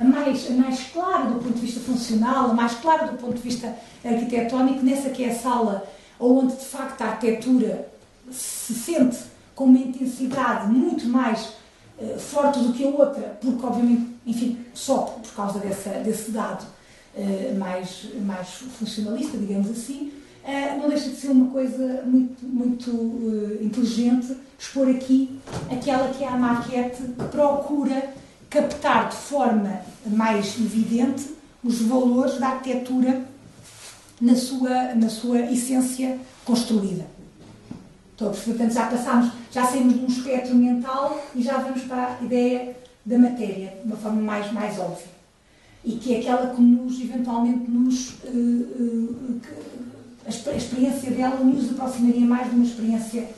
a, 0.00 0.04
mais, 0.04 0.50
a 0.50 0.54
mais 0.54 0.80
clara 0.92 1.30
do 1.30 1.38
ponto 1.38 1.54
de 1.54 1.60
vista 1.60 1.80
funcional, 1.80 2.50
a 2.50 2.54
mais 2.54 2.74
clara 2.74 3.08
do 3.08 3.18
ponto 3.18 3.34
de 3.34 3.42
vista 3.42 3.74
arquitetónico, 4.04 4.84
nessa 4.84 5.10
que 5.10 5.24
é 5.24 5.30
a 5.30 5.34
sala 5.34 5.86
onde, 6.18 6.56
de 6.56 6.64
facto, 6.64 7.02
a 7.02 7.06
arquitetura 7.06 7.88
se 8.30 8.74
sente 8.74 9.18
com 9.54 9.64
uma 9.64 9.78
intensidade 9.78 10.72
muito 10.72 11.06
mais 11.06 11.52
uh, 11.98 12.18
forte 12.18 12.58
do 12.60 12.72
que 12.72 12.84
a 12.84 12.88
outra, 12.88 13.38
porque, 13.40 13.66
obviamente, 13.66 14.06
enfim, 14.26 14.58
só 14.72 15.02
por 15.02 15.32
causa 15.34 15.58
dessa, 15.58 15.90
desse 16.00 16.30
dado 16.30 16.64
uh, 17.16 17.58
mais, 17.58 18.06
mais 18.24 18.48
funcionalista, 18.48 19.36
digamos 19.36 19.70
assim, 19.70 20.12
uh, 20.44 20.78
não 20.80 20.88
deixa 20.88 21.10
de 21.10 21.16
ser 21.16 21.28
uma 21.28 21.50
coisa 21.50 22.02
muito, 22.04 22.44
muito 22.44 22.90
inteligente 23.60 24.36
expor 24.58 24.88
aqui 24.88 25.38
aquela 25.70 26.08
que 26.08 26.24
é 26.24 26.28
a 26.28 26.36
maquete 26.36 27.02
que 27.02 27.24
procura 27.30 28.14
captar 28.48 29.08
de 29.08 29.16
forma 29.16 29.80
mais 30.06 30.56
evidente 30.58 31.34
os 31.62 31.80
valores 31.82 32.38
da 32.38 32.48
arquitetura 32.48 33.24
na 34.20 34.36
sua, 34.36 34.94
na 34.94 35.08
sua 35.08 35.40
essência 35.40 36.18
construída. 36.44 37.13
Estou 38.14 38.28
a 38.28 38.30
perceber, 38.30 38.58
portanto, 38.58 38.74
já 38.74 38.86
passámos, 38.86 39.32
já 39.50 39.66
saímos 39.66 39.94
de 39.94 40.00
um 40.00 40.06
espectro 40.06 40.54
mental 40.54 41.20
e 41.34 41.42
já 41.42 41.58
vamos 41.58 41.82
para 41.82 42.16
a 42.16 42.24
ideia 42.24 42.76
da 43.04 43.18
matéria, 43.18 43.74
de 43.82 43.86
uma 43.86 43.96
forma 43.96 44.22
mais, 44.22 44.52
mais 44.52 44.78
óbvia 44.78 45.14
e 45.84 45.92
que 45.96 46.14
é 46.14 46.20
aquela 46.20 46.54
que 46.54 46.60
nos, 46.60 46.98
eventualmente, 46.98 47.70
nos, 47.70 48.10
uh, 48.24 48.28
uh, 48.28 49.40
a 50.26 50.56
experiência 50.56 51.10
dela 51.10 51.36
nos 51.40 51.70
aproximaria 51.70 52.26
mais 52.26 52.48
de 52.48 52.56
uma 52.56 52.64
experiência 52.64 53.28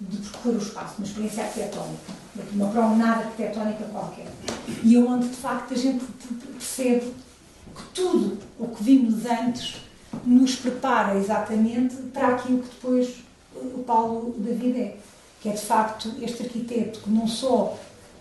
de 0.00 0.16
percorrer 0.16 0.54
o 0.56 0.62
espaço, 0.62 0.94
uma 0.96 1.06
experiência 1.06 1.44
arquitetónica, 1.44 2.12
uma 2.54 2.68
promenada 2.68 3.24
arquitetónica 3.26 3.84
qualquer. 3.92 4.26
E 4.82 4.96
é 4.96 4.98
onde, 4.98 5.28
de 5.28 5.36
facto, 5.36 5.74
a 5.74 5.76
gente 5.76 6.02
percebe 6.54 7.12
que 7.76 7.82
tudo 7.92 8.38
o 8.58 8.68
que 8.68 8.82
vimos 8.82 9.26
antes 9.26 9.76
nos 10.24 10.56
prepara 10.56 11.18
exatamente 11.18 11.96
para 12.14 12.28
aquilo 12.28 12.62
que 12.62 12.68
depois 12.68 13.16
o 13.62 13.84
Paulo 13.86 14.34
David 14.38 14.80
é, 14.80 14.96
que 15.40 15.48
é, 15.48 15.52
de 15.52 15.62
facto, 15.62 16.12
este 16.20 16.42
arquiteto 16.42 17.00
que 17.00 17.10
não 17.10 17.26
só 17.26 17.76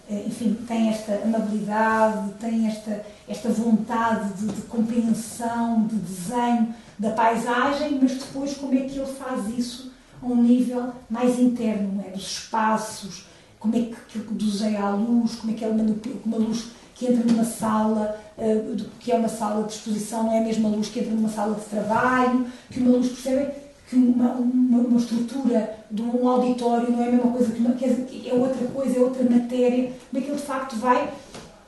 eh, 0.10 0.24
enfim, 0.26 0.58
tem 0.68 0.90
esta 0.90 1.22
amabilidade, 1.24 2.34
tem 2.40 2.68
esta, 2.68 3.06
esta 3.28 3.50
vontade 3.50 4.34
de, 4.34 4.48
de, 4.48 4.62
compreensão, 4.64 5.86
de 5.86 5.96
desenho 5.98 6.74
da 6.98 7.12
paisagem, 7.12 8.00
mas 8.02 8.14
depois 8.14 8.56
como 8.56 8.74
é 8.74 8.82
que 8.82 8.98
ele 8.98 9.14
faz 9.14 9.48
isso 9.56 9.92
a 10.22 10.26
um 10.26 10.42
nível 10.42 10.92
mais 11.10 11.38
interno, 11.38 12.04
é? 12.08 12.10
dos 12.10 12.24
espaços, 12.24 13.28
como 13.60 13.76
é 13.76 13.82
que, 13.82 14.20
que 14.20 14.34
desenha 14.34 14.84
a 14.84 14.90
luz, 14.96 15.36
como 15.36 15.54
é 15.54 15.56
que 15.56 15.64
ele 15.64 15.76
manipula 15.76 16.16
uma 16.26 16.38
luz 16.38 16.70
que 16.96 17.06
entra 17.06 17.32
numa 17.32 17.46
sala, 17.46 18.20
uh, 18.38 18.86
que 19.00 19.12
é 19.12 19.16
uma 19.16 19.30
sala 19.30 19.66
de 19.66 19.74
exposição, 19.74 20.24
não 20.24 20.34
é 20.34 20.40
a 20.40 20.44
mesma 20.44 20.68
luz 20.70 20.90
que 20.90 21.00
entra 21.00 21.14
numa 21.14 21.30
sala 21.30 21.56
de 21.56 21.66
trabalho, 21.66 22.48
que 22.70 22.80
uma 22.80 22.98
luz, 22.98 23.08
percebem? 23.10 23.50
Que 23.90 23.96
uma, 23.96 24.34
uma, 24.34 24.78
uma, 24.80 25.00
estrutura 25.00 25.78
de 25.90 26.02
um 26.04 26.28
auditório 26.28 26.92
não 26.92 27.04
é 27.04 27.08
a 27.08 27.12
mesma 27.12 27.32
coisa 27.32 27.52
que, 27.52 27.60
uma, 27.60 27.74
que 27.74 28.30
é 28.30 28.34
outra 28.34 28.68
coisa, 28.68 28.98
é 28.98 29.02
outra 29.02 29.24
matéria, 29.24 29.92
ele 30.14 30.32
de 30.32 30.38
facto 30.38 30.76
vai, 30.76 31.12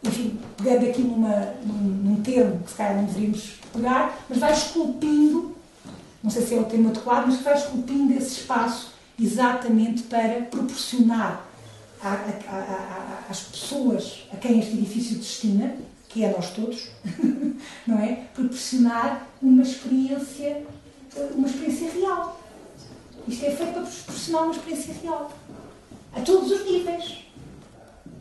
enfim, 0.04 0.40
pegando 0.56 0.88
aqui 0.88 1.02
numa, 1.02 1.54
num, 1.66 2.10
num 2.10 2.22
termo 2.22 2.60
que 2.60 2.70
se 2.70 2.78
calhar 2.78 2.98
não 2.98 3.06
deveríamos 3.06 3.54
pegar, 3.74 4.24
mas 4.30 4.38
vai 4.38 4.54
esculpindo, 4.54 5.56
não 6.24 6.30
sei 6.30 6.44
se 6.44 6.54
é 6.54 6.60
o 6.60 6.66
termo 6.66 6.90
adequado, 6.90 7.26
mas 7.26 7.42
vai 7.42 7.56
esculpindo 7.56 8.14
esse 8.14 8.42
espaço 8.42 8.94
exatamente 9.20 10.04
para 10.04 10.42
proporcionar 10.42 11.44
a, 12.04 12.08
a, 12.08 12.56
a, 12.56 13.32
às 13.32 13.42
pessoas 13.42 14.28
a 14.32 14.38
quem 14.38 14.60
este 14.60 14.74
edifício 14.74 15.18
destina, 15.18 15.76
que 16.08 16.24
é 16.24 16.32
nós 16.32 16.52
todos, 16.52 16.90
não 17.88 17.98
é? 17.98 18.26
Proporcionar 18.36 19.28
uma 19.42 19.64
experiência 19.64 20.62
uma 21.36 21.48
experiência 21.48 21.90
real. 21.92 22.40
Isto 23.28 23.46
é 23.46 23.52
feito 23.52 23.74
para 23.74 23.82
proporcionar 23.84 24.44
uma 24.44 24.54
experiência 24.54 24.94
real. 25.02 25.32
A 26.16 26.22
todos 26.22 26.52
os 26.52 26.66
níveis. 26.66 27.26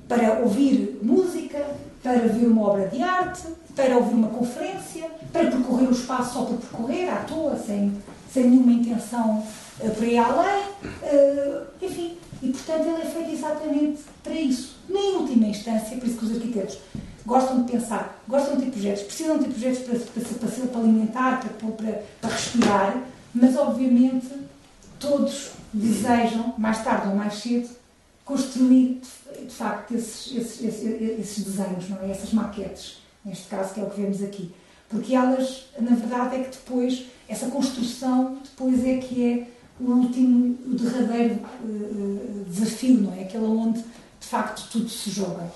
Para 0.09 0.41
ouvir 0.41 0.99
música, 1.03 1.65
para 2.03 2.19
ver 2.19 2.47
uma 2.47 2.69
obra 2.69 2.89
de 2.89 3.01
arte, 3.01 3.43
para 3.77 3.97
ouvir 3.97 4.15
uma 4.15 4.29
conferência, 4.29 5.09
para 5.33 5.51
percorrer 5.51 5.89
o 5.89 5.93
espaço 5.93 6.35
só 6.35 6.45
para 6.45 6.57
percorrer, 6.57 7.09
à 7.09 7.17
toa, 7.25 7.57
sem, 7.57 7.97
sem 8.33 8.49
nenhuma 8.49 8.73
intenção 8.73 9.39
uh, 9.81 9.91
para 9.91 10.07
ir 10.07 10.19
além. 10.19 10.65
Uh, 10.83 11.67
enfim, 11.81 12.17
e 12.43 12.49
portanto 12.49 12.87
ele 12.87 13.03
é 13.03 13.07
feito 13.07 13.31
exatamente 13.31 14.01
para 14.23 14.35
isso. 14.35 14.77
Em 14.89 15.17
última 15.17 15.47
instância, 15.47 15.97
por 15.97 16.09
isso 16.09 16.19
que 16.19 16.25
os 16.25 16.33
arquitetos 16.33 16.79
gostam 17.31 17.63
de 17.63 17.71
pensar, 17.71 18.21
gostam 18.27 18.57
de 18.57 18.65
ter 18.65 18.71
projetos, 18.73 19.03
precisam 19.05 19.39
de 19.39 19.45
ter 19.45 19.51
projetos 19.53 19.79
para, 19.79 19.99
para, 20.01 20.49
para, 20.49 20.67
para 20.67 20.81
alimentar, 20.81 21.41
para, 21.41 21.71
para, 21.71 22.03
para 22.21 22.31
respirar, 22.31 23.05
mas 23.33 23.57
obviamente 23.57 24.27
todos 24.99 25.53
desejam, 25.73 26.53
mais 26.59 26.83
tarde 26.83 27.07
ou 27.07 27.15
mais 27.15 27.35
cedo, 27.35 27.71
construir 28.25 29.01
de 29.41 29.55
facto 29.55 29.95
esses, 29.95 30.37
esses, 30.37 30.65
esses, 30.65 31.21
esses 31.21 31.45
desenhos, 31.45 31.89
não 31.89 32.03
é? 32.03 32.11
essas 32.11 32.33
maquetes, 32.33 33.01
neste 33.25 33.47
caso, 33.47 33.75
que 33.75 33.81
é 33.81 33.85
o 33.85 33.91
que 33.91 34.01
vemos 34.01 34.21
aqui. 34.25 34.53
Porque 34.89 35.15
elas, 35.15 35.67
na 35.79 35.95
verdade, 35.95 36.35
é 36.35 36.43
que 36.43 36.51
depois, 36.51 37.07
essa 37.29 37.47
construção, 37.47 38.39
depois 38.43 38.85
é 38.85 38.97
que 38.97 39.25
é 39.25 39.47
o 39.81 39.89
último, 39.89 40.59
o 40.67 40.75
derradeiro 40.75 41.39
uh, 41.63 42.45
desafio, 42.49 43.03
não 43.03 43.15
é? 43.15 43.23
Aquela 43.23 43.49
onde, 43.49 43.79
de 43.79 44.27
facto, 44.27 44.69
tudo 44.73 44.89
se 44.89 45.11
joga, 45.11 45.49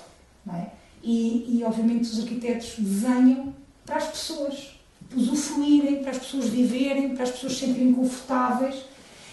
não 0.45 0.55
é? 0.55 0.71
E, 1.07 1.59
e, 1.59 1.63
obviamente, 1.63 2.09
os 2.09 2.19
arquitetos 2.19 2.73
desenham 2.79 3.53
para 3.85 3.97
as 3.97 4.07
pessoas 4.07 4.75
usufruírem, 5.15 6.01
para 6.01 6.09
as 6.09 6.17
pessoas 6.17 6.45
viverem, 6.45 7.13
para 7.13 7.25
as 7.25 7.29
pessoas 7.29 7.53
se 7.53 7.59
sentirem 7.59 7.93
confortáveis. 7.93 8.83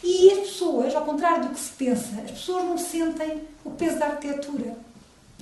E 0.04 0.32
as 0.32 0.38
pessoas, 0.40 0.94
ao 0.94 1.02
contrário 1.06 1.44
do 1.44 1.54
que 1.54 1.60
se 1.60 1.70
pensa, 1.72 2.20
as 2.22 2.30
pessoas 2.30 2.64
não 2.64 2.76
sentem 2.76 3.40
o 3.64 3.70
peso 3.70 3.98
da 3.98 4.08
arquitetura. 4.08 4.76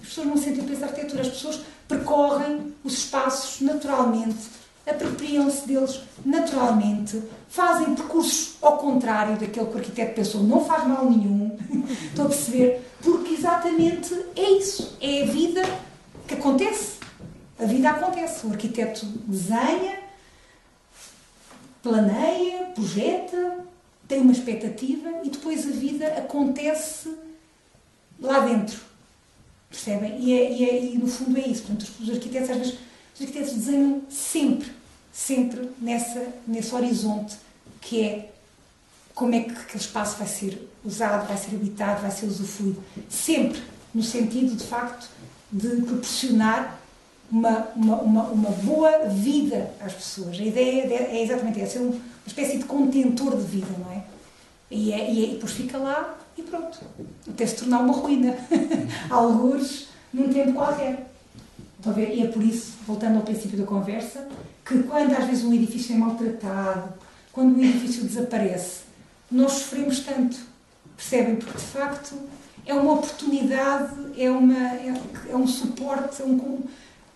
As 0.00 0.06
pessoas 0.06 0.28
não 0.28 0.36
sentem 0.36 0.62
o 0.62 0.66
peso 0.68 0.80
da 0.80 0.86
arquitetura, 0.86 1.22
as 1.22 1.28
pessoas 1.28 1.60
percorrem 1.88 2.74
os 2.84 2.92
espaços 2.92 3.60
naturalmente, 3.60 4.38
apropriam-se 4.86 5.66
deles 5.66 6.00
naturalmente, 6.24 7.20
fazem 7.48 7.92
percursos 7.96 8.54
ao 8.62 8.78
contrário 8.78 9.36
daquele 9.36 9.66
que 9.66 9.74
o 9.74 9.78
arquiteto 9.78 10.14
pensou, 10.14 10.44
não 10.44 10.64
faz 10.64 10.86
mal 10.86 11.10
nenhum. 11.10 11.58
Estou 12.06 12.26
a 12.26 12.28
perceber? 12.28 12.80
Porque 13.02 13.34
exatamente 13.34 14.14
é 14.36 14.50
isso, 14.52 14.96
é 15.00 15.24
a 15.24 15.26
vida 15.26 15.89
que 16.30 16.34
acontece. 16.34 16.98
A 17.58 17.64
vida 17.64 17.90
acontece. 17.90 18.46
O 18.46 18.50
arquiteto 18.50 19.04
desenha, 19.26 19.98
planeia, 21.82 22.66
projeta, 22.66 23.58
tem 24.06 24.20
uma 24.20 24.32
expectativa 24.32 25.20
e 25.24 25.30
depois 25.30 25.66
a 25.66 25.70
vida 25.70 26.06
acontece 26.06 27.12
lá 28.20 28.40
dentro. 28.40 28.78
Percebem? 29.68 30.20
E, 30.20 30.32
é, 30.32 30.52
e, 30.52 30.64
é, 30.64 30.84
e 30.84 30.98
no 30.98 31.08
fundo 31.08 31.36
é 31.36 31.46
isso. 31.46 31.62
Portanto, 31.62 31.90
os 32.00 32.10
arquitetos, 32.10 32.50
às 32.50 32.56
vezes, 32.58 32.78
os 33.14 33.20
arquitetos 33.20 33.52
desenham 33.52 34.02
sempre, 34.08 34.72
sempre 35.12 35.68
nessa, 35.80 36.26
nesse 36.46 36.74
horizonte 36.74 37.36
que 37.80 38.02
é 38.02 38.30
como 39.14 39.34
é 39.34 39.40
que 39.40 39.50
aquele 39.50 39.82
espaço 39.82 40.16
vai 40.16 40.26
ser 40.26 40.68
usado, 40.84 41.26
vai 41.26 41.36
ser 41.36 41.54
habitado, 41.56 42.02
vai 42.02 42.10
ser 42.10 42.26
usufruído. 42.26 42.82
Sempre 43.08 43.62
no 43.92 44.02
sentido, 44.02 44.54
de 44.54 44.64
facto, 44.64 45.08
de 45.52 45.82
proporcionar 45.82 46.80
uma, 47.30 47.68
uma, 47.76 47.96
uma, 47.96 48.22
uma 48.24 48.50
boa 48.50 49.08
vida 49.08 49.70
às 49.80 49.92
pessoas. 49.94 50.38
A 50.38 50.42
ideia 50.42 50.82
é 50.82 51.22
exatamente 51.22 51.60
essa, 51.60 51.78
é 51.78 51.82
uma 51.82 51.94
espécie 52.26 52.58
de 52.58 52.64
contentor 52.64 53.36
de 53.36 53.42
vida, 53.42 53.68
não 53.78 53.92
é? 53.92 54.02
E, 54.70 54.92
é, 54.92 55.10
e, 55.10 55.24
é, 55.24 55.28
e 55.28 55.34
depois 55.34 55.52
fica 55.52 55.78
lá 55.78 56.18
e 56.36 56.42
pronto. 56.42 56.78
Até 57.28 57.46
se 57.46 57.56
tornar 57.56 57.80
uma 57.80 57.92
ruína. 57.92 58.36
Alguns 59.10 59.88
num 60.12 60.32
tempo 60.32 60.54
qualquer. 60.54 61.10
Estão 61.76 61.92
a 61.92 61.94
ver? 61.94 62.14
E 62.14 62.22
é 62.22 62.26
por 62.26 62.42
isso, 62.42 62.74
voltando 62.86 63.16
ao 63.16 63.22
princípio 63.22 63.58
da 63.58 63.64
conversa, 63.64 64.28
que 64.64 64.82
quando 64.82 65.14
às 65.14 65.24
vezes 65.24 65.44
um 65.44 65.54
edifício 65.54 65.94
é 65.94 65.98
maltratado, 65.98 66.92
quando 67.32 67.56
um 67.56 67.64
edifício 67.64 68.04
desaparece, 68.04 68.82
nós 69.30 69.52
sofremos 69.52 70.00
tanto. 70.00 70.36
Percebem? 70.96 71.36
Porque 71.36 71.56
de 71.56 71.64
facto 71.64 72.14
é 72.70 72.74
uma 72.74 72.92
oportunidade, 72.92 73.92
é, 74.16 74.30
uma, 74.30 74.54
é, 74.54 74.94
é 75.28 75.36
um 75.36 75.46
suporte, 75.46 76.22
é 76.22 76.24
um, 76.24 76.62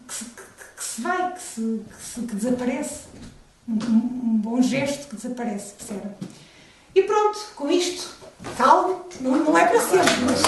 que, 0.06 0.12
se, 0.14 0.24
que, 0.24 0.43
que 0.76 0.85
se 0.85 1.01
vai, 1.01 1.32
que, 1.32 1.40
se, 1.40 1.85
que, 1.89 2.05
se, 2.05 2.20
que 2.22 2.35
desaparece. 2.35 3.05
Um, 3.68 3.72
um, 3.72 4.40
bom 4.43 4.60
gesto 4.60 5.09
que 5.09 5.16
desaparece, 5.16 5.74
percebem? 5.74 6.10
E 6.93 7.02
pronto, 7.05 7.39
com 7.55 7.70
isto, 7.70 8.14
calmo, 8.59 9.06
não, 9.20 9.36
não 9.36 9.56
é 9.56 9.66
para 9.66 9.81
sempre, 9.81 10.12
mas. 10.26 10.43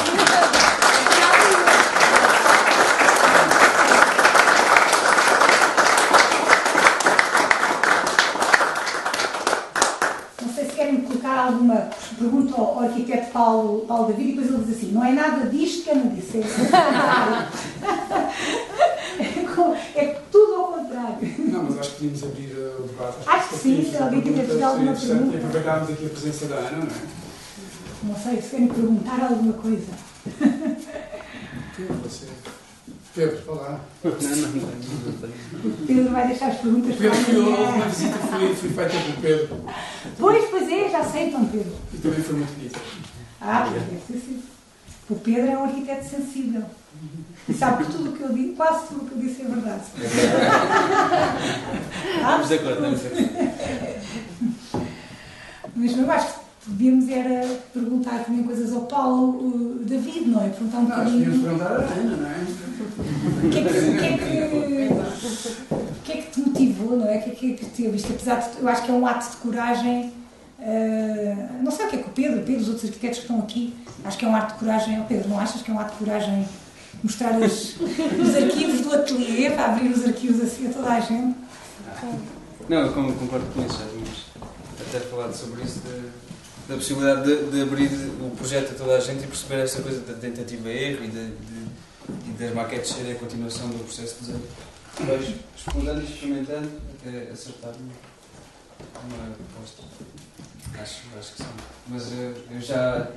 Não 10.43 10.53
sei 10.53 10.65
se 10.67 10.73
querem 10.73 11.01
colocar 11.03 11.47
alguma 11.47 11.91
pergunta 12.19 12.61
ao, 12.61 12.81
arquiteto 12.81 13.31
Paulo, 13.31 13.85
Paulo 13.87 14.07
David 14.09 14.31
e 14.31 14.35
depois 14.35 14.55
ele 14.55 14.65
diz 14.65 14.77
assim: 14.77 14.93
não 14.93 15.05
é 15.05 15.13
nada 15.13 15.49
disto 15.49 15.85
que 15.85 15.91
eu 15.91 15.97
não 15.97 16.09
disse. 16.09 16.41
É, 19.19 20.01
é 20.01 20.21
tudo 20.31 20.55
ao 20.55 20.65
contrário. 20.73 21.17
Não, 21.39 21.63
mas 21.63 21.79
acho 21.79 21.91
que 21.93 21.97
podíamos 21.97 22.23
abrir 22.23 22.53
uh, 22.53 22.83
o 22.83 22.87
debate. 22.87 23.17
Acho 23.27 23.49
que 23.49 23.57
sim, 23.57 23.91
se 23.91 23.97
alguém 23.97 24.21
quiser 24.21 24.47
fazer 24.47 24.63
alguma 24.63 24.95
aproveitarmos 25.57 25.91
aqui 25.91 26.07
a 26.07 26.09
presença 26.11 26.47
da 26.47 26.57
Ana, 26.57 26.79
não 26.79 26.87
é? 26.87 26.89
Não 28.03 28.17
sei 28.17 28.43
se 28.43 28.51
querem 28.51 28.69
perguntar 28.69 29.23
alguma 29.23 29.53
coisa. 29.55 29.93
Você. 32.05 32.27
Pedro, 33.15 33.43
olá. 33.49 33.81
Não, 34.05 34.11
não, 34.13 34.19
não. 34.21 35.87
Pedro 35.87 36.13
vai 36.13 36.27
deixar 36.29 36.49
as 36.49 36.59
perguntas 36.59 36.97
Pedro, 36.97 37.25
para 37.25 37.33
eu, 37.33 37.47
amanhã. 37.47 37.69
uma 37.75 37.87
visita 37.87 38.19
fui, 38.19 38.55
fui 38.55 38.69
feita 38.69 38.91
pelo 38.91 39.17
Pedro 39.23 39.65
Pois, 40.19 40.45
pois 40.51 40.69
é, 40.71 40.91
já 40.91 41.05
sei, 41.05 41.29
então, 41.29 41.45
Pedro. 41.47 41.73
e 41.95 41.97
também 41.99 42.21
foi 42.23 42.37
muito 42.37 42.55
bonita. 42.55 42.79
Ah, 43.41 43.69
pois 43.71 43.83
deve 43.83 44.01
ser 44.07 44.27
sim. 44.27 44.43
O 45.09 45.15
Pedro 45.17 45.51
é 45.51 45.57
um 45.59 45.65
arquiteto 45.65 46.05
sensível. 46.09 46.65
E 47.49 47.55
sabe 47.55 47.85
que 47.85 47.93
tudo 47.93 48.11
o 48.11 48.13
que 48.17 48.23
eu 48.23 48.33
disse, 48.33 48.53
quase 48.55 48.89
tudo 48.89 49.05
o 49.05 49.09
que 49.09 49.13
eu 49.15 49.19
disse 49.19 49.43
é 49.43 49.45
verdade. 49.45 49.83
Estamos 52.17 52.49
de 52.49 52.55
acordo, 52.55 52.75
estamos 52.75 53.01
de 53.01 53.07
acordo. 53.07 54.87
Mas 55.77 55.97
eu 55.97 56.11
acho 56.11 56.27
que 56.35 56.41
devíamos 56.69 57.09
era 57.09 57.47
perguntar 57.73 58.25
também 58.25 58.43
coisas 58.43 58.73
ao 58.73 58.83
Paulo 58.83 59.39
uh, 59.39 59.85
David, 59.85 60.29
não 60.29 60.43
é? 60.45 60.49
Perguntar 60.49 60.79
um 60.79 60.83
Não, 60.83 60.89
bocadinho. 60.91 61.43
perguntar 61.43 61.67
à 61.67 61.75
Ana, 61.77 62.17
não 62.17 62.29
é? 62.29 62.37
O 63.47 63.51
que 63.51 63.59
é 63.59 63.63
que, 63.63 63.69
que, 63.99 64.07
é 64.07 64.17
que, 64.17 66.03
que 66.05 66.13
é 66.13 66.17
que 66.23 66.31
te 66.31 66.41
motivou, 66.41 66.97
não 66.99 67.07
é? 67.09 67.19
O 67.19 67.23
que 67.23 67.31
é 67.31 67.35
que, 67.35 67.53
que 67.55 67.65
te 67.67 67.83
isto, 67.95 68.13
apesar 68.13 68.37
de, 68.41 68.59
eu 68.61 68.69
acho 68.69 68.83
que 68.85 68.91
é 68.91 68.95
um 68.95 69.07
ato 69.07 69.31
de 69.31 69.37
coragem. 69.37 70.13
uh, 70.59 71.63
não 71.63 71.71
sei 71.71 71.87
o 71.87 71.89
que 71.91 71.97
é 71.97 71.99
que 72.01 72.09
o 72.09 72.13
Pedro, 72.13 72.43
Pedro, 72.43 72.63
os 72.63 72.69
outros 72.69 72.87
arquitetos 72.87 73.19
que 73.19 73.25
estão 73.25 73.39
aqui, 73.41 73.75
acho 74.05 74.19
que 74.19 74.25
é 74.25 74.29
um 74.29 74.35
ato 74.37 74.55
de 74.55 74.59
coragem. 74.61 75.01
Oh, 75.01 75.05
Pedro, 75.05 75.29
não 75.29 75.39
achas 75.39 75.63
que 75.63 75.71
é 75.71 75.75
um 75.75 75.79
ato 75.81 75.93
de 75.93 75.99
coragem 76.05 76.49
mostrar 77.05 77.31
as- 77.43 77.77
os 77.81 78.35
arquivos 78.37 78.81
do 78.81 78.95
ateliê, 78.95 79.51
para 79.51 79.67
abrir 79.67 79.91
os 79.91 80.05
arquivos 80.05 80.41
assim 80.43 80.67
a 80.69 80.71
toda 80.73 80.91
a 80.91 81.01
gente? 81.01 81.37
Não, 82.69 82.79
eu 82.79 82.93
con- 82.93 83.13
concordo 83.13 83.47
com 83.55 83.61
isso, 83.65 83.79
até 84.81 85.01
falado 85.01 85.35
sobre 85.35 85.63
isso, 85.63 85.81
de- 85.81 86.27
da 86.69 86.75
possibilidade 86.75 87.23
de, 87.25 87.51
de 87.51 87.63
abrir 87.63 87.89
o 88.21 88.31
projeto 88.37 88.73
a 88.73 88.75
toda 88.75 88.97
a 88.97 89.01
gente 89.01 89.23
e 89.25 89.27
perceber 89.29 89.61
essa 89.63 89.83
coisa 89.83 90.01
da 90.01 90.15
tentativa 90.15 90.69
erro 90.69 91.05
e, 91.05 91.09
de, 91.09 91.33
e 92.29 92.33
das 92.39 92.53
maquetes 92.55 92.93
serem 92.93 93.13
a 93.13 93.15
continuação 93.17 93.69
do 93.69 93.85
processo 93.85 94.17
de 94.17 94.33
desenho. 94.33 94.43
Explorando 95.57 96.01
e 96.01 96.05
experimentando 96.05 96.71
até 97.01 97.31
acertar 97.31 97.73
uma, 97.75 99.37
proposta. 99.37 99.83
Acho, 100.81 101.03
acho 101.19 101.33
que 101.35 101.43
sim. 101.43 101.49
Mas 101.89 102.13
eh, 102.13 102.33
eu 102.51 102.61
já, 102.61 103.09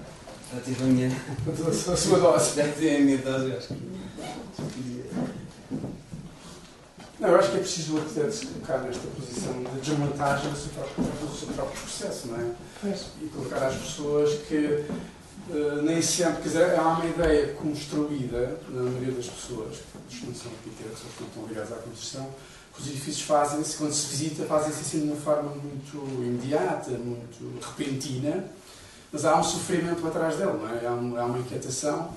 já 0.54 0.62
tive 0.64 0.84
a 0.84 0.88
minha. 0.88 1.10
A 1.92 1.96
sua 1.98 2.20
dose. 2.20 2.56
Já 2.56 2.72
tive 2.72 2.96
a 2.96 3.00
minha 3.00 3.18
dose, 3.18 3.50
eu 3.50 3.58
acho 3.58 3.68
que. 3.70 5.04
Não, 7.20 7.30
eu 7.30 7.36
acho 7.40 7.52
que 7.52 7.58
é 7.58 7.60
preciso 7.60 7.96
o 7.96 7.98
arquiteto 8.00 8.32
se 8.32 8.46
colocar 8.46 8.78
nesta 8.80 9.06
posição 9.10 9.54
de 9.62 9.82
desmontagem 9.82 10.50
do 10.52 10.58
seu 10.58 10.70
próprio, 10.72 11.04
do 11.04 11.38
seu 11.38 11.48
próprio 11.50 11.82
processo, 11.82 12.28
não 12.30 12.38
é? 12.40 12.52
Pois. 12.82 13.06
E 13.22 13.26
colocar 13.28 13.68
às 13.68 13.76
pessoas 13.76 14.34
que 14.48 14.86
eh, 15.52 15.82
nem 15.84 16.02
sempre, 16.02 16.44
quer 16.44 16.48
dizer, 16.50 16.80
há 16.80 16.82
uma 16.88 17.06
ideia 17.06 17.54
construída 17.56 18.58
na 18.70 18.84
maioria 18.84 19.12
das 19.14 19.28
pessoas, 19.28 19.78
que 20.10 20.26
não 20.26 20.34
são 20.34 20.50
arquitetos 20.52 21.02
ou 21.04 21.10
que 21.12 21.22
não 21.24 21.28
estão 21.30 21.46
ligados 21.48 21.72
à 21.74 21.76
construção, 21.76 22.30
que 22.74 22.82
os 22.82 22.88
edifícios 22.88 23.22
fazem-se, 23.24 23.76
quando 23.76 23.92
se 23.92 24.08
visita, 24.08 24.46
fazem-se 24.46 24.80
assim 24.80 25.00
de 25.02 25.08
uma 25.12 25.18
forma 25.18 25.50
muito 25.56 25.98
imediata, 26.24 26.92
muito 26.92 27.60
repentina, 27.62 28.46
mas 29.12 29.26
há 29.26 29.36
um 29.38 29.44
sofrimento 29.44 30.08
atrás 30.08 30.38
dele, 30.38 30.54
não 30.54 30.70
é? 30.70 30.86
Há, 30.88 30.92
um- 30.92 31.18
há 31.20 31.26
uma 31.26 31.40
inquietação 31.40 32.12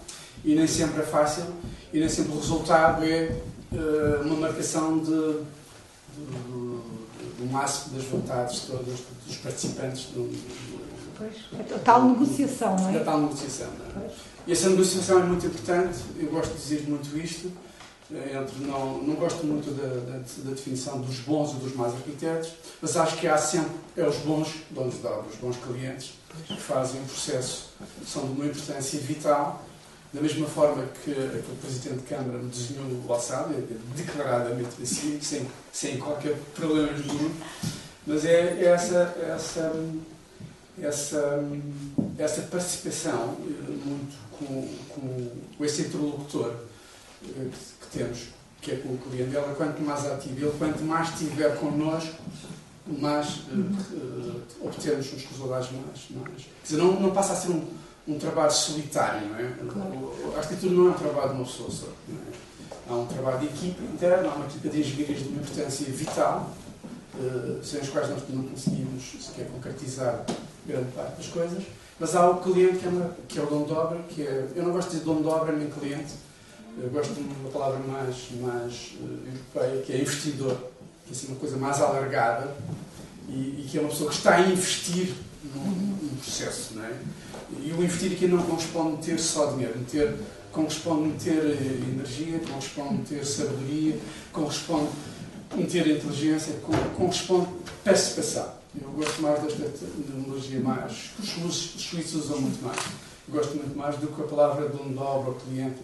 e 0.44 0.54
nem 0.54 0.66
sempre 0.68 1.00
é 1.02 1.04
fácil 1.04 1.44
e 1.92 1.98
nem 1.98 2.08
sempre 2.08 2.32
o 2.32 2.36
resultado 2.38 3.02
é 3.04 3.40
uma 4.24 4.36
marcação 4.36 4.98
de, 4.98 5.10
do, 5.10 5.44
do 7.38 7.52
máximo 7.52 7.96
das 7.96 8.04
vontades 8.06 8.60
todas 8.60 9.00
dos 9.26 9.36
participantes 9.36 10.06
do, 10.06 10.30
Pois. 11.16 11.70
A 11.70 11.78
tal 11.78 12.04
negociação, 12.04 12.76
não 12.76 12.88
é? 12.88 12.98
tal 13.00 13.20
negociação. 13.20 13.68
não 13.94 14.02
é? 14.02 14.10
E 14.46 14.52
essa 14.52 14.68
negociação 14.70 15.20
é 15.20 15.22
muito 15.22 15.46
importante, 15.46 15.98
eu 16.18 16.28
gosto 16.28 16.52
de 16.52 16.60
dizer 16.60 16.88
muito 16.88 17.16
isto, 17.16 17.52
eh, 18.12 18.40
entre 18.40 18.64
não, 18.64 18.98
não 18.98 19.14
gosto 19.14 19.46
muito 19.46 19.70
da, 19.70 19.86
da, 19.86 20.18
da 20.18 20.50
definição 20.50 21.00
dos 21.00 21.20
bons 21.20 21.52
e 21.52 21.56
dos 21.56 21.76
maus 21.76 21.94
arquitetos, 21.94 22.54
mas 22.80 22.96
acho 22.96 23.16
que 23.18 23.28
há 23.28 23.38
sempre 23.38 23.70
é 23.96 24.04
os 24.06 24.16
bons 24.16 24.48
donos 24.70 25.00
de 25.00 25.06
obra, 25.06 25.26
os 25.30 25.36
bons 25.36 25.56
clientes, 25.56 26.14
que 26.46 26.60
fazem 26.60 27.00
o 27.00 27.04
processo, 27.04 27.70
são 28.06 28.26
de 28.26 28.32
uma 28.32 28.46
importância 28.46 28.98
vital, 28.98 29.62
da 30.12 30.20
mesma 30.20 30.46
forma 30.46 30.84
que 31.02 31.10
aquele 31.10 31.58
Presidente 31.60 32.00
de 32.00 32.06
Câmara 32.06 32.38
me 32.38 32.50
desenhou 32.50 32.84
o 33.06 33.12
alçado, 33.12 33.54
é 33.54 33.62
declaradamente 33.96 34.82
assim, 34.82 35.18
sem, 35.20 35.46
sem 35.72 35.98
qualquer 35.98 36.36
problema 36.54 36.92
nenhum, 36.92 37.30
mas 38.06 38.24
é, 38.24 38.58
é 38.60 38.64
essa, 38.64 39.16
essa, 39.22 39.72
essa, 40.82 41.44
essa 42.18 42.42
participação 42.42 43.36
eh, 43.40 43.70
muito 43.86 44.16
com, 44.32 44.68
com, 45.56 45.64
esse 45.64 45.82
interlocutor 45.82 46.56
eh, 47.24 47.48
que, 47.80 47.98
temos, 47.98 48.28
que 48.60 48.72
é 48.72 48.76
com 48.76 48.90
o 48.90 48.98
cliente. 48.98 49.34
Ela, 49.34 49.54
quanto 49.54 49.80
mais 49.80 50.04
ativo, 50.04 50.44
ele, 50.44 50.58
quanto 50.58 50.82
mais 50.82 51.08
estiver 51.10 51.56
connosco, 51.58 52.22
mais 52.86 53.42
eh, 53.48 53.54
eh, 53.94 54.40
obtemos 54.60 55.12
os 55.12 55.24
resultados 55.24 55.70
mais. 55.70 56.10
mais. 56.10 56.42
Quer 56.42 56.64
dizer, 56.64 56.76
não, 56.76 57.00
não 57.00 57.12
passa 57.12 57.32
a 57.32 57.36
ser 57.36 57.50
um, 57.50 57.64
um 58.08 58.18
trabalho 58.18 58.50
solitário, 58.50 59.28
não 59.28 59.38
é? 59.38 59.42
O- 59.74 60.32
A 60.34 60.38
arquitetura 60.38 60.72
não 60.74 60.86
é 60.88 60.90
um 60.90 60.94
trabalho 60.94 61.28
de 61.30 61.34
uma 61.36 61.44
pessoa 61.44 61.70
só. 61.70 61.86
É? 61.86 62.32
Há 62.90 62.94
um 62.94 63.06
trabalho 63.06 63.38
de 63.38 63.46
equipa 63.46 63.82
interna, 63.82 64.28
há 64.30 64.34
uma 64.34 64.46
equipa 64.46 64.68
de 64.68 64.80
engenharias 64.80 65.20
de 65.20 65.28
uma 65.28 65.40
importância 65.42 65.86
vital, 65.86 66.50
eh, 67.20 67.60
sem 67.62 67.80
as 67.80 67.88
quais 67.88 68.10
nós 68.10 68.22
não 68.28 68.42
conseguimos 68.44 69.02
sequer 69.24 69.46
concretizar 69.48 70.24
grande 70.66 70.90
parte 70.92 71.16
das 71.16 71.26
coisas. 71.28 71.62
Mas 72.00 72.16
há 72.16 72.28
o 72.28 72.40
cliente 72.40 72.78
que 72.78 72.86
é, 72.86 72.88
uma- 72.88 73.16
que 73.28 73.38
é 73.38 73.42
o 73.42 73.46
dono 73.46 73.66
de 73.66 73.72
obra, 73.72 73.98
que 74.08 74.22
é, 74.22 74.48
eu 74.56 74.62
não 74.64 74.72
gosto 74.72 74.88
de 74.88 74.94
dizer 74.94 75.04
dono 75.04 75.20
de 75.22 75.28
obra 75.28 75.52
nem 75.54 75.70
cliente, 75.70 76.12
eu 76.82 76.88
gosto 76.90 77.12
de 77.14 77.20
uma 77.20 77.50
palavra 77.50 77.78
mais, 77.86 78.16
mais 78.40 78.94
eh, 79.00 79.28
europeia, 79.54 79.82
que 79.82 79.92
é 79.92 80.00
investidor, 80.00 80.56
que 81.06 81.10
é 81.10 81.12
assim, 81.12 81.26
uma 81.28 81.36
coisa 81.36 81.56
mais 81.56 81.80
alargada 81.80 82.52
e, 83.28 83.32
e 83.62 83.68
que 83.70 83.78
é 83.78 83.80
uma 83.80 83.90
pessoa 83.90 84.10
que 84.10 84.16
está 84.16 84.34
a 84.36 84.40
investir 84.40 85.14
num, 85.54 85.60
num 85.70 86.16
processo. 86.16 86.74
Não 86.74 86.84
é? 86.84 86.92
E 87.60 87.72
o 87.72 87.82
investir 87.82 88.12
aqui 88.12 88.26
não 88.26 88.42
corresponde 88.42 88.96
meter 88.96 89.18
só 89.18 89.46
dinheiro, 89.52 89.78
meter, 89.78 90.14
corresponde 90.52 91.08
meter 91.08 91.38
eh, 91.38 91.92
energia, 91.92 92.40
corresponde 92.48 92.94
meter 92.94 93.24
sabedoria, 93.26 93.98
corresponde 94.32 94.88
meter 95.54 95.86
inteligência, 95.86 96.54
co- 96.62 96.72
corresponde 96.96 97.48
participação. 97.84 98.48
Eu 98.80 98.88
gosto 98.90 99.20
mais 99.20 99.42
desta 99.42 99.68
terminologia 99.78 100.60
mais. 100.60 101.10
Os 101.18 101.54
suíços 101.82 102.24
usam 102.24 102.40
muito 102.40 102.62
mais. 102.64 102.78
Gosto 103.28 103.54
muito 103.56 103.76
mais 103.76 103.96
do 103.96 104.06
que 104.08 104.22
a 104.22 104.24
palavra 104.24 104.68
de 104.68 104.76
um 104.82 104.92
dobra 104.92 105.28
ao 105.30 105.34
cliente. 105.34 105.76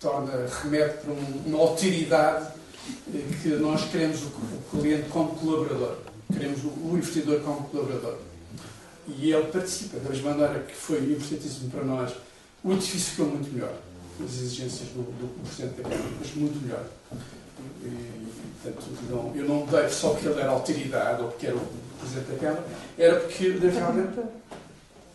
Torna, 0.00 0.32
remete 0.62 0.98
para 1.04 1.12
uma 1.46 1.58
alteridade 1.58 2.48
que 3.42 3.48
nós 3.50 3.84
queremos 3.90 4.20
o 4.22 4.78
cliente 4.80 5.08
como 5.10 5.28
colaborador. 5.36 5.98
Queremos 6.32 6.58
o 6.64 6.96
investidor 6.96 7.40
como 7.42 7.68
colaborador. 7.68 8.16
E 9.08 9.32
ele 9.32 9.46
participa 9.48 9.98
da 9.98 10.10
mesma 10.10 10.30
maneira 10.30 10.60
que 10.60 10.74
foi 10.74 10.98
importantíssimo 10.98 11.70
para 11.70 11.84
nós. 11.84 12.12
O 12.62 12.72
edifício 12.72 13.10
ficou 13.10 13.26
muito 13.26 13.52
melhor. 13.52 13.74
As 14.22 14.34
exigências 14.34 14.88
do, 14.90 15.02
do 15.02 15.42
Presidente 15.44 15.82
da 15.82 15.88
Câmara, 15.88 16.10
mas 16.20 16.34
muito 16.34 16.62
melhor. 16.62 16.84
E, 17.82 18.32
portanto, 18.62 18.86
não, 19.10 19.34
eu 19.34 19.48
não 19.48 19.66
dei 19.66 19.88
só 19.88 20.10
porque 20.10 20.28
ele 20.28 20.40
era 20.40 20.50
alteridade 20.50 21.22
ou 21.22 21.28
porque 21.28 21.46
era 21.46 21.56
o 21.56 21.68
Presidente 21.98 22.30
da 22.32 22.38
Câmara, 22.38 22.64
era 22.96 23.20
porque 23.20 23.48
realmente 23.48 24.20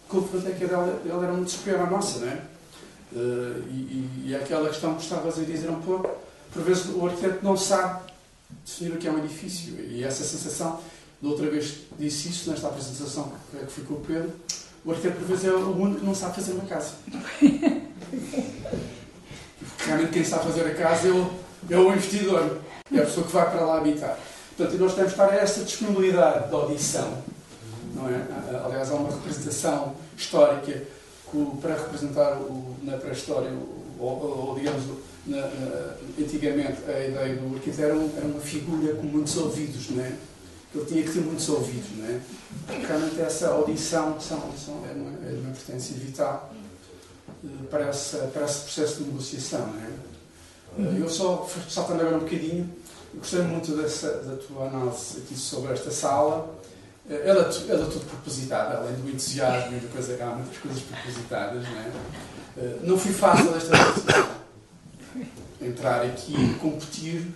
confrontei 0.07 0.53
que 0.53 0.64
ele, 0.64 0.73
ele 1.05 1.23
era 1.23 1.34
muito 1.34 1.51
superior 1.51 1.84
à 1.84 1.89
nossa, 1.89 2.19
não 2.19 2.27
é? 2.30 2.41
Uh, 3.14 3.64
e, 3.69 4.26
e, 4.26 4.35
aquela 4.35 4.68
questão 4.68 4.95
que 4.95 5.03
estavas 5.03 5.39
a 5.39 5.43
dizer 5.43 5.69
um 5.69 5.81
pouco, 5.81 6.09
por 6.51 6.61
vezes 6.64 6.88
o 6.93 7.05
arquiteto 7.05 7.39
não 7.41 7.55
sabe 7.55 8.01
definir 8.65 8.93
o 8.93 8.97
que 8.97 9.07
é 9.07 9.11
um 9.11 9.19
edifício. 9.19 9.73
E 9.80 10.03
essa 10.03 10.23
sensação, 10.23 10.80
da 11.22 11.30
outra 11.30 11.49
vez 11.49 11.80
disse 11.98 12.30
isso 12.30 12.49
nesta 12.49 12.68
apresentação 12.68 13.31
que 13.52 13.81
com 13.81 13.95
o 13.95 14.02
Pedro, 14.02 14.31
o 14.85 14.91
arquiteto 14.91 15.18
por 15.18 15.27
vezes 15.27 15.45
é 15.45 15.52
o 15.52 15.76
único 15.76 15.99
que 15.99 16.06
não 16.06 16.15
sabe 16.15 16.35
fazer 16.35 16.53
uma 16.53 16.65
casa. 16.65 16.94
Realmente 19.85 20.11
quem 20.11 20.23
sabe 20.23 20.45
fazer 20.45 20.68
a 20.68 20.76
casa 20.76 21.07
é 21.07 21.11
o, 21.11 21.31
é 21.69 21.77
o 21.77 21.91
investidor, 21.94 22.60
é 22.94 22.99
a 22.99 23.06
pessoa 23.06 23.26
que 23.26 23.34
vai 23.34 23.49
para 23.49 23.65
lá 23.65 23.77
habitar. 23.77 24.18
Portanto, 24.56 24.77
nós 24.80 24.95
temos 24.95 25.14
que 25.14 25.19
estar 25.19 25.34
a 25.34 25.35
essa 25.35 25.64
disponibilidade 25.64 26.48
de 26.49 26.53
audição, 26.53 27.22
não 27.94 28.10
é? 28.10 28.26
Aliás, 28.65 28.91
há 28.91 28.95
uma 28.95 29.11
representação 29.11 29.95
histórica 30.18 30.84
para 31.61 31.76
representar 31.76 32.38
o, 32.38 32.76
na 32.84 32.98
pré-história, 32.98 33.52
ou, 33.99 34.49
ou, 34.49 34.56
digamos, 34.56 34.84
na, 35.26 35.41
na, 35.41 35.95
antigamente 36.19 36.77
a 36.88 37.06
ideia 37.06 37.35
do 37.35 37.56
arquiteto 37.56 37.81
era, 37.81 37.94
era, 37.94 38.26
uma 38.26 38.39
figura 38.39 38.95
com 38.95 39.03
muitos 39.03 39.35
ouvidos, 39.38 39.89
não 39.91 40.03
é? 40.03 40.14
Ele 40.77 40.85
tinha 40.85 41.03
que 41.03 41.11
ter 41.11 41.21
muitos 41.21 41.49
ouvidos, 41.49 41.89
não 41.97 42.05
é? 42.05 42.21
Realmente 42.85 43.19
essa 43.19 43.47
audição 43.49 44.19
são, 44.21 44.51
são, 44.55 44.85
é, 44.87 44.93
uma, 44.93 45.09
é 45.27 45.33
uma 45.39 45.49
importância 45.49 45.95
vital 45.95 46.53
eh, 47.43 47.47
para, 47.69 47.85
essa, 47.85 48.17
para 48.27 48.45
esse 48.45 48.59
processo 48.61 48.97
de 48.97 49.03
negociação, 49.05 49.65
não 49.65 49.81
é? 49.81 49.89
Eh, 50.79 51.01
eu 51.01 51.09
só, 51.09 51.49
saltando 51.67 52.01
agora 52.01 52.17
um 52.17 52.19
bocadinho, 52.19 52.69
gostei 53.15 53.41
muito 53.41 53.75
dessa, 53.75 54.19
da 54.19 54.35
tua 54.35 54.67
análise 54.67 55.17
aqui 55.17 55.35
sobre 55.35 55.73
esta 55.73 55.89
sala. 55.89 56.55
Eh, 57.09 57.23
ela, 57.25 57.41
ela 57.41 57.87
é 57.87 57.89
tudo 57.89 58.05
propositada, 58.05 58.77
além 58.77 58.95
do 58.97 59.09
entusiasmo 59.09 59.77
e 59.77 59.79
da 59.79 59.87
coisa, 59.87 60.23
há 60.23 60.35
muitas 60.35 60.57
coisas 60.57 60.83
propositadas, 60.83 61.63
não 61.63 61.79
é? 61.79 61.91
Não 62.83 62.97
foi 62.97 63.13
fácil 63.13 63.55
esta 63.55 63.75
decisão. 63.75 64.37
Entrar 65.59 66.03
aqui 66.03 66.33
e 66.33 66.53
competir 66.55 67.27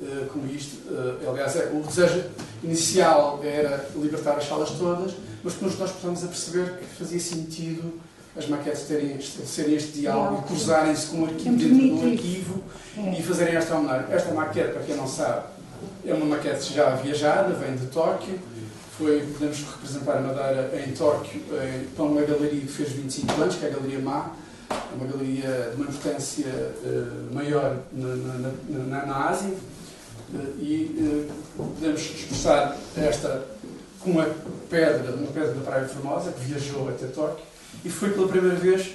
uh, 0.00 0.26
com 0.26 0.46
isto. 0.46 0.76
Uh, 0.88 1.30
aliás, 1.30 1.56
é, 1.56 1.70
o 1.72 1.82
desejo 1.86 2.24
inicial 2.62 3.40
era 3.42 3.88
libertar 3.96 4.36
as 4.36 4.46
salas 4.46 4.70
todas, 4.70 5.12
mas 5.42 5.54
depois 5.54 5.78
nós 5.78 5.90
começamos 5.90 6.24
a 6.24 6.26
perceber 6.28 6.78
que 6.78 6.84
fazia 6.86 7.20
sentido 7.20 8.00
as 8.36 8.48
maquetes 8.48 8.82
terem, 8.82 9.20
serem 9.20 9.74
este 9.74 9.92
diálogo 9.92 10.42
e 10.44 10.48
cruzarem-se 10.48 11.06
com 11.06 11.22
o 11.22 11.24
arquivo 11.24 11.56
dentro 11.56 11.96
do 11.96 12.10
arquivo 12.10 12.62
é. 12.96 13.18
e 13.18 13.22
fazerem 13.22 13.56
esta 13.56 13.76
homenagem. 13.76 14.06
Esta 14.10 14.32
maquete, 14.32 14.72
para 14.72 14.82
quem 14.82 14.96
não 14.96 15.06
sabe, 15.06 15.46
é 16.04 16.14
uma 16.14 16.26
maquete 16.26 16.72
já 16.72 16.94
viajada, 16.96 17.54
vem 17.54 17.76
de 17.76 17.86
Tóquio. 17.86 18.38
Foi, 18.96 19.20
podemos 19.32 19.62
representar 19.62 20.18
a 20.18 20.20
Madeira 20.20 20.84
em 20.86 20.92
Tóquio 20.92 21.40
em, 21.40 21.86
para 21.86 22.04
uma 22.04 22.20
galeria 22.20 22.60
que 22.60 22.68
fez 22.68 22.90
25 22.90 23.40
anos, 23.40 23.56
que 23.56 23.64
é 23.64 23.68
a 23.68 23.72
Galeria 23.72 23.98
Má, 23.98 24.32
é 24.70 24.94
uma 24.94 25.06
galeria 25.06 25.70
de 25.70 25.76
uma 25.76 25.90
importância 25.90 26.46
uh, 26.46 27.34
maior 27.34 27.78
na, 27.92 28.14
na, 28.14 28.52
na, 28.68 29.06
na 29.06 29.28
Ásia. 29.28 29.54
E 30.58 30.96
uh, 30.98 31.32
podemos 31.56 32.00
expressar 32.00 32.76
esta 32.96 33.44
com 34.00 34.12
uma 34.12 34.26
pedra, 34.68 35.14
uma 35.14 35.26
pedra 35.26 35.52
da 35.52 35.60
Praia 35.60 35.86
Formosa, 35.86 36.32
que 36.32 36.44
viajou 36.44 36.88
até 36.88 37.06
Tóquio 37.06 37.44
e 37.84 37.90
foi 37.90 38.10
pela 38.10 38.28
primeira 38.28 38.56
vez, 38.56 38.94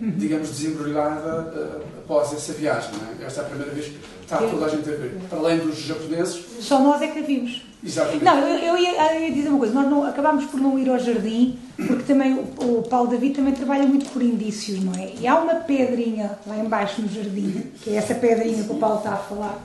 digamos, 0.00 0.48
desembrulhada 0.50 1.42
uh, 1.42 1.82
após 1.98 2.32
essa 2.32 2.52
viagem. 2.52 2.90
É? 3.20 3.24
Esta 3.24 3.42
é 3.42 3.44
a 3.44 3.48
primeira 3.48 3.72
vez 3.72 3.86
que 3.86 3.98
está 4.22 4.38
toda 4.38 4.66
a 4.66 4.68
gente 4.68 4.88
a 4.88 4.92
ver. 4.92 5.20
Para 5.28 5.38
além 5.38 5.58
dos 5.58 5.78
japoneses. 5.78 6.44
Só 6.60 6.80
nós 6.80 7.00
é 7.02 7.08
que 7.08 7.18
a 7.18 7.22
vimos. 7.22 7.62
Exatamente. 7.84 8.24
Não, 8.24 8.38
eu, 8.38 8.58
eu, 8.58 8.76
ia, 8.76 9.14
eu 9.14 9.20
ia, 9.22 9.32
dizer 9.32 9.48
uma 9.48 9.58
coisa, 9.58 9.74
nós 9.74 9.88
não, 9.88 10.04
acabámos 10.04 10.44
por 10.46 10.60
não 10.60 10.78
ir 10.78 10.88
ao 10.88 10.98
jardim, 10.98 11.58
porque 11.76 12.02
também 12.02 12.34
o, 12.34 12.78
o, 12.78 12.82
Paulo 12.82 13.08
David 13.08 13.34
também 13.34 13.54
trabalha 13.54 13.86
muito 13.86 14.10
por 14.10 14.22
indícios, 14.22 14.82
não 14.82 14.92
é? 14.94 15.12
E 15.20 15.26
há 15.26 15.38
uma 15.38 15.54
pedrinha 15.56 16.38
lá 16.46 16.58
embaixo 16.58 17.00
no 17.00 17.08
jardim, 17.08 17.70
que 17.82 17.90
é 17.90 17.96
essa 17.96 18.14
pedrinha 18.14 18.64
que 18.64 18.72
o 18.72 18.76
Paulo 18.76 18.98
está 18.98 19.12
a 19.12 19.18
falar, 19.18 19.56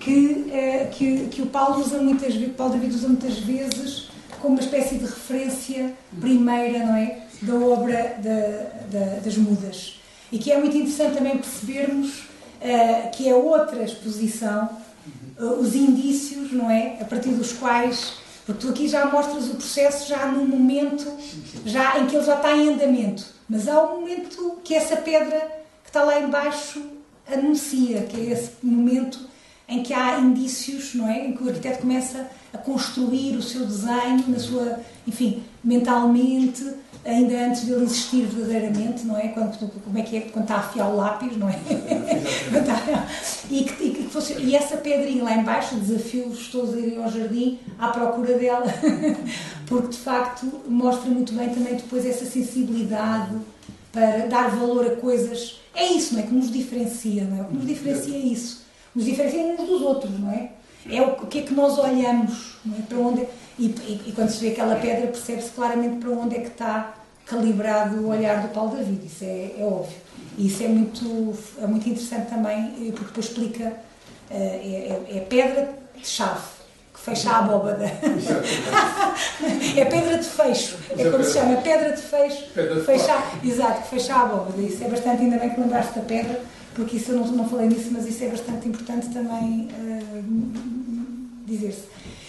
que, 0.00 0.50
eh, 0.52 0.90
que, 0.92 1.28
que 1.28 1.42
o 1.42 1.46
Paulo 1.46 1.80
usa 1.80 1.98
muitas 1.98 2.34
Paulo 2.56 2.74
David 2.74 2.94
usa 2.94 3.08
muitas 3.08 3.38
vezes 3.38 4.08
como 4.40 4.54
uma 4.54 4.62
espécie 4.62 4.96
de 4.96 5.04
referência 5.04 5.94
primeira, 6.20 6.80
não 6.80 6.94
é? 6.94 7.26
da 7.42 7.54
obra 7.54 8.16
da, 8.18 8.98
da, 8.98 9.20
das 9.20 9.36
mudas. 9.36 10.00
E 10.30 10.38
que 10.38 10.50
é 10.50 10.58
muito 10.58 10.76
interessante 10.76 11.16
também 11.16 11.36
percebermos 11.36 12.20
uh, 12.20 13.10
que 13.12 13.28
é 13.28 13.34
outra 13.34 13.82
exposição, 13.82 14.68
uh, 15.38 15.44
os 15.60 15.74
indícios, 15.74 16.52
não 16.52 16.70
é? 16.70 16.98
A 17.00 17.04
partir 17.04 17.30
dos 17.30 17.52
quais. 17.52 18.14
Porque 18.44 18.60
tu 18.60 18.70
aqui 18.70 18.88
já 18.88 19.06
mostras 19.06 19.48
o 19.48 19.54
processo 19.54 20.08
já 20.08 20.26
num 20.26 20.46
momento 20.46 21.12
já 21.64 21.98
em 21.98 22.06
que 22.06 22.16
ele 22.16 22.24
já 22.24 22.36
está 22.36 22.56
em 22.56 22.72
andamento. 22.72 23.26
Mas 23.48 23.68
há 23.68 23.82
um 23.82 24.00
momento 24.00 24.58
que 24.62 24.74
essa 24.74 24.96
pedra 24.96 25.40
que 25.82 25.90
está 25.90 26.04
lá 26.04 26.20
embaixo 26.20 26.82
anuncia, 27.30 28.02
que 28.02 28.20
é 28.20 28.32
esse 28.32 28.52
momento 28.62 29.18
em 29.68 29.82
que 29.82 29.92
há 29.92 30.20
indícios, 30.20 30.94
não 30.94 31.08
é? 31.08 31.26
Em 31.26 31.36
que 31.36 31.42
o 31.42 31.48
arquiteto 31.48 31.80
começa 31.80 32.30
a 32.52 32.58
construir 32.58 33.36
o 33.36 33.42
seu 33.42 33.66
desenho 33.66 34.24
na 34.28 34.38
sua, 34.38 34.80
enfim, 35.06 35.42
mentalmente, 35.62 36.64
ainda 37.04 37.46
antes 37.46 37.64
de 37.64 37.72
ele 37.72 37.84
existir 37.84 38.26
verdadeiramente, 38.26 39.04
não 39.04 39.16
é? 39.16 39.28
Quando, 39.28 39.56
como 39.82 39.98
é 39.98 40.02
que 40.02 40.16
é? 40.16 40.20
Quando 40.22 40.44
está 40.44 40.56
a 40.56 40.58
afiar 40.60 40.88
o 40.88 40.96
lápis, 40.96 41.36
não 41.36 41.48
é? 41.48 41.58
e, 43.50 43.64
que, 43.64 43.84
e, 43.84 43.90
que 43.90 44.02
fosse, 44.04 44.34
e 44.34 44.54
essa 44.54 44.76
pedrinha 44.76 45.24
lá 45.24 45.36
embaixo, 45.36 45.76
desafio-vos 45.76 46.48
todos 46.48 46.74
a 46.74 46.78
irem 46.78 47.02
ao 47.02 47.10
jardim 47.10 47.58
à 47.78 47.88
procura 47.88 48.38
dela, 48.38 48.66
porque 49.66 49.88
de 49.88 49.98
facto 49.98 50.46
mostra 50.68 51.10
muito 51.10 51.32
bem 51.32 51.48
também 51.48 51.74
depois 51.74 52.04
essa 52.06 52.24
sensibilidade 52.24 53.36
para 53.92 54.26
dar 54.26 54.50
valor 54.50 54.86
a 54.86 54.96
coisas. 54.96 55.60
É 55.74 55.92
isso, 55.92 56.14
não 56.14 56.20
é? 56.20 56.26
Que 56.26 56.34
nos 56.34 56.50
diferencia, 56.50 57.24
não 57.24 57.38
é? 57.38 57.42
O 57.42 57.44
que 57.46 57.54
nos 57.54 57.66
diferencia 57.66 58.14
é 58.14 58.20
isso. 58.20 58.65
Nos 58.96 59.04
diferencia 59.04 59.42
uns 59.42 59.68
dos 59.68 59.82
outros, 59.82 60.18
não 60.18 60.32
é? 60.32 60.48
É 60.90 61.02
o, 61.02 61.10
o 61.10 61.26
que 61.26 61.40
é 61.40 61.42
que 61.42 61.52
nós 61.52 61.78
olhamos, 61.78 62.56
não 62.64 62.78
é? 62.78 62.80
Para 62.80 62.98
onde 62.98 63.26
e, 63.58 63.66
e, 63.66 64.02
e, 64.06 64.12
quando 64.12 64.30
se 64.30 64.40
vê 64.40 64.52
aquela 64.52 64.76
pedra, 64.76 65.06
percebe-se 65.06 65.50
claramente 65.50 65.96
para 65.96 66.10
onde 66.10 66.36
é 66.36 66.40
que 66.40 66.48
está 66.48 66.94
calibrado 67.26 67.96
o 67.96 68.08
olhar 68.08 68.40
do 68.42 68.48
Paulo 68.48 68.76
David, 68.76 69.04
isso 69.04 69.24
é, 69.24 69.52
é 69.58 69.64
óbvio. 69.64 69.96
E 70.38 70.46
isso 70.46 70.62
é 70.62 70.68
muito, 70.68 71.34
é 71.60 71.66
muito 71.66 71.88
interessante 71.88 72.30
também, 72.30 72.74
eh, 72.80 72.92
porque 72.92 73.06
depois 73.06 73.26
explica, 73.26 73.72
eh, 74.30 74.94
é, 75.10 75.14
é, 75.14 75.16
é 75.18 75.20
pedra 75.20 75.70
de 75.94 76.06
chave, 76.06 76.46
que 76.94 77.00
fecha 77.00 77.30
a 77.30 77.38
abóbada. 77.38 77.84
é 79.76 79.84
pedra 79.84 80.18
de 80.18 80.26
fecho, 80.26 80.76
é 80.96 81.10
como 81.10 81.24
se 81.24 81.32
chama, 81.32 81.52
é 81.52 81.60
pedra 81.62 81.92
de 81.92 82.02
fecho, 82.02 82.44
fecha, 82.84 83.22
exato, 83.42 83.82
que 83.82 83.88
fecha 83.88 84.14
a 84.14 84.22
abóbada. 84.22 84.60
Isso 84.60 84.84
é 84.84 84.88
bastante, 84.88 85.22
ainda 85.22 85.38
bem 85.38 85.50
que 85.50 85.60
lembraste 85.60 85.98
da 85.98 86.04
pedra, 86.04 86.40
porque 86.76 86.98
isso 86.98 87.10
eu 87.10 87.18
não, 87.18 87.26
não 87.28 87.48
falei 87.48 87.68
nisso, 87.68 87.88
mas 87.90 88.06
isso 88.06 88.22
é 88.22 88.28
bastante 88.28 88.68
importante 88.68 89.08
também 89.08 89.68
uh, 89.72 91.46
dizer-se. 91.46 91.84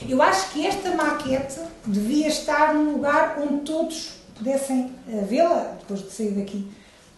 Eu 0.07 0.21
acho 0.21 0.51
que 0.51 0.65
esta 0.65 0.95
maquete 0.95 1.59
devia 1.85 2.29
estar 2.29 2.73
num 2.73 2.93
lugar 2.93 3.37
onde 3.39 3.65
todos 3.65 4.13
pudessem 4.37 4.93
uh, 5.07 5.25
vê-la 5.25 5.75
depois 5.79 6.01
de 6.01 6.11
sair 6.11 6.31
daqui, 6.31 6.65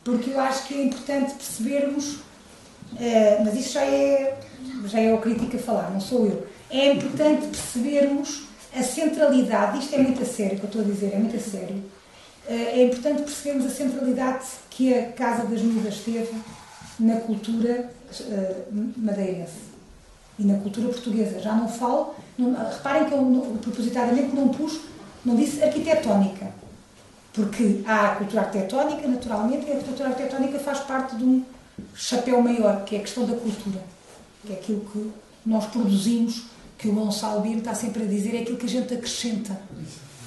porque 0.03 0.31
eu 0.31 0.39
acho 0.39 0.65
que 0.65 0.73
é 0.73 0.85
importante 0.85 1.35
percebermos, 1.35 2.13
uh, 2.13 3.45
mas 3.45 3.53
isso 3.53 3.73
já 3.73 3.85
é, 3.85 4.39
já 4.85 4.99
é 4.99 5.13
o 5.13 5.19
crítico 5.19 5.55
a 5.55 5.59
falar, 5.59 5.91
não 5.91 6.01
sou 6.01 6.25
eu. 6.25 6.47
É 6.71 6.93
importante 6.93 7.45
percebermos 7.45 8.45
a 8.75 8.81
centralidade, 8.81 9.79
isto 9.79 9.93
é 9.93 9.99
muito 9.99 10.21
a 10.23 10.25
sério, 10.25 10.55
o 10.55 10.59
que 10.59 10.63
eu 10.63 10.67
estou 10.67 10.81
a 10.81 10.85
dizer, 10.85 11.13
é 11.13 11.17
muito 11.19 11.35
a 11.35 11.39
sério. 11.39 11.83
É 12.47 12.83
importante 12.83 13.21
percebermos 13.21 13.65
a 13.67 13.69
centralidade 13.69 14.45
que 14.71 14.91
a 14.91 15.11
Casa 15.11 15.45
das 15.45 15.61
Mudas 15.61 15.97
teve 15.99 16.31
na 16.99 17.15
cultura 17.17 17.89
madeirense 18.97 19.69
e 20.37 20.43
na 20.43 20.57
cultura 20.59 20.89
portuguesa. 20.89 21.39
Já 21.39 21.53
não 21.53 21.67
falo, 21.67 22.15
não, 22.37 22.53
reparem 22.53 23.05
que 23.05 23.13
eu 23.13 23.57
propositadamente 23.61 24.35
não 24.35 24.49
pus, 24.49 24.79
não 25.23 25.35
disse 25.35 25.61
arquitetónica, 25.63 26.47
porque 27.33 27.81
há 27.85 28.11
a 28.11 28.15
cultura 28.15 28.41
arquitetónica, 28.41 29.07
naturalmente, 29.07 29.67
e 29.67 29.73
a 29.73 29.79
cultura 29.79 30.09
arquitetónica 30.09 30.59
faz 30.59 30.79
parte 30.79 31.15
de 31.15 31.23
um 31.23 31.43
chapéu 31.93 32.41
maior, 32.41 32.83
que 32.83 32.95
é 32.95 32.99
a 32.99 33.01
questão 33.01 33.25
da 33.25 33.35
cultura, 33.35 33.81
que 34.45 34.53
é 34.53 34.55
aquilo 34.55 34.81
que 34.91 35.11
nós 35.45 35.65
produzimos 35.67 36.43
que 36.77 36.87
o 36.87 36.93
Gonçalo 36.93 37.41
Biro 37.41 37.59
está 37.59 37.75
sempre 37.75 38.03
a 38.03 38.05
dizer 38.05 38.35
é 38.35 38.41
aquilo 38.41 38.57
que 38.57 38.65
a 38.65 38.69
gente 38.69 38.93
acrescenta. 38.93 39.59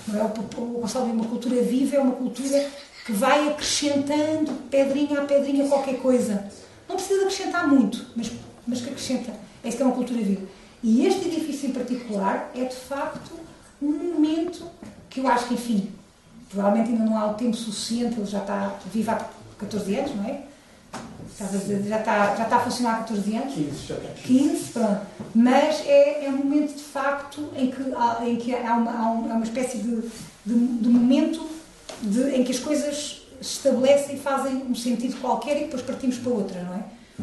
Não 0.07 0.21
é? 0.21 0.25
O, 0.25 0.81
Gonçalo 0.81 1.07
Biro, 1.07 1.19
uma 1.19 1.29
cultura 1.29 1.63
viva, 1.63 1.97
é 1.97 2.01
uma 2.01 2.13
cultura 2.13 2.71
que 3.05 3.13
vai 3.13 3.49
acrescentando 3.49 4.53
pedrinha 4.71 5.21
a 5.21 5.25
pedrinha 5.25 5.69
qualquer 5.69 5.99
coisa. 5.99 6.45
Não 6.89 6.97
precisa 6.97 7.23
acrescentar 7.23 7.67
muito, 7.67 8.07
mas, 8.15 8.31
mas 8.67 8.81
que 8.81 8.91
acrescenta. 8.91 9.33
É 9.65 9.69
isso 9.69 9.77
que 9.77 9.83
é 9.83 9.87
uma 9.87 9.95
cultura 9.95 10.21
viva. 10.21 10.47
E 10.83 11.07
este 11.07 11.29
edifício 11.29 11.69
em 11.69 11.73
particular 11.73 12.51
é 12.55 12.65
de 12.65 12.75
facto 12.75 13.33
um 13.81 14.15
momento 14.15 14.67
que 15.09 15.21
eu 15.21 15.29
acho 15.29 15.47
que, 15.47 15.55
enfim, 15.55 15.91
provavelmente 16.51 16.91
ainda 16.91 17.05
não 17.05 17.19
há 17.19 17.31
o 17.31 17.35
tempo 17.35 17.57
suficiente, 17.57 18.19
ele 18.19 18.27
já 18.27 18.39
está 18.39 18.77
vivo 18.93 19.11
há 19.11 19.29
14 19.59 19.95
anos, 19.97 20.17
não 20.17 20.25
é? 20.25 20.43
Já 21.39 21.99
está, 21.99 22.37
já 22.37 22.45
está 22.45 22.57
a 22.57 22.61
funcionar 22.61 22.95
há 22.95 22.99
14 22.99 23.37
anos? 23.37 23.55
15, 23.55 23.87
já 23.87 23.95
está 23.95 24.09
15, 24.23 24.73
pronto. 24.73 25.01
Mas 25.35 25.87
é, 25.87 26.27
é 26.27 26.29
um 26.29 26.37
momento 26.37 26.77
de 26.77 26.83
facto 26.83 27.49
em 27.57 27.71
que 27.71 27.83
há, 27.97 28.19
em 28.27 28.37
que 28.37 28.55
há, 28.55 28.75
uma, 28.75 28.93
há 28.93 29.11
uma 29.11 29.45
espécie 29.45 29.79
de, 29.79 30.03
de, 30.45 30.55
de 30.55 30.89
momento 30.89 31.49
de, 32.03 32.37
em 32.37 32.45
que 32.45 32.53
as 32.53 32.59
coisas 32.59 33.23
se 33.41 33.59
estabelecem 33.59 34.17
e 34.17 34.19
fazem 34.19 34.57
um 34.69 34.75
sentido 34.75 35.21
qualquer 35.21 35.57
e 35.57 35.65
depois 35.65 35.83
partimos 35.83 36.19
para 36.19 36.33
outra, 36.33 36.63
não 36.63 36.75
é? 36.75 36.83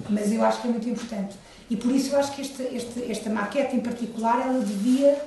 Mas 0.09 0.31
eu 0.31 0.43
acho 0.43 0.61
que 0.61 0.67
é 0.67 0.71
muito 0.71 0.87
importante. 0.87 1.35
E 1.69 1.75
por 1.75 1.91
isso 1.91 2.13
eu 2.13 2.19
acho 2.19 2.33
que 2.33 2.41
este, 2.41 2.63
este, 2.63 3.11
esta 3.11 3.29
maquete 3.29 3.75
em 3.75 3.79
particular, 3.79 4.41
ela 4.41 4.59
devia 4.59 5.21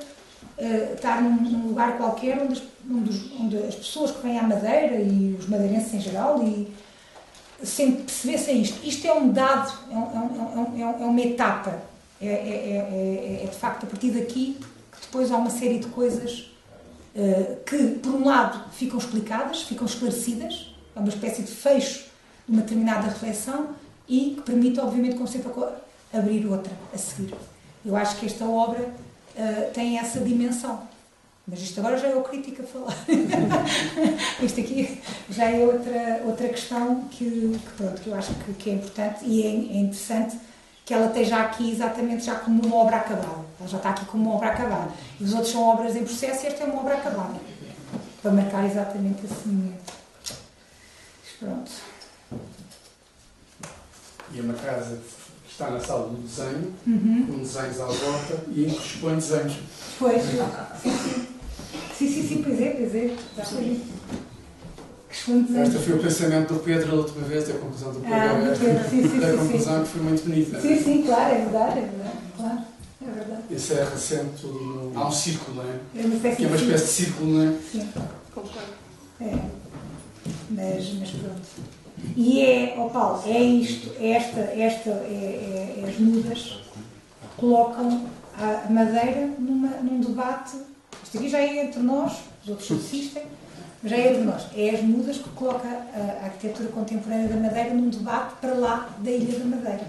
uh, 0.59 0.95
estar 0.95 1.23
num, 1.23 1.35
num, 1.35 1.69
lugar 1.69 1.97
qualquer 1.97 2.41
onde 2.43 2.55
as, 2.55 2.63
onde, 2.91 3.33
onde 3.41 3.57
as, 3.59 3.75
pessoas 3.75 4.11
que 4.11 4.23
vêm 4.23 4.39
à 4.39 4.43
Madeira 4.43 4.97
e 4.97 5.37
os 5.39 5.49
madeirenses 5.49 5.95
em 5.95 6.01
geral 6.01 6.43
e 6.43 6.73
sempre 7.65 8.03
percebessem 8.03 8.63
isto. 8.63 8.85
Isto 8.85 9.07
é 9.07 9.15
um 9.15 9.31
dado, 9.31 9.73
é, 9.91 9.95
um, 9.95 10.81
é, 10.81 10.87
um, 10.87 11.03
é 11.03 11.07
uma 11.07 11.21
etapa. 11.21 11.81
É, 12.21 13.43
é, 13.43 13.49
de 13.51 13.57
facto 13.57 13.83
a 13.83 13.87
partir 13.89 14.13
daqui 14.13 14.57
que 14.93 15.01
depois 15.01 15.33
há 15.33 15.37
uma 15.37 15.51
série 15.51 15.81
de 15.81 15.89
coisas 15.89 16.52
que, 17.67 17.77
por 18.03 18.15
um 18.15 18.25
lado, 18.25 18.71
ficam 18.73 18.99
explicadas, 18.99 19.63
ficam 19.63 19.87
esclarecidas, 19.87 20.75
é 20.97 20.99
uma 20.99 21.09
espécie 21.09 21.43
de 21.43 21.51
fecho 21.51 22.05
de 22.47 22.53
uma 22.53 22.63
determinada 22.63 23.09
reflexão 23.09 23.71
e 24.09 24.35
que 24.37 24.43
permite, 24.43 24.81
obviamente, 24.81 25.17
como 25.17 25.29
sempre, 25.29 25.51
abrir 26.13 26.47
outra 26.47 26.73
a 26.93 26.99
seguir. 26.99 27.35
Eu 27.85 27.97
acho 27.97 28.17
que 28.17 28.27
esta 28.27 28.45
obra 28.45 28.81
uh, 28.83 29.71
tem 29.73 29.99
essa 29.99 30.21
dimensão. 30.21 30.91
Mas 31.47 31.61
isto 31.61 31.81
agora 31.81 31.99
já 31.99 32.09
é 32.09 32.15
o 32.15 32.23
crítico 32.23 32.63
a 32.63 32.65
falar. 32.65 32.97
isto 34.41 34.61
aqui 34.61 35.01
já 35.29 35.51
é 35.51 35.65
outra, 35.65 36.23
outra 36.25 36.49
questão 36.49 37.03
que, 37.11 37.25
que, 37.25 37.71
pronto, 37.77 38.01
que 38.01 38.09
eu 38.09 38.15
acho 38.15 38.33
que, 38.35 38.53
que 38.55 38.71
é 38.71 38.75
importante 38.75 39.25
e 39.25 39.43
é, 39.43 39.49
é, 39.49 39.81
interessante 39.81 40.39
que 40.85 40.93
ela 40.93 41.07
esteja 41.07 41.43
aqui 41.43 41.71
exatamente 41.71 42.25
já 42.25 42.37
como 42.37 42.65
uma 42.65 42.77
obra 42.77 42.97
acabada. 42.97 43.45
Ela 43.59 43.69
já 43.69 43.77
está 43.77 43.91
aqui 43.91 44.05
como 44.07 44.25
uma 44.25 44.37
obra 44.37 44.49
acabada. 44.49 44.91
E 45.21 45.25
os 45.25 45.33
outros 45.33 45.53
são 45.53 45.63
obras 45.63 45.95
em 45.97 46.05
processo 46.05 46.45
e 46.45 46.49
esta 46.49 46.65
é 46.65 46.67
uma 46.67 46.81
obra 46.81 46.95
acabada. 46.95 47.41
Para 48.21 48.31
marcar 48.33 48.65
exatamente 48.65 49.25
esse 49.25 49.49
momento. 49.49 49.93
Mas 51.23 51.33
pronto. 51.39 51.71
E 54.33 54.39
é 54.39 54.43
uma 54.43 54.55
casa 54.55 54.99
está 55.53 55.71
na 55.71 55.81
sala 55.81 56.09
do 56.09 56.17
desenho, 56.23 56.75
uhum. 56.87 57.27
com 57.27 57.39
desenhos 57.39 57.81
à 57.81 57.85
volta 57.85 58.45
e 58.49 58.65
em 58.65 58.71
que 58.71 58.87
expõe 58.87 59.15
desenhos. 59.17 59.59
Pois, 59.99 60.23
sim, 60.23 60.91
sim. 60.91 61.29
Sim, 61.97 62.09
sim, 62.09 62.29
sim, 62.29 62.43
pois 62.43 62.61
é, 62.61 62.71
pois 62.71 62.95
é. 62.95 63.17
Exatamente. 63.37 63.83
Este 65.13 65.79
foi 65.79 65.95
o 65.95 66.03
pensamento 66.03 66.55
do 66.55 66.61
Pedro 66.61 66.91
da 66.91 66.97
última 66.97 67.29
vez, 67.29 67.49
a 67.51 67.53
conclusão 67.53 67.93
do 67.93 68.01
Pedro. 68.01 68.15
Ah, 68.15 68.51
esta, 68.51 68.65
Pedro, 68.65 68.89
sim, 68.89 69.09
sim, 69.09 69.25
a 69.25 69.37
conclusão 69.37 69.77
sim. 69.77 69.83
que 69.83 69.89
foi 69.89 70.03
muito 70.03 70.25
bonita. 70.25 70.61
Sim, 70.61 70.83
sim, 70.83 71.03
claro, 71.03 71.35
é 71.35 71.39
verdade, 71.39 71.79
é 71.79 71.83
verdade. 71.83 72.19
Claro, 72.35 72.59
é 73.03 73.11
verdade. 73.11 73.43
Isso 73.51 73.73
é 73.75 73.85
recente, 73.85 74.47
no... 74.47 74.93
há 74.95 75.09
um 75.09 75.13
círculo, 75.13 75.57
não 75.59 75.65
é? 75.65 75.77
É 76.03 76.07
uma 76.07 76.15
espécie, 76.15 76.37
que 76.37 76.45
é 76.45 76.47
uma 76.47 76.57
espécie 76.57 76.85
de 76.85 76.91
círculo, 76.91 77.31
não 77.31 77.43
é? 77.43 77.59
Sim, 77.71 77.89
concordo. 78.35 78.73
É. 79.21 79.39
Mas, 80.51 80.95
mas 80.95 81.11
pronto. 81.11 81.41
E 82.17 82.41
é, 82.41 82.75
oh 82.79 82.89
Paulo, 82.89 83.23
é 83.27 83.39
isto, 83.39 83.93
esta, 84.01 84.41
esta, 84.41 84.91
é, 84.91 85.77
é, 85.79 85.83
é 85.85 85.89
as 85.89 85.99
mudas 85.99 86.63
colocam 87.37 88.07
a 88.39 88.71
Madeira 88.71 89.31
numa, 89.39 89.69
num 89.83 90.01
debate, 90.01 90.57
isto 91.05 91.19
aqui 91.19 91.29
já 91.29 91.39
é 91.39 91.67
entre 91.67 91.81
nós, 91.81 92.13
os 92.43 92.49
outros 92.49 92.73
assistem, 92.73 93.25
já 93.85 93.97
é 93.97 94.13
entre 94.13 94.23
nós. 94.23 94.47
É 94.55 94.71
as 94.71 94.83
mudas 94.83 95.19
que 95.19 95.29
coloca 95.31 95.69
a, 95.69 96.25
arquitetura 96.25 96.69
contemporânea 96.71 97.29
da 97.29 97.37
Madeira 97.37 97.75
num 97.75 97.91
debate 97.91 98.35
para 98.41 98.55
lá 98.55 98.91
da 98.99 99.11
Ilha 99.11 99.39
da 99.39 99.45
Madeira. 99.45 99.87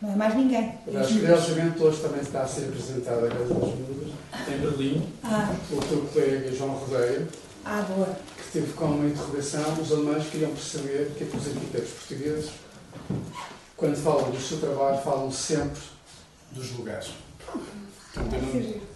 Não 0.00 0.12
é 0.12 0.16
mais 0.16 0.34
ninguém. 0.34 0.74
Acho 0.94 1.14
que 1.14 1.20
curiosamente 1.20 1.82
hoje 1.82 2.00
também 2.00 2.20
está 2.20 2.42
a 2.42 2.46
ser 2.46 2.64
apresentada 2.64 3.26
a 3.26 3.30
Casa 3.30 3.54
das 3.54 3.74
Mudas, 3.74 4.12
em 4.48 4.60
Berlim, 4.60 5.06
ah. 5.24 5.54
pelo 5.68 5.80
teu 5.82 6.00
colega 6.12 6.52
João 6.54 6.70
Rodeio. 6.70 7.28
Ah, 7.64 7.84
boa 7.88 8.16
teve 8.56 8.72
como 8.72 8.94
uma 8.94 9.06
interrogação, 9.06 9.80
os 9.80 9.92
alemães 9.92 10.30
queriam 10.30 10.50
perceber 10.50 11.12
que, 11.16 11.24
é 11.24 11.26
que 11.26 11.36
os 11.36 11.46
arquitetos 11.46 11.90
portugueses, 11.90 12.50
quando 13.76 13.96
falam 13.96 14.30
do 14.30 14.40
seu 14.40 14.58
trabalho, 14.58 14.98
falam 15.02 15.30
sempre 15.30 15.82
dos 16.52 16.72
lugares. 16.72 17.10
É 18.16 18.20
um 18.20 18.28
tema, 18.28 18.46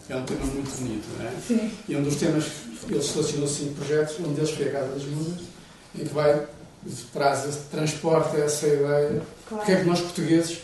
é 0.09 0.17
um 0.17 0.25
tema 0.25 0.47
muito 0.47 0.79
bonito, 0.79 1.07
não 1.19 1.27
é? 1.27 1.33
Sim. 1.47 1.71
E 1.87 1.95
um 1.95 2.03
dos 2.03 2.17
temas, 2.17 2.45
ele 2.89 3.03
selecionou 3.03 3.49
cinco 3.49 3.75
projetos, 3.75 4.19
um 4.21 4.33
deles 4.33 4.51
foi 4.51 4.69
a 4.69 4.73
Casa 4.73 4.93
das 4.93 5.05
Mudas, 5.05 5.43
em 5.95 6.05
que 6.05 6.15
vai, 6.15 6.47
traz, 7.13 7.59
transporta 7.71 8.37
essa 8.39 8.67
ideia. 8.67 9.23
Claro. 9.49 9.65
Porque 9.65 9.73
é 9.73 9.77
que 9.77 9.85
nós 9.85 10.01
portugueses, 10.01 10.61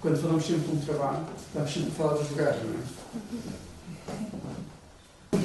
quando 0.00 0.20
falamos 0.20 0.46
sempre 0.46 0.68
de 0.68 0.76
um 0.76 0.80
trabalho, 0.80 1.26
estamos 1.46 1.72
sempre 1.72 1.90
a 1.90 1.94
falar 1.94 2.14
dos 2.14 2.30
lugares, 2.30 2.62
não 2.62 2.74
é? 2.74 2.98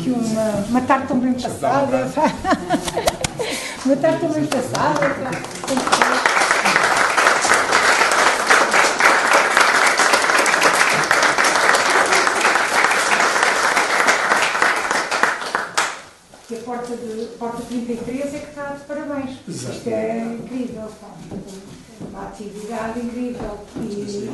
que 0.03 0.09
uma, 0.11 0.49
uma 0.69 0.81
tarde 0.81 1.07
tão 1.07 1.19
bem 1.19 1.33
passada. 1.33 2.11
uma 3.85 3.95
tarde 3.95 4.19
tão 4.19 4.29
bem 4.31 4.45
passada. 4.45 5.15
E 16.53 16.55
a 16.55 16.59
porta, 17.43 17.57
de, 17.63 17.63
porta 17.63 17.63
33 17.63 18.35
é 18.35 18.39
que 18.39 18.49
está 18.49 18.73
de 18.73 18.85
parabéns. 18.85 19.37
Exato. 19.47 19.75
Isto 19.75 19.89
é 19.89 20.23
incrível. 20.23 20.89
Uma 22.09 22.27
atividade 22.27 22.99
incrível 22.99 23.59
e, 23.77 23.79
e, 23.79 24.33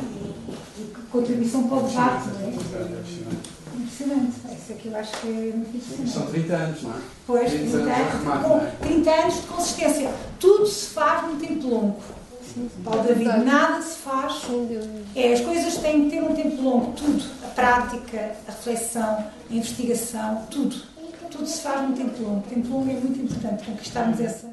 e 0.78 0.92
contribuição 1.10 1.68
para 1.68 1.78
o 1.78 1.82
debate. 1.88 2.28
Não 2.28 2.40
é? 2.40 3.80
impressionante. 3.80 4.32
Isso 4.52 4.72
aqui 4.72 4.88
eu 4.88 4.96
acho 4.96 5.12
que 5.20 5.28
é 5.28 5.52
muito 5.54 5.76
impressionante. 5.76 6.10
São 6.10 6.26
30 6.26 6.54
anos, 6.54 6.82
não 6.82 6.90
é? 6.90 6.94
Pois, 7.26 7.50
30, 7.50 7.70
30 7.70 7.90
anos, 7.90 8.42
com 8.42 8.86
30 8.86 9.10
anos 9.10 9.34
de 9.34 9.40
consistência. 9.42 10.10
Tudo 10.38 10.66
se 10.66 10.86
faz 10.86 11.26
num 11.26 11.38
tempo 11.38 11.68
longo. 11.68 12.00
Paulo 12.84 13.04
David, 13.04 13.44
nada 13.44 13.80
se 13.80 13.98
faz. 13.98 14.42
É, 15.14 15.32
as 15.32 15.40
coisas 15.40 15.76
têm 15.78 16.04
que 16.04 16.16
ter 16.16 16.22
um 16.22 16.34
tempo 16.34 16.60
longo, 16.60 16.92
tudo. 16.92 17.22
A 17.44 17.48
prática, 17.48 18.36
a 18.48 18.50
reflexão, 18.50 19.24
a 19.50 19.54
investigação, 19.54 20.46
tudo. 20.50 20.99
Tudo 21.30 21.46
se 21.46 21.60
faz 21.62 21.88
num 21.88 21.94
tempo 21.94 22.22
longo. 22.22 22.38
O 22.40 22.50
tempo 22.50 22.68
longo 22.68 22.90
é 22.90 22.94
muito 22.94 23.20
importante, 23.20 23.64
conquistarmos 23.64 24.20
essa, 24.20 24.48